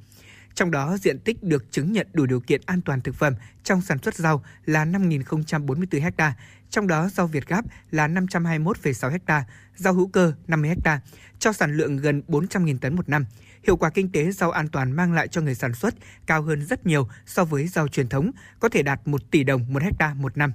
Trong 0.54 0.70
đó, 0.70 0.96
diện 1.00 1.18
tích 1.18 1.42
được 1.42 1.72
chứng 1.72 1.92
nhận 1.92 2.06
đủ 2.12 2.26
điều 2.26 2.40
kiện 2.40 2.60
an 2.66 2.80
toàn 2.80 3.00
thực 3.00 3.14
phẩm 3.14 3.34
trong 3.64 3.82
sản 3.82 3.98
xuất 3.98 4.14
rau 4.14 4.44
là 4.64 4.84
5.044 4.84 6.10
ha, 6.18 6.34
trong 6.70 6.86
đó 6.86 7.08
rau 7.08 7.26
Việt 7.26 7.48
Gáp 7.48 7.64
là 7.90 8.08
521,6 8.08 9.18
ha, 9.26 9.44
rau 9.76 9.94
hữu 9.94 10.08
cơ 10.08 10.32
50 10.46 10.74
ha, 10.84 11.00
cho 11.38 11.52
sản 11.52 11.76
lượng 11.76 11.96
gần 11.96 12.22
400.000 12.28 12.78
tấn 12.78 12.96
một 12.96 13.08
năm 13.08 13.24
hiệu 13.66 13.76
quả 13.76 13.90
kinh 13.90 14.12
tế 14.12 14.30
rau 14.30 14.50
an 14.50 14.68
toàn 14.68 14.92
mang 14.92 15.12
lại 15.12 15.28
cho 15.28 15.40
người 15.40 15.54
sản 15.54 15.74
xuất 15.74 15.94
cao 16.26 16.42
hơn 16.42 16.66
rất 16.66 16.86
nhiều 16.86 17.08
so 17.26 17.44
với 17.44 17.66
rau 17.66 17.88
truyền 17.88 18.08
thống, 18.08 18.30
có 18.60 18.68
thể 18.68 18.82
đạt 18.82 19.00
1 19.04 19.30
tỷ 19.30 19.44
đồng 19.44 19.72
một 19.72 19.82
hecta 19.82 20.14
một 20.14 20.36
năm. 20.36 20.52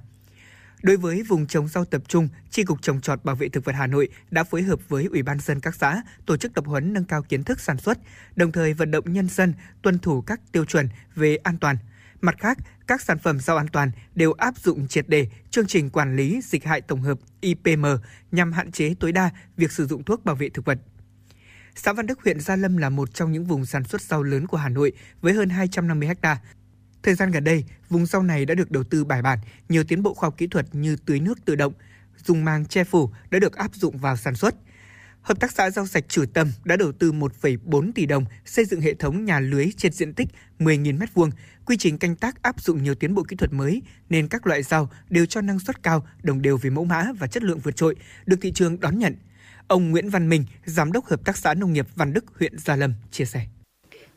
Đối 0.82 0.96
với 0.96 1.22
vùng 1.22 1.46
trồng 1.46 1.68
rau 1.68 1.84
tập 1.84 2.02
trung, 2.08 2.28
Tri 2.50 2.64
cục 2.64 2.82
trồng 2.82 3.00
trọt 3.00 3.24
bảo 3.24 3.36
vệ 3.36 3.48
thực 3.48 3.64
vật 3.64 3.74
Hà 3.74 3.86
Nội 3.86 4.08
đã 4.30 4.44
phối 4.44 4.62
hợp 4.62 4.88
với 4.88 5.04
Ủy 5.04 5.22
ban 5.22 5.40
dân 5.40 5.60
các 5.60 5.74
xã 5.74 6.02
tổ 6.26 6.36
chức 6.36 6.54
tập 6.54 6.64
huấn 6.66 6.92
nâng 6.92 7.04
cao 7.04 7.22
kiến 7.22 7.44
thức 7.44 7.60
sản 7.60 7.78
xuất, 7.78 7.98
đồng 8.36 8.52
thời 8.52 8.74
vận 8.74 8.90
động 8.90 9.12
nhân 9.12 9.28
dân 9.28 9.54
tuân 9.82 9.98
thủ 9.98 10.20
các 10.20 10.40
tiêu 10.52 10.64
chuẩn 10.64 10.88
về 11.14 11.36
an 11.36 11.58
toàn. 11.58 11.76
Mặt 12.20 12.34
khác, 12.38 12.58
các 12.86 13.02
sản 13.02 13.18
phẩm 13.18 13.40
rau 13.40 13.56
an 13.56 13.68
toàn 13.68 13.90
đều 14.14 14.32
áp 14.32 14.58
dụng 14.58 14.88
triệt 14.88 15.08
đề 15.08 15.28
chương 15.50 15.66
trình 15.66 15.90
quản 15.90 16.16
lý 16.16 16.40
dịch 16.44 16.64
hại 16.64 16.80
tổng 16.80 17.00
hợp 17.00 17.18
IPM 17.40 17.86
nhằm 18.32 18.52
hạn 18.52 18.72
chế 18.72 18.94
tối 19.00 19.12
đa 19.12 19.30
việc 19.56 19.72
sử 19.72 19.86
dụng 19.86 20.04
thuốc 20.04 20.24
bảo 20.24 20.34
vệ 20.34 20.48
thực 20.48 20.64
vật 20.64 20.78
Xã 21.82 21.92
Văn 21.92 22.06
Đức, 22.06 22.22
huyện 22.24 22.40
Gia 22.40 22.56
Lâm 22.56 22.76
là 22.76 22.90
một 22.90 23.14
trong 23.14 23.32
những 23.32 23.44
vùng 23.44 23.66
sản 23.66 23.84
xuất 23.84 24.00
rau 24.02 24.22
lớn 24.22 24.46
của 24.46 24.56
Hà 24.56 24.68
Nội 24.68 24.92
với 25.20 25.32
hơn 25.32 25.48
250 25.48 26.08
ha. 26.22 26.40
Thời 27.02 27.14
gian 27.14 27.30
gần 27.30 27.44
đây, 27.44 27.64
vùng 27.88 28.06
rau 28.06 28.22
này 28.22 28.44
đã 28.44 28.54
được 28.54 28.70
đầu 28.70 28.84
tư 28.84 29.04
bài 29.04 29.22
bản, 29.22 29.38
nhiều 29.68 29.84
tiến 29.84 30.02
bộ 30.02 30.14
khoa 30.14 30.26
học 30.26 30.34
kỹ 30.38 30.46
thuật 30.46 30.66
như 30.72 30.96
tưới 31.06 31.20
nước 31.20 31.44
tự 31.44 31.54
động, 31.54 31.72
dùng 32.24 32.44
màng 32.44 32.66
che 32.66 32.84
phủ 32.84 33.10
đã 33.30 33.38
được 33.38 33.56
áp 33.56 33.74
dụng 33.74 33.98
vào 33.98 34.16
sản 34.16 34.34
xuất. 34.34 34.54
Hợp 35.22 35.40
tác 35.40 35.52
xã 35.52 35.70
rau 35.70 35.86
sạch 35.86 36.04
Chủ 36.08 36.24
Tâm 36.34 36.48
đã 36.64 36.76
đầu 36.76 36.92
tư 36.92 37.12
1,4 37.12 37.92
tỷ 37.94 38.06
đồng 38.06 38.24
xây 38.44 38.64
dựng 38.64 38.80
hệ 38.80 38.94
thống 38.94 39.24
nhà 39.24 39.40
lưới 39.40 39.66
trên 39.76 39.92
diện 39.92 40.14
tích 40.14 40.28
10.000 40.58 40.98
m2, 40.98 41.30
quy 41.64 41.76
trình 41.76 41.98
canh 41.98 42.16
tác 42.16 42.42
áp 42.42 42.62
dụng 42.62 42.82
nhiều 42.82 42.94
tiến 42.94 43.14
bộ 43.14 43.22
kỹ 43.22 43.36
thuật 43.36 43.52
mới 43.52 43.82
nên 44.08 44.28
các 44.28 44.46
loại 44.46 44.62
rau 44.62 44.90
đều 45.10 45.26
cho 45.26 45.40
năng 45.40 45.58
suất 45.58 45.82
cao, 45.82 46.06
đồng 46.22 46.42
đều 46.42 46.56
về 46.56 46.70
mẫu 46.70 46.84
mã 46.84 47.04
và 47.18 47.26
chất 47.26 47.42
lượng 47.42 47.58
vượt 47.58 47.76
trội, 47.76 47.96
được 48.26 48.36
thị 48.40 48.52
trường 48.52 48.80
đón 48.80 48.98
nhận. 48.98 49.14
Ông 49.68 49.90
Nguyễn 49.90 50.10
Văn 50.10 50.28
Minh, 50.28 50.44
Giám 50.64 50.92
đốc 50.92 51.04
Hợp 51.04 51.24
tác 51.24 51.36
xã 51.36 51.54
Nông 51.54 51.72
nghiệp 51.72 51.86
Văn 51.96 52.12
Đức, 52.12 52.24
huyện 52.38 52.58
Gia 52.58 52.76
Lâm 52.76 52.94
chia 53.10 53.24
sẻ. 53.24 53.40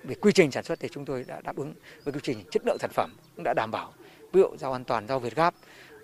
Về 0.03 0.15
quy 0.15 0.31
trình 0.31 0.51
sản 0.51 0.63
xuất 0.63 0.79
thì 0.79 0.89
chúng 0.91 1.05
tôi 1.05 1.25
đã 1.27 1.41
đáp 1.41 1.55
ứng 1.55 1.73
với 2.03 2.13
quy 2.13 2.19
trình 2.23 2.43
chất 2.51 2.61
lượng 2.65 2.77
sản 2.79 2.89
phẩm 2.93 3.11
cũng 3.35 3.43
đã 3.43 3.53
đảm 3.53 3.71
bảo. 3.71 3.93
Ví 4.33 4.41
dụ 4.41 4.57
rau 4.57 4.73
an 4.73 4.83
toàn, 4.83 5.07
rau 5.07 5.19
Việt 5.19 5.35
Gáp 5.35 5.53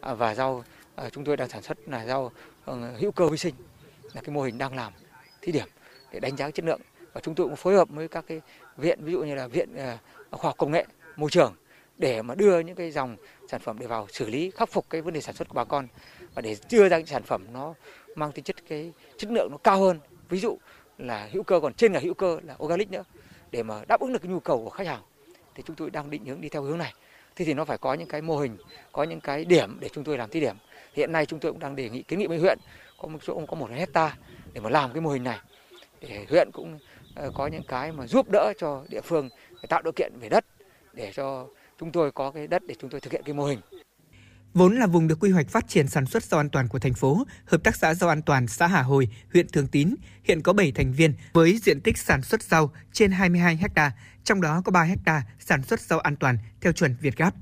à, 0.02 0.14
và 0.14 0.36
rau 0.36 0.64
à, 0.96 1.10
chúng 1.10 1.24
tôi 1.24 1.38
đang 1.38 1.50
sản 1.50 1.62
xuất 1.62 1.78
là 1.90 2.06
rau 2.06 2.32
ờ, 2.66 2.92
hữu 3.00 3.12
cơ 3.12 3.28
vi 3.28 3.38
sinh 3.38 3.56
là 4.14 4.22
cái 4.22 4.36
mô 4.36 4.42
hình 4.42 4.58
đang 4.58 4.76
làm 4.76 4.94
thí 5.42 5.52
điểm 5.52 5.68
để 6.12 6.20
đánh 6.20 6.38
giá 6.38 6.52
chất 6.52 6.66
lượng 6.66 6.82
và 7.14 7.22
chúng 7.22 7.36
tôi 7.36 7.48
cũng 7.48 7.56
phối 7.56 7.76
hợp 7.76 7.90
với 7.90 8.08
các 8.08 8.26
cái 8.28 8.42
viện 8.78 9.00
ví 9.04 9.12
dụ 9.12 9.24
như 9.24 9.36
là 9.36 9.48
viện 9.48 9.76
à, 9.76 9.98
khoa 10.32 10.50
học 10.50 10.58
công 10.58 10.72
nghệ 10.72 10.86
môi 11.16 11.30
trường 11.30 11.54
để 11.98 12.22
mà 12.22 12.36
đưa 12.36 12.60
những 12.60 12.76
cái 12.76 12.92
dòng 12.92 13.18
sản 13.50 13.62
phẩm 13.62 13.80
để 13.80 13.88
vào 13.88 14.08
xử 14.12 14.30
lý 14.30 14.52
khắc 14.52 14.70
phục 14.70 14.90
cái 14.90 15.02
vấn 15.02 15.14
đề 15.14 15.22
sản 15.22 15.36
xuất 15.36 15.50
của 15.50 15.54
bà 15.54 15.64
con 15.64 15.88
và 16.34 16.42
để 16.42 16.56
đưa 16.72 16.90
ra 16.90 16.98
những 16.98 17.08
sản 17.08 17.24
phẩm 17.24 17.46
nó 17.54 17.74
mang 18.18 18.32
tính 18.32 18.44
chất 18.44 18.56
cái 18.70 18.92
chất 19.18 19.32
lượng 19.32 19.48
nó 19.52 19.58
cao 19.58 19.80
hơn. 19.80 20.00
Ví 20.30 20.40
dụ 20.40 20.58
là 20.98 21.30
hữu 21.32 21.44
cơ, 21.44 21.60
còn 21.60 21.74
trên 21.74 21.94
cả 21.94 22.00
hữu 22.00 22.14
cơ 22.14 22.40
là 22.44 22.56
organic 22.64 22.92
nữa. 22.92 23.04
Để 23.52 23.64
mà 23.64 23.82
đáp 23.88 24.00
ứng 24.00 24.14
được 24.14 24.20
cái 24.22 24.32
nhu 24.32 24.40
cầu 24.40 24.64
của 24.64 24.70
khách 24.70 24.88
hàng, 24.88 25.02
thì 25.56 25.64
chúng 25.66 25.76
tôi 25.76 25.90
đang 25.90 26.10
định 26.10 26.26
hướng 26.26 26.42
đi 26.42 26.50
theo 26.50 26.62
hướng 26.62 26.78
này. 26.78 26.94
Thế 27.36 27.46
thì 27.46 27.54
nó 27.54 27.66
phải 27.66 27.78
có 27.78 27.94
những 27.94 28.08
cái 28.08 28.22
mô 28.22 28.38
hình, 28.38 28.58
có 28.92 29.04
những 29.04 29.20
cái 29.20 29.46
điểm 29.46 29.78
để 29.80 29.90
chúng 29.90 30.04
tôi 30.04 30.18
làm 30.18 30.30
thí 30.30 30.40
điểm. 30.40 30.56
Hiện 30.94 31.12
nay 31.12 31.26
chúng 31.26 31.40
tôi 31.40 31.52
cũng 31.52 31.60
đang 31.60 31.76
đề 31.76 31.90
nghị 31.90 32.02
kiến 32.02 32.20
nghị 32.20 32.28
với 32.28 32.38
huyện, 32.38 32.60
có 32.98 33.08
một 33.08 33.20
chỗ, 33.22 33.42
có 33.48 33.56
một 33.56 33.70
hecta 33.72 34.18
để 34.54 34.62
mà 34.62 34.70
làm 34.70 34.94
cái 34.94 35.02
mô 35.02 35.10
hình 35.10 35.24
này. 35.24 35.40
Để 36.02 36.26
huyện 36.30 36.52
cũng 36.52 36.80
ờ, 37.16 37.32
có 37.36 37.48
những 37.48 37.64
cái 37.68 37.92
mà 37.92 38.08
giúp 38.08 38.30
đỡ 38.32 38.54
cho 38.58 38.84
địa 38.90 39.02
phương, 39.02 39.30
để 39.50 39.68
tạo 39.70 39.82
điều 39.82 39.92
kiện 39.96 40.12
về 40.20 40.30
đất, 40.30 40.46
để 40.94 41.12
cho 41.14 41.48
chúng 41.80 41.92
tôi 41.92 42.12
có 42.12 42.32
cái 42.32 42.48
đất 42.48 42.64
để 42.68 42.76
chúng 42.80 42.90
tôi 42.90 43.02
thực 43.02 43.14
hiện 43.14 43.22
cái 43.26 43.34
mô 43.34 43.46
hình. 43.46 43.60
Vốn 44.54 44.76
là 44.76 44.88
vùng 44.88 45.08
được 45.08 45.20
quy 45.20 45.32
hoạch 45.32 45.50
phát 45.50 45.68
triển 45.68 45.88
sản 45.88 46.06
xuất 46.06 46.24
rau 46.24 46.40
an 46.40 46.50
toàn 46.50 46.68
của 46.68 46.80
thành 46.80 46.94
phố, 46.94 47.26
Hợp 47.46 47.64
tác 47.64 47.76
xã 47.76 47.94
rau 47.94 48.10
an 48.10 48.22
toàn 48.22 48.48
xã 48.48 48.68
Hà 48.68 48.82
Hồi, 48.82 49.08
huyện 49.34 49.48
Thường 49.48 49.68
Tín 49.68 49.96
hiện 50.24 50.42
có 50.42 50.54
7 50.54 50.72
thành 50.72 50.94
viên 50.94 51.14
với 51.34 51.60
diện 51.64 51.82
tích 51.82 51.98
sản 51.98 52.22
xuất 52.22 52.44
rau 52.44 52.72
trên 52.94 53.12
22 53.12 53.60
ha, 53.76 53.92
trong 54.24 54.42
đó 54.42 54.62
có 54.66 54.72
3 54.72 54.88
ha 55.06 55.24
sản 55.40 55.64
xuất 55.64 55.80
rau 55.80 56.00
an 56.00 56.16
toàn 56.16 56.38
theo 56.62 56.74
chuẩn 56.74 56.96
Việt 57.02 57.18
Gáp 57.18 57.34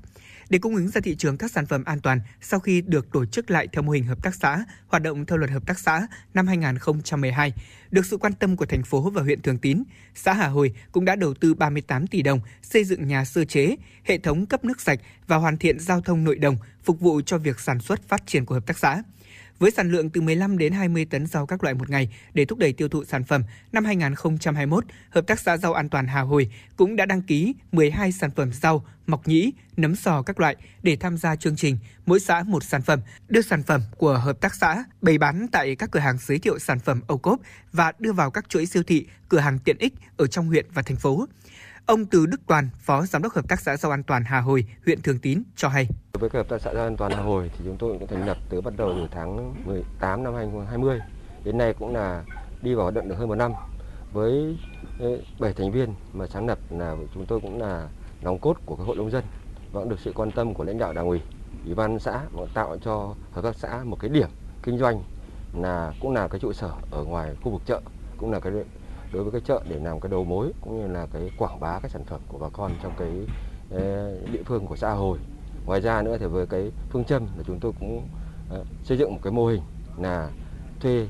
để 0.50 0.58
cung 0.58 0.74
ứng 0.74 0.88
ra 0.88 1.00
thị 1.00 1.16
trường 1.16 1.36
các 1.36 1.50
sản 1.50 1.66
phẩm 1.66 1.84
an 1.84 2.00
toàn 2.00 2.20
sau 2.40 2.60
khi 2.60 2.80
được 2.80 3.12
tổ 3.12 3.26
chức 3.26 3.50
lại 3.50 3.68
theo 3.72 3.82
mô 3.82 3.92
hình 3.92 4.04
hợp 4.04 4.22
tác 4.22 4.34
xã, 4.34 4.64
hoạt 4.86 5.02
động 5.02 5.26
theo 5.26 5.38
luật 5.38 5.50
hợp 5.50 5.66
tác 5.66 5.78
xã 5.78 6.06
năm 6.34 6.46
2012. 6.46 7.52
Được 7.90 8.06
sự 8.06 8.16
quan 8.16 8.32
tâm 8.32 8.56
của 8.56 8.66
thành 8.66 8.82
phố 8.82 9.10
và 9.10 9.22
huyện 9.22 9.42
Thường 9.42 9.58
Tín, 9.58 9.82
xã 10.14 10.32
Hà 10.32 10.48
Hồi 10.48 10.72
cũng 10.92 11.04
đã 11.04 11.16
đầu 11.16 11.34
tư 11.34 11.54
38 11.54 12.06
tỷ 12.06 12.22
đồng 12.22 12.40
xây 12.62 12.84
dựng 12.84 13.06
nhà 13.06 13.24
sơ 13.24 13.44
chế, 13.44 13.76
hệ 14.04 14.18
thống 14.18 14.46
cấp 14.46 14.64
nước 14.64 14.80
sạch 14.80 15.00
và 15.26 15.36
hoàn 15.36 15.56
thiện 15.56 15.80
giao 15.80 16.00
thông 16.00 16.24
nội 16.24 16.36
đồng 16.36 16.56
phục 16.84 17.00
vụ 17.00 17.20
cho 17.20 17.38
việc 17.38 17.60
sản 17.60 17.80
xuất 17.80 18.08
phát 18.08 18.26
triển 18.26 18.46
của 18.46 18.54
hợp 18.54 18.66
tác 18.66 18.78
xã 18.78 19.02
với 19.58 19.70
sản 19.70 19.90
lượng 19.90 20.10
từ 20.10 20.20
15 20.20 20.58
đến 20.58 20.72
20 20.72 21.04
tấn 21.04 21.26
rau 21.26 21.46
các 21.46 21.62
loại 21.62 21.74
một 21.74 21.90
ngày 21.90 22.08
để 22.34 22.44
thúc 22.44 22.58
đẩy 22.58 22.72
tiêu 22.72 22.88
thụ 22.88 23.04
sản 23.04 23.24
phẩm. 23.24 23.42
Năm 23.72 23.84
2021, 23.84 24.84
Hợp 25.10 25.26
tác 25.26 25.40
xã 25.40 25.56
rau 25.56 25.72
an 25.72 25.88
toàn 25.88 26.06
Hà 26.06 26.20
Hồi 26.20 26.50
cũng 26.76 26.96
đã 26.96 27.06
đăng 27.06 27.22
ký 27.22 27.54
12 27.72 28.12
sản 28.12 28.30
phẩm 28.36 28.52
rau, 28.52 28.84
mọc 29.06 29.28
nhĩ, 29.28 29.52
nấm 29.76 29.96
sò 29.96 30.22
các 30.22 30.40
loại 30.40 30.56
để 30.82 30.96
tham 30.96 31.16
gia 31.16 31.36
chương 31.36 31.56
trình 31.56 31.78
mỗi 32.06 32.20
xã 32.20 32.42
một 32.42 32.64
sản 32.64 32.82
phẩm, 32.82 33.00
đưa 33.28 33.42
sản 33.42 33.62
phẩm 33.62 33.80
của 33.96 34.18
hợp 34.18 34.40
tác 34.40 34.54
xã 34.54 34.84
bày 35.02 35.18
bán 35.18 35.46
tại 35.52 35.76
các 35.76 35.90
cửa 35.90 36.00
hàng 36.00 36.18
giới 36.20 36.38
thiệu 36.38 36.58
sản 36.58 36.78
phẩm 36.78 37.00
ô 37.06 37.16
cốp 37.16 37.40
và 37.72 37.92
đưa 37.98 38.12
vào 38.12 38.30
các 38.30 38.48
chuỗi 38.48 38.66
siêu 38.66 38.82
thị, 38.82 39.06
cửa 39.28 39.38
hàng 39.38 39.58
tiện 39.58 39.78
ích 39.78 39.92
ở 40.16 40.26
trong 40.26 40.46
huyện 40.46 40.66
và 40.74 40.82
thành 40.82 40.96
phố. 40.96 41.26
Ông 41.86 42.06
Từ 42.06 42.26
Đức 42.26 42.40
Toàn, 42.46 42.68
Phó 42.78 43.06
Giám 43.06 43.22
đốc 43.22 43.32
Hợp 43.32 43.48
tác 43.48 43.60
xã 43.60 43.76
rau 43.76 43.92
an 43.92 44.02
toàn 44.02 44.24
Hà 44.24 44.40
Hồi, 44.40 44.66
huyện 44.84 45.02
Thường 45.02 45.18
Tín 45.18 45.42
cho 45.56 45.68
hay. 45.68 45.88
Với 46.12 46.30
hợp 46.32 46.48
tác 46.48 46.60
xã 46.60 46.74
rau 46.74 46.84
an 46.84 46.96
toàn 46.96 47.12
Hà 47.12 47.22
Hồi 47.22 47.50
thì 47.58 47.64
chúng 47.64 47.76
tôi 47.78 47.96
cũng 47.98 48.08
thành 48.08 48.26
lập 48.26 48.36
từ 48.48 48.60
bắt 48.60 48.74
đầu 48.76 48.92
từ 48.96 49.06
tháng 49.10 49.54
18 49.66 50.24
năm 50.24 50.34
2020 50.34 51.00
đến 51.44 51.58
nay 51.58 51.74
cũng 51.78 51.94
là 51.94 52.24
đi 52.62 52.74
vào 52.74 52.82
hoạt 52.82 52.94
động 52.94 53.08
được 53.08 53.14
hơn 53.18 53.28
một 53.28 53.34
năm 53.34 53.52
với 54.12 54.58
7 55.40 55.52
thành 55.52 55.72
viên 55.72 55.94
mà 56.12 56.26
sáng 56.26 56.46
lập 56.46 56.58
là 56.70 56.96
chúng 57.14 57.26
tôi 57.26 57.40
cũng 57.40 57.60
là 57.60 57.88
nòng 58.22 58.38
cốt 58.38 58.56
của 58.66 58.76
các 58.76 58.84
hội 58.84 58.96
nông 58.96 59.10
dân 59.10 59.24
và 59.72 59.80
cũng 59.80 59.88
được 59.88 60.00
sự 60.04 60.12
quan 60.14 60.30
tâm 60.30 60.54
của 60.54 60.64
lãnh 60.64 60.78
đạo 60.78 60.92
đảng 60.92 61.06
ủy, 61.06 61.20
ủy 61.64 61.74
ban 61.74 61.98
xã 61.98 62.20
và 62.32 62.46
tạo 62.54 62.76
cho 62.84 63.14
hợp 63.32 63.42
tác 63.42 63.56
xã 63.56 63.84
một 63.84 63.96
cái 64.00 64.10
điểm 64.10 64.28
kinh 64.62 64.78
doanh 64.78 65.02
là 65.54 65.92
cũng 66.00 66.12
là 66.12 66.28
cái 66.28 66.40
trụ 66.40 66.52
sở 66.52 66.70
ở 66.90 67.04
ngoài 67.04 67.34
khu 67.42 67.52
vực 67.52 67.62
chợ 67.66 67.80
cũng 68.16 68.32
là 68.32 68.40
cái 68.40 68.52
đối 69.16 69.24
với 69.24 69.32
cái 69.32 69.40
chợ 69.40 69.62
để 69.68 69.78
làm 69.78 70.00
cái 70.00 70.10
đầu 70.10 70.24
mối 70.24 70.52
cũng 70.60 70.78
như 70.78 70.86
là 70.86 71.06
cái 71.12 71.30
quảng 71.36 71.60
bá 71.60 71.78
các 71.80 71.90
sản 71.90 72.04
phẩm 72.04 72.20
của 72.28 72.38
bà 72.38 72.48
con 72.48 72.72
trong 72.82 72.92
cái 72.96 73.08
ờ, 73.70 74.12
địa 74.32 74.42
phương 74.46 74.66
của 74.66 74.76
xã 74.76 74.90
Hồi. 74.90 75.18
Ngoài 75.66 75.80
ra 75.80 76.02
nữa 76.02 76.16
thì 76.20 76.26
với 76.26 76.46
cái 76.46 76.72
phương 76.90 77.04
châm 77.04 77.22
là 77.36 77.42
chúng 77.46 77.60
tôi 77.60 77.72
cũng 77.80 78.08
ờ, 78.50 78.64
xây 78.84 78.98
dựng 78.98 79.12
một 79.12 79.18
cái 79.22 79.32
mô 79.32 79.46
hình 79.46 79.62
là 79.98 80.30
thuê 80.80 81.06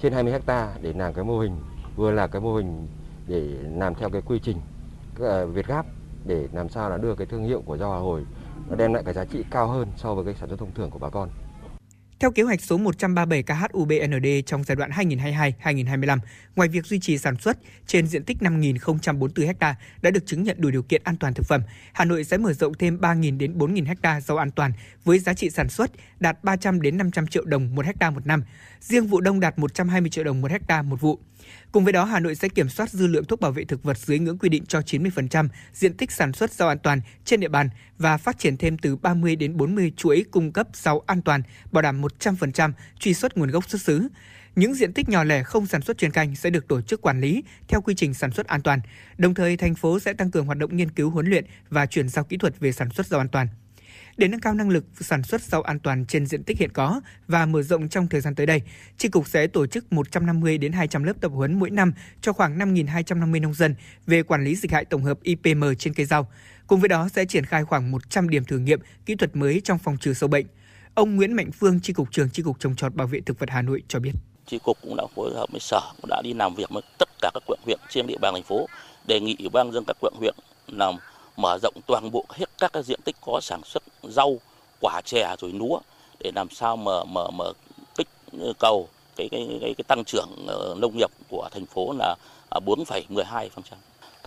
trên 0.00 0.12
20 0.12 0.32
hecta 0.32 0.72
để 0.82 0.92
làm 0.92 1.12
cái 1.12 1.24
mô 1.24 1.38
hình, 1.38 1.56
vừa 1.96 2.10
là 2.10 2.26
cái 2.26 2.40
mô 2.42 2.56
hình 2.56 2.88
để 3.26 3.40
làm 3.76 3.94
theo 3.94 4.10
cái 4.10 4.22
quy 4.22 4.38
trình 4.38 4.56
ờ, 5.18 5.46
Việt 5.46 5.66
Gáp 5.66 5.86
để 6.24 6.48
làm 6.52 6.68
sao 6.68 6.90
là 6.90 6.96
đưa 6.96 7.14
cái 7.14 7.26
thương 7.26 7.44
hiệu 7.44 7.62
của 7.66 7.76
rau 7.76 7.92
Hà 7.92 7.98
Hồi 7.98 8.26
nó 8.68 8.76
đem 8.76 8.94
lại 8.94 9.02
cái 9.04 9.14
giá 9.14 9.24
trị 9.24 9.44
cao 9.50 9.66
hơn 9.66 9.88
so 9.96 10.14
với 10.14 10.24
cái 10.24 10.34
sản 10.34 10.48
xuất 10.48 10.58
thông 10.58 10.72
thường 10.74 10.90
của 10.90 10.98
bà 10.98 11.08
con. 11.08 11.28
Theo 12.20 12.30
kế 12.30 12.42
hoạch 12.42 12.60
số 12.60 12.78
137 12.78 13.42
KHUBND 13.42 14.26
trong 14.46 14.64
giai 14.64 14.76
đoạn 14.76 14.90
2022-2025, 14.90 16.18
ngoài 16.56 16.68
việc 16.68 16.86
duy 16.86 17.00
trì 17.00 17.18
sản 17.18 17.36
xuất 17.36 17.58
trên 17.86 18.06
diện 18.06 18.24
tích 18.24 18.36
5.044 18.40 19.54
ha 19.60 19.74
đã 20.02 20.10
được 20.10 20.26
chứng 20.26 20.42
nhận 20.42 20.56
đủ 20.60 20.70
điều 20.70 20.82
kiện 20.82 21.02
an 21.04 21.16
toàn 21.16 21.34
thực 21.34 21.46
phẩm, 21.46 21.62
Hà 21.92 22.04
Nội 22.04 22.24
sẽ 22.24 22.38
mở 22.38 22.52
rộng 22.52 22.74
thêm 22.74 22.98
3.000 23.00 23.38
đến 23.38 23.58
4.000 23.58 23.94
ha 24.02 24.20
rau 24.20 24.36
an 24.36 24.50
toàn 24.50 24.72
với 25.04 25.18
giá 25.18 25.34
trị 25.34 25.50
sản 25.50 25.68
xuất 25.68 25.90
đạt 26.20 26.44
300 26.44 26.82
đến 26.82 26.96
500 26.96 27.26
triệu 27.26 27.44
đồng 27.44 27.74
một 27.74 27.86
ha 28.00 28.10
một 28.10 28.26
năm. 28.26 28.44
Riêng 28.80 29.06
vụ 29.06 29.20
đông 29.20 29.40
đạt 29.40 29.58
120 29.58 30.10
triệu 30.10 30.24
đồng 30.24 30.40
một 30.40 30.50
ha 30.68 30.82
một 30.82 31.00
vụ. 31.00 31.18
Cùng 31.72 31.84
với 31.84 31.92
đó, 31.92 32.04
Hà 32.04 32.20
Nội 32.20 32.34
sẽ 32.34 32.48
kiểm 32.48 32.68
soát 32.68 32.90
dư 32.90 33.06
lượng 33.06 33.24
thuốc 33.24 33.40
bảo 33.40 33.52
vệ 33.52 33.64
thực 33.64 33.82
vật 33.82 33.98
dưới 33.98 34.18
ngưỡng 34.18 34.38
quy 34.38 34.48
định 34.48 34.66
cho 34.66 34.78
90% 34.80 35.48
diện 35.72 35.96
tích 35.96 36.12
sản 36.12 36.32
xuất 36.32 36.52
rau 36.52 36.68
an 36.68 36.78
toàn 36.78 37.00
trên 37.24 37.40
địa 37.40 37.48
bàn 37.48 37.68
và 37.98 38.16
phát 38.16 38.38
triển 38.38 38.56
thêm 38.56 38.78
từ 38.78 38.96
30 38.96 39.36
đến 39.36 39.56
40 39.56 39.92
chuỗi 39.96 40.24
cung 40.30 40.52
cấp 40.52 40.68
rau 40.72 41.02
an 41.06 41.22
toàn, 41.22 41.42
bảo 41.72 41.82
đảm 41.82 42.02
100% 42.02 42.72
truy 42.98 43.14
xuất 43.14 43.36
nguồn 43.36 43.50
gốc 43.50 43.70
xuất 43.70 43.82
xứ. 43.82 44.08
Những 44.56 44.74
diện 44.74 44.92
tích 44.92 45.08
nhỏ 45.08 45.24
lẻ 45.24 45.42
không 45.42 45.66
sản 45.66 45.82
xuất 45.82 45.98
chuyên 45.98 46.10
canh 46.10 46.36
sẽ 46.36 46.50
được 46.50 46.68
tổ 46.68 46.80
chức 46.80 47.02
quản 47.02 47.20
lý 47.20 47.44
theo 47.68 47.80
quy 47.80 47.94
trình 47.94 48.14
sản 48.14 48.30
xuất 48.30 48.46
an 48.46 48.62
toàn. 48.62 48.80
Đồng 49.18 49.34
thời, 49.34 49.56
thành 49.56 49.74
phố 49.74 50.00
sẽ 50.00 50.12
tăng 50.12 50.30
cường 50.30 50.46
hoạt 50.46 50.58
động 50.58 50.76
nghiên 50.76 50.90
cứu 50.90 51.10
huấn 51.10 51.26
luyện 51.26 51.44
và 51.68 51.86
chuyển 51.86 52.08
giao 52.08 52.24
kỹ 52.24 52.36
thuật 52.36 52.60
về 52.60 52.72
sản 52.72 52.90
xuất 52.90 53.06
rau 53.06 53.20
an 53.20 53.28
toàn. 53.28 53.48
Để 54.16 54.28
nâng 54.28 54.40
cao 54.40 54.54
năng 54.54 54.68
lực 54.68 54.84
sản 55.00 55.22
xuất 55.22 55.42
rau 55.42 55.62
an 55.62 55.78
toàn 55.80 56.06
trên 56.06 56.26
diện 56.26 56.42
tích 56.42 56.58
hiện 56.58 56.70
có 56.72 57.00
và 57.28 57.46
mở 57.46 57.62
rộng 57.62 57.88
trong 57.88 58.08
thời 58.08 58.20
gian 58.20 58.34
tới 58.34 58.46
đây, 58.46 58.62
tri 58.98 59.08
cục 59.08 59.28
sẽ 59.28 59.46
tổ 59.46 59.66
chức 59.66 59.92
150 59.92 60.58
đến 60.58 60.72
200 60.72 61.04
lớp 61.04 61.12
tập 61.20 61.28
huấn 61.28 61.58
mỗi 61.58 61.70
năm 61.70 61.92
cho 62.20 62.32
khoảng 62.32 62.58
5.250 62.58 63.40
nông 63.40 63.54
dân 63.54 63.74
về 64.06 64.22
quản 64.22 64.44
lý 64.44 64.56
dịch 64.56 64.72
hại 64.72 64.84
tổng 64.84 65.04
hợp 65.04 65.18
IPM 65.22 65.64
trên 65.78 65.94
cây 65.94 66.06
rau. 66.06 66.28
Cùng 66.66 66.80
với 66.80 66.88
đó 66.88 67.08
sẽ 67.08 67.24
triển 67.24 67.46
khai 67.46 67.64
khoảng 67.64 67.90
100 67.90 68.28
điểm 68.28 68.44
thử 68.44 68.58
nghiệm 68.58 68.80
kỹ 69.06 69.14
thuật 69.14 69.36
mới 69.36 69.60
trong 69.64 69.78
phòng 69.78 69.96
trừ 70.00 70.14
sâu 70.14 70.28
bệnh. 70.28 70.46
Ông 70.94 71.16
Nguyễn 71.16 71.32
Mạnh 71.32 71.50
Phương, 71.52 71.80
tri 71.80 71.92
cục 71.92 72.10
trưởng 72.10 72.30
tri 72.30 72.42
cục 72.42 72.60
trồng 72.60 72.76
trọt 72.76 72.94
bảo 72.94 73.06
vệ 73.06 73.20
thực 73.20 73.38
vật 73.38 73.50
Hà 73.50 73.62
Nội 73.62 73.82
cho 73.88 73.98
biết. 73.98 74.12
tri 74.46 74.58
cục 74.58 74.78
cũng 74.82 74.96
đã 74.96 75.04
phối 75.14 75.34
hợp 75.34 75.46
với 75.52 75.60
sở 75.60 75.80
cũng 76.00 76.10
đã 76.10 76.22
đi 76.24 76.34
làm 76.34 76.54
việc 76.54 76.70
với 76.70 76.82
tất 76.98 77.08
cả 77.22 77.30
các 77.34 77.42
quận 77.46 77.60
huyện 77.64 77.78
trên 77.88 78.06
địa 78.06 78.18
bàn 78.20 78.34
thành 78.34 78.42
phố 78.42 78.66
đề 79.06 79.20
nghị 79.20 79.36
ủy 79.38 79.48
ban 79.48 79.72
dân 79.72 79.84
các 79.86 79.96
quận 80.00 80.14
huyện 80.16 80.34
làm 80.66 80.94
mở 81.36 81.58
rộng 81.62 81.74
toàn 81.86 82.10
bộ 82.10 82.24
hết 82.28 82.46
các 82.58 82.72
cái 82.72 82.82
diện 82.82 83.00
tích 83.04 83.16
có 83.20 83.40
sản 83.42 83.60
xuất 83.64 83.82
rau, 84.02 84.38
quả 84.80 85.00
chè 85.04 85.36
rồi 85.38 85.52
lúa 85.52 85.80
để 86.20 86.30
làm 86.34 86.50
sao 86.50 86.76
mà 86.76 87.04
mở 87.04 87.30
mở 87.30 87.52
kích 87.96 88.08
ờ, 88.40 88.52
cầu 88.58 88.88
cái 89.16 89.28
cái 89.30 89.58
cái, 89.60 89.74
cái 89.78 89.84
tăng 89.88 90.04
trưởng 90.06 90.28
ờ, 90.46 90.74
nông 90.78 90.96
nghiệp 90.96 91.10
của 91.28 91.48
thành 91.52 91.66
phố 91.66 91.94
là 91.98 92.16
à, 92.50 92.60
4,12%. 92.66 93.48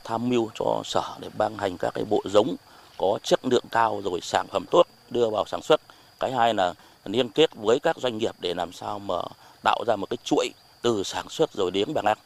Tham 0.04 0.30
mưu 0.30 0.50
cho 0.56 0.82
sở 0.86 1.04
để 1.20 1.30
ban 1.38 1.58
hành 1.58 1.78
các 1.78 1.94
cái 1.94 2.06
bộ 2.10 2.22
giống 2.26 2.56
có 2.98 3.20
chất 3.24 3.46
lượng 3.46 3.66
cao 3.72 4.02
rồi 4.04 4.20
sản 4.22 4.48
phẩm 4.52 4.66
tốt 4.72 4.84
đưa 5.10 5.30
vào 5.30 5.46
sản 5.48 5.62
xuất. 5.62 5.82
Cái 6.20 6.32
hai 6.32 6.54
là 6.54 6.74
liên 7.06 7.30
kết 7.30 7.50
với 7.56 7.80
các 7.80 7.98
doanh 7.98 8.18
nghiệp 8.18 8.36
để 8.42 8.54
làm 8.54 8.74
sao 8.74 9.00
mà 9.00 9.16
tạo 9.64 9.84
ra 9.88 9.96
một 9.96 10.10
cái 10.10 10.18
chuỗi 10.24 10.50
từ 10.82 11.04
sản 11.04 11.30
xuất 11.30 11.54
rồi 11.54 11.72
đến 11.72 11.94
bán 11.94 12.06
ăn. 12.06 12.18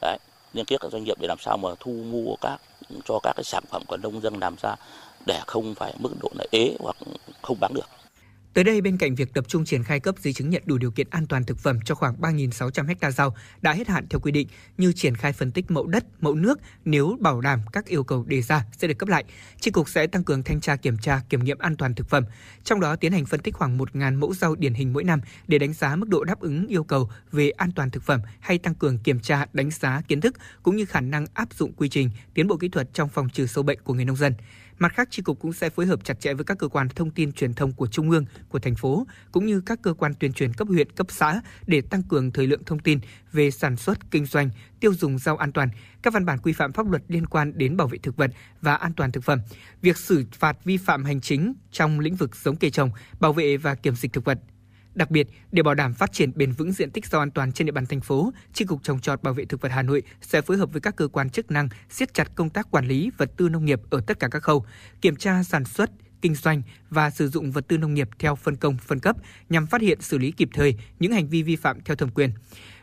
Đấy, 0.00 0.18
liên 0.52 0.64
kết 0.64 0.76
các 0.80 0.92
doanh 0.92 1.04
nghiệp 1.04 1.20
để 1.20 1.28
làm 1.28 1.38
sao 1.38 1.56
mà 1.56 1.68
thu 1.80 1.92
mua 1.92 2.36
các 2.40 2.60
cho 3.04 3.18
các 3.22 3.32
cái 3.36 3.44
sản 3.44 3.64
phẩm 3.68 3.82
của 3.86 3.96
nông 3.96 4.20
dân 4.20 4.38
làm 4.38 4.54
ra 4.62 4.74
để 5.26 5.40
không 5.46 5.74
phải 5.74 5.94
mức 5.98 6.10
độ 6.22 6.28
là 6.34 6.44
ế 6.52 6.76
hoặc 6.80 6.96
không 7.42 7.56
bán 7.60 7.74
được. 7.74 7.88
Tới 8.56 8.64
đây, 8.64 8.80
bên 8.80 8.96
cạnh 8.96 9.14
việc 9.14 9.34
tập 9.34 9.44
trung 9.48 9.64
triển 9.64 9.82
khai 9.82 10.00
cấp 10.00 10.14
giấy 10.18 10.32
chứng 10.32 10.50
nhận 10.50 10.62
đủ 10.66 10.78
điều 10.78 10.90
kiện 10.90 11.06
an 11.10 11.26
toàn 11.26 11.44
thực 11.44 11.58
phẩm 11.58 11.78
cho 11.84 11.94
khoảng 11.94 12.20
3.600 12.20 12.94
ha 13.00 13.10
rau 13.10 13.36
đã 13.62 13.72
hết 13.72 13.88
hạn 13.88 14.06
theo 14.10 14.20
quy 14.20 14.32
định 14.32 14.48
như 14.78 14.92
triển 14.92 15.14
khai 15.14 15.32
phân 15.32 15.52
tích 15.52 15.70
mẫu 15.70 15.86
đất, 15.86 16.04
mẫu 16.20 16.34
nước 16.34 16.60
nếu 16.84 17.16
bảo 17.20 17.40
đảm 17.40 17.60
các 17.72 17.86
yêu 17.86 18.04
cầu 18.04 18.24
đề 18.24 18.42
ra 18.42 18.64
sẽ 18.78 18.88
được 18.88 18.98
cấp 18.98 19.08
lại. 19.08 19.24
tri 19.60 19.70
cục 19.70 19.88
sẽ 19.88 20.06
tăng 20.06 20.24
cường 20.24 20.42
thanh 20.42 20.60
tra 20.60 20.76
kiểm 20.76 20.98
tra, 20.98 21.20
kiểm 21.28 21.44
nghiệm 21.44 21.58
an 21.58 21.76
toàn 21.76 21.94
thực 21.94 22.08
phẩm, 22.08 22.24
trong 22.64 22.80
đó 22.80 22.96
tiến 22.96 23.12
hành 23.12 23.26
phân 23.26 23.40
tích 23.40 23.54
khoảng 23.54 23.78
1.000 23.78 24.18
mẫu 24.18 24.34
rau 24.34 24.54
điển 24.54 24.74
hình 24.74 24.92
mỗi 24.92 25.04
năm 25.04 25.20
để 25.48 25.58
đánh 25.58 25.72
giá 25.72 25.96
mức 25.96 26.08
độ 26.08 26.24
đáp 26.24 26.40
ứng 26.40 26.66
yêu 26.66 26.84
cầu 26.84 27.10
về 27.32 27.50
an 27.50 27.70
toàn 27.72 27.90
thực 27.90 28.02
phẩm 28.02 28.20
hay 28.40 28.58
tăng 28.58 28.74
cường 28.74 28.98
kiểm 28.98 29.20
tra, 29.20 29.46
đánh 29.52 29.70
giá 29.70 30.02
kiến 30.08 30.20
thức 30.20 30.36
cũng 30.62 30.76
như 30.76 30.84
khả 30.84 31.00
năng 31.00 31.26
áp 31.34 31.54
dụng 31.54 31.72
quy 31.72 31.88
trình, 31.88 32.10
tiến 32.34 32.48
bộ 32.48 32.56
kỹ 32.56 32.68
thuật 32.68 32.88
trong 32.94 33.08
phòng 33.08 33.28
trừ 33.28 33.46
sâu 33.46 33.64
bệnh 33.64 33.78
của 33.84 33.94
người 33.94 34.04
nông 34.04 34.16
dân. 34.16 34.34
Mặt 34.78 34.92
khác, 34.94 35.08
tri 35.10 35.22
cục 35.22 35.40
cũng 35.40 35.52
sẽ 35.52 35.70
phối 35.70 35.86
hợp 35.86 36.04
chặt 36.04 36.20
chẽ 36.20 36.34
với 36.34 36.44
các 36.44 36.58
cơ 36.58 36.68
quan 36.68 36.88
thông 36.88 37.10
tin 37.10 37.32
truyền 37.32 37.54
thông 37.54 37.72
của 37.72 37.86
trung 37.86 38.10
ương, 38.10 38.24
của 38.48 38.58
thành 38.58 38.74
phố 38.74 39.06
cũng 39.32 39.46
như 39.46 39.60
các 39.60 39.78
cơ 39.82 39.94
quan 39.94 40.14
tuyên 40.14 40.32
truyền 40.32 40.52
cấp 40.52 40.68
huyện, 40.68 40.92
cấp 40.92 41.06
xã 41.10 41.40
để 41.66 41.80
tăng 41.80 42.02
cường 42.02 42.32
thời 42.32 42.46
lượng 42.46 42.64
thông 42.64 42.78
tin 42.78 42.98
về 43.32 43.50
sản 43.50 43.76
xuất, 43.76 44.10
kinh 44.10 44.26
doanh, 44.26 44.50
tiêu 44.80 44.94
dùng 44.94 45.18
rau 45.18 45.36
an 45.36 45.52
toàn, 45.52 45.68
các 46.02 46.12
văn 46.12 46.24
bản 46.24 46.38
quy 46.38 46.52
phạm 46.52 46.72
pháp 46.72 46.90
luật 46.90 47.02
liên 47.08 47.26
quan 47.26 47.58
đến 47.58 47.76
bảo 47.76 47.88
vệ 47.88 47.98
thực 47.98 48.16
vật 48.16 48.30
và 48.60 48.74
an 48.74 48.92
toàn 48.96 49.12
thực 49.12 49.24
phẩm, 49.24 49.40
việc 49.82 49.96
xử 49.96 50.24
phạt 50.32 50.64
vi 50.64 50.76
phạm 50.76 51.04
hành 51.04 51.20
chính 51.20 51.54
trong 51.72 52.00
lĩnh 52.00 52.14
vực 52.14 52.36
giống 52.36 52.56
cây 52.56 52.70
trồng, 52.70 52.90
bảo 53.20 53.32
vệ 53.32 53.56
và 53.56 53.74
kiểm 53.74 53.96
dịch 53.96 54.12
thực 54.12 54.24
vật, 54.24 54.38
Đặc 54.96 55.10
biệt, 55.10 55.26
để 55.52 55.62
bảo 55.62 55.74
đảm 55.74 55.94
phát 55.94 56.12
triển 56.12 56.32
bền 56.34 56.52
vững 56.52 56.72
diện 56.72 56.90
tích 56.90 57.06
rau 57.06 57.22
an 57.22 57.30
toàn 57.30 57.52
trên 57.52 57.66
địa 57.66 57.72
bàn 57.72 57.86
thành 57.86 58.00
phố, 58.00 58.32
Chi 58.52 58.64
cục 58.64 58.82
trồng 58.82 59.00
trọt 59.00 59.22
bảo 59.22 59.34
vệ 59.34 59.44
thực 59.44 59.60
vật 59.60 59.72
Hà 59.72 59.82
Nội 59.82 60.02
sẽ 60.20 60.40
phối 60.40 60.56
hợp 60.56 60.72
với 60.72 60.80
các 60.80 60.96
cơ 60.96 61.08
quan 61.08 61.30
chức 61.30 61.50
năng 61.50 61.68
siết 61.90 62.14
chặt 62.14 62.34
công 62.34 62.50
tác 62.50 62.70
quản 62.70 62.86
lý 62.86 63.10
vật 63.18 63.30
tư 63.36 63.48
nông 63.48 63.64
nghiệp 63.64 63.80
ở 63.90 64.00
tất 64.06 64.18
cả 64.20 64.28
các 64.30 64.42
khâu, 64.42 64.64
kiểm 65.00 65.16
tra 65.16 65.42
sản 65.42 65.64
xuất, 65.64 65.90
kinh 66.20 66.34
doanh 66.34 66.62
và 66.90 67.10
sử 67.10 67.28
dụng 67.28 67.52
vật 67.52 67.68
tư 67.68 67.78
nông 67.78 67.94
nghiệp 67.94 68.08
theo 68.18 68.34
phân 68.36 68.56
công, 68.56 68.76
phân 68.76 69.00
cấp 69.00 69.16
nhằm 69.48 69.66
phát 69.66 69.80
hiện 69.80 70.00
xử 70.00 70.18
lý 70.18 70.30
kịp 70.30 70.48
thời 70.54 70.74
những 70.98 71.12
hành 71.12 71.28
vi 71.28 71.42
vi 71.42 71.56
phạm 71.56 71.80
theo 71.84 71.96
thẩm 71.96 72.10
quyền. 72.10 72.30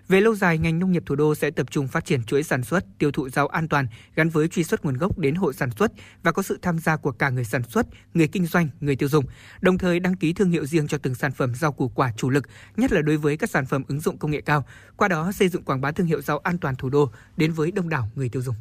Về 0.07 0.21
lâu 0.21 0.35
dài, 0.35 0.57
ngành 0.57 0.79
nông 0.79 0.91
nghiệp 0.91 1.03
thủ 1.05 1.15
đô 1.15 1.35
sẽ 1.35 1.51
tập 1.51 1.67
trung 1.71 1.87
phát 1.87 2.05
triển 2.05 2.23
chuỗi 2.23 2.43
sản 2.43 2.63
xuất, 2.63 2.85
tiêu 2.97 3.11
thụ 3.11 3.29
rau 3.29 3.47
an 3.47 3.67
toàn 3.67 3.87
gắn 4.15 4.29
với 4.29 4.47
truy 4.47 4.63
xuất 4.63 4.85
nguồn 4.85 4.97
gốc 4.97 5.19
đến 5.19 5.35
hộ 5.35 5.53
sản 5.53 5.69
xuất 5.71 5.91
và 6.23 6.31
có 6.31 6.41
sự 6.41 6.59
tham 6.61 6.79
gia 6.79 6.97
của 6.97 7.11
cả 7.11 7.29
người 7.29 7.43
sản 7.43 7.63
xuất, 7.63 7.85
người 8.13 8.27
kinh 8.27 8.45
doanh, 8.45 8.69
người 8.79 8.95
tiêu 8.95 9.09
dùng, 9.09 9.25
đồng 9.61 9.77
thời 9.77 9.99
đăng 9.99 10.15
ký 10.15 10.33
thương 10.33 10.49
hiệu 10.49 10.65
riêng 10.65 10.87
cho 10.87 10.97
từng 10.97 11.15
sản 11.15 11.31
phẩm 11.31 11.55
rau 11.55 11.71
củ 11.71 11.87
quả 11.89 12.11
chủ 12.17 12.29
lực, 12.29 12.45
nhất 12.77 12.91
là 12.91 13.01
đối 13.01 13.17
với 13.17 13.37
các 13.37 13.49
sản 13.49 13.65
phẩm 13.65 13.83
ứng 13.87 13.99
dụng 13.99 14.17
công 14.17 14.31
nghệ 14.31 14.41
cao. 14.41 14.65
Qua 14.97 15.07
đó 15.07 15.31
xây 15.31 15.49
dựng 15.49 15.63
quảng 15.63 15.81
bá 15.81 15.91
thương 15.91 16.07
hiệu 16.07 16.21
rau 16.21 16.37
an 16.37 16.57
toàn 16.57 16.75
thủ 16.75 16.89
đô 16.89 17.11
đến 17.37 17.51
với 17.51 17.71
đông 17.71 17.89
đảo 17.89 18.09
người 18.15 18.29
tiêu 18.29 18.41
dùng. 18.41 18.55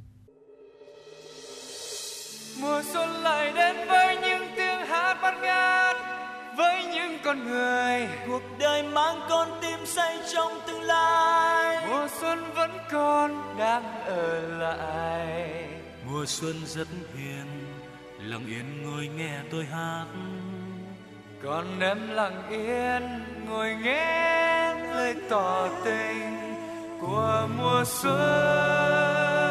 Mùa 2.61 2.83
xuân 2.93 3.11
lại 3.11 3.53
đến 3.53 3.77
với 3.89 4.17
những 4.17 4.43
tiếng 4.57 4.87
hát 4.87 5.19
bát 5.23 5.35
ngát 5.43 5.97
với 6.57 6.85
những 6.85 7.19
con 7.25 7.45
người 7.49 8.09
cuộc 8.27 8.43
đời 8.59 8.83
mang 8.83 9.21
con 9.29 9.49
tim 9.63 9.79
say 9.87 10.19
trong 10.35 10.53
mùa 10.67 10.72
xuân 12.33 12.53
vẫn 12.55 12.71
còn 12.91 13.59
đang 13.59 14.05
ở 14.07 14.41
lại. 14.59 15.65
Mùa 16.07 16.25
xuân 16.27 16.57
rất 16.67 16.89
hiền 17.15 17.47
lặng 18.19 18.47
yên 18.47 18.83
ngồi 18.83 19.09
nghe 19.17 19.39
tôi 19.51 19.65
hát. 19.65 20.07
Còn 21.43 21.81
em 21.81 22.09
lặng 22.09 22.43
yên 22.51 23.03
ngồi 23.49 23.75
nghe 23.83 24.75
lời 24.75 25.15
tỏ 25.31 25.69
tình 25.85 26.55
của 27.01 27.49
mùa 27.59 27.85
xuân 27.87 29.42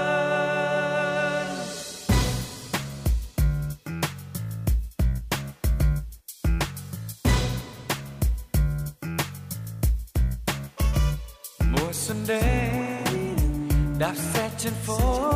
xuân 12.11 12.27
đến, 12.27 13.37
đạp 13.99 14.13
xe 14.15 14.49
trên 14.57 14.73
phố, 14.73 15.31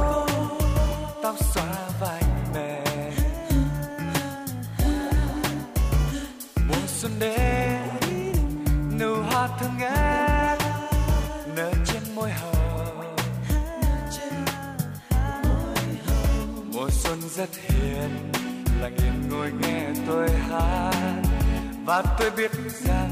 tóc 1.23 1.35
xóa 1.53 1.89
vai 1.99 2.22
mềm 2.53 3.14
mùa 6.68 6.88
xuân 6.88 7.11
đến, 7.19 7.80
nụ 8.99 9.15
hoa 9.15 9.49
thương 9.60 9.72
ngát 9.80 10.60
nở 11.56 11.72
trên 11.85 12.03
môi 12.15 12.31
hồng. 12.31 13.15
Mùa 16.73 16.89
xuân 16.89 17.19
rất 17.35 17.49
hiền 17.56 18.31
lặng 18.81 18.95
yên 18.97 19.30
ngồi 19.30 19.52
nghe 19.61 19.88
tôi 20.07 20.30
hát 20.30 21.22
và 21.85 22.03
tôi 22.19 22.31
biết 22.38 22.52
rằng, 22.85 23.10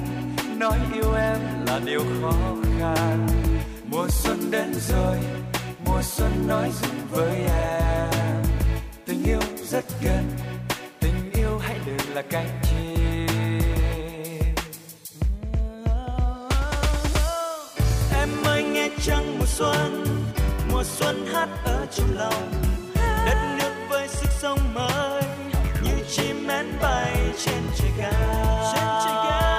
nói 0.59 0.77
yêu 0.93 1.13
em 1.13 1.39
là 1.67 1.79
điều 1.85 2.03
khó 2.21 2.33
khăn 2.79 3.42
mùa 3.93 4.07
xuân 4.09 4.51
đến 4.51 4.73
rồi, 4.73 5.17
mùa 5.85 6.01
xuân 6.01 6.47
nói 6.47 6.71
dừng 6.81 7.07
với 7.11 7.35
em. 7.35 8.43
Tình 9.05 9.23
yêu 9.23 9.39
rất 9.63 9.85
gần, 10.01 10.31
tình 10.99 11.31
yêu 11.33 11.57
hãy 11.57 11.79
đừng 11.85 12.15
là 12.15 12.21
cánh 12.21 12.61
chim. 12.63 13.27
Em 18.15 18.29
ơi, 18.43 18.63
nghe 18.63 18.89
trăng 19.05 19.39
mùa 19.39 19.45
xuân 19.45 20.05
mùa 20.71 20.83
xuân 20.83 21.25
hát 21.33 21.49
ở 21.65 21.85
trong 21.91 22.17
lòng. 22.17 22.51
Đất 23.25 23.55
nước 23.59 23.73
với 23.89 24.07
sức 24.07 24.29
sống 24.41 24.73
mới, 24.73 25.23
như 25.83 26.03
chim 26.11 26.47
én 26.47 26.65
bay 26.81 27.17
trên 27.45 27.63
trời 27.77 27.91
cao 27.97 28.73
trên 28.73 28.83
trời 29.05 29.13
cao. 29.29 29.52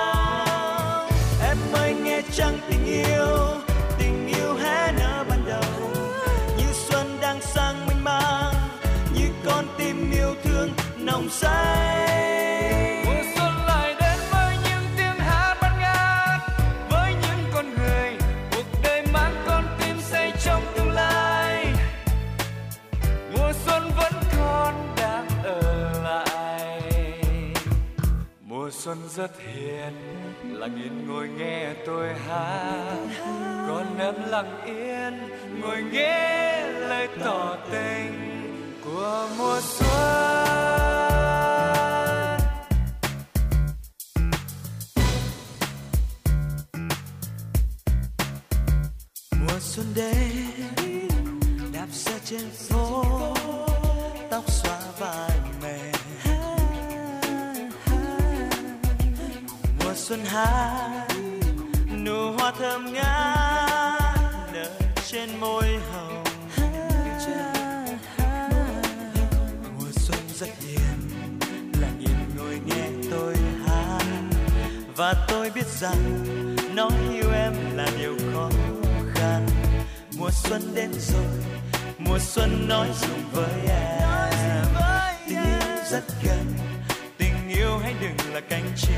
Xuân 28.85 28.98
rất 29.16 29.31
hiền 29.39 29.93
lặng 30.43 30.77
yên 30.77 31.06
ngồi 31.09 31.28
nghe 31.28 31.74
tôi 31.86 32.09
hát. 32.28 32.97
Còn 33.69 33.98
em 33.98 34.15
lặng 34.27 34.61
yên, 34.65 35.28
ngồi 35.61 35.82
nghe 35.93 36.62
lời 36.66 37.09
tỏ 37.24 37.56
tình 37.73 38.12
của 38.85 39.28
mùa 39.39 39.61
xuân. 39.62 41.13
Xuân 49.76 49.86
đến, 49.94 50.30
đạp 51.72 51.86
xe 51.90 52.18
trên 52.24 52.51
phố, 52.51 53.05
tóc 54.30 54.44
xóa 54.51 54.78
vai 54.98 55.30
mềm 55.62 55.94
mùa 59.84 59.94
xuân 59.94 60.24
hát 60.24 61.09
nụ 62.05 62.32
hoa 62.38 62.52
thơm 62.59 62.92
ngát 62.92 64.02
nở 64.52 64.70
trên 65.06 65.40
môi 65.40 65.78
hồng. 65.92 66.24
Mùa 69.78 69.90
xuân 69.92 70.18
rất 70.34 70.48
hiền 70.60 70.98
lặng 71.80 71.98
yên 72.01 72.36
ngồi 72.36 72.60
nghe 72.66 72.88
tôi 73.10 73.36
hát. 73.66 74.05
Và 74.96 75.14
tôi 75.28 75.51
biết 75.51 75.66
rằng, 75.66 76.24
nói 76.74 76.92
yêu 77.12 77.32
em 77.32 77.52
là 77.76 77.86
điều 77.98 78.16
khó 78.32 78.51
mùa 80.24 80.30
xuân 80.30 80.74
đến 80.74 80.90
rồi, 80.92 81.24
mùa 81.98 82.18
xuân 82.18 82.68
nói 82.68 82.88
dùng 83.01 83.30
với 83.32 83.68
em? 83.68 84.66
Tình 85.28 85.36
yêu 85.36 85.76
rất 85.90 86.05
gần, 86.22 86.52
tình 87.18 87.48
yêu 87.48 87.78
hãy 87.82 87.94
đừng 88.01 88.34
là 88.34 88.40
cánh 88.40 88.72
chim. 88.76 88.94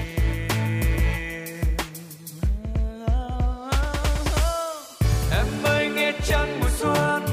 Em 5.30 5.46
ơi, 5.64 5.90
nghe 5.96 6.12
trăng 6.26 6.60
mùa 6.60 6.68
xuân 6.78 7.26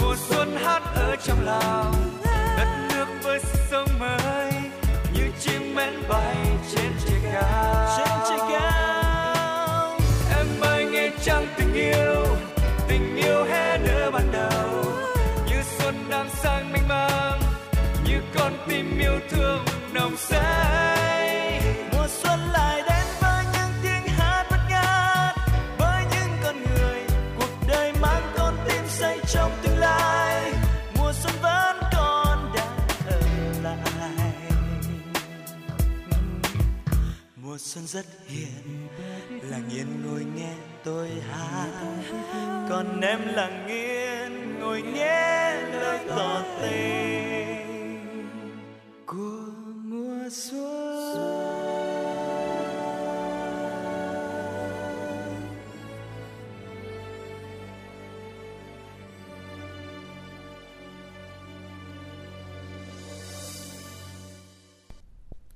mùa 0.00 0.16
xuân 0.28 0.56
hát 0.56 0.82
ở 0.94 1.16
trong 1.24 1.44
lòng. 1.44 1.93
Thương 19.30 19.64
nồng 19.92 20.16
say. 20.16 21.60
Mùa 21.92 22.06
xuân 22.08 22.40
lại 22.52 22.82
đến 22.88 23.06
với 23.20 23.44
những 23.52 23.72
tiếng 23.82 24.06
hát 24.16 24.46
bất 24.50 24.60
ngát, 24.70 25.34
với 25.78 26.04
những 26.10 26.30
con 26.42 26.56
người 26.64 27.00
cuộc 27.38 27.66
đời 27.68 27.92
mang 28.00 28.22
con 28.36 28.54
tim 28.68 28.82
say 28.88 29.18
trong 29.26 29.52
tương 29.62 29.78
lai. 29.78 30.52
Mùa 30.98 31.12
xuân 31.12 31.34
vẫn 31.42 31.76
còn 31.96 32.52
đang 32.54 32.76
ở 33.06 33.20
lại. 34.00 34.32
Mùa 37.36 37.56
xuân 37.58 37.86
rất 37.86 38.06
hiền, 38.26 38.88
lặng 39.42 39.70
yên 39.70 40.02
ngồi 40.06 40.24
nghe 40.36 40.52
tôi 40.84 41.10
hát. 41.30 41.68
Còn 42.70 43.00
em 43.00 43.20
lặng 43.34 43.66
yên 43.68 44.60
ngồi 44.60 44.82
nghe 44.82 45.54
lời 45.54 45.98
tỏ 46.08 46.42
tình 46.62 47.43
của 49.14 49.50
mùa 49.84 50.28
xuân 50.30 51.54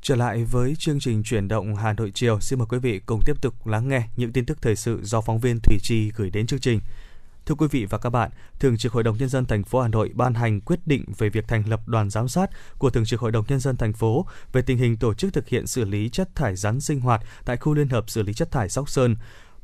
Trở 0.03 0.17
lại 0.17 0.45
với 0.45 0.75
chương 0.79 1.01
trình 1.01 1.23
chuyển 1.23 1.49
động 1.49 1.75
Hà 1.75 1.93
Nội 1.93 2.11
chiều, 2.15 2.41
xin 2.41 2.59
mời 2.59 2.67
quý 2.71 2.79
vị 2.79 3.01
cùng 3.07 3.21
tiếp 3.27 3.43
tục 3.43 3.67
lắng 3.67 3.89
nghe 3.89 4.03
những 4.17 4.33
tin 4.33 4.45
tức 4.45 4.63
thời 4.63 4.77
sự 4.77 5.01
do 5.03 5.21
phóng 5.21 5.39
viên 5.39 5.59
Thủy 5.61 5.79
Chi 5.83 6.11
gửi 6.17 6.31
đến 6.31 6.47
chương 6.47 6.61
trình. 6.61 6.81
Thưa 7.49 7.55
quý 7.55 7.67
vị 7.71 7.87
và 7.91 7.99
các 7.99 8.11
bạn, 8.11 8.31
Thường 8.59 8.77
trực 8.77 8.93
Hội 8.93 9.03
đồng 9.03 9.17
nhân 9.17 9.29
dân 9.29 9.45
thành 9.45 9.65
phố 9.65 9.81
Hà 9.81 9.89
Nội 9.89 10.11
ban 10.15 10.35
hành 10.35 10.61
quyết 10.61 10.87
định 10.87 11.05
về 11.19 11.29
việc 11.29 11.49
thành 11.49 11.69
lập 11.69 11.81
đoàn 11.87 12.11
giám 12.11 12.29
sát 12.29 12.51
của 12.79 12.91
Thường 12.91 13.05
trực 13.05 13.21
Hội 13.21 13.33
đồng 13.33 13.45
nhân 13.49 13.61
dân 13.61 13.77
thành 13.77 13.93
phố 13.93 14.27
về 14.53 14.63
tình 14.63 14.79
hình 14.79 14.97
tổ 14.97 15.15
chức 15.15 15.33
thực 15.33 15.49
hiện 15.49 15.67
xử 15.67 15.85
lý 15.85 16.09
chất 16.09 16.35
thải 16.35 16.57
rắn 16.57 16.81
sinh 16.81 17.01
hoạt 17.01 17.23
tại 17.45 17.57
khu 17.57 17.75
liên 17.75 17.89
hợp 17.89 18.11
xử 18.11 18.23
lý 18.23 18.35
chất 18.35 18.51
thải 18.51 18.69
Sóc 18.69 18.89
Sơn. 18.89 19.17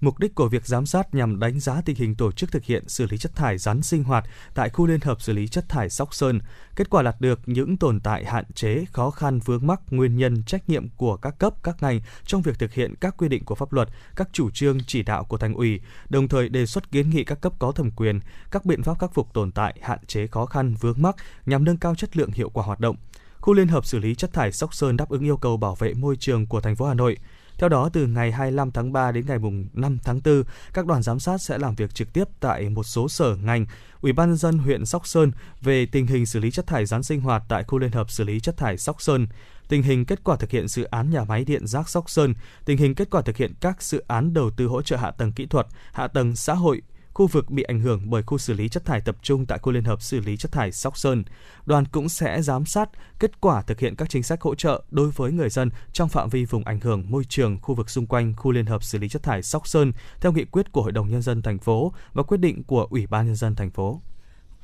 Mục 0.04 0.18
đích 0.18 0.34
của 0.34 0.48
việc 0.48 0.66
giám 0.66 0.86
sát 0.86 1.14
nhằm 1.14 1.38
đánh 1.38 1.60
giá 1.60 1.80
tình 1.84 1.96
hình 1.96 2.14
tổ 2.14 2.32
chức 2.32 2.52
thực 2.52 2.64
hiện 2.64 2.88
xử 2.88 3.06
lý 3.06 3.18
chất 3.18 3.36
thải 3.36 3.58
rắn 3.58 3.82
sinh 3.82 4.04
hoạt 4.04 4.24
tại 4.54 4.70
khu 4.70 4.86
liên 4.86 5.00
hợp 5.00 5.22
xử 5.22 5.32
lý 5.32 5.48
chất 5.48 5.68
thải 5.68 5.90
Sóc 5.90 6.14
Sơn. 6.14 6.40
Kết 6.76 6.90
quả 6.90 7.02
đạt 7.02 7.20
được 7.20 7.40
những 7.46 7.76
tồn 7.76 8.00
tại 8.00 8.24
hạn 8.24 8.44
chế, 8.54 8.84
khó 8.92 9.10
khăn 9.10 9.38
vướng 9.44 9.66
mắc, 9.66 9.80
nguyên 9.90 10.16
nhân, 10.16 10.42
trách 10.42 10.68
nhiệm 10.68 10.88
của 10.88 11.16
các 11.16 11.38
cấp, 11.38 11.54
các 11.62 11.82
ngành 11.82 12.00
trong 12.26 12.42
việc 12.42 12.58
thực 12.58 12.72
hiện 12.72 12.94
các 13.00 13.14
quy 13.16 13.28
định 13.28 13.44
của 13.44 13.54
pháp 13.54 13.72
luật, 13.72 13.88
các 14.16 14.28
chủ 14.32 14.50
trương 14.50 14.78
chỉ 14.86 15.02
đạo 15.02 15.24
của 15.24 15.36
thành 15.36 15.54
ủy, 15.54 15.80
đồng 16.08 16.28
thời 16.28 16.48
đề 16.48 16.66
xuất 16.66 16.90
kiến 16.90 17.10
nghị 17.10 17.24
các 17.24 17.40
cấp 17.40 17.52
có 17.58 17.72
thẩm 17.72 17.90
quyền 17.90 18.20
các 18.50 18.64
biện 18.64 18.82
pháp 18.82 18.98
khắc 18.98 19.14
phục 19.14 19.34
tồn 19.34 19.52
tại, 19.52 19.74
hạn 19.82 19.98
chế 20.06 20.26
khó 20.26 20.46
khăn 20.46 20.74
vướng 20.80 21.02
mắc 21.02 21.16
nhằm 21.46 21.64
nâng 21.64 21.76
cao 21.76 21.94
chất 21.94 22.16
lượng 22.16 22.30
hiệu 22.30 22.50
quả 22.50 22.64
hoạt 22.64 22.80
động. 22.80 22.96
Khu 23.40 23.54
liên 23.54 23.68
hợp 23.68 23.86
xử 23.86 23.98
lý 23.98 24.14
chất 24.14 24.32
thải 24.32 24.52
Sóc 24.52 24.74
Sơn 24.74 24.96
đáp 24.96 25.08
ứng 25.08 25.24
yêu 25.24 25.36
cầu 25.36 25.56
bảo 25.56 25.74
vệ 25.74 25.94
môi 25.94 26.16
trường 26.16 26.46
của 26.46 26.60
thành 26.60 26.76
phố 26.76 26.86
Hà 26.86 26.94
Nội. 26.94 27.16
Theo 27.58 27.68
đó, 27.68 27.88
từ 27.92 28.06
ngày 28.06 28.32
25 28.32 28.70
tháng 28.70 28.92
3 28.92 29.12
đến 29.12 29.24
ngày 29.26 29.38
5 29.72 29.98
tháng 30.04 30.20
4, 30.24 30.42
các 30.72 30.86
đoàn 30.86 31.02
giám 31.02 31.20
sát 31.20 31.38
sẽ 31.38 31.58
làm 31.58 31.74
việc 31.74 31.94
trực 31.94 32.12
tiếp 32.12 32.24
tại 32.40 32.68
một 32.68 32.82
số 32.84 33.08
sở 33.08 33.36
ngành, 33.36 33.66
Ủy 34.00 34.12
ban 34.12 34.28
nhân 34.28 34.36
dân 34.36 34.58
huyện 34.58 34.86
Sóc 34.86 35.06
Sơn 35.06 35.32
về 35.60 35.86
tình 35.86 36.06
hình 36.06 36.26
xử 36.26 36.40
lý 36.40 36.50
chất 36.50 36.66
thải 36.66 36.86
rắn 36.86 37.02
sinh 37.02 37.20
hoạt 37.20 37.42
tại 37.48 37.64
khu 37.64 37.78
liên 37.78 37.92
hợp 37.92 38.10
xử 38.10 38.24
lý 38.24 38.40
chất 38.40 38.56
thải 38.56 38.78
Sóc 38.78 39.02
Sơn, 39.02 39.26
tình 39.68 39.82
hình 39.82 40.04
kết 40.04 40.24
quả 40.24 40.36
thực 40.36 40.50
hiện 40.50 40.68
dự 40.68 40.84
án 40.84 41.10
nhà 41.10 41.24
máy 41.24 41.44
điện 41.44 41.66
rác 41.66 41.88
Sóc 41.88 42.10
Sơn, 42.10 42.34
tình 42.64 42.78
hình 42.78 42.94
kết 42.94 43.10
quả 43.10 43.22
thực 43.22 43.36
hiện 43.36 43.52
các 43.60 43.82
dự 43.82 44.04
án 44.08 44.34
đầu 44.34 44.50
tư 44.50 44.66
hỗ 44.66 44.82
trợ 44.82 44.96
hạ 44.96 45.10
tầng 45.10 45.32
kỹ 45.32 45.46
thuật, 45.46 45.66
hạ 45.92 46.08
tầng 46.08 46.36
xã 46.36 46.54
hội, 46.54 46.82
khu 47.14 47.26
vực 47.26 47.50
bị 47.50 47.62
ảnh 47.62 47.80
hưởng 47.80 48.10
bởi 48.10 48.22
khu 48.22 48.38
xử 48.38 48.52
lý 48.52 48.68
chất 48.68 48.84
thải 48.84 49.00
tập 49.00 49.16
trung 49.22 49.46
tại 49.46 49.58
khu 49.58 49.72
liên 49.72 49.84
hợp 49.84 50.02
xử 50.02 50.20
lý 50.20 50.36
chất 50.36 50.52
thải 50.52 50.72
Sóc 50.72 50.98
Sơn. 50.98 51.24
Đoàn 51.66 51.84
cũng 51.92 52.08
sẽ 52.08 52.42
giám 52.42 52.66
sát 52.66 52.88
kết 53.18 53.40
quả 53.40 53.62
thực 53.62 53.80
hiện 53.80 53.96
các 53.96 54.10
chính 54.10 54.22
sách 54.22 54.40
hỗ 54.40 54.54
trợ 54.54 54.82
đối 54.90 55.10
với 55.10 55.32
người 55.32 55.50
dân 55.50 55.70
trong 55.92 56.08
phạm 56.08 56.28
vi 56.28 56.44
vùng 56.44 56.64
ảnh 56.64 56.80
hưởng 56.80 57.10
môi 57.10 57.24
trường 57.28 57.58
khu 57.62 57.74
vực 57.74 57.90
xung 57.90 58.06
quanh 58.06 58.34
khu 58.36 58.52
liên 58.52 58.66
hợp 58.66 58.84
xử 58.84 58.98
lý 58.98 59.08
chất 59.08 59.22
thải 59.22 59.42
Sóc 59.42 59.68
Sơn 59.68 59.92
theo 60.20 60.32
nghị 60.32 60.44
quyết 60.44 60.72
của 60.72 60.82
Hội 60.82 60.92
đồng 60.92 61.10
nhân 61.10 61.22
dân 61.22 61.42
thành 61.42 61.58
phố 61.58 61.92
và 62.12 62.22
quyết 62.22 62.38
định 62.38 62.62
của 62.62 62.86
Ủy 62.90 63.06
ban 63.06 63.26
nhân 63.26 63.36
dân 63.36 63.54
thành 63.54 63.70
phố. 63.70 64.00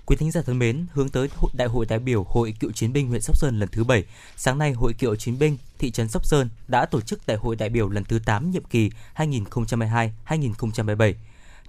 Quý 0.07 0.17
thính 0.17 0.31
giả 0.31 0.43
thân 0.47 0.59
mến, 0.59 0.87
hướng 0.93 1.09
tới 1.09 1.29
Đại 1.55 1.69
hội 1.69 1.87
đại 1.89 1.99
biểu 1.99 2.25
Hội 2.29 2.55
Cựu 2.61 2.73
chiến 2.73 2.93
binh 2.93 3.09
huyện 3.09 3.21
Sóc 3.21 3.37
Sơn 3.37 3.59
lần 3.59 3.69
thứ 3.73 3.85
7, 3.85 4.05
sáng 4.37 4.59
nay 4.59 4.73
Hội 4.73 4.93
Cựu 4.93 5.17
chiến 5.17 5.39
binh 5.39 5.57
thị 5.79 5.91
trấn 5.91 6.09
Sóc 6.09 6.27
Sơn 6.27 6.49
đã 6.69 6.87
tổ 6.87 7.01
chức 7.01 7.27
Đại 7.27 7.37
hội 7.37 7.57
đại 7.57 7.69
biểu 7.69 7.89
lần 7.89 8.05
thứ 8.05 8.19
8 8.25 8.51
nhiệm 8.51 8.65
kỳ 8.65 8.91
2022-2027. 9.17 11.15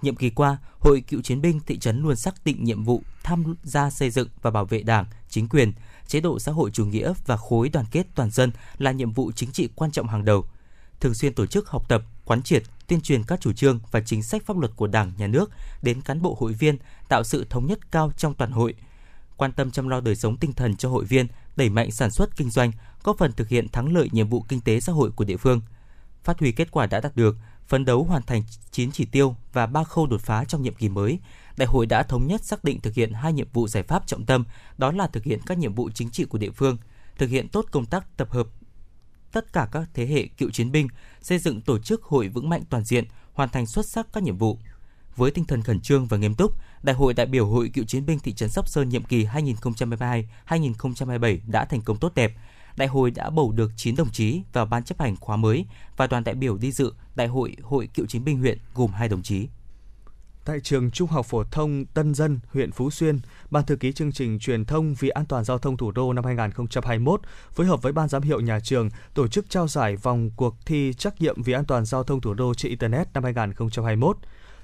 Nhiệm 0.02 0.16
kỳ 0.16 0.30
qua, 0.30 0.58
Hội 0.78 1.00
Cựu 1.00 1.22
chiến 1.22 1.40
binh 1.40 1.60
thị 1.66 1.78
trấn 1.78 2.02
luôn 2.02 2.16
xác 2.16 2.34
định 2.44 2.64
nhiệm 2.64 2.84
vụ 2.84 3.02
tham 3.22 3.54
gia 3.62 3.90
xây 3.90 4.10
dựng 4.10 4.28
và 4.42 4.50
bảo 4.50 4.64
vệ 4.64 4.82
Đảng, 4.82 5.06
chính 5.28 5.48
quyền, 5.48 5.72
chế 6.06 6.20
độ 6.20 6.38
xã 6.38 6.52
hội 6.52 6.70
chủ 6.70 6.86
nghĩa 6.86 7.12
và 7.26 7.36
khối 7.36 7.68
đoàn 7.68 7.86
kết 7.90 8.06
toàn 8.14 8.30
dân 8.30 8.50
là 8.78 8.92
nhiệm 8.92 9.12
vụ 9.12 9.32
chính 9.32 9.52
trị 9.52 9.68
quan 9.74 9.90
trọng 9.90 10.08
hàng 10.08 10.24
đầu. 10.24 10.44
Thường 11.00 11.14
xuyên 11.14 11.34
tổ 11.34 11.46
chức 11.46 11.68
học 11.68 11.88
tập, 11.88 12.02
quán 12.24 12.42
triệt, 12.42 12.62
tuyên 12.86 13.00
truyền 13.00 13.24
các 13.24 13.40
chủ 13.40 13.52
trương 13.52 13.80
và 13.90 14.00
chính 14.00 14.22
sách 14.22 14.46
pháp 14.46 14.58
luật 14.58 14.72
của 14.76 14.86
Đảng, 14.86 15.12
Nhà 15.16 15.26
nước 15.26 15.50
đến 15.82 16.00
cán 16.00 16.22
bộ 16.22 16.36
hội 16.40 16.52
viên, 16.52 16.76
tạo 17.08 17.24
sự 17.24 17.46
thống 17.50 17.66
nhất 17.66 17.90
cao 17.90 18.12
trong 18.16 18.34
toàn 18.34 18.50
hội. 18.50 18.74
Quan 19.36 19.52
tâm 19.52 19.70
chăm 19.70 19.88
lo 19.88 20.00
đời 20.00 20.16
sống 20.16 20.36
tinh 20.36 20.52
thần 20.52 20.76
cho 20.76 20.88
hội 20.88 21.04
viên, 21.04 21.26
đẩy 21.56 21.68
mạnh 21.68 21.90
sản 21.90 22.10
xuất 22.10 22.36
kinh 22.36 22.50
doanh, 22.50 22.72
góp 23.02 23.18
phần 23.18 23.32
thực 23.32 23.48
hiện 23.48 23.68
thắng 23.68 23.92
lợi 23.92 24.08
nhiệm 24.12 24.28
vụ 24.28 24.44
kinh 24.48 24.60
tế 24.60 24.80
xã 24.80 24.92
hội 24.92 25.10
của 25.10 25.24
địa 25.24 25.36
phương. 25.36 25.60
Phát 26.24 26.40
huy 26.40 26.52
kết 26.52 26.70
quả 26.70 26.86
đã 26.86 27.00
đạt 27.00 27.16
được, 27.16 27.36
phấn 27.72 27.84
đấu 27.84 28.04
hoàn 28.04 28.22
thành 28.22 28.42
9 28.70 28.92
chỉ 28.92 29.04
tiêu 29.04 29.36
và 29.52 29.66
3 29.66 29.84
khâu 29.84 30.06
đột 30.06 30.20
phá 30.20 30.44
trong 30.44 30.62
nhiệm 30.62 30.74
kỳ 30.74 30.88
mới. 30.88 31.18
Đại 31.56 31.66
hội 31.66 31.86
đã 31.86 32.02
thống 32.02 32.26
nhất 32.26 32.44
xác 32.44 32.64
định 32.64 32.80
thực 32.80 32.94
hiện 32.94 33.12
hai 33.12 33.32
nhiệm 33.32 33.48
vụ 33.52 33.68
giải 33.68 33.82
pháp 33.82 34.06
trọng 34.06 34.26
tâm, 34.26 34.44
đó 34.78 34.92
là 34.92 35.06
thực 35.06 35.24
hiện 35.24 35.40
các 35.46 35.58
nhiệm 35.58 35.74
vụ 35.74 35.90
chính 35.94 36.10
trị 36.10 36.24
của 36.24 36.38
địa 36.38 36.50
phương, 36.50 36.76
thực 37.18 37.30
hiện 37.30 37.48
tốt 37.48 37.66
công 37.70 37.86
tác 37.86 38.16
tập 38.16 38.30
hợp 38.30 38.46
tất 39.32 39.52
cả 39.52 39.68
các 39.72 39.88
thế 39.94 40.06
hệ 40.06 40.26
cựu 40.26 40.50
chiến 40.50 40.72
binh, 40.72 40.88
xây 41.20 41.38
dựng 41.38 41.60
tổ 41.60 41.78
chức 41.78 42.02
hội 42.02 42.28
vững 42.28 42.48
mạnh 42.48 42.62
toàn 42.70 42.84
diện, 42.84 43.04
hoàn 43.32 43.48
thành 43.48 43.66
xuất 43.66 43.86
sắc 43.86 44.06
các 44.12 44.22
nhiệm 44.22 44.38
vụ. 44.38 44.58
Với 45.16 45.30
tinh 45.30 45.44
thần 45.44 45.62
khẩn 45.62 45.80
trương 45.80 46.06
và 46.06 46.16
nghiêm 46.16 46.34
túc, 46.34 46.54
Đại 46.82 46.96
hội 46.96 47.14
đại 47.14 47.26
biểu 47.26 47.46
Hội 47.46 47.68
Cựu 47.68 47.84
chiến 47.84 48.06
binh 48.06 48.18
thị 48.18 48.32
trấn 48.32 48.48
Sóc 48.48 48.68
Sơn 48.68 48.88
nhiệm 48.88 49.04
kỳ 49.04 49.26
2022-2027 50.48 51.38
đã 51.46 51.64
thành 51.64 51.82
công 51.82 51.96
tốt 51.96 52.14
đẹp. 52.14 52.32
Đại 52.76 52.88
hội 52.88 53.10
đã 53.10 53.30
bầu 53.30 53.52
được 53.52 53.72
9 53.76 53.96
đồng 53.96 54.10
chí 54.10 54.42
vào 54.52 54.66
ban 54.66 54.84
chấp 54.84 55.00
hành 55.00 55.16
khóa 55.16 55.36
mới 55.36 55.66
và 55.96 56.06
đoàn 56.06 56.24
đại 56.24 56.34
biểu 56.34 56.56
đi 56.56 56.72
dự 56.72 56.92
Đại 57.14 57.26
hội 57.26 57.56
Hội 57.62 57.88
Cựu 57.94 58.06
chiến 58.06 58.24
binh 58.24 58.38
huyện 58.38 58.58
gồm 58.74 58.90
2 58.90 59.08
đồng 59.08 59.22
chí. 59.22 59.48
Tại 60.44 60.60
trường 60.60 60.90
Trung 60.90 61.08
học 61.08 61.26
phổ 61.26 61.44
thông 61.44 61.84
Tân 61.86 62.14
Dân, 62.14 62.40
huyện 62.52 62.72
Phú 62.72 62.90
Xuyên, 62.90 63.20
Ban 63.50 63.64
thư 63.64 63.76
ký 63.76 63.92
chương 63.92 64.12
trình 64.12 64.38
truyền 64.38 64.64
thông 64.64 64.94
vì 64.94 65.08
an 65.08 65.26
toàn 65.26 65.44
giao 65.44 65.58
thông 65.58 65.76
thủ 65.76 65.90
đô 65.90 66.12
năm 66.12 66.24
2021 66.24 67.20
phối 67.52 67.66
hợp 67.66 67.82
với 67.82 67.92
ban 67.92 68.08
giám 68.08 68.22
hiệu 68.22 68.40
nhà 68.40 68.60
trường 68.60 68.90
tổ 69.14 69.28
chức 69.28 69.50
trao 69.50 69.68
giải 69.68 69.96
vòng 69.96 70.30
cuộc 70.36 70.56
thi 70.66 70.92
trắc 70.98 71.20
nghiệm 71.20 71.42
vì 71.42 71.52
an 71.52 71.64
toàn 71.64 71.84
giao 71.84 72.04
thông 72.04 72.20
thủ 72.20 72.34
đô 72.34 72.54
trên 72.54 72.70
internet 72.70 73.08
năm 73.14 73.24
2021. 73.24 74.16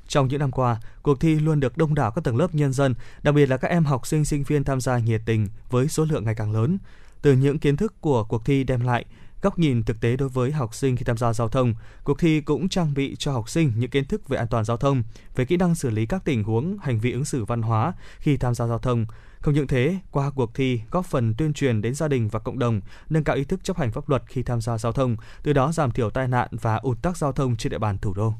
Trong 0.08 0.28
những 0.28 0.38
năm 0.40 0.50
qua, 0.50 0.80
cuộc 1.02 1.20
thi 1.20 1.34
luôn 1.34 1.60
được 1.60 1.76
đông 1.76 1.94
đảo 1.94 2.10
các 2.10 2.24
tầng 2.24 2.36
lớp 2.36 2.54
nhân 2.54 2.72
dân, 2.72 2.94
đặc 3.22 3.34
biệt 3.34 3.46
là 3.46 3.56
các 3.56 3.68
em 3.68 3.84
học 3.84 4.06
sinh 4.06 4.24
sinh 4.24 4.42
viên 4.42 4.64
tham 4.64 4.80
gia 4.80 4.98
nhiệt 4.98 5.20
tình 5.26 5.48
với 5.70 5.88
số 5.88 6.04
lượng 6.04 6.24
ngày 6.24 6.34
càng 6.34 6.52
lớn. 6.52 6.78
Từ 7.22 7.32
những 7.32 7.58
kiến 7.58 7.76
thức 7.76 7.94
của 8.00 8.24
cuộc 8.24 8.44
thi 8.44 8.64
đem 8.64 8.80
lại, 8.80 9.04
góc 9.42 9.58
nhìn 9.58 9.82
thực 9.82 10.00
tế 10.00 10.16
đối 10.16 10.28
với 10.28 10.52
học 10.52 10.74
sinh 10.74 10.96
khi 10.96 11.04
tham 11.04 11.16
gia 11.16 11.32
giao 11.32 11.48
thông. 11.48 11.74
Cuộc 12.04 12.18
thi 12.18 12.40
cũng 12.40 12.68
trang 12.68 12.94
bị 12.94 13.16
cho 13.18 13.32
học 13.32 13.48
sinh 13.48 13.72
những 13.76 13.90
kiến 13.90 14.04
thức 14.04 14.28
về 14.28 14.38
an 14.38 14.46
toàn 14.50 14.64
giao 14.64 14.76
thông, 14.76 15.02
về 15.36 15.44
kỹ 15.44 15.56
năng 15.56 15.74
xử 15.74 15.90
lý 15.90 16.06
các 16.06 16.24
tình 16.24 16.44
huống, 16.44 16.78
hành 16.78 16.98
vi 16.98 17.12
ứng 17.12 17.24
xử 17.24 17.44
văn 17.44 17.62
hóa 17.62 17.92
khi 18.18 18.36
tham 18.36 18.54
gia 18.54 18.66
giao 18.66 18.78
thông. 18.78 19.06
Không 19.40 19.54
những 19.54 19.66
thế, 19.66 19.98
qua 20.10 20.30
cuộc 20.30 20.54
thi 20.54 20.80
góp 20.90 21.06
phần 21.06 21.34
tuyên 21.34 21.52
truyền 21.52 21.82
đến 21.82 21.94
gia 21.94 22.08
đình 22.08 22.28
và 22.28 22.38
cộng 22.38 22.58
đồng, 22.58 22.80
nâng 23.08 23.24
cao 23.24 23.36
ý 23.36 23.44
thức 23.44 23.60
chấp 23.64 23.76
hành 23.78 23.92
pháp 23.92 24.08
luật 24.08 24.22
khi 24.26 24.42
tham 24.42 24.60
gia 24.60 24.78
giao 24.78 24.92
thông, 24.92 25.16
từ 25.42 25.52
đó 25.52 25.72
giảm 25.72 25.90
thiểu 25.90 26.10
tai 26.10 26.28
nạn 26.28 26.48
và 26.50 26.76
ùn 26.76 26.96
tắc 26.96 27.16
giao 27.16 27.32
thông 27.32 27.56
trên 27.56 27.70
địa 27.70 27.78
bàn 27.78 27.98
thủ 27.98 28.14
đô. 28.14 28.34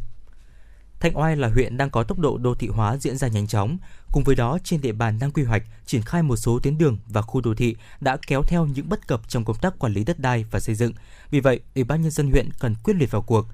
Thanh 1.01 1.19
Oai 1.19 1.37
là 1.37 1.49
huyện 1.49 1.77
đang 1.77 1.91
có 1.91 2.03
tốc 2.03 2.19
độ 2.19 2.39
đô 2.39 2.55
thị 2.55 2.69
hóa 2.69 2.97
diễn 2.97 3.17
ra 3.17 3.29
nhanh 3.29 3.47
chóng. 3.47 3.79
Cùng 4.13 4.25
với 4.25 4.37
đó, 4.37 4.59
trên 4.65 4.81
địa 4.81 4.93
bàn 4.93 5.19
đang 5.19 5.31
quy 5.31 5.45
hoạch, 5.45 5.63
triển 5.87 6.03
khai 6.03 6.23
một 6.23 6.37
số 6.37 6.59
tuyến 6.63 6.79
đường 6.79 6.99
và 7.09 7.23
khu 7.23 7.41
đô 7.41 7.55
thị 7.55 7.77
đã 8.01 8.17
kéo 8.27 8.43
theo 8.43 8.67
những 8.67 8.89
bất 8.89 9.07
cập 9.07 9.29
trong 9.29 9.45
công 9.45 9.57
tác 9.57 9.79
quản 9.79 9.93
lý 9.93 10.05
đất 10.05 10.19
đai 10.19 10.45
và 10.51 10.61
xây 10.61 10.75
dựng. 10.75 10.93
Vì 11.31 11.41
vậy, 11.41 11.61
Ủy 11.75 11.85
ban 11.85 12.03
nhân 12.03 12.11
dân 12.11 12.31
huyện 12.31 12.49
cần 12.59 12.75
quyết 12.85 12.95
liệt 12.97 13.11
vào 13.11 13.23
cuộc. 13.23 13.47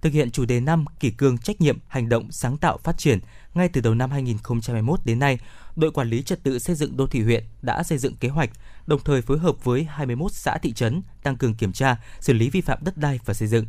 Thực 0.00 0.12
hiện 0.12 0.30
chủ 0.30 0.44
đề 0.44 0.60
năm 0.60 0.84
kỷ 1.00 1.10
cương 1.10 1.38
trách 1.38 1.60
nhiệm, 1.60 1.78
hành 1.88 2.08
động 2.08 2.32
sáng 2.32 2.56
tạo 2.56 2.78
phát 2.78 2.98
triển, 2.98 3.18
ngay 3.54 3.68
từ 3.68 3.80
đầu 3.80 3.94
năm 3.94 4.10
2021 4.10 5.00
đến 5.04 5.18
nay, 5.18 5.38
đội 5.76 5.90
quản 5.90 6.10
lý 6.10 6.22
trật 6.22 6.42
tự 6.42 6.58
xây 6.58 6.76
dựng 6.76 6.96
đô 6.96 7.06
thị 7.06 7.22
huyện 7.22 7.44
đã 7.62 7.82
xây 7.82 7.98
dựng 7.98 8.16
kế 8.16 8.28
hoạch, 8.28 8.50
đồng 8.86 9.00
thời 9.04 9.22
phối 9.22 9.38
hợp 9.38 9.64
với 9.64 9.84
21 9.84 10.32
xã 10.32 10.58
thị 10.62 10.72
trấn 10.72 11.02
tăng 11.22 11.36
cường 11.36 11.54
kiểm 11.54 11.72
tra, 11.72 11.96
xử 12.20 12.32
lý 12.32 12.50
vi 12.50 12.60
phạm 12.60 12.78
đất 12.84 12.96
đai 12.96 13.20
và 13.24 13.34
xây 13.34 13.48
dựng 13.48 13.66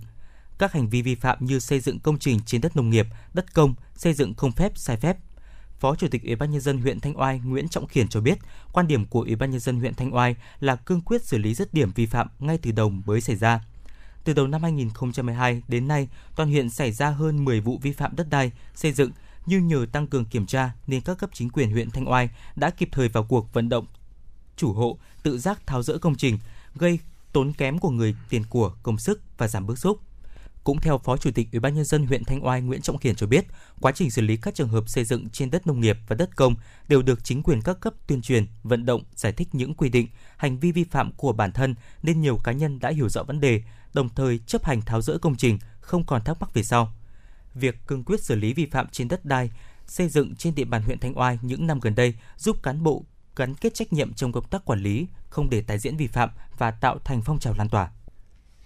các 0.57 0.73
hành 0.73 0.89
vi 0.89 1.01
vi 1.01 1.15
phạm 1.15 1.45
như 1.45 1.59
xây 1.59 1.79
dựng 1.79 1.99
công 1.99 2.19
trình 2.19 2.39
trên 2.45 2.61
đất 2.61 2.75
nông 2.75 2.89
nghiệp, 2.89 3.07
đất 3.33 3.53
công, 3.53 3.75
xây 3.95 4.13
dựng 4.13 4.33
không 4.33 4.51
phép, 4.51 4.71
sai 4.75 4.97
phép. 4.97 5.17
Phó 5.79 5.95
Chủ 5.95 6.07
tịch 6.07 6.23
Ủy 6.23 6.35
ban 6.35 6.51
nhân 6.51 6.61
dân 6.61 6.77
huyện 6.77 6.99
Thanh 6.99 7.19
Oai 7.19 7.39
Nguyễn 7.39 7.67
Trọng 7.67 7.87
Khiển 7.87 8.07
cho 8.07 8.21
biết, 8.21 8.37
quan 8.73 8.87
điểm 8.87 9.05
của 9.05 9.21
Ủy 9.21 9.35
ban 9.35 9.51
nhân 9.51 9.59
dân 9.59 9.79
huyện 9.79 9.93
Thanh 9.93 10.15
Oai 10.15 10.35
là 10.59 10.75
cương 10.75 11.01
quyết 11.01 11.23
xử 11.23 11.37
lý 11.37 11.53
dứt 11.53 11.73
điểm 11.73 11.91
vi 11.95 12.05
phạm 12.05 12.27
ngay 12.39 12.57
từ 12.57 12.71
đầu 12.71 12.89
mới 12.89 13.21
xảy 13.21 13.35
ra. 13.35 13.61
Từ 14.23 14.33
đầu 14.33 14.47
năm 14.47 14.63
2012 14.63 15.61
đến 15.67 15.87
nay, 15.87 16.07
toàn 16.35 16.49
huyện 16.49 16.69
xảy 16.69 16.91
ra 16.91 17.09
hơn 17.09 17.45
10 17.45 17.59
vụ 17.59 17.79
vi 17.81 17.91
phạm 17.91 18.15
đất 18.15 18.27
đai, 18.29 18.51
xây 18.75 18.91
dựng, 18.91 19.11
nhưng 19.45 19.67
nhờ 19.67 19.85
tăng 19.91 20.07
cường 20.07 20.25
kiểm 20.25 20.45
tra 20.45 20.71
nên 20.87 21.01
các 21.01 21.17
cấp 21.17 21.29
chính 21.33 21.49
quyền 21.49 21.71
huyện 21.71 21.91
Thanh 21.91 22.09
Oai 22.09 22.29
đã 22.55 22.69
kịp 22.69 22.89
thời 22.91 23.07
vào 23.07 23.23
cuộc 23.23 23.53
vận 23.53 23.69
động 23.69 23.85
chủ 24.55 24.73
hộ 24.73 24.97
tự 25.23 25.37
giác 25.37 25.67
tháo 25.67 25.83
rỡ 25.83 25.97
công 25.97 26.15
trình, 26.15 26.39
gây 26.75 26.99
tốn 27.31 27.53
kém 27.53 27.79
của 27.79 27.89
người 27.89 28.15
tiền 28.29 28.43
của, 28.49 28.73
công 28.83 28.97
sức 28.97 29.21
và 29.37 29.47
giảm 29.47 29.67
bức 29.67 29.79
xúc. 29.79 29.99
Cũng 30.65 30.79
theo 30.79 30.97
Phó 30.97 31.17
Chủ 31.17 31.31
tịch 31.31 31.47
Ủy 31.51 31.59
ban 31.59 31.75
nhân 31.75 31.85
dân 31.85 32.07
huyện 32.07 32.23
Thanh 32.23 32.45
Oai 32.45 32.61
Nguyễn 32.61 32.81
Trọng 32.81 32.97
Khiển 32.97 33.15
cho 33.15 33.27
biết, 33.27 33.45
quá 33.81 33.91
trình 33.91 34.11
xử 34.11 34.21
lý 34.21 34.37
các 34.37 34.55
trường 34.55 34.69
hợp 34.69 34.89
xây 34.89 35.05
dựng 35.05 35.29
trên 35.29 35.51
đất 35.51 35.67
nông 35.67 35.79
nghiệp 35.79 35.97
và 36.07 36.15
đất 36.15 36.35
công 36.35 36.55
đều 36.87 37.01
được 37.01 37.23
chính 37.23 37.43
quyền 37.43 37.61
các 37.61 37.79
cấp 37.79 37.93
tuyên 38.07 38.21
truyền, 38.21 38.47
vận 38.63 38.85
động, 38.85 39.03
giải 39.15 39.31
thích 39.31 39.55
những 39.55 39.73
quy 39.73 39.89
định, 39.89 40.07
hành 40.37 40.59
vi 40.59 40.71
vi 40.71 40.83
phạm 40.83 41.11
của 41.11 41.33
bản 41.33 41.51
thân 41.51 41.75
nên 42.03 42.21
nhiều 42.21 42.39
cá 42.43 42.51
nhân 42.51 42.79
đã 42.79 42.89
hiểu 42.89 43.09
rõ 43.09 43.23
vấn 43.23 43.39
đề, 43.39 43.63
đồng 43.93 44.09
thời 44.09 44.39
chấp 44.47 44.65
hành 44.65 44.81
tháo 44.81 45.01
rỡ 45.01 45.17
công 45.17 45.35
trình, 45.35 45.59
không 45.81 46.05
còn 46.05 46.23
thắc 46.23 46.41
mắc 46.41 46.53
về 46.53 46.63
sau. 46.63 46.93
Việc 47.53 47.87
cương 47.87 48.03
quyết 48.03 48.23
xử 48.23 48.35
lý 48.35 48.53
vi 48.53 48.65
phạm 48.65 48.87
trên 48.91 49.07
đất 49.07 49.25
đai, 49.25 49.51
xây 49.87 50.09
dựng 50.09 50.35
trên 50.35 50.55
địa 50.55 50.65
bàn 50.65 50.83
huyện 50.83 50.99
Thanh 50.99 51.17
Oai 51.17 51.39
những 51.41 51.67
năm 51.67 51.79
gần 51.79 51.95
đây 51.95 52.15
giúp 52.37 52.63
cán 52.63 52.83
bộ 52.83 53.03
gắn 53.35 53.55
kết 53.55 53.73
trách 53.73 53.93
nhiệm 53.93 54.13
trong 54.13 54.31
công 54.31 54.47
tác 54.47 54.65
quản 54.65 54.79
lý, 54.79 55.07
không 55.29 55.49
để 55.49 55.61
tái 55.61 55.79
diễn 55.79 55.97
vi 55.97 56.07
phạm 56.07 56.29
và 56.57 56.71
tạo 56.71 56.99
thành 57.03 57.21
phong 57.21 57.39
trào 57.39 57.53
lan 57.57 57.69
tỏa. 57.69 57.89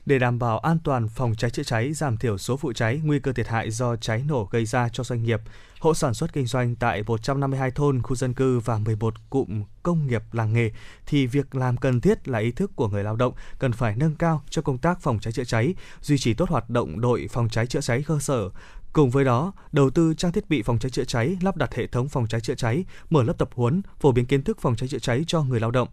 Để 0.10 0.19
đảm 0.19 0.40
bảo 0.40 0.60
an 0.60 0.77
toàn 0.84 1.07
phòng 1.07 1.36
cháy 1.36 1.52
chữa 1.52 1.64
cháy, 1.64 1.94
giảm 1.94 2.18
thiểu 2.18 2.38
số 2.38 2.57
vụ 2.57 2.73
cháy, 2.73 3.02
nguy 3.03 3.19
cơ 3.19 3.34
thiệt 3.34 3.48
hại 3.48 3.72
do 3.72 3.95
cháy 3.95 4.23
nổ 4.27 4.48
gây 4.52 4.65
ra 4.65 4.90
cho 4.90 5.03
doanh 5.03 5.23
nghiệp, 5.23 5.41
hộ 5.80 5.94
sản 5.94 6.14
xuất 6.14 6.34
kinh 6.34 6.45
doanh 6.45 6.76
tại 6.76 7.03
152 7.07 7.72
thôn, 7.72 8.02
khu 8.02 8.15
dân 8.15 8.34
cư 8.34 8.60
và 8.60 8.77
11 8.77 9.14
cụm 9.30 9.64
công 9.84 10.07
nghiệp 10.07 10.23
làng 10.31 10.53
nghề 10.53 10.72
thì 11.06 11.27
việc 11.27 11.56
làm 11.56 11.77
cần 11.77 12.02
thiết 12.02 12.27
là 12.27 12.40
ý 12.40 12.52
thức 12.52 12.72
của 12.76 12.88
người 12.88 13.03
lao 13.03 13.15
động 13.15 13.34
cần 13.60 13.72
phải 13.72 13.95
nâng 13.95 14.15
cao 14.15 14.41
cho 14.49 14.61
công 14.61 14.77
tác 14.77 15.02
phòng 15.02 15.19
cháy 15.19 15.34
chữa 15.34 15.44
cháy, 15.44 15.73
duy 16.02 16.18
trì 16.18 16.34
tốt 16.34 16.49
hoạt 16.49 16.69
động 16.69 17.02
đội 17.02 17.27
phòng 17.31 17.49
cháy 17.49 17.68
chữa 17.68 17.81
cháy 17.81 18.03
cơ 18.07 18.19
sở, 18.19 18.49
Cùng 18.94 19.10
với 19.10 19.26
đó, 19.26 19.53
đầu 19.72 19.90
tư 19.90 20.14
trang 20.14 20.31
thiết 20.31 20.49
bị 20.49 20.61
phòng 20.61 20.80
cháy 20.80 20.90
chữa 20.90 21.03
cháy, 21.03 21.38
lắp 21.41 21.57
đặt 21.57 21.76
hệ 21.76 21.88
thống 21.88 22.10
phòng 22.10 22.27
cháy 22.27 22.41
chữa 22.41 22.56
cháy, 22.56 22.86
mở 23.10 23.23
lớp 23.23 23.34
tập 23.38 23.49
huấn, 23.56 23.81
phổ 23.99 24.11
biến 24.11 24.26
kiến 24.26 24.44
thức 24.44 24.57
phòng 24.61 24.76
cháy 24.76 24.88
chữa 24.88 24.99
cháy 24.99 25.23
cho 25.27 25.44
người 25.44 25.60
lao 25.60 25.72
động. 25.72 25.88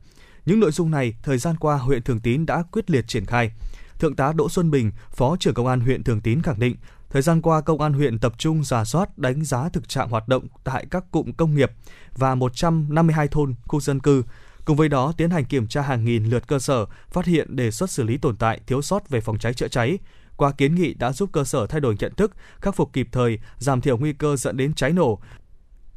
Những 0.47 0.61
nội 0.61 0.73
dung 0.73 0.91
này, 0.91 1.15
thời 1.23 1.39
gian 1.39 1.57
qua 1.57 1.77
huyện 1.77 2.03
Thường 2.03 2.21
Tín 2.21 2.47
đã 2.47 2.63
quyết 2.73 2.91
liệt 2.91 3.09
triển 3.09 3.25
khai. 3.25 3.51
Thượng 3.99 4.17
tá 4.17 4.33
Đỗ 4.33 4.49
Xuân 4.49 4.71
Bình, 4.71 4.91
Phó 5.11 5.37
trưởng 5.41 5.55
Công 5.55 5.67
an 5.67 5.81
huyện 5.81 6.05
Thường 6.05 6.21
Tín 6.21 6.43
khẳng 6.43 6.59
định, 6.59 6.77
thời 7.11 7.23
gian 7.23 7.43
qua 7.43 7.61
Công 7.61 7.81
an 7.81 7.93
huyện 7.93 8.19
tập 8.19 8.33
trung 8.39 8.65
giả 8.65 8.85
soát 8.85 9.19
đánh 9.19 9.45
giá 9.45 9.69
thực 9.69 9.89
trạng 9.89 10.09
hoạt 10.09 10.29
động 10.29 10.47
tại 10.65 10.87
các 10.91 11.05
cụm 11.11 11.33
công 11.33 11.55
nghiệp 11.55 11.73
và 12.17 12.35
152 12.35 13.29
thôn, 13.29 13.55
khu 13.67 13.81
dân 13.81 14.01
cư, 14.01 14.23
Cùng 14.67 14.77
với 14.77 14.89
đó, 14.89 15.13
tiến 15.17 15.31
hành 15.31 15.45
kiểm 15.45 15.67
tra 15.67 15.83
hàng 15.83 16.05
nghìn 16.05 16.25
lượt 16.25 16.47
cơ 16.47 16.59
sở, 16.59 16.87
phát 17.11 17.25
hiện 17.27 17.57
đề 17.57 17.71
xuất 17.71 17.91
xử 17.91 18.03
lý 18.03 18.19
tồn 18.19 18.37
tại, 18.37 18.61
thiếu 18.67 18.83
sót 18.83 19.09
về 19.09 19.21
phòng 19.21 19.39
cháy 19.39 19.55
chữa 19.55 19.69
cháy. 19.69 19.99
Qua 20.37 20.53
kiến 20.53 20.75
nghị 20.75 20.95
đã 20.95 21.13
giúp 21.13 21.29
cơ 21.33 21.45
sở 21.45 21.67
thay 21.67 21.81
đổi 21.81 21.97
nhận 21.99 22.15
thức, 22.15 22.33
khắc 22.61 22.75
phục 22.75 22.93
kịp 22.93 23.09
thời, 23.13 23.39
giảm 23.59 23.81
thiểu 23.81 23.97
nguy 23.97 24.13
cơ 24.13 24.37
dẫn 24.37 24.57
đến 24.57 24.75
cháy 24.75 24.93
nổ, 24.93 25.21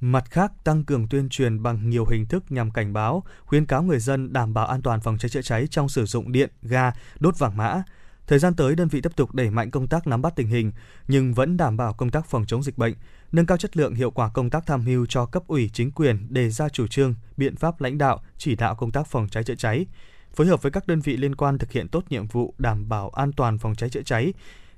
Mặt 0.01 0.25
khác, 0.29 0.51
tăng 0.63 0.83
cường 0.83 1.07
tuyên 1.07 1.29
truyền 1.29 1.63
bằng 1.63 1.89
nhiều 1.89 2.05
hình 2.05 2.25
thức 2.25 2.43
nhằm 2.49 2.71
cảnh 2.71 2.93
báo, 2.93 3.23
khuyến 3.45 3.65
cáo 3.65 3.83
người 3.83 3.99
dân 3.99 4.33
đảm 4.33 4.53
bảo 4.53 4.67
an 4.67 4.81
toàn 4.81 5.01
phòng 5.01 5.17
cháy 5.17 5.29
chữa 5.29 5.41
cháy 5.41 5.67
trong 5.71 5.89
sử 5.89 6.05
dụng 6.05 6.31
điện, 6.31 6.49
ga, 6.61 6.91
đốt 7.19 7.39
vàng 7.39 7.57
mã. 7.57 7.83
Thời 8.27 8.39
gian 8.39 8.55
tới, 8.55 8.75
đơn 8.75 8.87
vị 8.87 9.01
tiếp 9.01 9.15
tục 9.15 9.33
đẩy 9.33 9.49
mạnh 9.49 9.71
công 9.71 9.87
tác 9.87 10.07
nắm 10.07 10.21
bắt 10.21 10.33
tình 10.35 10.47
hình, 10.47 10.71
nhưng 11.07 11.33
vẫn 11.33 11.57
đảm 11.57 11.77
bảo 11.77 11.93
công 11.93 12.09
tác 12.09 12.25
phòng 12.25 12.45
chống 12.45 12.63
dịch 12.63 12.77
bệnh, 12.77 12.93
nâng 13.31 13.45
cao 13.45 13.57
chất 13.57 13.77
lượng 13.77 13.95
hiệu 13.95 14.11
quả 14.11 14.29
công 14.29 14.49
tác 14.49 14.65
tham 14.65 14.85
mưu 14.85 15.05
cho 15.05 15.25
cấp 15.25 15.43
ủy 15.47 15.69
chính 15.73 15.91
quyền 15.91 16.33
đề 16.33 16.49
ra 16.49 16.69
chủ 16.69 16.87
trương, 16.87 17.15
biện 17.37 17.55
pháp 17.55 17.81
lãnh 17.81 17.97
đạo, 17.97 18.23
chỉ 18.37 18.55
đạo 18.55 18.75
công 18.75 18.91
tác 18.91 19.07
phòng 19.07 19.27
cháy 19.29 19.43
chữa 19.43 19.55
cháy, 19.55 19.85
phối 20.33 20.47
hợp 20.47 20.61
với 20.61 20.71
các 20.71 20.87
đơn 20.87 20.99
vị 20.99 21.17
liên 21.17 21.35
quan 21.35 21.57
thực 21.57 21.71
hiện 21.71 21.87
tốt 21.87 22.03
nhiệm 22.09 22.27
vụ 22.27 22.53
đảm 22.57 22.89
bảo 22.89 23.09
an 23.09 23.31
toàn 23.33 23.57
phòng 23.57 23.75
cháy 23.75 23.89
chữa 23.89 24.01
cháy, 24.01 24.33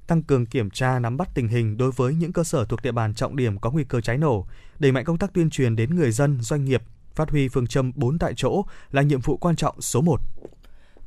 tăng 0.08 0.24
cường 0.24 0.46
kiểm 0.46 0.70
tra 0.70 1.00
nắm 1.00 1.18
bắt 1.18 1.30
tình 1.34 1.48
hình 1.48 1.78
đối 1.78 1.92
với 1.92 2.14
những 2.14 2.34
cơ 2.34 2.44
sở 2.44 2.66
thuộc 2.66 2.82
địa 2.82 2.92
bàn 2.92 3.14
trọng 3.14 3.36
điểm 3.36 3.60
có 3.60 3.72
nguy 3.72 3.84
cơ 3.84 4.02
cháy 4.02 4.18
nổ, 4.18 4.48
đẩy 4.80 4.92
mạnh 4.92 5.06
công 5.06 5.18
tác 5.18 5.34
tuyên 5.34 5.50
truyền 5.50 5.76
đến 5.76 5.96
người 5.96 6.12
dân, 6.12 6.42
doanh 6.42 6.66
nghiệp, 6.66 6.84
phát 7.16 7.30
huy 7.30 7.48
phương 7.48 7.68
châm 7.68 7.92
4 7.96 8.20
tại 8.20 8.34
chỗ 8.36 8.66
là 8.92 9.02
nhiệm 9.02 9.22
vụ 9.22 9.38
quan 9.38 9.56
trọng 9.56 9.82
số 9.82 10.02
1. 10.02 10.22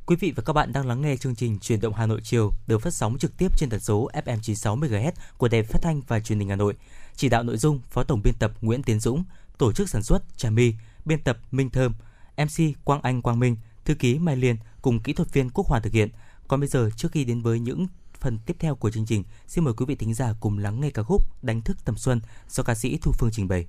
Quý 0.05 0.15
vị 0.15 0.33
và 0.35 0.43
các 0.43 0.53
bạn 0.53 0.73
đang 0.73 0.87
lắng 0.87 1.01
nghe 1.01 1.17
chương 1.17 1.35
trình 1.35 1.59
Truyền 1.59 1.81
động 1.81 1.93
Hà 1.93 2.05
Nội 2.05 2.21
chiều 2.23 2.51
được 2.67 2.81
phát 2.81 2.93
sóng 2.93 3.17
trực 3.17 3.37
tiếp 3.37 3.57
trên 3.57 3.69
tần 3.69 3.79
số 3.79 4.09
FM 4.13 4.37
96 4.41 4.77
MHz 4.77 5.11
của 5.37 5.47
Đài 5.47 5.63
Phát 5.63 5.79
thanh 5.81 6.01
và 6.07 6.19
Truyền 6.19 6.39
hình 6.39 6.49
Hà 6.49 6.55
Nội. 6.55 6.73
Chỉ 7.15 7.29
đạo 7.29 7.43
nội 7.43 7.57
dung 7.57 7.79
Phó 7.89 8.03
tổng 8.03 8.21
biên 8.23 8.33
tập 8.39 8.51
Nguyễn 8.61 8.83
Tiến 8.83 8.99
Dũng, 8.99 9.23
tổ 9.57 9.71
chức 9.71 9.89
sản 9.89 10.03
xuất 10.03 10.37
Trà 10.37 10.49
My, 10.49 10.73
biên 11.05 11.19
tập 11.19 11.37
Minh 11.51 11.69
Thơm, 11.69 11.93
MC 12.37 12.85
Quang 12.85 13.01
Anh 13.01 13.21
Quang 13.21 13.39
Minh, 13.39 13.57
thư 13.85 13.93
ký 13.93 14.19
Mai 14.19 14.35
Liên 14.35 14.55
cùng 14.81 14.99
kỹ 14.99 15.13
thuật 15.13 15.33
viên 15.33 15.49
Quốc 15.49 15.67
Hoàn 15.67 15.81
thực 15.81 15.93
hiện. 15.93 16.09
Còn 16.47 16.59
bây 16.59 16.69
giờ 16.69 16.89
trước 16.97 17.11
khi 17.11 17.23
đến 17.23 17.41
với 17.41 17.59
những 17.59 17.87
phần 18.25 18.39
tiếp 18.45 18.55
theo 18.59 18.75
của 18.75 18.91
chương 18.91 19.05
trình, 19.05 19.23
xin 19.47 19.63
mời 19.63 19.73
quý 19.73 19.85
vị 19.85 19.95
thính 19.95 20.13
giả 20.13 20.33
cùng 20.39 20.57
lắng 20.57 20.81
nghe 20.81 20.89
ca 20.89 21.03
khúc 21.03 21.43
Đánh 21.43 21.61
thức 21.61 21.77
tầm 21.85 21.97
xuân 21.97 22.21
do 22.49 22.63
ca 22.63 22.75
sĩ 22.75 22.97
Thu 23.01 23.11
Phương 23.11 23.29
trình 23.31 23.47
bày. 23.47 23.65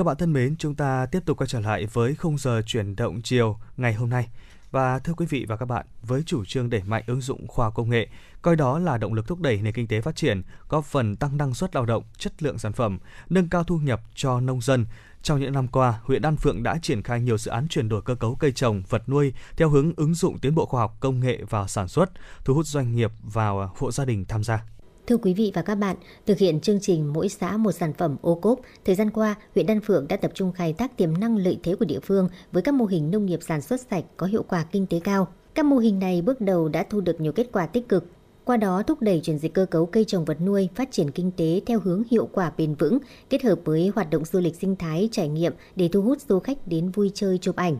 Các 0.00 0.04
bạn 0.04 0.16
thân 0.16 0.32
mến, 0.32 0.56
chúng 0.56 0.74
ta 0.74 1.06
tiếp 1.06 1.20
tục 1.26 1.38
quay 1.38 1.48
trở 1.48 1.60
lại 1.60 1.86
với 1.92 2.14
khung 2.14 2.38
giờ 2.38 2.62
chuyển 2.66 2.96
động 2.96 3.22
chiều 3.22 3.58
ngày 3.76 3.94
hôm 3.94 4.10
nay. 4.10 4.28
Và 4.70 4.98
thưa 4.98 5.12
quý 5.14 5.26
vị 5.26 5.44
và 5.48 5.56
các 5.56 5.66
bạn, 5.66 5.86
với 6.02 6.22
chủ 6.26 6.44
trương 6.44 6.70
đẩy 6.70 6.82
mạnh 6.82 7.04
ứng 7.06 7.20
dụng 7.20 7.46
khoa 7.46 7.70
công 7.70 7.90
nghệ, 7.90 8.08
coi 8.42 8.56
đó 8.56 8.78
là 8.78 8.98
động 8.98 9.14
lực 9.14 9.26
thúc 9.26 9.40
đẩy 9.40 9.56
nền 9.62 9.72
kinh 9.72 9.86
tế 9.86 10.00
phát 10.00 10.16
triển, 10.16 10.42
góp 10.68 10.84
phần 10.84 11.16
tăng 11.16 11.36
năng 11.36 11.54
suất 11.54 11.74
lao 11.74 11.86
động, 11.86 12.02
chất 12.18 12.42
lượng 12.42 12.58
sản 12.58 12.72
phẩm, 12.72 12.98
nâng 13.30 13.48
cao 13.48 13.64
thu 13.64 13.76
nhập 13.76 14.00
cho 14.14 14.40
nông 14.40 14.60
dân. 14.60 14.86
Trong 15.22 15.40
những 15.40 15.52
năm 15.52 15.68
qua, 15.68 16.00
huyện 16.04 16.22
Đan 16.22 16.36
Phượng 16.36 16.62
đã 16.62 16.78
triển 16.82 17.02
khai 17.02 17.20
nhiều 17.20 17.38
dự 17.38 17.50
án 17.50 17.68
chuyển 17.68 17.88
đổi 17.88 18.02
cơ 18.02 18.14
cấu 18.14 18.34
cây 18.34 18.52
trồng, 18.52 18.82
vật 18.88 19.08
nuôi 19.08 19.32
theo 19.56 19.68
hướng 19.68 19.92
ứng 19.96 20.14
dụng 20.14 20.38
tiến 20.38 20.54
bộ 20.54 20.66
khoa 20.66 20.80
học 20.80 20.96
công 21.00 21.20
nghệ 21.20 21.44
vào 21.50 21.68
sản 21.68 21.88
xuất, 21.88 22.10
thu 22.44 22.54
hút 22.54 22.66
doanh 22.66 22.96
nghiệp 22.96 23.10
vào 23.22 23.60
à, 23.60 23.68
hộ 23.76 23.92
gia 23.92 24.04
đình 24.04 24.24
tham 24.24 24.44
gia. 24.44 24.64
Thưa 25.10 25.16
quý 25.16 25.34
vị 25.34 25.52
và 25.54 25.62
các 25.62 25.74
bạn, 25.74 25.96
thực 26.26 26.38
hiện 26.38 26.60
chương 26.60 26.80
trình 26.80 27.12
mỗi 27.12 27.28
xã 27.28 27.56
một 27.56 27.72
sản 27.72 27.92
phẩm 27.92 28.16
ô 28.22 28.34
cốp, 28.34 28.60
thời 28.84 28.94
gian 28.94 29.10
qua, 29.10 29.34
huyện 29.54 29.66
Đan 29.66 29.80
Phượng 29.80 30.08
đã 30.08 30.16
tập 30.16 30.30
trung 30.34 30.52
khai 30.52 30.72
thác 30.72 30.96
tiềm 30.96 31.20
năng 31.20 31.36
lợi 31.36 31.58
thế 31.62 31.74
của 31.74 31.84
địa 31.84 32.00
phương 32.00 32.28
với 32.52 32.62
các 32.62 32.74
mô 32.74 32.84
hình 32.84 33.10
nông 33.10 33.26
nghiệp 33.26 33.38
sản 33.42 33.60
xuất 33.60 33.80
sạch 33.80 34.04
có 34.16 34.26
hiệu 34.26 34.42
quả 34.42 34.64
kinh 34.72 34.86
tế 34.86 35.00
cao. 35.04 35.28
Các 35.54 35.64
mô 35.64 35.78
hình 35.78 35.98
này 35.98 36.22
bước 36.22 36.40
đầu 36.40 36.68
đã 36.68 36.86
thu 36.90 37.00
được 37.00 37.20
nhiều 37.20 37.32
kết 37.32 37.48
quả 37.52 37.66
tích 37.66 37.88
cực, 37.88 38.04
qua 38.44 38.56
đó 38.56 38.82
thúc 38.82 39.02
đẩy 39.02 39.20
chuyển 39.20 39.38
dịch 39.38 39.54
cơ 39.54 39.66
cấu 39.66 39.86
cây 39.86 40.04
trồng 40.04 40.24
vật 40.24 40.40
nuôi, 40.40 40.68
phát 40.74 40.88
triển 40.90 41.10
kinh 41.10 41.30
tế 41.30 41.60
theo 41.66 41.80
hướng 41.80 42.02
hiệu 42.10 42.28
quả 42.32 42.52
bền 42.58 42.74
vững, 42.74 42.98
kết 43.30 43.42
hợp 43.42 43.58
với 43.64 43.92
hoạt 43.94 44.10
động 44.10 44.24
du 44.24 44.40
lịch 44.40 44.56
sinh 44.56 44.76
thái 44.76 45.08
trải 45.12 45.28
nghiệm 45.28 45.52
để 45.76 45.88
thu 45.88 46.02
hút 46.02 46.18
du 46.28 46.38
khách 46.38 46.58
đến 46.66 46.90
vui 46.90 47.10
chơi 47.14 47.38
chụp 47.38 47.56
ảnh. 47.56 47.78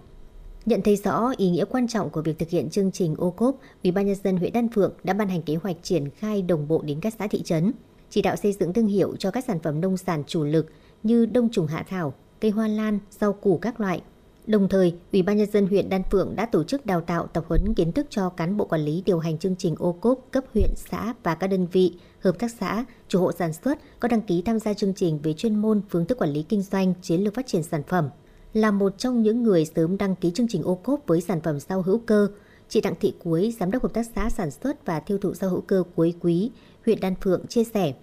Nhận 0.66 0.82
thấy 0.82 0.96
rõ 0.96 1.32
ý 1.36 1.50
nghĩa 1.50 1.64
quan 1.64 1.88
trọng 1.88 2.10
của 2.10 2.22
việc 2.22 2.38
thực 2.38 2.48
hiện 2.48 2.70
chương 2.70 2.90
trình 2.92 3.14
ô 3.18 3.30
cốp, 3.30 3.56
Ủy 3.84 3.92
ban 3.92 4.06
nhân 4.06 4.16
dân 4.24 4.36
huyện 4.36 4.52
Đan 4.52 4.68
Phượng 4.68 4.92
đã 5.04 5.12
ban 5.14 5.28
hành 5.28 5.42
kế 5.42 5.54
hoạch 5.54 5.76
triển 5.82 6.10
khai 6.10 6.42
đồng 6.42 6.68
bộ 6.68 6.82
đến 6.82 7.00
các 7.00 7.14
xã 7.18 7.26
thị 7.26 7.42
trấn, 7.42 7.72
chỉ 8.10 8.22
đạo 8.22 8.36
xây 8.36 8.52
dựng 8.52 8.72
thương 8.72 8.86
hiệu 8.86 9.16
cho 9.18 9.30
các 9.30 9.44
sản 9.44 9.58
phẩm 9.62 9.80
nông 9.80 9.96
sản 9.96 10.22
chủ 10.26 10.44
lực 10.44 10.66
như 11.02 11.26
đông 11.26 11.48
trùng 11.50 11.66
hạ 11.66 11.84
thảo, 11.88 12.14
cây 12.40 12.50
hoa 12.50 12.68
lan, 12.68 12.98
rau 13.20 13.32
củ 13.32 13.58
các 13.58 13.80
loại. 13.80 14.02
Đồng 14.46 14.68
thời, 14.68 14.94
Ủy 15.12 15.22
ban 15.22 15.36
nhân 15.36 15.50
dân 15.50 15.66
huyện 15.66 15.88
Đan 15.88 16.02
Phượng 16.10 16.36
đã 16.36 16.46
tổ 16.46 16.64
chức 16.64 16.86
đào 16.86 17.00
tạo 17.00 17.26
tập 17.26 17.44
huấn 17.48 17.74
kiến 17.74 17.92
thức 17.92 18.06
cho 18.10 18.28
cán 18.28 18.56
bộ 18.56 18.64
quản 18.64 18.80
lý 18.80 19.02
điều 19.06 19.18
hành 19.18 19.38
chương 19.38 19.56
trình 19.56 19.74
ô 19.78 19.92
cốp 19.92 20.18
cấp 20.30 20.44
huyện, 20.54 20.70
xã 20.76 21.14
và 21.22 21.34
các 21.34 21.46
đơn 21.46 21.66
vị, 21.72 21.94
hợp 22.20 22.38
tác 22.38 22.50
xã, 22.60 22.84
chủ 23.08 23.20
hộ 23.20 23.32
sản 23.32 23.52
xuất 23.52 23.78
có 24.00 24.08
đăng 24.08 24.20
ký 24.20 24.42
tham 24.42 24.58
gia 24.58 24.74
chương 24.74 24.94
trình 24.94 25.18
về 25.22 25.32
chuyên 25.32 25.54
môn, 25.54 25.80
phương 25.90 26.06
thức 26.06 26.18
quản 26.18 26.30
lý 26.30 26.42
kinh 26.42 26.62
doanh, 26.62 26.94
chiến 27.02 27.20
lược 27.20 27.34
phát 27.34 27.46
triển 27.46 27.62
sản 27.62 27.82
phẩm 27.88 28.08
là 28.52 28.70
một 28.70 28.98
trong 28.98 29.22
những 29.22 29.42
người 29.42 29.64
sớm 29.64 29.98
đăng 29.98 30.16
ký 30.16 30.30
chương 30.30 30.48
trình 30.48 30.62
ô 30.62 30.74
cốp 30.74 31.06
với 31.06 31.20
sản 31.20 31.40
phẩm 31.40 31.60
rau 31.60 31.82
hữu 31.82 31.98
cơ. 31.98 32.28
Chị 32.68 32.80
Đặng 32.80 32.94
Thị 33.00 33.14
Cuối, 33.18 33.54
Giám 33.60 33.70
đốc 33.70 33.82
Hợp 33.82 33.94
tác 33.94 34.06
xã 34.14 34.30
Sản 34.30 34.50
xuất 34.50 34.86
và 34.86 35.00
Tiêu 35.00 35.18
thụ 35.18 35.34
rau 35.34 35.50
hữu 35.50 35.60
cơ 35.60 35.82
Cuối 35.94 36.14
Quý, 36.20 36.50
huyện 36.84 37.00
Đan 37.00 37.14
Phượng 37.14 37.46
chia 37.46 37.64
sẻ, 37.64 37.94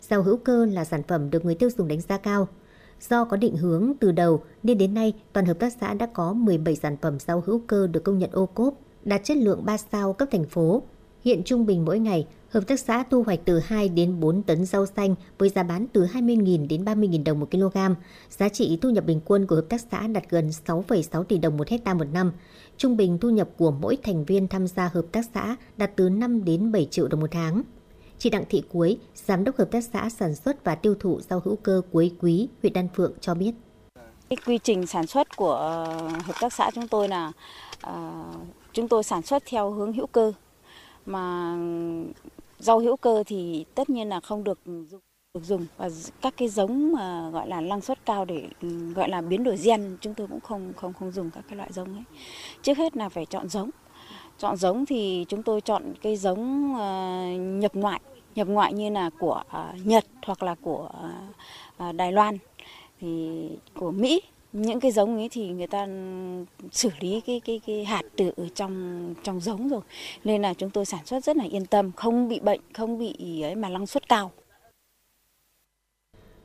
rau 0.00 0.22
hữu 0.22 0.36
cơ 0.36 0.66
là 0.66 0.84
sản 0.84 1.02
phẩm 1.02 1.30
được 1.30 1.44
người 1.44 1.54
tiêu 1.54 1.70
dùng 1.78 1.88
đánh 1.88 2.00
giá 2.00 2.18
cao. 2.18 2.48
Do 3.00 3.24
có 3.24 3.36
định 3.36 3.56
hướng 3.56 3.92
từ 4.00 4.12
đầu 4.12 4.42
nên 4.62 4.78
đến 4.78 4.94
nay 4.94 5.12
toàn 5.32 5.46
hợp 5.46 5.58
tác 5.58 5.72
xã 5.80 5.94
đã 5.94 6.06
có 6.06 6.32
17 6.32 6.76
sản 6.76 6.96
phẩm 7.02 7.18
rau 7.18 7.42
hữu 7.46 7.62
cơ 7.66 7.86
được 7.86 8.04
công 8.04 8.18
nhận 8.18 8.30
ô 8.32 8.46
cốp, 8.46 8.74
đạt 9.04 9.24
chất 9.24 9.36
lượng 9.36 9.64
3 9.64 9.76
sao 9.76 10.12
cấp 10.12 10.28
thành 10.32 10.44
phố. 10.44 10.82
Hiện 11.24 11.42
trung 11.44 11.66
bình 11.66 11.84
mỗi 11.84 11.98
ngày, 11.98 12.26
hợp 12.54 12.66
tác 12.66 12.80
xã 12.80 13.04
thu 13.10 13.22
hoạch 13.22 13.40
từ 13.44 13.58
2 13.58 13.88
đến 13.88 14.20
4 14.20 14.42
tấn 14.42 14.64
rau 14.64 14.86
xanh 14.86 15.14
với 15.38 15.48
giá 15.48 15.62
bán 15.62 15.86
từ 15.92 16.04
20.000 16.04 16.68
đến 16.68 16.84
30.000 16.84 17.24
đồng 17.24 17.40
một 17.40 17.50
kg. 17.50 17.78
Giá 18.30 18.48
trị 18.48 18.78
thu 18.82 18.90
nhập 18.90 19.04
bình 19.04 19.20
quân 19.24 19.46
của 19.46 19.56
hợp 19.56 19.66
tác 19.68 19.80
xã 19.92 20.06
đạt 20.06 20.24
gần 20.30 20.50
6,6 20.66 21.24
tỷ 21.24 21.38
đồng 21.38 21.56
một 21.56 21.68
hecta 21.68 21.94
một 21.94 22.04
năm. 22.12 22.32
Trung 22.76 22.96
bình 22.96 23.18
thu 23.18 23.30
nhập 23.30 23.48
của 23.56 23.70
mỗi 23.70 23.98
thành 24.02 24.24
viên 24.24 24.48
tham 24.48 24.66
gia 24.66 24.90
hợp 24.94 25.04
tác 25.12 25.24
xã 25.34 25.56
đạt 25.76 25.90
từ 25.96 26.08
5 26.08 26.44
đến 26.44 26.72
7 26.72 26.86
triệu 26.90 27.08
đồng 27.08 27.20
một 27.20 27.30
tháng. 27.30 27.62
Chị 28.18 28.30
Đặng 28.30 28.44
Thị 28.48 28.62
Cuối, 28.68 28.98
Giám 29.14 29.44
đốc 29.44 29.56
Hợp 29.56 29.70
tác 29.70 29.84
xã 29.84 30.08
Sản 30.10 30.34
xuất 30.34 30.64
và 30.64 30.74
Tiêu 30.74 30.94
thụ 31.00 31.20
rau 31.20 31.42
hữu 31.44 31.56
cơ 31.56 31.82
Cuối 31.92 32.12
Quý, 32.20 32.48
huyện 32.62 32.72
Đan 32.72 32.88
Phượng 32.96 33.12
cho 33.20 33.34
biết. 33.34 33.52
Cái 34.28 34.36
quy 34.46 34.58
trình 34.58 34.86
sản 34.86 35.06
xuất 35.06 35.36
của 35.36 35.52
ờ, 35.52 35.84
hợp 36.08 36.34
tác 36.40 36.52
xã 36.52 36.70
chúng 36.74 36.88
tôi 36.88 37.08
là 37.08 37.32
à, 37.80 38.24
chúng 38.72 38.88
tôi 38.88 39.02
sản 39.02 39.22
xuất 39.22 39.42
theo 39.46 39.70
hướng 39.70 39.92
hữu 39.92 40.06
cơ 40.06 40.32
mà 41.06 41.56
rau 42.64 42.78
hữu 42.78 42.96
cơ 42.96 43.22
thì 43.26 43.64
tất 43.74 43.90
nhiên 43.90 44.08
là 44.08 44.20
không 44.20 44.44
được 44.44 44.58
dùng 44.64 45.00
được 45.34 45.44
dùng. 45.44 45.66
Và 45.76 45.88
các 46.20 46.34
cái 46.36 46.48
giống 46.48 46.92
mà 46.92 47.30
gọi 47.30 47.48
là 47.48 47.60
năng 47.60 47.80
suất 47.80 48.06
cao 48.06 48.24
để 48.24 48.48
ừ, 48.62 48.92
gọi 48.92 49.08
là 49.08 49.20
biến 49.20 49.44
đổi 49.44 49.56
gen 49.56 49.96
chúng 50.00 50.14
tôi 50.14 50.26
cũng 50.26 50.40
không 50.40 50.72
không 50.76 50.92
không 50.92 51.12
dùng 51.12 51.30
các 51.30 51.44
cái 51.48 51.56
loại 51.56 51.72
giống 51.72 51.94
ấy. 51.94 52.04
Trước 52.62 52.78
hết 52.78 52.96
là 52.96 53.08
phải 53.08 53.26
chọn 53.26 53.48
giống. 53.48 53.70
Chọn 54.38 54.56
giống 54.56 54.86
thì 54.86 55.24
chúng 55.28 55.42
tôi 55.42 55.60
chọn 55.60 55.94
cây 56.02 56.16
giống 56.16 56.72
uh, 56.72 57.60
nhập 57.62 57.74
ngoại. 57.74 58.00
Nhập 58.34 58.48
ngoại 58.48 58.72
như 58.72 58.90
là 58.90 59.10
của 59.18 59.42
uh, 59.46 59.86
Nhật 59.86 60.04
hoặc 60.26 60.42
là 60.42 60.54
của 60.62 60.90
uh, 61.88 61.94
Đài 61.94 62.12
Loan 62.12 62.38
thì 63.00 63.40
của 63.74 63.90
Mỹ 63.90 64.22
những 64.54 64.80
cái 64.80 64.92
giống 64.92 65.16
ấy 65.16 65.28
thì 65.32 65.48
người 65.48 65.66
ta 65.66 65.86
xử 66.72 66.88
lý 67.00 67.20
cái 67.20 67.40
cái 67.44 67.60
cái 67.66 67.84
hạt 67.84 68.02
từ 68.16 68.32
ở 68.36 68.48
trong 68.54 69.14
trong 69.22 69.40
giống 69.40 69.68
rồi 69.68 69.80
nên 70.24 70.42
là 70.42 70.54
chúng 70.54 70.70
tôi 70.70 70.84
sản 70.84 71.06
xuất 71.06 71.24
rất 71.24 71.36
là 71.36 71.44
yên 71.44 71.66
tâm 71.66 71.92
không 71.92 72.28
bị 72.28 72.40
bệnh 72.40 72.60
không 72.74 72.98
bị 72.98 73.40
ấy 73.42 73.54
mà 73.54 73.68
năng 73.68 73.86
suất 73.86 74.08
cao 74.08 74.30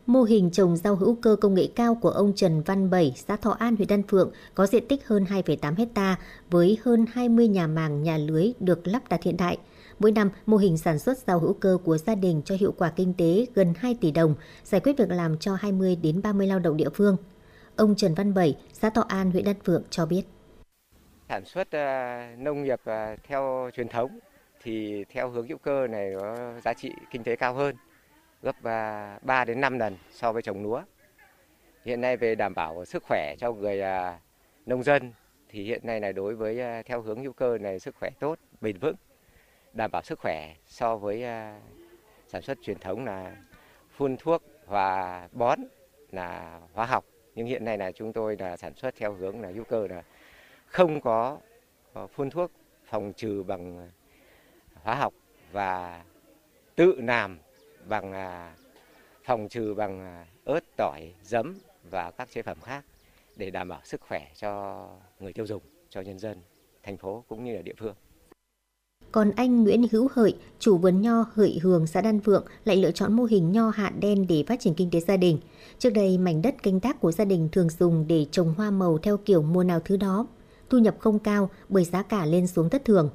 Mô 0.06 0.24
hình 0.24 0.50
trồng 0.52 0.78
rau 0.78 0.96
hữu 0.96 1.16
cơ 1.16 1.36
công 1.36 1.54
nghệ 1.54 1.68
cao 1.76 1.96
của 1.96 2.10
ông 2.10 2.34
Trần 2.36 2.62
Văn 2.62 2.90
Bảy, 2.90 3.14
xã 3.28 3.36
Thọ 3.36 3.52
An, 3.52 3.76
huyện 3.76 3.88
Đan 3.88 4.04
Phượng 4.04 4.32
có 4.56 4.68
diện 4.68 4.88
tích 4.88 5.08
hơn 5.08 5.26
2,8 5.30 5.76
hecta 5.78 6.16
với 6.52 6.78
hơn 6.84 7.06
20 7.14 7.48
nhà 7.48 7.68
màng, 7.68 8.04
nhà 8.04 8.18
lưới 8.18 8.52
được 8.60 8.88
lắp 8.88 9.10
đặt 9.10 9.24
hiện 9.24 9.38
đại. 9.38 9.58
Mỗi 10.00 10.12
năm, 10.12 10.30
mô 10.46 10.58
hình 10.58 10.78
sản 10.78 11.00
xuất 11.00 11.18
rau 11.28 11.40
hữu 11.40 11.54
cơ 11.54 11.78
của 11.84 11.98
gia 11.98 12.16
đình 12.16 12.42
cho 12.46 12.56
hiệu 12.60 12.74
quả 12.78 12.90
kinh 12.90 13.14
tế 13.14 13.46
gần 13.56 13.74
2 13.78 13.96
tỷ 13.96 14.12
đồng, 14.12 14.36
giải 14.64 14.82
quyết 14.82 14.98
việc 14.98 15.10
làm 15.10 15.38
cho 15.38 15.56
20 15.56 15.96
đến 15.96 16.22
30 16.22 16.48
lao 16.48 16.60
động 16.60 16.78
địa 16.78 16.90
phương. 16.94 17.18
Ông 17.80 17.96
Trần 17.96 18.14
Văn 18.14 18.34
Bảy, 18.34 18.58
xã 18.74 18.90
Thọ 18.90 19.06
An, 19.08 19.32
huyện 19.32 19.46
Đan 19.46 19.56
Phượng 19.66 19.84
cho 19.90 20.06
biết. 20.06 20.24
Sản 21.30 21.46
xuất 21.46 21.72
ờ, 21.72 22.20
nông 22.38 22.64
nghiệp 22.64 22.80
ờ, 22.84 23.16
theo 23.24 23.70
truyền 23.74 23.88
thống 23.88 24.20
thì 24.64 25.04
theo 25.10 25.30
hướng 25.30 25.48
hữu 25.48 25.58
cơ 25.58 25.88
này 25.88 26.14
có 26.20 26.54
giá 26.64 26.74
trị 26.74 26.92
kinh 27.12 27.24
tế 27.24 27.36
cao 27.36 27.54
hơn, 27.54 27.76
gấp 28.42 28.56
ờ, 28.64 29.18
3 29.22 29.46
đến 29.46 29.62
5 29.62 29.80
lần 29.80 29.98
so 30.12 30.32
với 30.32 30.42
trồng 30.42 30.64
lúa. 30.64 30.82
Hiện 31.86 32.02
nay 32.02 32.18
về 32.18 32.36
đảm 32.36 32.54
bảo 32.56 32.86
sức 32.86 33.04
khỏe 33.04 33.36
cho 33.40 33.52
người 33.52 33.82
nông 34.66 34.84
dân 34.84 35.14
thì 35.50 35.64
hiện 35.64 35.82
nay 35.84 36.00
là 36.00 36.12
đối 36.12 36.36
với 36.36 36.84
theo 36.86 37.02
hướng 37.02 37.24
hữu 37.24 37.34
cơ 37.34 37.58
này 37.58 37.80
sức 37.80 37.96
khỏe 38.00 38.10
tốt, 38.20 38.40
bền 38.62 38.78
vững, 38.78 38.96
đảm 39.74 39.92
bảo 39.92 40.02
sức 40.02 40.20
khỏe 40.20 40.56
so 40.66 40.98
với 40.98 41.24
sản 42.28 42.42
xuất 42.42 42.58
truyền 42.62 42.80
thống 42.80 43.06
là 43.06 43.36
phun 43.90 44.18
thuốc 44.18 44.44
và 44.68 45.28
bón 45.32 45.60
là 46.12 46.60
hóa 46.74 46.86
học 46.86 47.06
nhưng 47.40 47.48
hiện 47.48 47.66
nay 47.66 47.78
là 47.78 47.92
chúng 47.92 48.14
tôi 48.14 48.38
là 48.40 48.58
sản 48.58 48.74
xuất 48.76 48.96
theo 48.96 49.14
hướng 49.14 49.42
là 49.42 49.52
hữu 49.52 49.64
cơ 49.64 49.88
là 49.88 50.04
không 50.66 51.02
có 51.02 51.40
phun 52.14 52.30
thuốc 52.30 52.52
phòng 52.86 53.14
trừ 53.14 53.44
bằng 53.48 53.78
à, 53.78 53.88
hóa 54.84 54.96
học 54.96 55.14
và 55.52 56.04
tự 56.76 57.02
làm 57.02 57.40
bằng 57.86 58.14
à, 58.14 58.56
phòng 59.24 59.50
trừ 59.50 59.74
bằng 59.74 60.00
à, 60.00 60.26
ớt, 60.46 60.60
tỏi, 60.78 61.14
giấm 61.24 61.60
và 61.90 62.12
các 62.12 62.32
chế 62.32 62.42
phẩm 62.42 62.58
khác 62.64 62.86
để 63.36 63.52
đảm 63.52 63.68
bảo 63.68 63.82
sức 63.84 64.02
khỏe 64.02 64.28
cho 64.36 64.86
người 65.20 65.34
tiêu 65.34 65.46
dùng, 65.46 65.64
cho 65.90 66.02
nhân 66.02 66.20
dân 66.20 66.42
thành 66.84 66.98
phố 66.98 67.24
cũng 67.28 67.44
như 67.44 67.56
là 67.56 67.62
địa 67.62 67.76
phương. 67.78 67.96
Còn 69.12 69.32
anh 69.36 69.64
Nguyễn 69.64 69.86
Hữu 69.92 70.08
Hợi, 70.14 70.36
chủ 70.60 70.78
vườn 70.78 71.02
nho 71.02 71.26
Hợi 71.34 71.60
Hường, 71.64 71.88
xã 71.88 72.02
Đan 72.02 72.20
Phượng 72.20 72.46
lại 72.66 72.76
lựa 72.76 72.92
chọn 72.92 73.14
mô 73.14 73.24
hình 73.24 73.52
nho 73.52 73.70
hạ 73.70 73.92
đen 74.00 74.28
để 74.28 74.44
phát 74.48 74.60
triển 74.60 74.74
kinh 74.74 74.90
tế 74.92 75.00
gia 75.00 75.18
đình. 75.18 75.40
Trước 75.80 75.90
đây, 75.90 76.18
mảnh 76.18 76.42
đất 76.42 76.64
canh 76.64 76.80
tác 76.80 77.02
của 77.02 77.12
gia 77.12 77.26
đình 77.26 77.50
thường 77.52 77.70
dùng 77.80 78.08
để 78.08 78.26
trồng 78.32 78.54
hoa 78.58 78.72
màu 78.72 78.98
theo 78.98 79.18
kiểu 79.18 79.42
mùa 79.42 79.64
nào 79.64 79.80
thứ 79.86 79.98
đó. 79.98 80.28
Thu 80.70 80.78
nhập 80.78 80.96
không 81.00 81.20
cao 81.20 81.50
bởi 81.70 81.84
giá 81.84 82.04
cả 82.04 82.26
lên 82.26 82.48
xuống 82.48 82.70
thất 82.70 82.86
thường. 82.86 83.10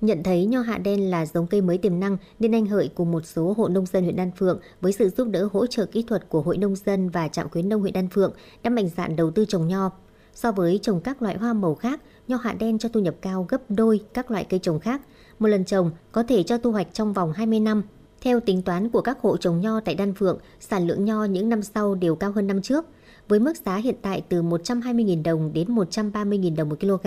Nhận 0.00 0.22
thấy 0.22 0.46
nho 0.46 0.60
hạ 0.60 0.78
đen 0.78 1.10
là 1.10 1.26
giống 1.26 1.46
cây 1.46 1.60
mới 1.60 1.78
tiềm 1.78 2.00
năng 2.00 2.16
nên 2.38 2.54
anh 2.54 2.66
Hợi 2.66 2.90
cùng 2.94 3.12
một 3.12 3.26
số 3.26 3.54
hộ 3.56 3.68
nông 3.68 3.86
dân 3.86 4.02
huyện 4.04 4.16
Đan 4.16 4.30
Phượng 4.38 4.60
với 4.80 4.92
sự 4.92 5.08
giúp 5.08 5.28
đỡ 5.28 5.48
hỗ 5.52 5.66
trợ 5.66 5.86
kỹ 5.86 6.02
thuật 6.02 6.28
của 6.28 6.40
Hội 6.40 6.56
Nông 6.56 6.76
dân 6.76 7.08
và 7.08 7.28
Trạm 7.28 7.48
khuyến 7.48 7.68
nông 7.68 7.80
huyện 7.80 7.92
Đan 7.92 8.08
Phượng 8.08 8.32
đã 8.62 8.70
mạnh 8.70 8.88
dạn 8.96 9.16
đầu 9.16 9.30
tư 9.30 9.44
trồng 9.44 9.68
nho. 9.68 9.90
So 10.34 10.52
với 10.52 10.78
trồng 10.82 11.00
các 11.00 11.22
loại 11.22 11.36
hoa 11.36 11.52
màu 11.52 11.74
khác, 11.74 12.00
nho 12.28 12.36
hạ 12.36 12.54
đen 12.58 12.78
cho 12.78 12.88
thu 12.88 13.00
nhập 13.00 13.14
cao 13.20 13.46
gấp 13.48 13.62
đôi 13.68 14.00
các 14.14 14.30
loại 14.30 14.44
cây 14.44 14.60
trồng 14.62 14.80
khác– 14.80 15.00
một 15.38 15.48
lần 15.48 15.64
trồng 15.64 15.90
có 16.12 16.22
thể 16.22 16.42
cho 16.42 16.58
thu 16.58 16.72
hoạch 16.72 16.86
trong 16.92 17.12
vòng 17.12 17.32
20 17.32 17.60
năm. 17.60 17.82
Theo 18.20 18.40
tính 18.40 18.62
toán 18.62 18.90
của 18.90 19.00
các 19.00 19.20
hộ 19.20 19.36
trồng 19.36 19.60
nho 19.60 19.80
tại 19.80 19.94
Đan 19.94 20.14
Phượng, 20.14 20.38
sản 20.60 20.86
lượng 20.86 21.04
nho 21.04 21.24
những 21.24 21.48
năm 21.48 21.62
sau 21.62 21.94
đều 21.94 22.14
cao 22.14 22.32
hơn 22.32 22.46
năm 22.46 22.62
trước. 22.62 22.84
Với 23.28 23.40
mức 23.40 23.52
giá 23.66 23.76
hiện 23.76 23.94
tại 24.02 24.22
từ 24.28 24.42
120.000 24.42 25.22
đồng 25.22 25.52
đến 25.52 25.74
130.000 25.74 26.56
đồng 26.56 26.68
một 26.68 26.80
kg, 26.80 27.06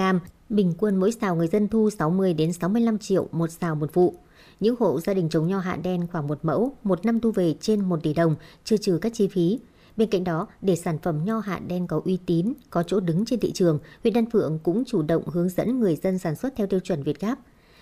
bình 0.49 0.73
quân 0.77 0.95
mỗi 0.95 1.11
xào 1.11 1.35
người 1.35 1.47
dân 1.47 1.68
thu 1.68 1.89
60 1.89 2.34
đến 2.34 2.53
65 2.53 2.97
triệu 2.97 3.27
một 3.31 3.47
xào 3.47 3.76
một 3.76 3.93
vụ. 3.93 4.14
Những 4.60 4.76
hộ 4.80 4.99
gia 4.99 5.14
đình 5.14 5.30
trồng 5.30 5.47
nho 5.47 5.60
hạ 5.60 5.77
đen 5.84 6.07
khoảng 6.11 6.27
một 6.27 6.39
mẫu, 6.41 6.73
một 6.84 7.06
năm 7.06 7.19
thu 7.19 7.31
về 7.31 7.56
trên 7.61 7.89
1 7.89 7.99
tỷ 8.03 8.14
đồng, 8.14 8.35
chưa 8.64 8.77
trừ 8.77 8.99
các 9.01 9.14
chi 9.15 9.27
phí. 9.27 9.60
Bên 9.97 10.10
cạnh 10.10 10.23
đó, 10.23 10.47
để 10.61 10.76
sản 10.76 10.97
phẩm 10.99 11.26
nho 11.26 11.39
hạ 11.39 11.60
đen 11.68 11.88
có 11.88 12.01
uy 12.06 12.18
tín, 12.26 12.53
có 12.69 12.84
chỗ 12.84 12.99
đứng 12.99 13.26
trên 13.26 13.39
thị 13.39 13.51
trường, 13.51 13.80
huyện 14.03 14.14
Đan 14.14 14.30
Phượng 14.30 14.60
cũng 14.64 14.84
chủ 14.85 15.01
động 15.01 15.23
hướng 15.27 15.49
dẫn 15.49 15.80
người 15.80 15.95
dân 15.95 16.19
sản 16.19 16.35
xuất 16.35 16.53
theo 16.56 16.68
tiêu 16.68 16.80
chuẩn 16.80 17.03
Việt 17.03 17.19
Gáp 17.19 17.39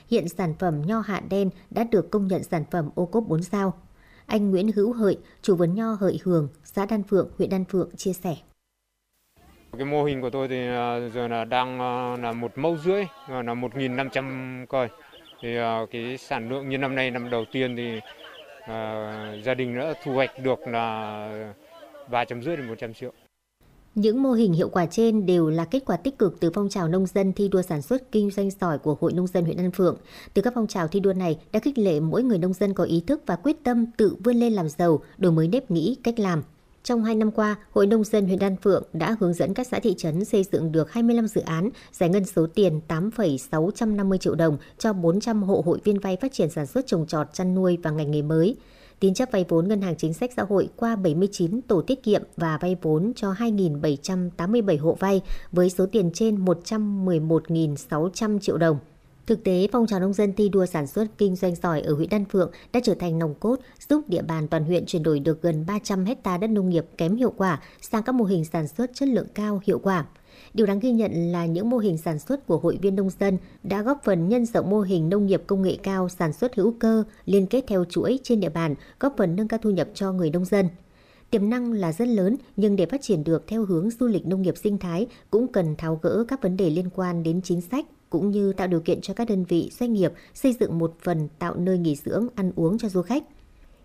hiện 0.10 0.30
sản 0.30 0.54
phẩm 0.60 0.82
nho 0.86 1.00
hạ 1.00 1.22
đen 1.30 1.50
đã 1.70 1.84
được 1.92 2.12
công 2.12 2.28
nhận 2.28 2.44
sản 2.44 2.64
phẩm 2.72 2.90
ô 2.96 3.06
cốp 3.06 3.24
4 3.28 3.44
sao. 3.44 3.74
Anh 4.26 4.52
Nguyễn 4.52 4.72
Hữu 4.72 4.94
Hợi, 4.94 5.18
chủ 5.42 5.56
vườn 5.56 5.76
nho 5.76 5.94
Hợi 5.94 6.20
Hường, 6.24 6.50
xã 6.64 6.86
Đan 6.86 7.04
Phượng, 7.04 7.30
huyện 7.38 7.50
Đan 7.50 7.66
Phượng 7.66 7.90
chia 7.96 8.14
sẻ. 8.14 8.36
Cái 9.78 9.86
mô 9.86 10.04
hình 10.04 10.22
của 10.22 10.30
tôi 10.30 10.48
thì 10.48 10.68
à, 10.68 11.10
giờ 11.14 11.28
là 11.28 11.46
đang 11.46 11.80
à, 11.80 12.18
là 12.22 12.32
một 12.32 12.58
mẫu 12.58 12.78
rưỡi, 12.78 13.04
à, 13.28 13.42
là 13.42 13.54
1.500 13.54 14.66
cây. 14.66 14.88
Thì 15.42 15.56
cái 15.92 16.18
sản 16.18 16.50
lượng 16.50 16.70
như 16.70 16.78
năm 16.78 16.96
nay 16.96 17.12
năm 17.12 17.30
đầu 17.30 17.46
tiên 17.52 17.76
thì 17.76 18.00
gia 19.44 19.54
đình 19.54 19.78
đã 19.78 19.94
thu 20.04 20.14
hoạch 20.14 20.30
được 20.44 20.60
là 20.68 21.54
ba 22.12 22.26
trăm 22.26 22.44
rưỡi 22.44 22.58
đến 22.58 22.68
100 22.68 22.94
triệu. 22.94 23.12
Những 23.98 24.24
mô 24.24 24.32
hình 24.32 24.53
hiệu 24.53 24.69
quả 24.69 24.86
trên 24.86 25.26
đều 25.26 25.49
là 25.49 25.65
kết 25.65 25.86
quả 25.86 25.98
tích 25.98 26.18
cực 26.18 26.40
từ 26.40 26.52
phong 26.53 26.69
trào 26.69 26.88
nông 26.88 27.06
dân 27.06 27.34
thi 27.34 27.48
đua 27.48 27.61
sản 27.61 27.82
xuất 27.82 28.11
kinh 28.11 28.32
doanh 28.32 28.49
giỏi 28.61 28.78
của 28.78 28.98
Hội 28.99 29.14
Nông 29.14 29.28
dân 29.28 29.45
huyện 29.45 29.57
An 29.57 29.72
Phượng. 29.72 29.98
Từ 30.34 30.41
các 30.41 30.53
phong 30.56 30.68
trào 30.68 30.88
thi 30.88 30.99
đua 30.99 31.14
này 31.14 31.38
đã 31.52 31.60
khích 31.60 31.78
lệ 31.78 31.99
mỗi 31.99 32.24
người 32.24 32.38
nông 32.38 32.53
dân 32.53 32.74
có 32.74 32.84
ý 32.84 33.03
thức 33.07 33.22
và 33.26 33.36
quyết 33.36 33.64
tâm 33.64 33.86
tự 33.98 34.15
vươn 34.24 34.36
lên 34.36 34.53
làm 34.53 34.69
giàu, 34.69 34.99
đổi 35.18 35.32
mới 35.32 35.48
nếp 35.48 35.72
nghĩ, 35.72 35.98
cách 36.03 36.19
làm. 36.19 36.44
Trong 36.84 37.03
2 37.03 37.15
năm 37.15 37.32
qua, 37.32 37.56
Hội 37.72 37.88
Nông 37.88 38.03
dân 38.03 38.26
huyện 38.26 38.40
Đan 38.40 38.56
Phượng 38.57 38.84
đã 38.94 39.15
hướng 39.19 39.34
dẫn 39.34 39.53
các 39.53 39.68
xã 39.68 39.80
thị 39.80 39.95
trấn 39.98 40.26
xây 40.26 40.45
dựng 40.52 40.72
được 40.72 40.91
25 40.91 41.28
dự 41.28 41.41
án, 41.41 41.69
giải 41.91 42.10
ngân 42.10 42.26
số 42.26 42.48
tiền 42.56 42.82
8,650 42.88 44.18
triệu 44.18 44.36
đồng 44.36 44.57
cho 44.78 44.94
400 44.94 45.44
hộ 45.44 45.64
hội 45.65 45.80
viên 45.84 45.99
vay 45.99 46.18
phát 46.22 46.34
triển 46.34 46.49
sản 46.49 46.65
xuất 46.65 46.88
trồng 46.88 47.07
trọt, 47.07 47.34
chăn 47.34 47.56
nuôi 47.56 47.78
và 47.84 47.91
ngành 47.91 48.11
nghề 48.11 48.22
mới 48.22 48.56
tín 48.99 49.14
chấp 49.14 49.30
vay 49.32 49.45
vốn 49.49 49.68
ngân 49.68 49.82
hàng 49.82 49.95
chính 49.95 50.14
sách 50.14 50.32
xã 50.36 50.44
hội 50.44 50.69
qua 50.76 50.95
79 50.95 51.61
tổ 51.61 51.82
tiết 51.82 52.03
kiệm 52.03 52.24
và 52.38 52.57
vay 52.61 52.76
vốn 52.82 53.14
cho 53.15 53.32
2.787 53.32 54.80
hộ 54.82 54.98
vay 54.99 55.22
với 55.52 55.69
số 55.69 55.86
tiền 55.86 56.11
trên 56.14 56.45
111.600 56.45 58.40
triệu 58.40 58.57
đồng. 58.57 58.80
Thực 59.28 59.44
tế, 59.44 59.68
phong 59.72 59.88
trào 59.88 59.99
nông 59.99 60.14
dân 60.14 60.34
thi 60.34 60.49
đua 60.49 60.65
sản 60.65 60.88
xuất 60.88 61.07
kinh 61.18 61.36
doanh 61.36 61.56
giỏi 61.56 61.82
ở 61.82 61.94
huyện 61.94 62.10
Đan 62.10 62.26
Phượng 62.26 62.52
đã 62.74 62.80
trở 62.84 62.95
thành 62.95 63.19
nòng 63.19 63.36
cốt 63.36 63.60
giúp 63.90 64.02
địa 64.07 64.22
bàn 64.22 64.48
toàn 64.48 64.64
huyện 64.64 64.86
chuyển 64.86 65.03
đổi 65.03 65.19
được 65.19 65.41
gần 65.41 65.65
300 65.68 66.06
hecta 66.06 66.38
đất 66.38 66.49
nông 66.49 66.69
nghiệp 66.69 66.86
kém 66.98 67.15
hiệu 67.15 67.34
quả 67.38 67.61
sang 67.82 68.03
các 68.03 68.15
mô 68.15 68.26
hình 68.26 68.45
sản 68.45 68.68
xuất 68.68 68.91
chất 68.94 69.10
lượng 69.10 69.28
cao 69.34 69.61
hiệu 69.65 69.80
quả. 69.80 70.06
Điều 70.58 70.66
đáng 70.66 70.80
ghi 70.80 70.92
nhận 70.92 71.32
là 71.32 71.46
những 71.46 71.70
mô 71.70 71.78
hình 71.78 71.98
sản 71.98 72.20
xuất 72.20 72.48
của 72.48 72.58
hội 72.58 72.78
viên 72.82 72.96
nông 72.96 73.10
dân 73.20 73.38
đã 73.64 73.82
góp 73.82 74.02
phần 74.04 74.30
nhân 74.30 74.46
rộng 74.46 74.70
mô 74.70 74.82
hình 74.82 75.10
nông 75.10 75.26
nghiệp 75.26 75.44
công 75.48 75.62
nghệ 75.62 75.78
cao 75.84 76.10
sản 76.10 76.34
xuất 76.34 76.56
hữu 76.56 76.74
cơ 76.80 77.04
liên 77.26 77.48
kết 77.48 77.64
theo 77.68 77.86
chuỗi 77.86 78.20
trên 78.24 78.40
địa 78.40 78.50
bàn, 78.50 78.76
góp 79.00 79.14
phần 79.18 79.36
nâng 79.36 79.48
cao 79.48 79.60
thu 79.64 79.70
nhập 79.70 79.88
cho 79.94 80.12
người 80.12 80.30
nông 80.30 80.46
dân. 80.46 80.70
Tiềm 81.30 81.50
năng 81.50 81.74
là 81.74 81.94
rất 81.94 82.08
lớn, 82.08 82.36
nhưng 82.56 82.76
để 82.76 82.86
phát 82.86 83.02
triển 83.02 83.24
được 83.24 83.48
theo 83.48 83.66
hướng 83.66 83.90
du 83.90 84.08
lịch 84.08 84.28
nông 84.28 84.42
nghiệp 84.42 84.58
sinh 84.58 84.78
thái 84.78 85.08
cũng 85.32 85.48
cần 85.48 85.76
tháo 85.76 86.00
gỡ 86.02 86.26
các 86.28 86.42
vấn 86.42 86.58
đề 86.58 86.70
liên 86.70 86.90
quan 86.96 87.24
đến 87.24 87.42
chính 87.42 87.62
sách 87.62 87.86
cũng 88.10 88.32
như 88.32 88.54
tạo 88.54 88.68
điều 88.68 88.80
kiện 88.80 89.02
cho 89.02 89.14
các 89.14 89.30
đơn 89.30 89.44
vị 89.44 89.72
doanh 89.80 89.94
nghiệp 89.94 90.14
xây 90.34 90.56
dựng 90.60 90.80
một 90.80 90.96
phần 91.02 91.28
tạo 91.40 91.56
nơi 91.56 91.78
nghỉ 91.78 91.96
dưỡng, 91.96 92.28
ăn 92.36 92.52
uống 92.56 92.78
cho 92.78 92.90
du 92.90 93.02
khách. 93.02 93.24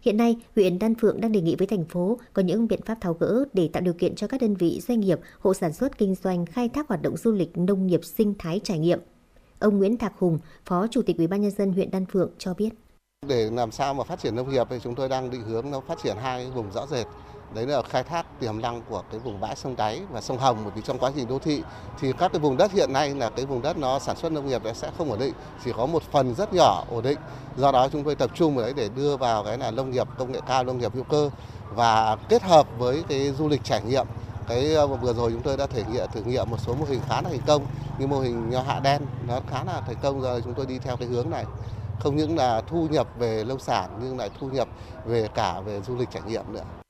Hiện 0.03 0.17
nay, 0.17 0.37
huyện 0.55 0.79
Đan 0.79 0.95
Phượng 0.95 1.21
đang 1.21 1.33
đề 1.33 1.41
nghị 1.41 1.57
với 1.57 1.67
thành 1.67 1.85
phố 1.85 2.19
có 2.33 2.43
những 2.43 2.69
biện 2.69 2.83
pháp 2.83 2.99
tháo 3.01 3.15
gỡ 3.15 3.45
để 3.53 3.69
tạo 3.73 3.81
điều 3.81 3.95
kiện 3.95 4.15
cho 4.15 4.27
các 4.27 4.41
đơn 4.41 4.55
vị 4.55 4.81
doanh 4.89 5.01
nghiệp, 5.01 5.21
hộ 5.41 5.55
sản 5.55 5.73
xuất 5.73 5.99
kinh 5.99 6.15
doanh 6.15 6.47
khai 6.47 6.69
thác 6.69 6.89
hoạt 6.89 7.03
động 7.03 7.17
du 7.17 7.33
lịch 7.33 7.59
nông 7.59 7.87
nghiệp 7.87 8.05
sinh 8.05 8.35
thái 8.39 8.61
trải 8.65 8.79
nghiệm. 8.79 9.01
Ông 9.59 9.79
Nguyễn 9.79 9.97
Thạc 9.97 10.13
Hùng, 10.19 10.39
Phó 10.65 10.87
Chủ 10.87 11.03
tịch 11.03 11.19
Ủy 11.19 11.27
ban 11.27 11.41
nhân 11.41 11.51
dân 11.51 11.73
huyện 11.73 11.91
Đan 11.91 12.07
Phượng 12.07 12.31
cho 12.39 12.55
biết. 12.55 12.69
Để 13.29 13.51
làm 13.51 13.71
sao 13.71 13.95
mà 13.95 14.05
phát 14.05 14.19
triển 14.19 14.37
nông 14.37 14.51
nghiệp 14.51 14.67
thì 14.71 14.77
chúng 14.83 14.95
tôi 14.95 15.09
đang 15.09 15.31
định 15.31 15.43
hướng 15.43 15.71
nó 15.71 15.81
phát 15.81 15.99
triển 16.03 16.17
hai 16.17 16.51
vùng 16.51 16.73
rõ 16.73 16.87
rệt 16.87 17.07
đấy 17.55 17.67
là 17.67 17.83
khai 17.83 18.03
thác 18.03 18.41
tiềm 18.41 18.61
năng 18.61 18.83
của 18.89 19.03
cái 19.11 19.21
vùng 19.21 19.41
bãi 19.41 19.57
sông 19.57 19.77
đáy 19.77 20.03
và 20.11 20.21
sông 20.21 20.39
Hồng, 20.39 20.59
bởi 20.65 20.73
vì 20.75 20.83
trong 20.85 20.99
quá 20.99 21.11
trình 21.17 21.29
đô 21.29 21.39
thị 21.39 21.63
thì 22.01 22.13
các 22.19 22.33
cái 22.33 22.41
vùng 22.41 22.57
đất 22.57 22.73
hiện 22.73 22.93
nay 22.93 23.15
là 23.15 23.31
cái 23.31 23.47
vùng 23.47 23.63
đất 23.63 23.79
nó 23.79 23.99
sản 23.99 24.17
xuất 24.17 24.33
nông 24.33 24.47
nghiệp 24.47 24.63
nó 24.65 24.73
sẽ 24.73 24.91
không 24.99 25.11
ổn 25.11 25.19
định, 25.19 25.33
chỉ 25.65 25.73
có 25.77 25.87
một 25.87 26.03
phần 26.03 26.35
rất 26.35 26.55
nhỏ 26.55 26.85
ổn 26.91 27.03
định. 27.03 27.19
Do 27.57 27.73
đó 27.73 27.89
chúng 27.93 28.05
tôi 28.05 28.15
tập 28.15 28.31
trung 28.35 28.57
vào 28.57 28.65
đấy 28.65 28.75
để 28.77 28.89
đưa 28.97 29.17
vào 29.17 29.45
cái 29.45 29.59
là 29.59 29.71
nông 29.71 29.91
nghiệp 29.91 30.09
công 30.19 30.33
nghệ 30.33 30.41
cao, 30.49 30.65
nông 30.65 30.79
nghiệp 30.79 30.95
hữu 30.95 31.05
cơ 31.05 31.31
và 31.71 32.17
kết 32.29 32.43
hợp 32.43 32.67
với 32.79 33.05
cái 33.09 33.33
du 33.33 33.49
lịch 33.49 33.65
trải 33.65 33.83
nghiệm. 33.83 34.07
Cái 34.49 34.75
ờ, 34.75 34.87
vừa 34.87 35.13
rồi 35.13 35.33
chúng 35.33 35.43
tôi 35.43 35.57
đã 35.57 35.67
thể 35.67 35.85
nghiệm, 35.93 36.07
thử 36.13 36.23
nghiệm 36.23 36.51
một 36.51 36.61
số 36.61 36.75
mô 36.75 36.85
hình 36.85 37.01
khá 37.09 37.23
là 37.23 37.31
thành 37.31 37.43
công 37.47 37.67
như 37.99 38.07
mô 38.07 38.21
hình 38.21 38.51
nho 38.51 38.63
hạ 38.63 38.81
đen, 38.81 39.03
nó 39.29 39.41
khá 39.51 39.65
là 39.65 39.81
thành 39.87 39.97
công. 40.03 40.21
Rồi 40.21 40.41
chúng 40.45 40.55
tôi 40.55 40.67
đi 40.67 40.79
theo 40.79 40.97
cái 40.97 41.09
hướng 41.09 41.31
này, 41.31 41.45
không 42.01 42.17
những 42.17 42.37
là 42.37 42.61
thu 42.61 42.89
nhập 42.91 43.07
về 43.19 43.45
nông 43.45 43.59
sản 43.59 43.99
nhưng 44.03 44.19
lại 44.19 44.31
thu 44.41 44.49
nhập 44.49 44.69
về 45.05 45.29
cả 45.35 45.61
về 45.61 45.81
du 45.81 45.97
lịch 45.97 46.11
trải 46.11 46.23
nghiệm 46.27 46.53
nữa 46.53 46.82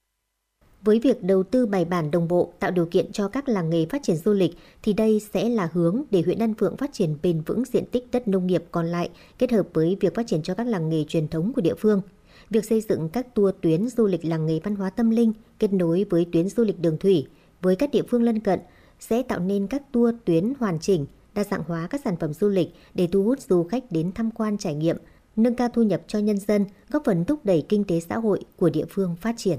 với 0.84 0.98
việc 0.98 1.22
đầu 1.22 1.42
tư 1.42 1.66
bài 1.66 1.84
bản 1.84 2.10
đồng 2.10 2.28
bộ 2.28 2.52
tạo 2.60 2.70
điều 2.70 2.86
kiện 2.86 3.12
cho 3.12 3.28
các 3.28 3.48
làng 3.48 3.70
nghề 3.70 3.86
phát 3.86 4.02
triển 4.02 4.16
du 4.16 4.32
lịch 4.32 4.52
thì 4.82 4.92
đây 4.92 5.20
sẽ 5.34 5.48
là 5.48 5.68
hướng 5.72 6.02
để 6.10 6.22
huyện 6.22 6.38
Đan 6.38 6.54
Phượng 6.54 6.76
phát 6.76 6.92
triển 6.92 7.16
bền 7.22 7.40
vững 7.40 7.64
diện 7.64 7.84
tích 7.86 8.06
đất 8.12 8.28
nông 8.28 8.46
nghiệp 8.46 8.64
còn 8.70 8.86
lại 8.86 9.10
kết 9.38 9.52
hợp 9.52 9.68
với 9.72 9.96
việc 10.00 10.14
phát 10.14 10.26
triển 10.26 10.42
cho 10.42 10.54
các 10.54 10.66
làng 10.66 10.88
nghề 10.88 11.04
truyền 11.08 11.28
thống 11.28 11.52
của 11.52 11.60
địa 11.60 11.74
phương. 11.74 12.02
Việc 12.50 12.64
xây 12.64 12.80
dựng 12.80 13.08
các 13.08 13.34
tour 13.34 13.54
tuyến 13.60 13.88
du 13.88 14.06
lịch 14.06 14.24
làng 14.24 14.46
nghề 14.46 14.60
văn 14.64 14.76
hóa 14.76 14.90
tâm 14.90 15.10
linh 15.10 15.32
kết 15.58 15.72
nối 15.72 16.06
với 16.10 16.26
tuyến 16.32 16.48
du 16.48 16.64
lịch 16.64 16.80
đường 16.80 16.98
thủy 16.98 17.26
với 17.62 17.76
các 17.76 17.90
địa 17.92 18.02
phương 18.08 18.22
lân 18.22 18.40
cận 18.40 18.60
sẽ 19.00 19.22
tạo 19.22 19.38
nên 19.38 19.66
các 19.66 19.92
tour 19.92 20.14
tuyến 20.24 20.52
hoàn 20.58 20.78
chỉnh, 20.80 21.06
đa 21.34 21.44
dạng 21.44 21.62
hóa 21.66 21.86
các 21.90 22.00
sản 22.04 22.16
phẩm 22.20 22.32
du 22.32 22.48
lịch 22.48 22.68
để 22.94 23.08
thu 23.12 23.22
hút 23.24 23.40
du 23.40 23.64
khách 23.64 23.92
đến 23.92 24.12
tham 24.14 24.30
quan 24.30 24.58
trải 24.58 24.74
nghiệm, 24.74 24.96
nâng 25.36 25.54
cao 25.54 25.68
thu 25.74 25.82
nhập 25.82 26.02
cho 26.06 26.18
nhân 26.18 26.38
dân, 26.38 26.64
góp 26.90 27.02
phần 27.04 27.24
thúc 27.24 27.44
đẩy 27.44 27.66
kinh 27.68 27.84
tế 27.84 28.00
xã 28.00 28.18
hội 28.18 28.44
của 28.56 28.70
địa 28.70 28.84
phương 28.88 29.16
phát 29.20 29.34
triển. 29.38 29.58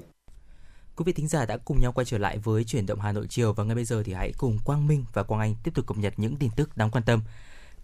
Quý 0.95 1.03
vị 1.05 1.13
thính 1.13 1.27
giả 1.27 1.45
đã 1.45 1.57
cùng 1.57 1.81
nhau 1.81 1.91
quay 1.91 2.05
trở 2.05 2.17
lại 2.17 2.37
với 2.37 2.63
chuyển 2.63 2.85
động 2.85 2.99
Hà 2.99 3.11
Nội 3.11 3.27
chiều 3.29 3.53
và 3.53 3.63
ngay 3.63 3.75
bây 3.75 3.85
giờ 3.85 4.03
thì 4.03 4.13
hãy 4.13 4.31
cùng 4.37 4.59
Quang 4.63 4.87
Minh 4.87 5.05
và 5.13 5.23
Quang 5.23 5.41
Anh 5.41 5.55
tiếp 5.63 5.71
tục 5.73 5.87
cập 5.87 5.97
nhật 5.97 6.13
những 6.17 6.35
tin 6.35 6.51
tức 6.55 6.77
đáng 6.77 6.91
quan 6.91 7.03
tâm. 7.03 7.21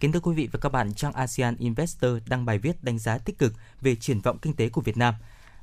Kính 0.00 0.12
thưa 0.12 0.20
quý 0.20 0.34
vị 0.34 0.48
và 0.52 0.58
các 0.62 0.68
bạn, 0.68 0.94
trang 0.94 1.12
ASEAN 1.12 1.56
Investor 1.56 2.10
đăng 2.26 2.44
bài 2.44 2.58
viết 2.58 2.84
đánh 2.84 2.98
giá 2.98 3.18
tích 3.18 3.38
cực 3.38 3.52
về 3.80 3.94
triển 3.94 4.20
vọng 4.20 4.38
kinh 4.38 4.56
tế 4.56 4.68
của 4.68 4.80
Việt 4.80 4.96
Nam. 4.96 5.14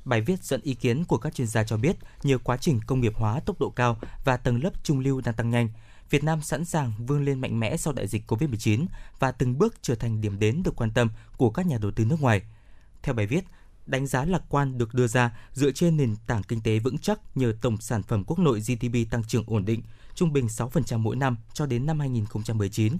Bài 0.04 0.20
viết 0.20 0.44
dẫn 0.44 0.60
ý 0.60 0.74
kiến 0.74 1.04
của 1.04 1.18
các 1.18 1.34
chuyên 1.34 1.46
gia 1.46 1.64
cho 1.64 1.76
biết, 1.76 1.96
nhờ 2.22 2.38
quá 2.38 2.56
trình 2.56 2.80
công 2.86 3.00
nghiệp 3.00 3.12
hóa 3.14 3.40
tốc 3.40 3.60
độ 3.60 3.70
cao 3.70 3.98
và 4.24 4.36
tầng 4.36 4.62
lớp 4.62 4.84
trung 4.84 5.00
lưu 5.00 5.20
đang 5.24 5.34
tăng 5.34 5.50
nhanh, 5.50 5.68
Việt 6.10 6.24
Nam 6.24 6.42
sẵn 6.42 6.64
sàng 6.64 6.92
vươn 7.06 7.24
lên 7.24 7.40
mạnh 7.40 7.60
mẽ 7.60 7.76
sau 7.76 7.92
đại 7.92 8.06
dịch 8.06 8.30
COVID-19 8.32 8.86
và 9.18 9.32
từng 9.32 9.58
bước 9.58 9.74
trở 9.82 9.94
thành 9.94 10.20
điểm 10.20 10.38
đến 10.38 10.62
được 10.62 10.76
quan 10.76 10.90
tâm 10.90 11.10
của 11.36 11.50
các 11.50 11.66
nhà 11.66 11.78
đầu 11.80 11.90
tư 11.90 12.04
nước 12.04 12.20
ngoài. 12.20 12.42
Theo 13.02 13.14
bài 13.14 13.26
viết, 13.26 13.44
đánh 13.88 14.06
giá 14.06 14.24
lạc 14.24 14.42
quan 14.48 14.78
được 14.78 14.94
đưa 14.94 15.06
ra 15.06 15.38
dựa 15.52 15.70
trên 15.70 15.96
nền 15.96 16.16
tảng 16.26 16.42
kinh 16.42 16.60
tế 16.60 16.78
vững 16.78 16.98
chắc 16.98 17.20
nhờ 17.34 17.52
tổng 17.60 17.76
sản 17.80 18.02
phẩm 18.02 18.24
quốc 18.24 18.38
nội 18.38 18.60
GDP 18.60 19.10
tăng 19.10 19.24
trưởng 19.24 19.44
ổn 19.46 19.64
định, 19.64 19.82
trung 20.14 20.32
bình 20.32 20.46
6% 20.46 20.98
mỗi 20.98 21.16
năm 21.16 21.36
cho 21.52 21.66
đến 21.66 21.86
năm 21.86 22.00
2019. 22.00 22.96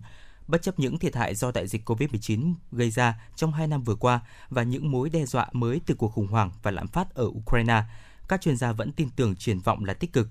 Bất 0.47 0.63
chấp 0.63 0.79
những 0.79 0.99
thiệt 0.99 1.17
hại 1.17 1.35
do 1.35 1.51
đại 1.51 1.67
dịch 1.67 1.91
COVID-19 1.91 2.55
gây 2.73 2.91
ra 2.91 3.21
trong 3.37 3.53
hai 3.53 3.67
năm 3.67 3.83
vừa 3.83 3.95
qua 3.95 4.21
và 4.51 4.63
những 4.63 4.91
mối 4.91 5.11
đe 5.11 5.27
dọa 5.27 5.49
mới 5.53 5.81
từ 5.87 5.95
cuộc 5.95 6.09
khủng 6.09 6.27
hoảng 6.27 6.51
và 6.63 6.71
lạm 6.71 6.89
phát 6.89 7.15
ở 7.15 7.25
Ukraine, 7.25 7.83
các 8.29 8.41
chuyên 8.41 8.57
gia 8.57 8.73
vẫn 8.73 8.93
tin 8.93 9.11
tưởng 9.11 9.37
triển 9.37 9.61
vọng 9.61 9.85
là 9.85 9.95
tích 9.95 10.13
cực. 10.13 10.29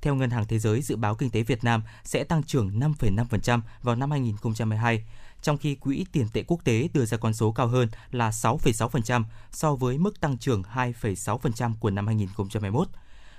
Theo 0.00 0.14
Ngân 0.14 0.30
hàng 0.30 0.46
Thế 0.46 0.58
giới, 0.58 0.82
dự 0.82 0.96
báo 0.96 1.14
kinh 1.14 1.30
tế 1.30 1.42
Việt 1.42 1.64
Nam 1.64 1.82
sẽ 2.04 2.24
tăng 2.24 2.42
trưởng 2.42 2.80
5,5% 2.80 3.60
vào 3.82 3.96
năm 3.96 4.10
2022, 4.10 5.04
trong 5.42 5.58
khi 5.58 5.74
Quỹ 5.74 6.06
tiền 6.12 6.26
tệ 6.32 6.42
quốc 6.46 6.60
tế 6.64 6.88
đưa 6.94 7.04
ra 7.04 7.16
con 7.16 7.34
số 7.34 7.52
cao 7.52 7.66
hơn 7.66 7.88
là 8.10 8.30
6,6% 8.30 9.24
so 9.52 9.74
với 9.74 9.98
mức 9.98 10.20
tăng 10.20 10.38
trưởng 10.38 10.62
2,6% 10.74 11.72
của 11.80 11.90
năm 11.90 12.06
2021. 12.06 12.88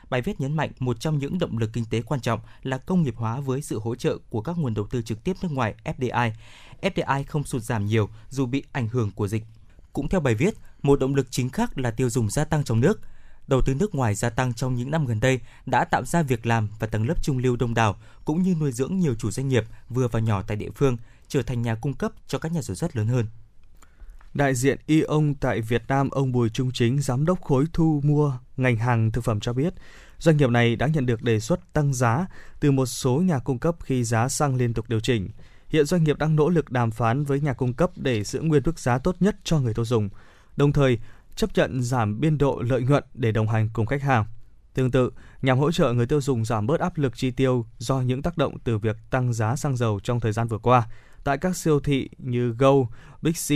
Bài 0.09 0.21
viết 0.21 0.41
nhấn 0.41 0.55
mạnh 0.55 0.71
một 0.79 0.99
trong 0.99 1.19
những 1.19 1.39
động 1.39 1.57
lực 1.57 1.69
kinh 1.73 1.85
tế 1.85 2.01
quan 2.01 2.21
trọng 2.21 2.39
là 2.63 2.77
công 2.77 3.03
nghiệp 3.03 3.15
hóa 3.17 3.39
với 3.39 3.61
sự 3.61 3.79
hỗ 3.79 3.95
trợ 3.95 4.17
của 4.29 4.41
các 4.41 4.57
nguồn 4.57 4.73
đầu 4.73 4.87
tư 4.87 5.01
trực 5.01 5.23
tiếp 5.23 5.35
nước 5.41 5.51
ngoài 5.51 5.75
FDI. 5.83 6.31
FDI 6.81 7.23
không 7.27 7.43
sụt 7.43 7.61
giảm 7.61 7.85
nhiều 7.85 8.09
dù 8.29 8.45
bị 8.45 8.63
ảnh 8.71 8.87
hưởng 8.87 9.11
của 9.11 9.27
dịch. 9.27 9.43
Cũng 9.93 10.09
theo 10.09 10.21
bài 10.21 10.35
viết, 10.35 10.53
một 10.81 10.99
động 10.99 11.15
lực 11.15 11.27
chính 11.29 11.49
khác 11.49 11.77
là 11.77 11.91
tiêu 11.91 12.09
dùng 12.09 12.29
gia 12.29 12.45
tăng 12.45 12.63
trong 12.63 12.79
nước. 12.79 13.01
Đầu 13.47 13.61
tư 13.65 13.73
nước 13.73 13.95
ngoài 13.95 14.15
gia 14.15 14.29
tăng 14.29 14.53
trong 14.53 14.75
những 14.75 14.91
năm 14.91 15.05
gần 15.05 15.19
đây 15.19 15.39
đã 15.65 15.85
tạo 15.85 16.05
ra 16.05 16.21
việc 16.21 16.45
làm 16.45 16.69
và 16.79 16.87
tầng 16.87 17.07
lớp 17.07 17.23
trung 17.23 17.37
lưu 17.37 17.55
đông 17.55 17.73
đảo 17.73 17.95
cũng 18.25 18.43
như 18.43 18.55
nuôi 18.55 18.71
dưỡng 18.71 18.99
nhiều 18.99 19.15
chủ 19.15 19.31
doanh 19.31 19.47
nghiệp 19.47 19.63
vừa 19.89 20.07
và 20.07 20.19
nhỏ 20.19 20.41
tại 20.47 20.57
địa 20.57 20.69
phương– 20.75 20.97
trở 21.33 21.41
thành 21.41 21.61
nhà 21.61 21.75
cung 21.75 21.93
cấp 21.93 22.11
cho 22.27 22.39
các 22.39 22.51
nhà 22.51 22.61
sản 22.61 22.75
xuất 22.75 22.95
lớn 22.95 23.07
hơn. 23.07 23.25
Đại 24.33 24.55
diện 24.55 24.79
Y 24.85 25.01
ông 25.01 25.35
tại 25.35 25.61
Việt 25.61 25.83
Nam 25.87 26.09
ông 26.09 26.31
Bùi 26.31 26.49
Trung 26.49 26.71
Chính, 26.73 27.01
giám 27.01 27.25
đốc 27.25 27.41
khối 27.41 27.65
thu 27.73 28.01
mua 28.03 28.37
ngành 28.57 28.77
hàng 28.77 29.11
thực 29.11 29.23
phẩm 29.23 29.39
cho 29.39 29.53
biết, 29.53 29.73
doanh 30.17 30.37
nghiệp 30.37 30.49
này 30.49 30.75
đã 30.75 30.87
nhận 30.87 31.05
được 31.05 31.21
đề 31.21 31.39
xuất 31.39 31.73
tăng 31.73 31.93
giá 31.93 32.25
từ 32.59 32.71
một 32.71 32.85
số 32.85 33.21
nhà 33.21 33.39
cung 33.39 33.59
cấp 33.59 33.75
khi 33.83 34.03
giá 34.03 34.29
xăng 34.29 34.55
liên 34.55 34.73
tục 34.73 34.89
điều 34.89 34.99
chỉnh. 34.99 35.29
Hiện 35.67 35.85
doanh 35.85 36.03
nghiệp 36.03 36.17
đang 36.17 36.35
nỗ 36.35 36.49
lực 36.49 36.71
đàm 36.71 36.91
phán 36.91 37.23
với 37.23 37.39
nhà 37.39 37.53
cung 37.53 37.73
cấp 37.73 37.91
để 37.95 38.23
giữ 38.23 38.41
nguyên 38.41 38.63
mức 38.65 38.79
giá 38.79 38.97
tốt 38.97 39.15
nhất 39.19 39.35
cho 39.43 39.59
người 39.59 39.73
tiêu 39.73 39.85
dùng, 39.85 40.09
đồng 40.57 40.71
thời 40.71 40.99
chấp 41.35 41.49
nhận 41.55 41.81
giảm 41.81 42.19
biên 42.19 42.37
độ 42.37 42.61
lợi 42.65 42.81
nhuận 42.81 43.03
để 43.13 43.31
đồng 43.31 43.47
hành 43.47 43.69
cùng 43.73 43.85
khách 43.85 44.01
hàng. 44.01 44.25
Tương 44.73 44.91
tự, 44.91 45.11
nhằm 45.41 45.59
hỗ 45.59 45.71
trợ 45.71 45.93
người 45.93 46.05
tiêu 46.05 46.21
dùng 46.21 46.45
giảm 46.45 46.67
bớt 46.67 46.79
áp 46.79 46.97
lực 46.97 47.17
chi 47.17 47.31
tiêu 47.31 47.65
do 47.77 48.01
những 48.01 48.21
tác 48.21 48.37
động 48.37 48.57
từ 48.63 48.77
việc 48.77 48.97
tăng 49.09 49.33
giá 49.33 49.55
xăng 49.55 49.77
dầu 49.77 49.99
trong 50.03 50.19
thời 50.19 50.31
gian 50.31 50.47
vừa 50.47 50.57
qua, 50.57 50.87
tại 51.23 51.37
các 51.37 51.55
siêu 51.55 51.79
thị 51.79 52.09
như 52.17 52.55
Go, 52.57 52.73
Big 53.21 53.33
C, 53.33 53.49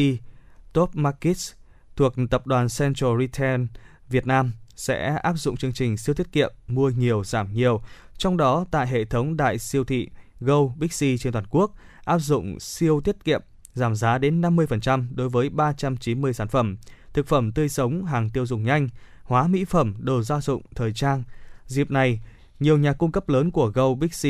Top 0.73 0.95
Markets 0.95 1.53
thuộc 1.95 2.13
tập 2.29 2.47
đoàn 2.47 2.67
Central 2.79 3.19
Retail 3.19 3.61
Việt 4.09 4.27
Nam 4.27 4.51
sẽ 4.75 5.19
áp 5.23 5.33
dụng 5.33 5.57
chương 5.57 5.73
trình 5.73 5.97
siêu 5.97 6.15
tiết 6.15 6.31
kiệm 6.31 6.53
mua 6.67 6.89
nhiều 6.89 7.23
giảm 7.23 7.53
nhiều. 7.53 7.81
Trong 8.17 8.37
đó, 8.37 8.65
tại 8.71 8.87
hệ 8.87 9.05
thống 9.05 9.37
đại 9.37 9.59
siêu 9.59 9.83
thị 9.83 10.09
Go, 10.39 10.67
Big 10.77 10.89
C 10.89 11.19
trên 11.19 11.33
toàn 11.33 11.45
quốc, 11.49 11.71
áp 12.03 12.19
dụng 12.19 12.59
siêu 12.59 13.01
tiết 13.01 13.23
kiệm 13.23 13.41
giảm 13.73 13.95
giá 13.95 14.17
đến 14.17 14.41
50% 14.41 15.07
đối 15.15 15.29
với 15.29 15.49
390 15.49 16.33
sản 16.33 16.47
phẩm, 16.47 16.77
thực 17.13 17.27
phẩm 17.27 17.51
tươi 17.51 17.69
sống, 17.69 18.05
hàng 18.05 18.29
tiêu 18.29 18.45
dùng 18.45 18.63
nhanh, 18.63 18.89
hóa 19.23 19.47
mỹ 19.47 19.65
phẩm, 19.65 19.93
đồ 19.99 20.21
gia 20.21 20.41
dụng, 20.41 20.61
thời 20.75 20.93
trang. 20.93 21.23
Dịp 21.65 21.91
này, 21.91 22.19
Nhiều 22.59 22.77
nhà 22.77 22.93
cung 22.93 23.11
cấp 23.11 23.29
lớn 23.29 23.51
của 23.51 23.67
Go 23.67 23.93
Big 23.93 24.09
C 24.09 24.25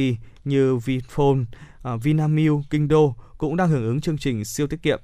như 0.46 0.76
Vinphone, 0.76 1.40
à, 1.84 1.96
Vinamilk, 1.96 2.70
Kingdo 2.70 3.14
cũng 3.38 3.56
đang 3.56 3.70
hưởng 3.70 3.86
ứng 3.86 4.02
chương 4.02 4.18
trình 4.18 4.46
siêu 4.46 4.68
tiết 4.68 4.82
kiệm. 4.82 5.02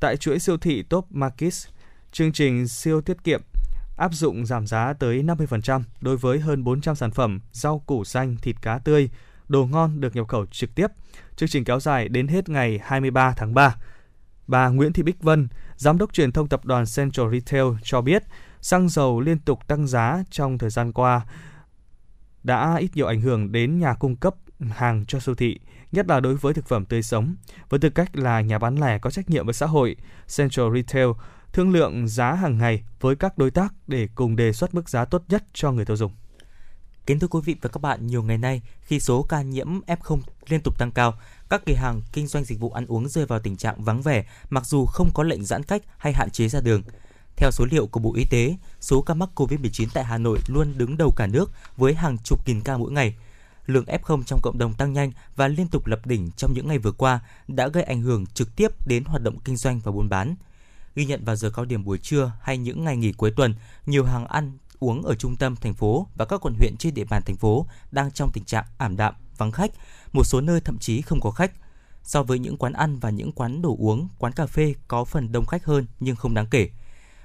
Tại 0.00 0.16
chuỗi 0.16 0.38
siêu 0.38 0.56
thị 0.56 0.82
Top 0.82 1.06
Markets, 1.10 1.66
chương 2.12 2.32
trình 2.32 2.68
siêu 2.68 3.00
tiết 3.00 3.24
kiệm 3.24 3.40
áp 4.00 4.14
dụng 4.14 4.46
giảm 4.46 4.66
giá 4.66 4.92
tới 4.92 5.22
50% 5.22 5.82
đối 6.00 6.16
với 6.16 6.40
hơn 6.40 6.64
400 6.64 6.94
sản 6.94 7.10
phẩm 7.10 7.40
rau 7.52 7.78
củ 7.78 8.04
xanh, 8.04 8.36
thịt 8.42 8.62
cá 8.62 8.78
tươi, 8.78 9.08
đồ 9.48 9.66
ngon 9.66 10.00
được 10.00 10.16
nhập 10.16 10.28
khẩu 10.28 10.46
trực 10.46 10.74
tiếp. 10.74 10.86
Chương 11.36 11.48
trình 11.48 11.64
kéo 11.64 11.80
dài 11.80 12.08
đến 12.08 12.28
hết 12.28 12.48
ngày 12.48 12.80
23 12.82 13.34
tháng 13.36 13.54
3. 13.54 13.76
Bà 14.46 14.68
Nguyễn 14.68 14.92
Thị 14.92 15.02
Bích 15.02 15.22
Vân, 15.22 15.48
Giám 15.76 15.98
đốc 15.98 16.12
truyền 16.12 16.32
thông 16.32 16.48
tập 16.48 16.64
đoàn 16.64 16.84
Central 16.96 17.32
Retail 17.32 17.66
cho 17.82 18.00
biết, 18.00 18.24
xăng 18.60 18.88
dầu 18.88 19.20
liên 19.20 19.38
tục 19.38 19.68
tăng 19.68 19.86
giá 19.86 20.22
trong 20.30 20.58
thời 20.58 20.70
gian 20.70 20.92
qua 20.92 21.26
đã 22.42 22.76
ít 22.76 22.90
nhiều 22.94 23.06
ảnh 23.06 23.20
hưởng 23.20 23.52
đến 23.52 23.78
nhà 23.78 23.94
cung 23.94 24.16
cấp 24.16 24.34
hàng 24.60 25.04
cho 25.08 25.20
siêu 25.20 25.34
thị, 25.34 25.58
nhất 25.92 26.06
là 26.08 26.20
đối 26.20 26.36
với 26.36 26.54
thực 26.54 26.68
phẩm 26.68 26.84
tươi 26.84 27.02
sống. 27.02 27.36
Với 27.68 27.80
tư 27.80 27.90
cách 27.90 28.16
là 28.16 28.40
nhà 28.40 28.58
bán 28.58 28.80
lẻ 28.80 28.98
có 28.98 29.10
trách 29.10 29.30
nhiệm 29.30 29.46
với 29.46 29.54
xã 29.54 29.66
hội, 29.66 29.96
Central 30.36 30.74
Retail 30.74 31.08
thương 31.52 31.72
lượng 31.72 32.08
giá 32.08 32.32
hàng 32.32 32.58
ngày 32.58 32.82
với 33.00 33.16
các 33.16 33.38
đối 33.38 33.50
tác 33.50 33.74
để 33.86 34.08
cùng 34.14 34.36
đề 34.36 34.52
xuất 34.52 34.74
mức 34.74 34.88
giá 34.88 35.04
tốt 35.04 35.22
nhất 35.28 35.44
cho 35.52 35.72
người 35.72 35.84
tiêu 35.84 35.96
dùng. 35.96 36.12
Kính 37.06 37.18
thưa 37.18 37.26
quý 37.26 37.40
vị 37.44 37.56
và 37.62 37.68
các 37.68 37.82
bạn, 37.82 38.06
nhiều 38.06 38.22
ngày 38.22 38.38
nay 38.38 38.62
khi 38.82 39.00
số 39.00 39.22
ca 39.22 39.42
nhiễm 39.42 39.80
F0 39.86 40.20
liên 40.48 40.60
tục 40.64 40.78
tăng 40.78 40.90
cao, 40.90 41.14
các 41.48 41.62
cửa 41.66 41.74
hàng 41.74 42.02
kinh 42.12 42.26
doanh 42.26 42.44
dịch 42.44 42.60
vụ 42.60 42.70
ăn 42.70 42.86
uống 42.86 43.08
rơi 43.08 43.26
vào 43.26 43.38
tình 43.38 43.56
trạng 43.56 43.84
vắng 43.84 44.02
vẻ 44.02 44.24
mặc 44.50 44.66
dù 44.66 44.86
không 44.86 45.10
có 45.14 45.22
lệnh 45.22 45.44
giãn 45.44 45.62
cách 45.62 45.82
hay 45.98 46.12
hạn 46.12 46.30
chế 46.30 46.48
ra 46.48 46.60
đường. 46.60 46.82
Theo 47.36 47.50
số 47.50 47.66
liệu 47.70 47.86
của 47.86 48.00
Bộ 48.00 48.14
Y 48.14 48.24
tế, 48.24 48.56
số 48.80 49.02
ca 49.02 49.14
mắc 49.14 49.28
COVID-19 49.34 49.86
tại 49.94 50.04
Hà 50.04 50.18
Nội 50.18 50.38
luôn 50.46 50.78
đứng 50.78 50.96
đầu 50.96 51.12
cả 51.16 51.26
nước 51.26 51.50
với 51.76 51.94
hàng 51.94 52.18
chục 52.18 52.48
nghìn 52.48 52.60
ca 52.60 52.76
mỗi 52.76 52.92
ngày. 52.92 53.14
Lượng 53.72 53.84
F0 53.84 54.22
trong 54.22 54.40
cộng 54.42 54.58
đồng 54.58 54.74
tăng 54.74 54.92
nhanh 54.92 55.12
và 55.36 55.48
liên 55.48 55.68
tục 55.68 55.86
lập 55.86 56.06
đỉnh 56.06 56.30
trong 56.30 56.52
những 56.54 56.68
ngày 56.68 56.78
vừa 56.78 56.92
qua 56.92 57.20
đã 57.48 57.68
gây 57.68 57.82
ảnh 57.82 58.02
hưởng 58.02 58.26
trực 58.26 58.56
tiếp 58.56 58.86
đến 58.86 59.04
hoạt 59.04 59.22
động 59.22 59.38
kinh 59.44 59.56
doanh 59.56 59.80
và 59.80 59.92
buôn 59.92 60.08
bán. 60.08 60.34
Ghi 60.94 61.04
nhận 61.04 61.24
vào 61.24 61.36
giờ 61.36 61.50
cao 61.50 61.64
điểm 61.64 61.84
buổi 61.84 61.98
trưa 61.98 62.32
hay 62.42 62.58
những 62.58 62.84
ngày 62.84 62.96
nghỉ 62.96 63.12
cuối 63.12 63.30
tuần, 63.36 63.54
nhiều 63.86 64.04
hàng 64.04 64.26
ăn 64.26 64.58
uống 64.78 65.02
ở 65.02 65.14
trung 65.14 65.36
tâm 65.36 65.56
thành 65.56 65.74
phố 65.74 66.06
và 66.16 66.24
các 66.24 66.40
quận 66.40 66.54
huyện 66.58 66.76
trên 66.76 66.94
địa 66.94 67.04
bàn 67.04 67.22
thành 67.26 67.36
phố 67.36 67.66
đang 67.90 68.10
trong 68.10 68.30
tình 68.32 68.44
trạng 68.44 68.64
ảm 68.78 68.96
đạm, 68.96 69.14
vắng 69.36 69.52
khách, 69.52 69.70
một 70.12 70.24
số 70.24 70.40
nơi 70.40 70.60
thậm 70.60 70.78
chí 70.78 71.02
không 71.02 71.20
có 71.20 71.30
khách. 71.30 71.52
So 72.02 72.22
với 72.22 72.38
những 72.38 72.56
quán 72.56 72.72
ăn 72.72 72.98
và 72.98 73.10
những 73.10 73.32
quán 73.32 73.62
đồ 73.62 73.76
uống, 73.78 74.08
quán 74.18 74.32
cà 74.32 74.46
phê 74.46 74.74
có 74.88 75.04
phần 75.04 75.32
đông 75.32 75.46
khách 75.46 75.64
hơn 75.64 75.86
nhưng 76.00 76.16
không 76.16 76.34
đáng 76.34 76.46
kể. 76.50 76.70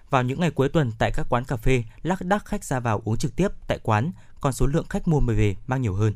Vào 0.09 0.23
những 0.23 0.39
ngày 0.39 0.51
cuối 0.51 0.69
tuần 0.69 0.91
tại 0.97 1.11
các 1.15 1.25
quán 1.29 1.45
cà 1.45 1.57
phê, 1.57 1.83
lác 2.03 2.21
đác 2.21 2.45
khách 2.45 2.63
ra 2.63 2.79
vào 2.79 3.01
uống 3.05 3.17
trực 3.17 3.35
tiếp 3.35 3.47
tại 3.67 3.79
quán, 3.83 4.11
còn 4.41 4.53
số 4.53 4.65
lượng 4.65 4.85
khách 4.89 5.07
mua 5.07 5.19
về 5.19 5.55
mang 5.67 5.81
nhiều 5.81 5.93
hơn. 5.93 6.13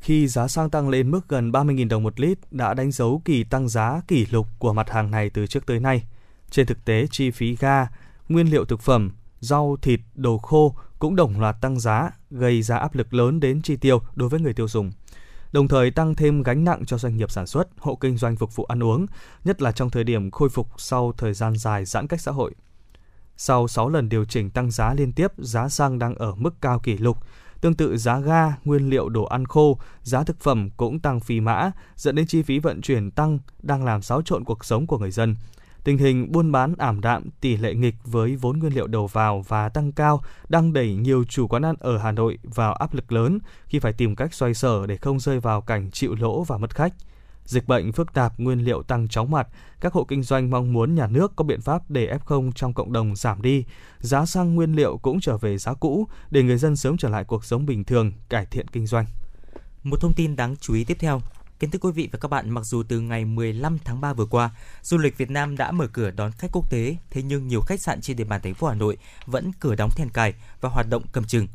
Khi 0.00 0.28
giá 0.28 0.48
xăng 0.48 0.70
tăng 0.70 0.88
lên 0.88 1.10
mức 1.10 1.28
gần 1.28 1.52
30.000 1.52 1.88
đồng 1.88 2.02
một 2.02 2.20
lít 2.20 2.38
đã 2.50 2.74
đánh 2.74 2.92
dấu 2.92 3.22
kỳ 3.24 3.44
tăng 3.44 3.68
giá 3.68 4.00
kỷ 4.08 4.26
lục 4.26 4.46
của 4.58 4.72
mặt 4.72 4.90
hàng 4.90 5.10
này 5.10 5.30
từ 5.30 5.46
trước 5.46 5.66
tới 5.66 5.80
nay. 5.80 6.04
Trên 6.50 6.66
thực 6.66 6.84
tế, 6.84 7.06
chi 7.10 7.30
phí 7.30 7.56
ga, 7.56 7.88
nguyên 8.28 8.50
liệu 8.50 8.64
thực 8.64 8.80
phẩm, 8.80 9.10
rau, 9.40 9.76
thịt, 9.82 10.00
đồ 10.14 10.38
khô 10.38 10.76
cũng 10.98 11.16
đồng 11.16 11.40
loạt 11.40 11.56
tăng 11.60 11.80
giá, 11.80 12.10
gây 12.30 12.62
ra 12.62 12.76
áp 12.76 12.94
lực 12.94 13.14
lớn 13.14 13.40
đến 13.40 13.62
chi 13.62 13.76
tiêu 13.76 14.02
đối 14.14 14.28
với 14.28 14.40
người 14.40 14.52
tiêu 14.52 14.68
dùng. 14.68 14.92
Đồng 15.52 15.68
thời 15.68 15.90
tăng 15.90 16.14
thêm 16.14 16.42
gánh 16.42 16.64
nặng 16.64 16.84
cho 16.86 16.98
doanh 16.98 17.16
nghiệp 17.16 17.30
sản 17.30 17.46
xuất, 17.46 17.68
hộ 17.78 17.96
kinh 17.96 18.16
doanh 18.16 18.36
phục 18.36 18.56
vụ 18.56 18.64
ăn 18.64 18.82
uống, 18.82 19.06
nhất 19.44 19.62
là 19.62 19.72
trong 19.72 19.90
thời 19.90 20.04
điểm 20.04 20.30
khôi 20.30 20.48
phục 20.48 20.68
sau 20.76 21.12
thời 21.16 21.34
gian 21.34 21.56
dài 21.56 21.84
giãn 21.84 22.06
cách 22.06 22.20
xã 22.20 22.32
hội. 22.32 22.54
Sau 23.36 23.68
6 23.68 23.88
lần 23.88 24.08
điều 24.08 24.24
chỉnh 24.24 24.50
tăng 24.50 24.70
giá 24.70 24.94
liên 24.94 25.12
tiếp, 25.12 25.32
giá 25.38 25.68
xăng 25.68 25.98
đang 25.98 26.14
ở 26.14 26.34
mức 26.34 26.54
cao 26.60 26.78
kỷ 26.78 26.96
lục. 26.96 27.18
Tương 27.60 27.74
tự 27.74 27.96
giá 27.96 28.20
ga, 28.20 28.56
nguyên 28.64 28.90
liệu 28.90 29.08
đồ 29.08 29.24
ăn 29.24 29.46
khô, 29.46 29.78
giá 30.02 30.24
thực 30.24 30.40
phẩm 30.40 30.70
cũng 30.76 31.00
tăng 31.00 31.20
phi 31.20 31.40
mã, 31.40 31.70
dẫn 31.96 32.14
đến 32.14 32.26
chi 32.26 32.42
phí 32.42 32.58
vận 32.58 32.80
chuyển 32.80 33.10
tăng 33.10 33.38
đang 33.62 33.84
làm 33.84 34.02
xáo 34.02 34.22
trộn 34.22 34.44
cuộc 34.44 34.64
sống 34.64 34.86
của 34.86 34.98
người 34.98 35.10
dân. 35.10 35.36
Tình 35.84 35.98
hình 35.98 36.32
buôn 36.32 36.52
bán 36.52 36.74
ảm 36.78 37.00
đạm, 37.00 37.30
tỷ 37.40 37.56
lệ 37.56 37.74
nghịch 37.74 37.94
với 38.04 38.36
vốn 38.36 38.58
nguyên 38.58 38.74
liệu 38.74 38.86
đầu 38.86 39.06
vào 39.06 39.44
và 39.48 39.68
tăng 39.68 39.92
cao 39.92 40.22
đang 40.48 40.72
đẩy 40.72 40.94
nhiều 40.94 41.24
chủ 41.24 41.48
quán 41.48 41.64
ăn 41.64 41.74
ở 41.78 41.98
Hà 41.98 42.12
Nội 42.12 42.38
vào 42.42 42.74
áp 42.74 42.94
lực 42.94 43.12
lớn 43.12 43.38
khi 43.66 43.78
phải 43.78 43.92
tìm 43.92 44.16
cách 44.16 44.34
xoay 44.34 44.54
sở 44.54 44.86
để 44.86 44.96
không 44.96 45.20
rơi 45.20 45.40
vào 45.40 45.60
cảnh 45.60 45.90
chịu 45.90 46.14
lỗ 46.14 46.42
và 46.42 46.58
mất 46.58 46.74
khách. 46.74 46.92
Dịch 47.48 47.68
bệnh 47.68 47.92
phức 47.92 48.12
tạp, 48.12 48.40
nguyên 48.40 48.64
liệu 48.64 48.82
tăng 48.82 49.08
chóng 49.08 49.30
mặt, 49.30 49.48
các 49.80 49.92
hộ 49.92 50.04
kinh 50.04 50.22
doanh 50.22 50.50
mong 50.50 50.72
muốn 50.72 50.94
nhà 50.94 51.06
nước 51.06 51.32
có 51.36 51.44
biện 51.44 51.60
pháp 51.60 51.90
để 51.90 52.18
F0 52.26 52.52
trong 52.52 52.74
cộng 52.74 52.92
đồng 52.92 53.16
giảm 53.16 53.42
đi, 53.42 53.64
giá 53.98 54.26
xăng 54.26 54.54
nguyên 54.54 54.72
liệu 54.72 54.98
cũng 54.98 55.20
trở 55.20 55.36
về 55.36 55.58
giá 55.58 55.74
cũ 55.74 56.08
để 56.30 56.42
người 56.42 56.58
dân 56.58 56.76
sớm 56.76 56.96
trở 56.96 57.08
lại 57.08 57.24
cuộc 57.24 57.44
sống 57.44 57.66
bình 57.66 57.84
thường, 57.84 58.12
cải 58.28 58.46
thiện 58.46 58.68
kinh 58.68 58.86
doanh. 58.86 59.06
Một 59.82 59.96
thông 60.00 60.12
tin 60.16 60.36
đáng 60.36 60.56
chú 60.56 60.74
ý 60.74 60.84
tiếp 60.84 60.96
theo, 61.00 61.20
Kính 61.58 61.70
thưa 61.70 61.78
quý 61.78 61.92
vị 61.92 62.08
và 62.12 62.18
các 62.18 62.28
bạn, 62.28 62.50
mặc 62.50 62.64
dù 62.64 62.82
từ 62.82 63.00
ngày 63.00 63.24
15 63.24 63.78
tháng 63.84 64.00
3 64.00 64.12
vừa 64.12 64.26
qua, 64.26 64.50
du 64.82 64.98
lịch 64.98 65.18
Việt 65.18 65.30
Nam 65.30 65.56
đã 65.56 65.70
mở 65.70 65.86
cửa 65.86 66.10
đón 66.10 66.32
khách 66.32 66.52
quốc 66.52 66.70
tế, 66.70 66.96
thế 67.10 67.22
nhưng 67.22 67.48
nhiều 67.48 67.60
khách 67.60 67.80
sạn 67.80 68.00
trên 68.00 68.16
địa 68.16 68.24
bàn 68.24 68.40
thành 68.42 68.54
phố 68.54 68.66
Hà 68.66 68.74
Nội 68.74 68.96
vẫn 69.26 69.52
cửa 69.60 69.74
đóng 69.74 69.90
then 69.96 70.08
cài 70.10 70.34
và 70.60 70.68
hoạt 70.68 70.86
động 70.88 71.02
cầm 71.12 71.24
chừng. 71.24 71.46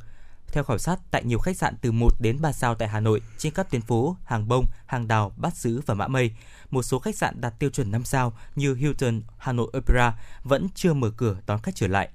Theo 0.54 0.64
khảo 0.64 0.78
sát, 0.78 1.00
tại 1.12 1.24
nhiều 1.24 1.40
khách 1.40 1.58
sạn 1.58 1.76
từ 1.82 1.92
1 1.92 2.14
đến 2.20 2.42
3 2.42 2.52
sao 2.52 2.76
tại 2.76 2.88
Hà 2.88 3.00
Nội, 3.00 3.22
trên 3.38 3.54
các 3.54 3.72
tuyến 3.72 3.82
phố 3.82 4.18
Hàng 4.24 4.48
Bông, 4.48 4.66
Hàng 4.86 5.08
Đào, 5.08 5.32
Bát 5.38 5.58
Sứ 5.58 5.82
và 5.86 5.94
Mã 5.94 6.08
Mây, 6.08 6.32
một 6.72 6.84
số 6.84 7.00
khách 7.00 7.16
sạn 7.16 7.42
đạt 7.42 7.60
tiêu 7.60 7.70
chuẩn 7.70 7.92
5 7.92 8.04
sao 8.04 8.34
như 8.56 8.76
Hilton, 8.76 9.22
Hà 9.38 9.52
Nội 9.52 9.72
Opera 9.78 10.20
vẫn 10.44 10.68
chưa 10.76 10.94
mở 10.94 11.12
cửa 11.18 11.38
đón 11.46 11.62
khách 11.62 11.76
trở 11.76 11.88
lại. 11.88 12.10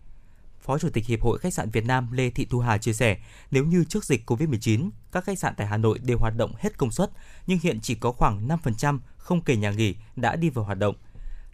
Phó 0.60 0.78
Chủ 0.78 0.90
tịch 0.90 1.06
Hiệp 1.06 1.22
hội 1.22 1.38
Khách 1.38 1.54
sạn 1.54 1.70
Việt 1.70 1.84
Nam 1.84 2.12
Lê 2.12 2.30
Thị 2.30 2.46
Thu 2.50 2.58
Hà 2.58 2.78
chia 2.78 2.92
sẻ, 2.92 3.16
nếu 3.50 3.64
như 3.64 3.84
trước 3.84 4.04
dịch 4.04 4.30
COVID-19, 4.30 4.90
các 5.12 5.24
khách 5.24 5.38
sạn 5.38 5.54
tại 5.56 5.66
Hà 5.66 5.76
Nội 5.76 5.98
đều 5.98 6.18
hoạt 6.18 6.36
động 6.36 6.54
hết 6.58 6.78
công 6.78 6.90
suất, 6.90 7.10
nhưng 7.46 7.58
hiện 7.62 7.80
chỉ 7.80 7.94
có 7.94 8.12
khoảng 8.12 8.48
5% 8.48 8.98
không 9.16 9.40
kể 9.40 9.56
nhà 9.56 9.70
nghỉ 9.70 9.96
đã 10.16 10.36
đi 10.36 10.50
vào 10.50 10.64
hoạt 10.64 10.78
động. 10.78 10.94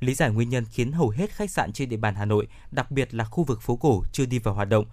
Lý 0.01 0.15
giải 0.15 0.31
nguyên 0.31 0.49
nhân 0.49 0.65
khiến 0.71 0.93
hầu 0.93 1.09
hết 1.09 1.31
khách 1.31 1.51
sạn 1.51 1.73
trên 1.73 1.89
địa 1.89 1.97
bàn 1.97 2.15
Hà 2.15 2.25
Nội, 2.25 2.47
đặc 2.71 2.91
biệt 2.91 3.15
là 3.15 3.25
khu 3.25 3.45
vực 3.45 3.63
phố 3.63 3.77
cổ 3.77 4.03
chưa 4.13 4.27
đi 4.27 4.39
vào 4.39 4.55
hoạt 4.55 4.69
động. 4.69 4.85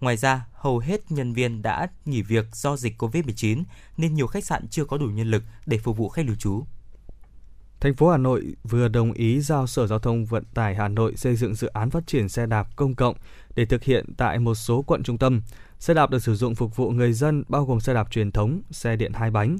Ngoài 0.00 0.16
ra, 0.16 0.46
hầu 0.52 0.78
hết 0.78 1.00
nhân 1.08 1.32
viên 1.32 1.62
đã 1.62 1.88
nghỉ 2.04 2.22
việc 2.22 2.46
do 2.52 2.76
dịch 2.76 3.02
COVID-19 3.02 3.62
nên 3.96 4.14
nhiều 4.14 4.26
khách 4.26 4.44
sạn 4.44 4.68
chưa 4.68 4.84
có 4.84 4.98
đủ 4.98 5.06
nhân 5.06 5.30
lực 5.30 5.42
để 5.66 5.78
phục 5.78 5.96
vụ 5.96 6.08
khách 6.08 6.26
lưu 6.26 6.36
trú. 6.36 6.64
Thành 7.80 7.94
phố 7.94 8.10
Hà 8.10 8.16
Nội 8.16 8.56
vừa 8.62 8.88
đồng 8.88 9.12
ý 9.12 9.40
giao 9.40 9.66
Sở 9.66 9.86
Giao 9.86 9.98
thông 9.98 10.24
Vận 10.24 10.44
tải 10.54 10.74
Hà 10.74 10.88
Nội 10.88 11.16
xây 11.16 11.36
dựng 11.36 11.54
dự 11.54 11.66
án 11.66 11.90
phát 11.90 12.06
triển 12.06 12.28
xe 12.28 12.46
đạp 12.46 12.76
công 12.76 12.94
cộng 12.94 13.16
để 13.54 13.66
thực 13.66 13.84
hiện 13.84 14.14
tại 14.16 14.38
một 14.38 14.54
số 14.54 14.82
quận 14.82 15.02
trung 15.02 15.18
tâm. 15.18 15.42
Xe 15.78 15.94
đạp 15.94 16.10
được 16.10 16.22
sử 16.22 16.34
dụng 16.34 16.54
phục 16.54 16.76
vụ 16.76 16.90
người 16.90 17.12
dân 17.12 17.44
bao 17.48 17.64
gồm 17.64 17.80
xe 17.80 17.94
đạp 17.94 18.10
truyền 18.10 18.32
thống, 18.32 18.62
xe 18.70 18.96
điện 18.96 19.12
hai 19.12 19.30
bánh. 19.30 19.58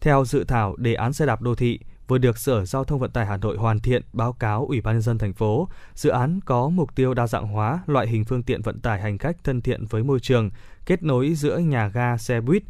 Theo 0.00 0.24
dự 0.24 0.44
thảo 0.44 0.76
đề 0.76 0.94
án 0.94 1.12
xe 1.12 1.26
đạp 1.26 1.42
đô 1.42 1.54
thị 1.54 1.78
vừa 2.08 2.18
được 2.18 2.38
Sở 2.38 2.64
Giao 2.64 2.84
thông 2.84 3.00
Vận 3.00 3.10
tải 3.10 3.26
Hà 3.26 3.36
Nội 3.36 3.56
hoàn 3.56 3.80
thiện 3.80 4.02
báo 4.12 4.32
cáo 4.32 4.66
Ủy 4.66 4.80
ban 4.80 4.94
nhân 4.94 5.02
dân 5.02 5.18
thành 5.18 5.32
phố, 5.32 5.68
dự 5.94 6.10
án 6.10 6.40
có 6.44 6.68
mục 6.68 6.94
tiêu 6.94 7.14
đa 7.14 7.26
dạng 7.26 7.46
hóa 7.46 7.82
loại 7.86 8.06
hình 8.06 8.24
phương 8.24 8.42
tiện 8.42 8.62
vận 8.62 8.80
tải 8.80 9.00
hành 9.00 9.18
khách 9.18 9.44
thân 9.44 9.60
thiện 9.60 9.86
với 9.86 10.04
môi 10.04 10.20
trường, 10.20 10.50
kết 10.86 11.02
nối 11.02 11.34
giữa 11.34 11.58
nhà 11.58 11.88
ga 11.88 12.16
xe 12.16 12.40
buýt, 12.40 12.62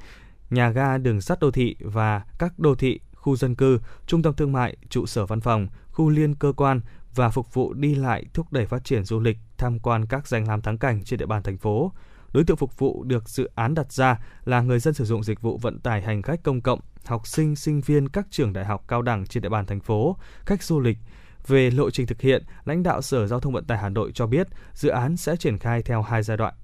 nhà 0.50 0.70
ga 0.70 0.98
đường 0.98 1.20
sắt 1.20 1.40
đô 1.40 1.50
thị 1.50 1.76
và 1.80 2.22
các 2.38 2.58
đô 2.58 2.74
thị 2.74 3.00
khu 3.14 3.36
dân 3.36 3.54
cư, 3.54 3.78
trung 4.06 4.22
tâm 4.22 4.34
thương 4.34 4.52
mại, 4.52 4.76
trụ 4.88 5.06
sở 5.06 5.26
văn 5.26 5.40
phòng, 5.40 5.68
khu 5.90 6.08
liên 6.08 6.34
cơ 6.34 6.52
quan 6.56 6.80
và 7.14 7.30
phục 7.30 7.54
vụ 7.54 7.72
đi 7.72 7.94
lại 7.94 8.24
thúc 8.34 8.52
đẩy 8.52 8.66
phát 8.66 8.84
triển 8.84 9.04
du 9.04 9.20
lịch, 9.20 9.38
tham 9.58 9.78
quan 9.78 10.06
các 10.06 10.28
danh 10.28 10.48
lam 10.48 10.62
thắng 10.62 10.78
cảnh 10.78 11.04
trên 11.04 11.18
địa 11.18 11.26
bàn 11.26 11.42
thành 11.42 11.58
phố. 11.58 11.92
Đối 12.34 12.44
tượng 12.44 12.56
phục 12.56 12.78
vụ 12.78 13.04
được 13.04 13.28
dự 13.28 13.50
án 13.54 13.74
đặt 13.74 13.92
ra 13.92 14.18
là 14.44 14.60
người 14.60 14.78
dân 14.78 14.94
sử 14.94 15.04
dụng 15.04 15.24
dịch 15.24 15.40
vụ 15.40 15.58
vận 15.58 15.78
tải 15.78 16.02
hành 16.02 16.22
khách 16.22 16.42
công 16.42 16.60
cộng, 16.60 16.80
học 17.04 17.26
sinh, 17.26 17.56
sinh 17.56 17.80
viên 17.80 18.08
các 18.08 18.26
trường 18.30 18.52
đại 18.52 18.64
học 18.64 18.84
cao 18.88 19.02
đẳng 19.02 19.26
trên 19.26 19.42
địa 19.42 19.48
bàn 19.48 19.66
thành 19.66 19.80
phố, 19.80 20.16
khách 20.46 20.62
du 20.62 20.80
lịch. 20.80 20.98
Về 21.46 21.70
lộ 21.70 21.90
trình 21.90 22.06
thực 22.06 22.20
hiện, 22.20 22.44
lãnh 22.64 22.82
đạo 22.82 23.02
Sở 23.02 23.26
Giao 23.26 23.40
thông 23.40 23.52
Vận 23.52 23.64
tải 23.64 23.78
Hà 23.78 23.88
Nội 23.88 24.10
cho 24.14 24.26
biết 24.26 24.48
dự 24.72 24.88
án 24.88 25.16
sẽ 25.16 25.36
triển 25.36 25.58
khai 25.58 25.82
theo 25.82 26.02
hai 26.02 26.22
giai 26.22 26.36
đoạn. 26.36 26.54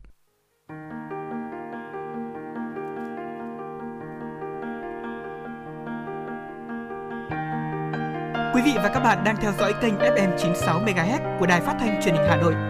Quý 8.54 8.62
vị 8.64 8.72
và 8.76 8.90
các 8.94 9.00
bạn 9.00 9.24
đang 9.24 9.36
theo 9.40 9.52
dõi 9.58 9.74
kênh 9.82 9.94
FM 9.94 10.36
96 10.38 10.80
MHz 10.80 11.38
của 11.40 11.46
đài 11.46 11.60
phát 11.60 11.76
thanh 11.80 12.00
truyền 12.02 12.14
hình 12.14 12.26
Hà 12.28 12.36
Nội. 12.36 12.69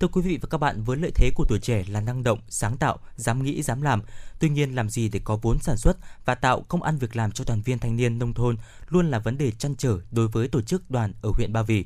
Thưa 0.00 0.08
quý 0.08 0.22
vị 0.22 0.38
và 0.42 0.48
các 0.50 0.58
bạn, 0.58 0.82
với 0.82 0.96
lợi 0.96 1.10
thế 1.14 1.30
của 1.34 1.44
tuổi 1.48 1.58
trẻ 1.58 1.84
là 1.88 2.00
năng 2.00 2.22
động, 2.22 2.38
sáng 2.48 2.76
tạo, 2.76 2.98
dám 3.16 3.42
nghĩ, 3.42 3.62
dám 3.62 3.82
làm, 3.82 4.02
tuy 4.38 4.48
nhiên 4.48 4.74
làm 4.74 4.90
gì 4.90 5.08
để 5.08 5.20
có 5.24 5.38
vốn 5.42 5.58
sản 5.58 5.76
xuất 5.76 5.96
và 6.24 6.34
tạo 6.34 6.64
công 6.68 6.82
ăn 6.82 6.98
việc 6.98 7.16
làm 7.16 7.32
cho 7.32 7.44
đoàn 7.46 7.62
viên 7.62 7.78
thanh 7.78 7.96
niên 7.96 8.18
nông 8.18 8.34
thôn 8.34 8.56
luôn 8.88 9.10
là 9.10 9.18
vấn 9.18 9.38
đề 9.38 9.50
chăn 9.50 9.74
trở 9.76 9.98
đối 10.10 10.28
với 10.28 10.48
tổ 10.48 10.62
chức 10.62 10.90
đoàn 10.90 11.12
ở 11.22 11.30
huyện 11.34 11.52
Ba 11.52 11.62
Vì. 11.62 11.84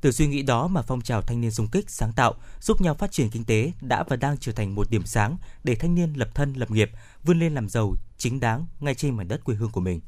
Từ 0.00 0.12
suy 0.12 0.26
nghĩ 0.26 0.42
đó 0.42 0.66
mà 0.66 0.82
phong 0.82 1.00
trào 1.00 1.22
thanh 1.22 1.40
niên 1.40 1.50
xung 1.50 1.68
kích 1.68 1.90
sáng 1.90 2.12
tạo 2.12 2.34
giúp 2.60 2.80
nhau 2.80 2.94
phát 2.94 3.12
triển 3.12 3.30
kinh 3.30 3.44
tế 3.44 3.72
đã 3.80 4.02
và 4.08 4.16
đang 4.16 4.38
trở 4.38 4.52
thành 4.52 4.74
một 4.74 4.90
điểm 4.90 5.06
sáng 5.06 5.36
để 5.64 5.74
thanh 5.74 5.94
niên 5.94 6.12
lập 6.12 6.28
thân 6.34 6.52
lập 6.52 6.70
nghiệp, 6.70 6.90
vươn 7.24 7.38
lên 7.38 7.54
làm 7.54 7.68
giàu 7.68 7.94
chính 8.18 8.40
đáng 8.40 8.66
ngay 8.80 8.94
trên 8.94 9.16
mảnh 9.16 9.28
đất 9.28 9.44
quê 9.44 9.54
hương 9.54 9.70
của 9.70 9.80
mình. 9.80 10.00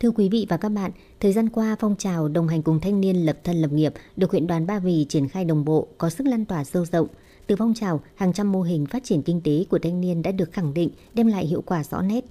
Thưa 0.00 0.10
quý 0.10 0.28
vị 0.28 0.46
và 0.48 0.56
các 0.56 0.68
bạn, 0.68 0.90
thời 1.20 1.32
gian 1.32 1.48
qua 1.48 1.76
phong 1.80 1.96
trào 1.96 2.28
đồng 2.28 2.48
hành 2.48 2.62
cùng 2.62 2.80
thanh 2.80 3.00
niên 3.00 3.26
lập 3.26 3.38
thân 3.44 3.62
lập 3.62 3.72
nghiệp 3.72 3.92
được 4.16 4.30
huyện 4.30 4.46
đoàn 4.46 4.66
Ba 4.66 4.78
Vì 4.78 5.06
triển 5.08 5.28
khai 5.28 5.44
đồng 5.44 5.64
bộ, 5.64 5.88
có 5.98 6.10
sức 6.10 6.26
lan 6.26 6.44
tỏa 6.44 6.64
sâu 6.64 6.84
rộng. 6.84 7.06
Từ 7.46 7.56
phong 7.56 7.74
trào, 7.74 8.00
hàng 8.14 8.32
trăm 8.32 8.52
mô 8.52 8.62
hình 8.62 8.86
phát 8.86 9.04
triển 9.04 9.22
kinh 9.22 9.40
tế 9.40 9.64
của 9.70 9.78
thanh 9.78 10.00
niên 10.00 10.22
đã 10.22 10.32
được 10.32 10.52
khẳng 10.52 10.74
định 10.74 10.90
đem 11.14 11.26
lại 11.26 11.46
hiệu 11.46 11.62
quả 11.62 11.84
rõ 11.84 12.02
nét. 12.02 12.24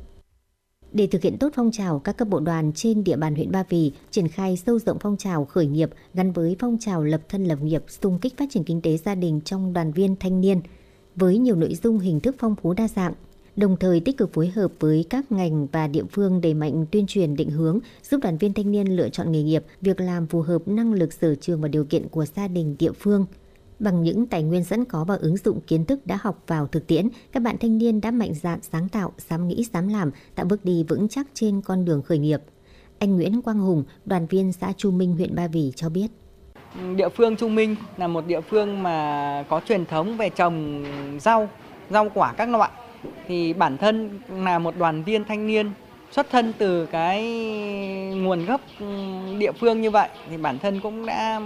Để 0.94 1.08
thực 1.08 1.22
hiện 1.22 1.38
tốt 1.38 1.50
phong 1.56 1.72
trào, 1.72 2.00
các 2.00 2.18
cấp 2.18 2.28
bộ 2.28 2.40
đoàn 2.40 2.72
trên 2.76 3.04
địa 3.04 3.16
bàn 3.16 3.36
huyện 3.36 3.52
Ba 3.52 3.64
Vì 3.70 3.92
triển 4.12 4.28
khai 4.28 4.58
sâu 4.58 4.80
rộng 4.80 4.98
phong 5.00 5.18
trào 5.18 5.46
khởi 5.46 5.66
nghiệp 5.66 5.90
gắn 6.14 6.32
với 6.32 6.56
phong 6.60 6.78
trào 6.80 7.04
lập 7.04 7.22
thân 7.30 7.46
lập 7.46 7.62
nghiệp 7.62 7.84
xung 7.88 8.20
kích 8.20 8.38
phát 8.38 8.46
triển 8.50 8.64
kinh 8.64 8.82
tế 8.82 8.98
gia 8.98 9.16
đình 9.16 9.42
trong 9.46 9.74
đoàn 9.74 9.92
viên 9.92 10.16
thanh 10.16 10.42
niên 10.42 10.62
với 11.16 11.38
nhiều 11.38 11.56
nội 11.56 11.76
dung 11.84 12.00
hình 12.00 12.20
thức 12.20 12.36
phong 12.40 12.56
phú 12.56 12.74
đa 12.74 12.88
dạng 12.88 13.14
đồng 13.58 13.78
thời 13.78 14.00
tích 14.00 14.18
cực 14.18 14.34
phối 14.34 14.48
hợp 14.48 14.72
với 14.80 15.06
các 15.10 15.32
ngành 15.32 15.68
và 15.68 15.88
địa 15.88 16.04
phương 16.12 16.42
đẩy 16.42 16.54
mạnh 16.54 16.86
tuyên 16.92 17.08
truyền 17.08 17.36
định 17.36 17.50
hướng, 17.50 17.80
giúp 18.04 18.20
đoàn 18.24 18.38
viên 18.38 18.54
thanh 18.54 18.72
niên 18.72 18.96
lựa 18.96 19.10
chọn 19.10 19.32
nghề 19.32 19.44
nghiệp, 19.44 19.64
việc 19.82 20.02
làm 20.02 20.28
phù 20.28 20.42
hợp 20.42 20.62
năng 20.66 20.94
lực 20.94 21.14
sở 21.14 21.36
trường 21.36 21.62
và 21.62 21.68
điều 21.68 21.86
kiện 21.86 22.08
của 22.10 22.26
gia 22.26 22.48
đình 22.48 22.76
địa 22.80 22.92
phương. 22.92 23.26
Bằng 23.80 24.04
những 24.04 24.26
tài 24.26 24.44
nguyên 24.44 24.64
sẵn 24.64 24.86
có 24.86 25.04
và 25.04 25.16
ứng 25.16 25.38
dụng 25.38 25.60
kiến 25.68 25.86
thức 25.86 26.08
đã 26.08 26.18
học 26.22 26.44
vào 26.48 26.68
thực 26.68 26.88
tiễn, 26.88 27.10
các 27.32 27.44
bạn 27.44 27.56
thanh 27.60 27.78
niên 27.78 28.02
đã 28.02 28.12
mạnh 28.12 28.34
dạn 28.34 28.60
sáng 28.62 28.90
tạo, 28.90 29.12
dám 29.30 29.48
nghĩ, 29.48 29.66
dám 29.74 29.88
làm, 29.88 30.12
tạo 30.36 30.46
bước 30.46 30.66
đi 30.66 30.84
vững 30.84 31.08
chắc 31.08 31.28
trên 31.34 31.62
con 31.62 31.86
đường 31.86 32.02
khởi 32.02 32.18
nghiệp. 32.18 32.42
Anh 33.00 33.16
Nguyễn 33.16 33.42
Quang 33.42 33.60
Hùng, 33.60 33.84
đoàn 34.06 34.28
viên 34.28 34.54
xã 34.54 34.74
Chu 34.78 34.92
Minh, 34.92 35.14
huyện 35.14 35.36
Ba 35.36 35.48
Vì 35.48 35.72
cho 35.76 35.90
biết. 35.90 36.08
Địa 36.96 37.10
phương 37.10 37.36
Trung 37.36 37.56
Minh 37.56 37.76
là 37.98 38.08
một 38.08 38.28
địa 38.28 38.42
phương 38.42 38.84
mà 38.84 39.46
có 39.50 39.62
truyền 39.68 39.86
thống 39.86 40.18
về 40.18 40.30
trồng 40.30 40.84
rau, 41.20 41.50
rau 41.90 42.10
quả 42.14 42.34
các 42.34 42.50
loại 42.50 42.72
thì 43.28 43.54
bản 43.54 43.78
thân 43.78 44.20
là 44.30 44.60
một 44.60 44.78
đoàn 44.78 45.04
viên 45.04 45.24
thanh 45.24 45.48
niên 45.48 45.72
xuất 46.12 46.30
thân 46.30 46.54
từ 46.58 46.86
cái 46.86 47.24
nguồn 48.16 48.46
gốc 48.46 48.62
địa 49.40 49.52
phương 49.52 49.82
như 49.82 49.92
vậy. 49.92 50.10
Thì 50.30 50.38
bản 50.38 50.60
thân 50.60 50.80
cũng 50.80 51.06
đã 51.06 51.42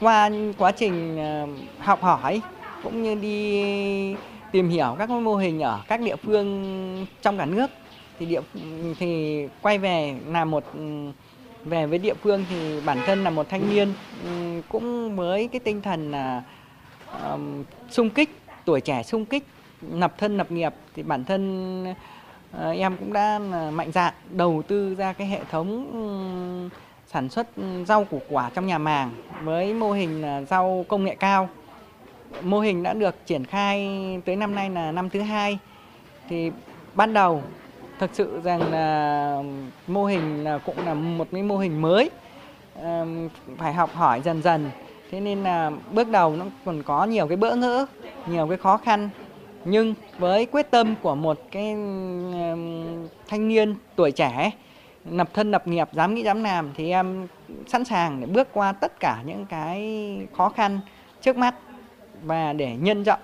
qua 0.00 0.30
quá 0.58 0.72
trình 0.72 1.16
ờ, 1.18 1.46
học 1.78 2.02
hỏi 2.02 2.40
cũng 2.82 3.02
như 3.02 3.14
đi 3.14 4.16
tìm 4.52 4.68
hiểu 4.68 4.96
các 4.98 5.10
mô 5.10 5.36
hình 5.36 5.60
ở 5.60 5.80
các 5.88 6.00
địa 6.00 6.16
phương 6.16 7.06
trong 7.22 7.38
cả 7.38 7.46
nước. 7.46 7.70
Thì 8.18 8.26
địa 8.26 8.40
thì 8.98 9.42
quay 9.62 9.78
về 9.78 10.14
là 10.26 10.44
một 10.44 10.64
về 11.64 11.86
với 11.86 11.98
địa 11.98 12.14
phương 12.14 12.44
thì 12.50 12.80
bản 12.86 12.98
thân 13.06 13.24
là 13.24 13.30
một 13.30 13.48
thanh 13.48 13.70
niên 13.74 13.92
cũng 14.68 15.16
với 15.16 15.48
cái 15.52 15.60
tinh 15.60 15.82
thần 15.82 16.10
là 16.10 16.42
um, 17.30 17.64
sung 17.90 18.10
kích 18.10 18.30
tuổi 18.64 18.80
trẻ 18.80 19.02
sung 19.02 19.24
kích 19.24 19.44
nập 19.90 20.18
thân 20.18 20.36
nập 20.36 20.50
nghiệp 20.50 20.74
thì 20.94 21.02
bản 21.02 21.24
thân 21.24 21.94
ờ, 22.52 22.70
em 22.70 22.96
cũng 22.96 23.12
đã 23.12 23.38
mạnh 23.72 23.92
dạn 23.92 24.14
đầu 24.30 24.62
tư 24.68 24.94
ra 24.94 25.12
cái 25.12 25.26
hệ 25.26 25.40
thống 25.50 26.70
sản 27.06 27.28
xuất 27.28 27.46
rau 27.86 28.04
củ 28.04 28.20
quả 28.28 28.50
trong 28.54 28.66
nhà 28.66 28.78
màng 28.78 29.10
với 29.42 29.74
mô 29.74 29.92
hình 29.92 30.24
rau 30.50 30.84
công 30.88 31.04
nghệ 31.04 31.14
cao. 31.14 31.48
Mô 32.42 32.60
hình 32.60 32.82
đã 32.82 32.92
được 32.92 33.26
triển 33.26 33.44
khai 33.44 33.88
tới 34.24 34.36
năm 34.36 34.54
nay 34.54 34.70
là 34.70 34.92
năm 34.92 35.10
thứ 35.10 35.20
hai. 35.20 35.58
Thì 36.28 36.50
ban 36.94 37.12
đầu 37.12 37.42
thực 37.98 38.10
sự 38.12 38.40
rằng 38.44 38.72
là 38.72 39.42
mô 39.86 40.04
hình 40.04 40.44
là 40.44 40.58
cũng 40.58 40.86
là 40.86 40.94
một 40.94 41.28
cái 41.32 41.42
mô 41.42 41.58
hình 41.58 41.82
mới 41.82 42.10
phải 43.58 43.74
học 43.74 43.90
hỏi 43.94 44.20
dần 44.24 44.42
dần 44.42 44.70
thế 45.10 45.20
nên 45.20 45.42
là 45.42 45.70
bước 45.92 46.08
đầu 46.08 46.36
nó 46.36 46.44
còn 46.64 46.82
có 46.82 47.04
nhiều 47.04 47.26
cái 47.26 47.36
bỡ 47.36 47.54
ngỡ, 47.56 47.86
nhiều 48.26 48.46
cái 48.46 48.58
khó 48.58 48.76
khăn 48.76 49.10
nhưng 49.64 49.94
với 50.18 50.46
quyết 50.46 50.70
tâm 50.70 50.94
của 51.02 51.14
một 51.14 51.40
cái 51.50 51.64
thanh 53.28 53.48
niên 53.48 53.74
tuổi 53.96 54.10
trẻ 54.10 54.50
nập 55.04 55.34
thân 55.34 55.50
nập 55.50 55.66
nghiệp, 55.66 55.88
dám 55.92 56.14
nghĩ 56.14 56.22
dám 56.22 56.44
làm, 56.44 56.70
thì 56.76 56.90
em 56.90 57.26
sẵn 57.66 57.84
sàng 57.84 58.20
để 58.20 58.26
bước 58.26 58.48
qua 58.52 58.72
tất 58.72 59.00
cả 59.00 59.22
những 59.26 59.46
cái 59.46 60.18
khó 60.36 60.48
khăn 60.48 60.80
trước 61.20 61.36
mắt 61.36 61.54
và 62.22 62.52
để 62.52 62.76
nhân 62.76 63.04
rộng, 63.04 63.20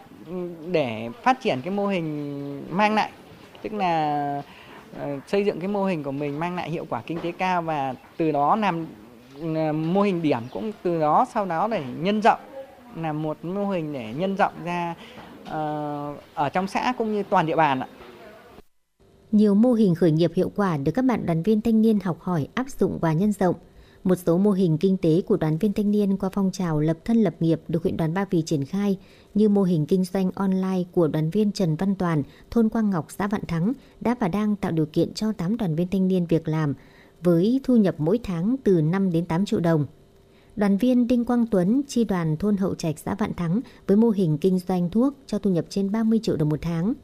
để 0.72 1.08
phát 1.22 1.40
triển 1.40 1.60
cái 1.64 1.70
mô 1.70 1.86
hình 1.86 2.62
mang 2.70 2.94
lại. 2.94 3.10
Tức 3.62 3.72
là 3.72 4.42
ờ, 4.98 5.20
xây 5.26 5.44
dựng 5.44 5.60
cái 5.60 5.68
mô 5.68 5.84
hình 5.84 6.02
của 6.02 6.12
mình 6.12 6.38
mang 6.38 6.56
lại 6.56 6.70
hiệu 6.70 6.86
quả 6.88 7.02
kinh 7.06 7.20
tế 7.20 7.32
cao 7.32 7.62
và 7.62 7.94
từ 8.16 8.32
đó 8.32 8.56
làm 8.56 8.86
mô 9.92 10.02
hình 10.02 10.22
điểm 10.22 10.40
cũng 10.52 10.72
từ 10.82 11.00
đó 11.00 11.26
sau 11.34 11.44
đó 11.44 11.68
để 11.68 11.82
nhân 11.98 12.22
rộng, 12.22 12.40
là 12.96 13.12
một 13.12 13.44
mô 13.44 13.64
hình 13.64 13.92
để 13.92 14.12
nhân 14.16 14.36
rộng 14.36 14.52
ra 14.64 14.94
Ờ, 15.50 16.14
ở 16.34 16.48
trong 16.48 16.66
xã 16.68 16.92
cũng 16.98 17.12
như 17.12 17.22
toàn 17.22 17.46
địa 17.46 17.56
bàn 17.56 17.80
ạ. 17.80 17.88
Nhiều 19.32 19.54
mô 19.54 19.72
hình 19.72 19.94
khởi 19.94 20.12
nghiệp 20.12 20.32
hiệu 20.34 20.52
quả 20.56 20.76
được 20.76 20.92
các 20.92 21.04
bạn 21.04 21.26
đoàn 21.26 21.42
viên 21.42 21.60
thanh 21.60 21.82
niên 21.82 22.00
học 22.00 22.20
hỏi, 22.20 22.48
áp 22.54 22.66
dụng 22.78 22.98
và 23.00 23.12
nhân 23.12 23.32
rộng. 23.32 23.56
Một 24.04 24.14
số 24.14 24.38
mô 24.38 24.50
hình 24.50 24.78
kinh 24.78 24.96
tế 24.96 25.22
của 25.26 25.36
đoàn 25.36 25.58
viên 25.58 25.72
thanh 25.72 25.90
niên 25.90 26.16
qua 26.16 26.30
phong 26.32 26.50
trào 26.52 26.80
lập 26.80 26.98
thân 27.04 27.16
lập 27.16 27.34
nghiệp 27.40 27.60
được 27.68 27.82
huyện 27.82 27.96
đoàn 27.96 28.14
Ba 28.14 28.24
Vì 28.30 28.42
triển 28.42 28.64
khai 28.64 28.98
như 29.34 29.48
mô 29.48 29.62
hình 29.62 29.86
kinh 29.86 30.04
doanh 30.04 30.30
online 30.34 30.82
của 30.92 31.08
đoàn 31.08 31.30
viên 31.30 31.52
Trần 31.52 31.76
Văn 31.76 31.94
Toàn, 31.94 32.22
thôn 32.50 32.68
Quang 32.68 32.90
Ngọc, 32.90 33.06
xã 33.08 33.26
Vạn 33.26 33.46
Thắng 33.48 33.72
đã 34.00 34.14
và 34.20 34.28
đang 34.28 34.56
tạo 34.56 34.72
điều 34.72 34.86
kiện 34.86 35.14
cho 35.14 35.32
8 35.32 35.56
đoàn 35.56 35.74
viên 35.74 35.88
thanh 35.88 36.08
niên 36.08 36.26
việc 36.26 36.48
làm 36.48 36.74
với 37.22 37.60
thu 37.64 37.76
nhập 37.76 37.94
mỗi 37.98 38.20
tháng 38.22 38.56
từ 38.64 38.80
5 38.80 39.12
đến 39.12 39.26
8 39.26 39.44
triệu 39.44 39.60
đồng. 39.60 39.86
Đoàn 40.58 40.76
viên 40.76 41.06
Đinh 41.06 41.24
Quang 41.24 41.46
Tuấn, 41.46 41.82
chi 41.88 42.04
đoàn 42.04 42.36
thôn 42.36 42.56
Hậu 42.56 42.74
Trạch, 42.74 42.98
xã 42.98 43.14
Vạn 43.14 43.34
Thắng 43.34 43.60
với 43.86 43.96
mô 43.96 44.10
hình 44.10 44.38
kinh 44.38 44.58
doanh 44.58 44.90
thuốc 44.90 45.14
cho 45.26 45.38
thu 45.38 45.50
nhập 45.50 45.64
trên 45.68 45.92
30 45.92 46.20
triệu 46.22 46.36
đồng 46.36 46.48
một 46.48 46.58
tháng– 46.62 46.94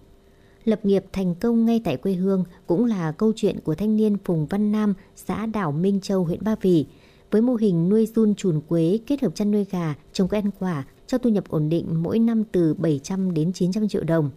Lập 0.64 0.80
nghiệp 0.84 1.04
thành 1.12 1.34
công 1.34 1.64
ngay 1.64 1.80
tại 1.84 1.96
quê 1.96 2.12
hương 2.12 2.44
cũng 2.66 2.84
là 2.84 3.12
câu 3.12 3.32
chuyện 3.36 3.60
của 3.64 3.74
thanh 3.74 3.96
niên 3.96 4.16
Phùng 4.24 4.46
Văn 4.46 4.72
Nam, 4.72 4.94
xã 5.16 5.46
đảo 5.46 5.72
Minh 5.72 6.00
Châu, 6.00 6.24
huyện 6.24 6.44
Ba 6.44 6.54
Vì. 6.60 6.86
Với 7.30 7.42
mô 7.42 7.54
hình 7.54 7.88
nuôi 7.88 8.06
run 8.06 8.34
chuồn 8.34 8.60
quế 8.68 8.98
kết 9.06 9.22
hợp 9.22 9.34
chăn 9.34 9.50
nuôi 9.50 9.66
gà, 9.70 9.94
trồng 10.12 10.28
cây 10.28 10.40
ăn 10.40 10.50
quả 10.58 10.84
cho 11.06 11.18
thu 11.18 11.30
nhập 11.30 11.44
ổn 11.48 11.68
định 11.68 12.02
mỗi 12.02 12.18
năm 12.18 12.44
từ 12.52 12.74
700 12.74 13.34
đến 13.34 13.52
900 13.52 13.88
triệu 13.88 14.04
đồng. 14.04 14.30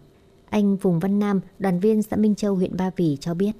Anh 0.50 0.76
Phùng 0.76 0.98
Văn 0.98 1.18
Nam, 1.18 1.40
đoàn 1.58 1.80
viên 1.80 2.02
xã 2.02 2.16
Minh 2.16 2.34
Châu, 2.34 2.54
huyện 2.54 2.76
Ba 2.76 2.90
Vì 2.96 3.16
cho 3.20 3.34
biết. 3.34 3.52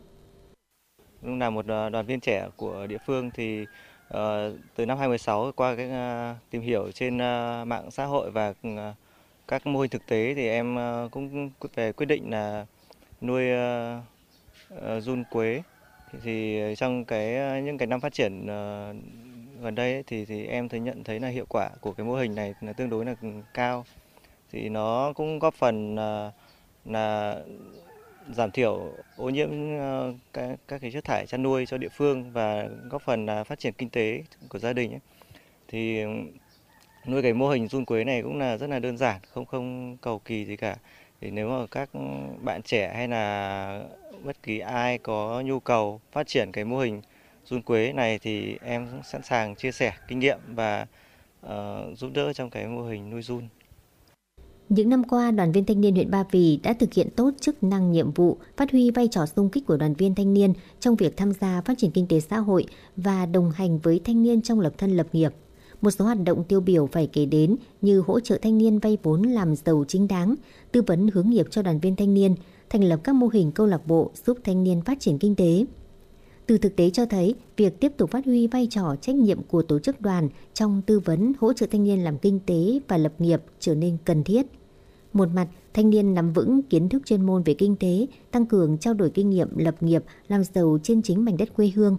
Là 1.22 1.50
một 1.50 1.66
ờ, 1.68 1.88
đoàn 1.88 2.06
viên 2.06 2.20
trẻ 2.20 2.48
của 2.56 2.86
địa 2.86 2.98
phương 3.06 3.30
thì 3.34 3.64
Ờ, 4.08 4.52
từ 4.76 4.86
năm 4.86 4.98
2016 4.98 5.52
qua 5.56 5.76
cái 5.76 5.90
ờ, 5.90 6.34
tìm 6.50 6.62
hiểu 6.62 6.90
trên 6.92 7.18
ờ, 7.18 7.64
mạng 7.66 7.90
xã 7.90 8.04
hội 8.04 8.30
và 8.30 8.54
ừ, 8.62 8.68
các 9.48 9.66
mô 9.66 9.80
hình 9.80 9.90
thực 9.90 10.06
tế 10.06 10.34
thì 10.34 10.48
em 10.48 10.76
cũng 11.10 11.50
về 11.74 11.92
quyết 11.92 12.06
định 12.06 12.30
là 12.30 12.66
nuôi 13.20 13.44
run 15.00 15.24
quế. 15.24 15.62
Thì 16.22 16.60
trong 16.76 17.04
cái 17.04 17.62
những 17.62 17.78
cái 17.78 17.86
năm 17.86 18.00
phát 18.00 18.12
triển 18.12 18.46
gần 19.62 19.74
đây 19.74 19.92
ấy, 19.92 20.02
thì 20.06 20.24
thì 20.24 20.46
em 20.46 20.68
thấy 20.68 20.80
nhận 20.80 21.04
thấy 21.04 21.20
là 21.20 21.28
hiệu 21.28 21.46
quả 21.48 21.70
của 21.80 21.92
cái 21.92 22.06
mô 22.06 22.14
hình 22.16 22.34
này 22.34 22.54
là 22.60 22.72
tương 22.72 22.90
đối 22.90 23.04
là 23.04 23.14
ừ, 23.22 23.28
cao. 23.54 23.84
Thì 24.52 24.68
nó 24.68 25.12
cũng 25.16 25.38
góp 25.38 25.54
phần 25.54 25.94
là, 25.96 26.32
là 26.84 27.36
giảm 28.34 28.50
thiểu 28.50 28.92
ô 29.16 29.28
nhiễm 29.28 29.50
ờ, 29.78 30.14
các, 30.32 30.56
các 30.68 30.80
cái 30.80 30.90
chất 30.90 31.04
thải 31.04 31.26
chăn 31.26 31.42
nuôi 31.42 31.66
cho 31.66 31.78
địa 31.78 31.88
phương 31.88 32.32
và 32.32 32.68
góp 32.90 33.02
phần 33.02 33.26
phát 33.46 33.58
triển 33.58 33.72
kinh 33.78 33.90
tế 33.90 34.22
của 34.48 34.58
gia 34.58 34.72
đình 34.72 34.92
ấy. 34.92 35.00
thì 35.68 36.04
nuôi 37.06 37.22
cái 37.22 37.32
mô 37.32 37.48
hình 37.48 37.68
run 37.68 37.84
quế 37.84 38.04
này 38.04 38.22
cũng 38.22 38.38
là 38.38 38.56
rất 38.56 38.70
là 38.70 38.78
đơn 38.78 38.98
giản 38.98 39.20
không 39.32 39.46
không 39.46 39.96
cầu 39.96 40.18
kỳ 40.18 40.44
gì 40.44 40.56
cả 40.56 40.76
thì 41.20 41.30
nếu 41.30 41.48
mà 41.48 41.66
các 41.70 41.88
bạn 42.42 42.62
trẻ 42.62 42.92
hay 42.94 43.08
là 43.08 43.82
bất 44.24 44.42
kỳ 44.42 44.58
ai 44.58 44.98
có 44.98 45.42
nhu 45.44 45.60
cầu 45.60 46.00
phát 46.12 46.26
triển 46.26 46.52
cái 46.52 46.64
mô 46.64 46.78
hình 46.78 47.02
run 47.44 47.62
quế 47.62 47.92
này 47.92 48.18
thì 48.18 48.58
em 48.62 48.86
sẵn 49.04 49.22
sàng 49.22 49.54
chia 49.54 49.72
sẻ 49.72 49.92
kinh 50.08 50.18
nghiệm 50.18 50.38
và 50.46 50.86
uh, 51.46 51.50
giúp 51.98 52.10
đỡ 52.14 52.32
trong 52.32 52.50
cái 52.50 52.66
mô 52.66 52.82
hình 52.82 53.10
nuôi 53.10 53.22
run. 53.22 53.48
Những 54.68 54.88
năm 54.88 55.04
qua, 55.04 55.30
đoàn 55.30 55.52
viên 55.52 55.64
thanh 55.64 55.80
niên 55.80 55.94
huyện 55.94 56.10
Ba 56.10 56.24
Vì 56.30 56.56
đã 56.62 56.72
thực 56.72 56.94
hiện 56.94 57.08
tốt 57.16 57.30
chức 57.40 57.62
năng 57.62 57.92
nhiệm 57.92 58.12
vụ, 58.12 58.36
phát 58.56 58.72
huy 58.72 58.90
vai 58.90 59.08
trò 59.08 59.26
sung 59.26 59.48
kích 59.48 59.66
của 59.66 59.76
đoàn 59.76 59.94
viên 59.94 60.14
thanh 60.14 60.34
niên 60.34 60.52
trong 60.80 60.96
việc 60.96 61.16
tham 61.16 61.32
gia 61.40 61.60
phát 61.60 61.78
triển 61.78 61.90
kinh 61.90 62.06
tế 62.06 62.20
xã 62.20 62.38
hội 62.38 62.66
và 62.96 63.26
đồng 63.26 63.50
hành 63.50 63.78
với 63.78 64.00
thanh 64.04 64.22
niên 64.22 64.42
trong 64.42 64.60
lập 64.60 64.72
thân 64.78 64.96
lập 64.96 65.06
nghiệp. 65.12 65.32
Một 65.80 65.90
số 65.90 66.04
hoạt 66.04 66.18
động 66.24 66.44
tiêu 66.44 66.60
biểu 66.60 66.86
phải 66.86 67.06
kể 67.06 67.26
đến 67.26 67.56
như 67.80 68.00
hỗ 68.06 68.20
trợ 68.20 68.38
thanh 68.42 68.58
niên 68.58 68.78
vay 68.78 68.98
vốn 69.02 69.22
làm 69.22 69.56
giàu 69.56 69.84
chính 69.88 70.08
đáng, 70.08 70.34
tư 70.72 70.82
vấn 70.86 71.08
hướng 71.14 71.30
nghiệp 71.30 71.46
cho 71.50 71.62
đoàn 71.62 71.78
viên 71.80 71.96
thanh 71.96 72.14
niên, 72.14 72.34
thành 72.70 72.84
lập 72.84 73.00
các 73.04 73.14
mô 73.14 73.28
hình 73.28 73.52
câu 73.52 73.66
lạc 73.66 73.86
bộ 73.86 74.10
giúp 74.26 74.38
thanh 74.44 74.64
niên 74.64 74.80
phát 74.80 75.00
triển 75.00 75.18
kinh 75.18 75.34
tế. 75.34 75.64
Từ 76.46 76.58
thực 76.58 76.76
tế 76.76 76.90
cho 76.90 77.06
thấy, 77.06 77.34
việc 77.56 77.80
tiếp 77.80 77.92
tục 77.96 78.10
phát 78.10 78.24
huy 78.24 78.46
vai 78.46 78.66
trò 78.70 78.96
trách 79.00 79.16
nhiệm 79.16 79.42
của 79.42 79.62
tổ 79.62 79.78
chức 79.78 80.00
đoàn 80.00 80.28
trong 80.54 80.82
tư 80.86 81.00
vấn 81.00 81.32
hỗ 81.40 81.52
trợ 81.52 81.66
thanh 81.70 81.84
niên 81.84 82.04
làm 82.04 82.18
kinh 82.18 82.40
tế 82.46 82.80
và 82.88 82.96
lập 82.96 83.12
nghiệp 83.18 83.42
trở 83.60 83.74
nên 83.74 83.96
cần 84.04 84.24
thiết. 84.24 84.46
Một 85.12 85.28
mặt, 85.34 85.48
thanh 85.74 85.90
niên 85.90 86.14
nắm 86.14 86.32
vững 86.32 86.62
kiến 86.62 86.88
thức 86.88 87.02
chuyên 87.06 87.26
môn 87.26 87.42
về 87.42 87.54
kinh 87.54 87.76
tế, 87.76 88.06
tăng 88.30 88.46
cường 88.46 88.78
trao 88.78 88.94
đổi 88.94 89.10
kinh 89.10 89.30
nghiệm 89.30 89.58
lập 89.58 89.82
nghiệp, 89.82 90.04
làm 90.28 90.44
giàu 90.44 90.78
trên 90.82 91.02
chính 91.02 91.24
mảnh 91.24 91.36
đất 91.36 91.54
quê 91.54 91.72
hương. 91.74 91.96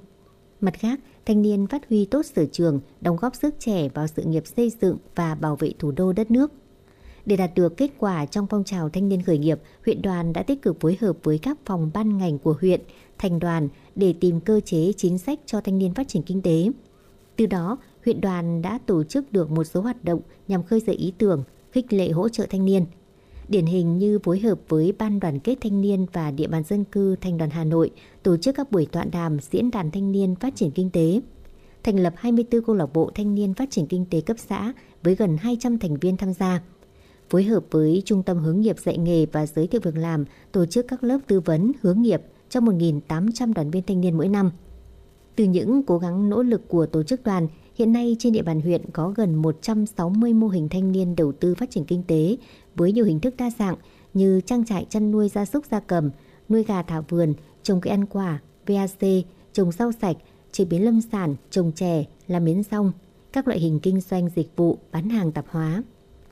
Mặt 0.61 0.73
khác, 0.79 0.99
thanh 1.25 1.41
niên 1.41 1.67
phát 1.67 1.89
huy 1.89 2.05
tốt 2.05 2.25
sở 2.35 2.45
trường, 2.45 2.79
đóng 3.01 3.17
góp 3.21 3.35
sức 3.35 3.55
trẻ 3.59 3.89
vào 3.89 4.07
sự 4.07 4.23
nghiệp 4.23 4.43
xây 4.47 4.71
dựng 4.81 4.97
và 5.15 5.35
bảo 5.35 5.55
vệ 5.55 5.71
thủ 5.79 5.91
đô 5.91 6.13
đất 6.13 6.31
nước. 6.31 6.51
Để 7.25 7.35
đạt 7.35 7.51
được 7.55 7.77
kết 7.77 7.91
quả 7.97 8.25
trong 8.25 8.47
phong 8.49 8.63
trào 8.63 8.89
thanh 8.89 9.09
niên 9.09 9.21
khởi 9.21 9.37
nghiệp, 9.37 9.59
huyện 9.85 10.01
đoàn 10.01 10.33
đã 10.33 10.43
tích 10.43 10.61
cực 10.61 10.79
phối 10.79 10.97
hợp 11.01 11.17
với 11.23 11.37
các 11.37 11.57
phòng 11.65 11.91
ban 11.93 12.17
ngành 12.17 12.39
của 12.39 12.55
huyện, 12.61 12.81
thành 13.17 13.39
đoàn 13.39 13.69
để 13.95 14.13
tìm 14.19 14.39
cơ 14.39 14.59
chế 14.59 14.93
chính 14.97 15.17
sách 15.17 15.39
cho 15.45 15.61
thanh 15.61 15.77
niên 15.77 15.93
phát 15.93 16.07
triển 16.07 16.23
kinh 16.23 16.41
tế. 16.41 16.71
Từ 17.35 17.45
đó, 17.45 17.77
huyện 18.05 18.21
đoàn 18.21 18.61
đã 18.61 18.79
tổ 18.85 19.03
chức 19.03 19.31
được 19.31 19.51
một 19.51 19.63
số 19.63 19.81
hoạt 19.81 20.03
động 20.03 20.21
nhằm 20.47 20.63
khơi 20.63 20.79
dậy 20.79 20.95
ý 20.95 21.13
tưởng, 21.17 21.43
khích 21.71 21.93
lệ 21.93 22.09
hỗ 22.09 22.29
trợ 22.29 22.45
thanh 22.49 22.65
niên. 22.65 22.85
Điển 23.49 23.65
hình 23.65 23.97
như 23.97 24.19
phối 24.19 24.39
hợp 24.39 24.59
với 24.67 24.93
Ban 24.99 25.19
đoàn 25.19 25.39
kết 25.39 25.57
thanh 25.61 25.81
niên 25.81 26.05
và 26.13 26.31
địa 26.31 26.47
bàn 26.47 26.63
dân 26.63 26.83
cư 26.83 27.15
Thành 27.15 27.37
đoàn 27.37 27.49
Hà 27.49 27.63
Nội 27.63 27.91
tổ 28.23 28.37
chức 28.37 28.55
các 28.55 28.71
buổi 28.71 28.85
tọa 28.85 29.03
đàm 29.03 29.37
diễn 29.39 29.71
đàn 29.71 29.91
thanh 29.91 30.11
niên 30.11 30.35
phát 30.35 30.55
triển 30.55 30.71
kinh 30.71 30.89
tế. 30.89 31.21
Thành 31.83 31.99
lập 31.99 32.13
24 32.17 32.61
câu 32.61 32.75
lạc 32.75 32.93
bộ 32.93 33.11
thanh 33.15 33.35
niên 33.35 33.53
phát 33.53 33.71
triển 33.71 33.87
kinh 33.87 34.05
tế 34.09 34.21
cấp 34.21 34.37
xã 34.39 34.73
với 35.03 35.15
gần 35.15 35.37
200 35.37 35.79
thành 35.79 35.97
viên 35.97 36.17
tham 36.17 36.33
gia. 36.33 36.61
Phối 37.29 37.43
hợp 37.43 37.63
với 37.71 38.01
Trung 38.05 38.23
tâm 38.23 38.37
hướng 38.37 38.61
nghiệp 38.61 38.79
dạy 38.79 38.97
nghề 38.97 39.25
và 39.25 39.45
giới 39.45 39.67
thiệu 39.67 39.81
việc 39.83 39.97
làm 39.97 40.25
tổ 40.51 40.65
chức 40.65 40.87
các 40.87 41.03
lớp 41.03 41.19
tư 41.27 41.39
vấn 41.39 41.71
hướng 41.81 42.01
nghiệp 42.01 42.21
cho 42.49 42.59
1.800 42.59 43.53
đoàn 43.53 43.71
viên 43.71 43.83
thanh 43.83 44.01
niên 44.01 44.17
mỗi 44.17 44.27
năm. 44.27 44.51
Từ 45.35 45.43
những 45.43 45.83
cố 45.83 45.97
gắng 45.97 46.29
nỗ 46.29 46.43
lực 46.43 46.67
của 46.67 46.85
tổ 46.85 47.03
chức 47.03 47.23
đoàn, 47.23 47.47
hiện 47.79 47.93
nay 47.93 48.15
trên 48.19 48.33
địa 48.33 48.41
bàn 48.41 48.61
huyện 48.61 48.81
có 48.93 49.13
gần 49.15 49.35
160 49.35 50.33
mô 50.33 50.47
hình 50.47 50.69
thanh 50.69 50.91
niên 50.91 51.15
đầu 51.15 51.31
tư 51.31 51.55
phát 51.55 51.71
triển 51.71 51.85
kinh 51.85 52.03
tế 52.03 52.37
với 52.75 52.91
nhiều 52.91 53.05
hình 53.05 53.19
thức 53.19 53.33
đa 53.37 53.49
dạng 53.59 53.75
như 54.13 54.41
trang 54.45 54.65
trại 54.65 54.85
chăn 54.89 55.11
nuôi 55.11 55.29
gia 55.29 55.45
súc 55.45 55.65
gia 55.65 55.79
cầm, 55.79 56.09
nuôi 56.49 56.63
gà 56.63 56.81
thả 56.81 57.01
vườn, 57.01 57.33
trồng 57.63 57.81
cây 57.81 57.91
ăn 57.91 58.05
quả, 58.05 58.39
VAC, 58.67 59.25
trồng 59.53 59.71
rau 59.71 59.91
sạch, 59.91 60.17
chế 60.51 60.65
biến 60.65 60.85
lâm 60.85 61.01
sản, 61.01 61.35
trồng 61.49 61.71
chè, 61.75 62.03
làm 62.27 62.45
miến 62.45 62.63
rong, 62.63 62.91
các 63.31 63.47
loại 63.47 63.59
hình 63.59 63.79
kinh 63.79 64.01
doanh 64.01 64.29
dịch 64.35 64.55
vụ, 64.55 64.77
bán 64.91 65.09
hàng 65.09 65.31
tạp 65.31 65.45
hóa. 65.49 65.83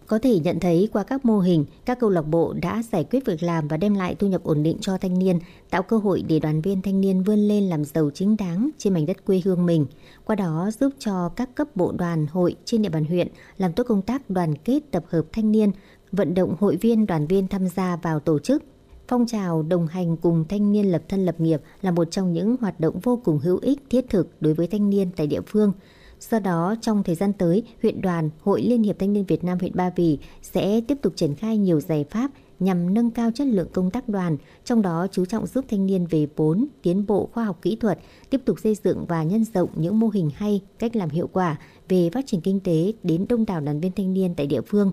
Có 0.08 0.20
thể 0.20 0.40
nhận 0.40 0.60
thấy 0.60 0.90
qua 0.94 1.04
các 1.04 1.26
mô 1.26 1.40
hình, 1.40 1.66
các 1.86 2.00
câu 2.00 2.10
lạc 2.10 2.22
bộ 2.22 2.54
đã 2.62 2.84
giải 2.92 3.04
quyết 3.04 3.26
việc 3.26 3.44
làm 3.44 3.68
và 3.68 3.78
đem 3.78 3.96
lại 3.96 4.16
thu 4.16 4.28
nhập 4.28 4.44
ổn 4.44 4.64
định 4.64 4.78
cho 4.82 4.98
thanh 4.98 5.20
niên, 5.20 5.40
tạo 5.70 5.84
cơ 5.84 5.98
hội 5.98 6.24
để 6.28 6.40
đoàn 6.40 6.62
viên 6.62 6.82
thanh 6.82 7.02
niên 7.02 7.24
vươn 7.24 7.40
lên 7.40 7.64
làm 7.64 7.86
giàu 7.86 8.10
chính 8.14 8.38
đáng 8.38 8.70
trên 8.78 8.94
mảnh 8.94 9.06
đất 9.06 9.26
quê 9.26 9.42
hương 9.46 9.66
mình. 9.66 9.86
Qua 10.26 10.36
đó 10.36 10.70
giúp 10.80 10.94
cho 11.00 11.30
các 11.30 11.56
cấp 11.56 11.76
bộ 11.76 11.92
đoàn 11.92 12.28
hội 12.28 12.56
trên 12.66 12.82
địa 12.82 12.90
bàn 12.90 13.06
huyện 13.06 13.28
làm 13.58 13.74
tốt 13.74 13.84
công 13.88 14.02
tác 14.02 14.30
đoàn 14.30 14.56
kết 14.56 14.80
tập 14.92 15.04
hợp 15.10 15.26
thanh 15.32 15.52
niên, 15.52 15.72
vận 16.12 16.34
động 16.34 16.56
hội 16.60 16.76
viên 16.76 17.06
đoàn 17.06 17.28
viên 17.28 17.48
tham 17.48 17.68
gia 17.68 17.96
vào 17.96 18.20
tổ 18.20 18.40
chức. 18.40 18.64
Phong 19.08 19.26
trào 19.28 19.64
đồng 19.64 19.88
hành 19.88 20.18
cùng 20.18 20.46
thanh 20.50 20.72
niên 20.72 20.92
lập 20.92 21.02
thân 21.10 21.26
lập 21.26 21.40
nghiệp 21.40 21.62
là 21.82 21.92
một 21.92 22.12
trong 22.12 22.34
những 22.34 22.56
hoạt 22.62 22.80
động 22.80 23.00
vô 23.00 23.22
cùng 23.24 23.40
hữu 23.40 23.60
ích 23.62 23.80
thiết 23.90 24.06
thực 24.10 24.42
đối 24.42 24.54
với 24.54 24.68
thanh 24.68 24.90
niên 24.90 25.10
tại 25.16 25.28
địa 25.28 25.42
phương. 25.48 25.72
Do 26.20 26.40
đó, 26.40 26.76
trong 26.82 27.04
thời 27.04 27.16
gian 27.16 27.34
tới, 27.34 27.64
huyện 27.82 28.02
đoàn, 28.02 28.30
Hội 28.42 28.62
Liên 28.62 28.84
hiệp 28.84 29.00
Thanh 29.00 29.14
niên 29.14 29.26
Việt 29.26 29.44
Nam 29.44 29.60
huyện 29.60 29.76
Ba 29.76 29.92
Vì 29.96 30.18
sẽ 30.42 30.82
tiếp 30.82 30.98
tục 31.02 31.14
triển 31.16 31.36
khai 31.36 31.58
nhiều 31.58 31.80
giải 31.80 32.06
pháp 32.10 32.32
nhằm 32.60 32.94
nâng 32.94 33.12
cao 33.12 33.32
chất 33.36 33.48
lượng 33.48 33.68
công 33.74 33.92
tác 33.92 34.10
đoàn, 34.10 34.38
trong 34.66 34.82
đó 34.82 35.08
chú 35.12 35.26
trọng 35.26 35.48
giúp 35.48 35.66
thanh 35.70 35.86
niên 35.86 36.06
về 36.06 36.28
vốn, 36.36 36.68
tiến 36.82 37.06
bộ 37.08 37.30
khoa 37.34 37.44
học 37.44 37.60
kỹ 37.62 37.76
thuật, 37.76 38.00
tiếp 38.30 38.42
tục 38.46 38.60
xây 38.60 38.76
dựng 38.84 39.06
và 39.06 39.24
nhân 39.24 39.46
rộng 39.54 39.70
những 39.76 40.00
mô 40.00 40.10
hình 40.10 40.30
hay, 40.36 40.62
cách 40.80 40.96
làm 40.96 41.10
hiệu 41.10 41.30
quả 41.34 41.58
về 41.90 42.10
phát 42.14 42.26
triển 42.28 42.42
kinh 42.42 42.60
tế 42.60 42.94
đến 43.04 43.26
đông 43.30 43.46
đảo 43.46 43.62
đoàn 43.62 43.80
viên 43.80 43.92
thanh 43.92 44.14
niên 44.14 44.34
tại 44.36 44.48
địa 44.48 44.62
phương. 44.62 44.92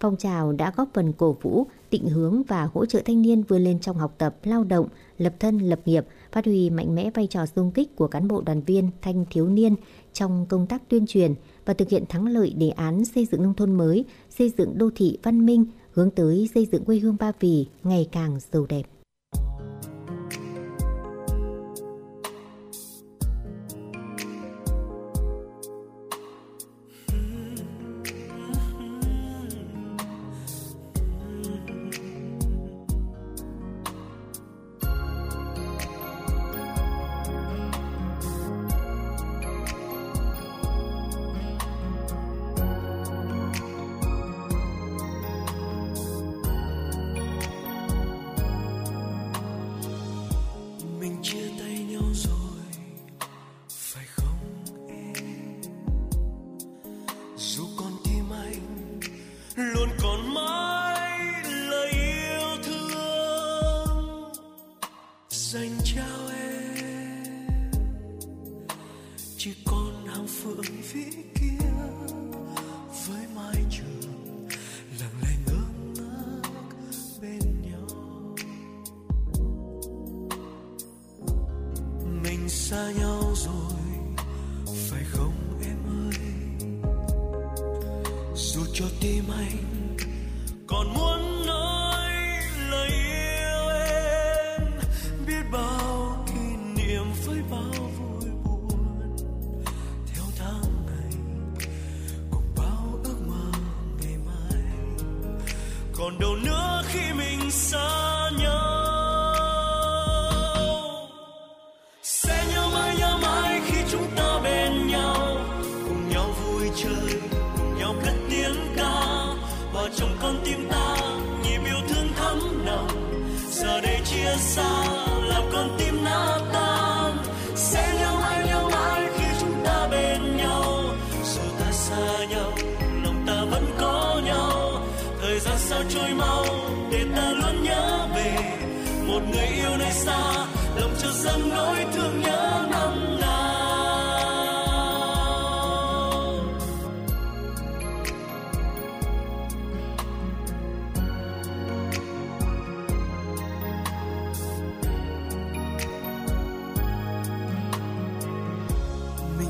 Phong 0.00 0.16
trào 0.16 0.52
đã 0.52 0.72
góp 0.76 0.88
phần 0.94 1.12
cổ 1.12 1.36
vũ, 1.42 1.66
định 1.90 2.08
hướng 2.08 2.42
và 2.42 2.68
hỗ 2.74 2.86
trợ 2.86 3.00
thanh 3.04 3.22
niên 3.22 3.42
vươn 3.42 3.64
lên 3.64 3.78
trong 3.78 3.96
học 3.96 4.14
tập, 4.18 4.36
lao 4.44 4.64
động, 4.64 4.88
lập 5.18 5.34
thân, 5.40 5.58
lập 5.58 5.80
nghiệp, 5.84 6.06
phát 6.36 6.44
huy 6.44 6.70
mạnh 6.70 6.94
mẽ 6.94 7.10
vai 7.14 7.26
trò 7.26 7.46
xung 7.46 7.70
kích 7.70 7.96
của 7.96 8.08
cán 8.08 8.28
bộ 8.28 8.40
đoàn 8.40 8.60
viên, 8.60 8.90
thanh 9.02 9.24
thiếu 9.30 9.48
niên 9.48 9.74
trong 10.12 10.46
công 10.48 10.66
tác 10.66 10.88
tuyên 10.88 11.06
truyền 11.06 11.34
và 11.64 11.74
thực 11.74 11.88
hiện 11.88 12.04
thắng 12.08 12.26
lợi 12.26 12.54
đề 12.56 12.68
án 12.68 13.04
xây 13.04 13.26
dựng 13.26 13.42
nông 13.42 13.54
thôn 13.54 13.74
mới, 13.74 14.04
xây 14.30 14.52
dựng 14.58 14.78
đô 14.78 14.90
thị 14.96 15.18
văn 15.22 15.46
minh, 15.46 15.66
hướng 15.92 16.10
tới 16.10 16.50
xây 16.54 16.66
dựng 16.72 16.84
quê 16.84 16.98
hương 16.98 17.16
Ba 17.20 17.32
Vì 17.40 17.66
ngày 17.82 18.08
càng 18.12 18.38
giàu 18.52 18.66
đẹp. 18.68 18.82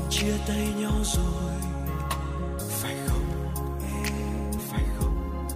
Chia 0.09 0.37
tay 0.47 0.73
nhau 0.79 1.03
rồi. 1.03 1.53
Phải 2.69 2.95
không 3.07 3.25
phải 4.71 4.83
không 4.99 5.47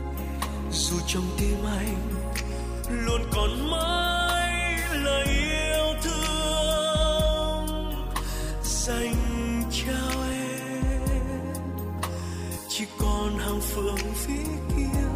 dù 0.71 0.95
trong 1.07 1.23
tim 1.37 1.57
anh 1.65 1.97
luôn 2.89 3.21
còn 3.35 3.69
mãi 3.71 4.79
lời 4.93 5.27
yêu 5.27 5.93
thương, 6.03 7.65
dành 8.63 9.15
trao 9.71 10.23
em. 10.31 11.01
Chỉ 12.69 12.85
còn 12.99 13.37
hàng 13.37 13.61
phương 13.61 13.97
phía 14.15 14.51
kia. 14.75 15.10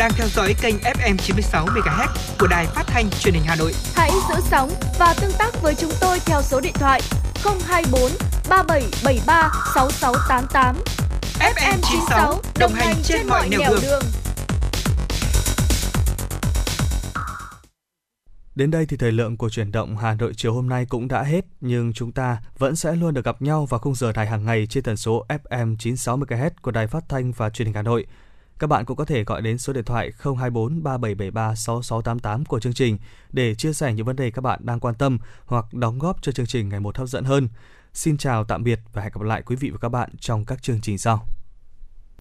Đang 0.00 0.12
theo 0.12 0.28
dõi 0.28 0.54
kênh 0.62 0.76
FM 0.76 1.16
96 1.16 1.66
MHz 1.66 2.08
của 2.38 2.46
đài 2.46 2.66
phát 2.66 2.86
thanh 2.86 3.10
truyền 3.10 3.34
hình 3.34 3.42
Hà 3.46 3.56
Nội. 3.56 3.72
Hãy 3.94 4.10
giữ 4.28 4.34
sóng 4.50 4.70
và 4.98 5.14
tương 5.20 5.32
tác 5.38 5.62
với 5.62 5.74
chúng 5.74 5.90
tôi 6.00 6.18
theo 6.26 6.42
số 6.42 6.60
điện 6.60 6.72
thoại 6.74 7.00
024 7.66 8.10
3773 8.48 9.50
6688. 9.74 10.76
FM 11.38 11.78
96 11.82 12.40
đồng 12.58 12.72
hành 12.72 12.96
trên 13.02 13.26
mọi 13.26 13.48
nẻo 13.48 13.72
đường. 13.82 14.02
Đến 18.54 18.70
đây 18.70 18.86
thì 18.86 18.96
thời 18.96 19.12
lượng 19.12 19.36
của 19.36 19.48
chuyển 19.48 19.72
động 19.72 19.96
Hà 19.96 20.14
Nội 20.14 20.32
chiều 20.36 20.54
hôm 20.54 20.68
nay 20.68 20.86
cũng 20.88 21.08
đã 21.08 21.22
hết, 21.22 21.44
nhưng 21.60 21.92
chúng 21.92 22.12
ta 22.12 22.38
vẫn 22.58 22.76
sẽ 22.76 22.92
luôn 22.92 23.14
được 23.14 23.24
gặp 23.24 23.42
nhau 23.42 23.66
vào 23.66 23.80
khung 23.80 23.94
giờ 23.94 24.12
đài 24.12 24.26
hàng 24.26 24.44
ngày 24.44 24.66
trên 24.66 24.82
tần 24.82 24.96
số 24.96 25.26
FM 25.28 25.76
96 25.76 26.18
MHz 26.18 26.50
của 26.62 26.70
Đài 26.70 26.86
Phát 26.86 27.04
thanh 27.08 27.32
và 27.32 27.50
Truyền 27.50 27.66
hình 27.66 27.74
Hà 27.74 27.82
Nội. 27.82 28.06
Các 28.60 28.66
bạn 28.66 28.84
cũng 28.84 28.96
có 28.96 29.04
thể 29.04 29.24
gọi 29.24 29.42
đến 29.42 29.58
số 29.58 29.72
điện 29.72 29.84
thoại 29.84 30.12
024 30.18 30.82
3773 30.82 31.54
6688 31.54 32.44
của 32.44 32.60
chương 32.60 32.72
trình 32.72 32.98
để 33.32 33.54
chia 33.54 33.72
sẻ 33.72 33.94
những 33.94 34.06
vấn 34.06 34.16
đề 34.16 34.30
các 34.30 34.40
bạn 34.40 34.60
đang 34.62 34.80
quan 34.80 34.94
tâm 34.94 35.18
hoặc 35.46 35.74
đóng 35.74 35.98
góp 35.98 36.22
cho 36.22 36.32
chương 36.32 36.46
trình 36.46 36.68
ngày 36.68 36.80
một 36.80 36.98
hấp 36.98 37.08
dẫn 37.08 37.24
hơn. 37.24 37.48
Xin 37.94 38.16
chào, 38.16 38.44
tạm 38.44 38.64
biệt 38.64 38.80
và 38.92 39.02
hẹn 39.02 39.12
gặp 39.14 39.22
lại 39.22 39.42
quý 39.46 39.56
vị 39.56 39.70
và 39.70 39.78
các 39.78 39.88
bạn 39.88 40.10
trong 40.20 40.44
các 40.44 40.62
chương 40.62 40.80
trình 40.80 40.98
sau. 40.98 41.26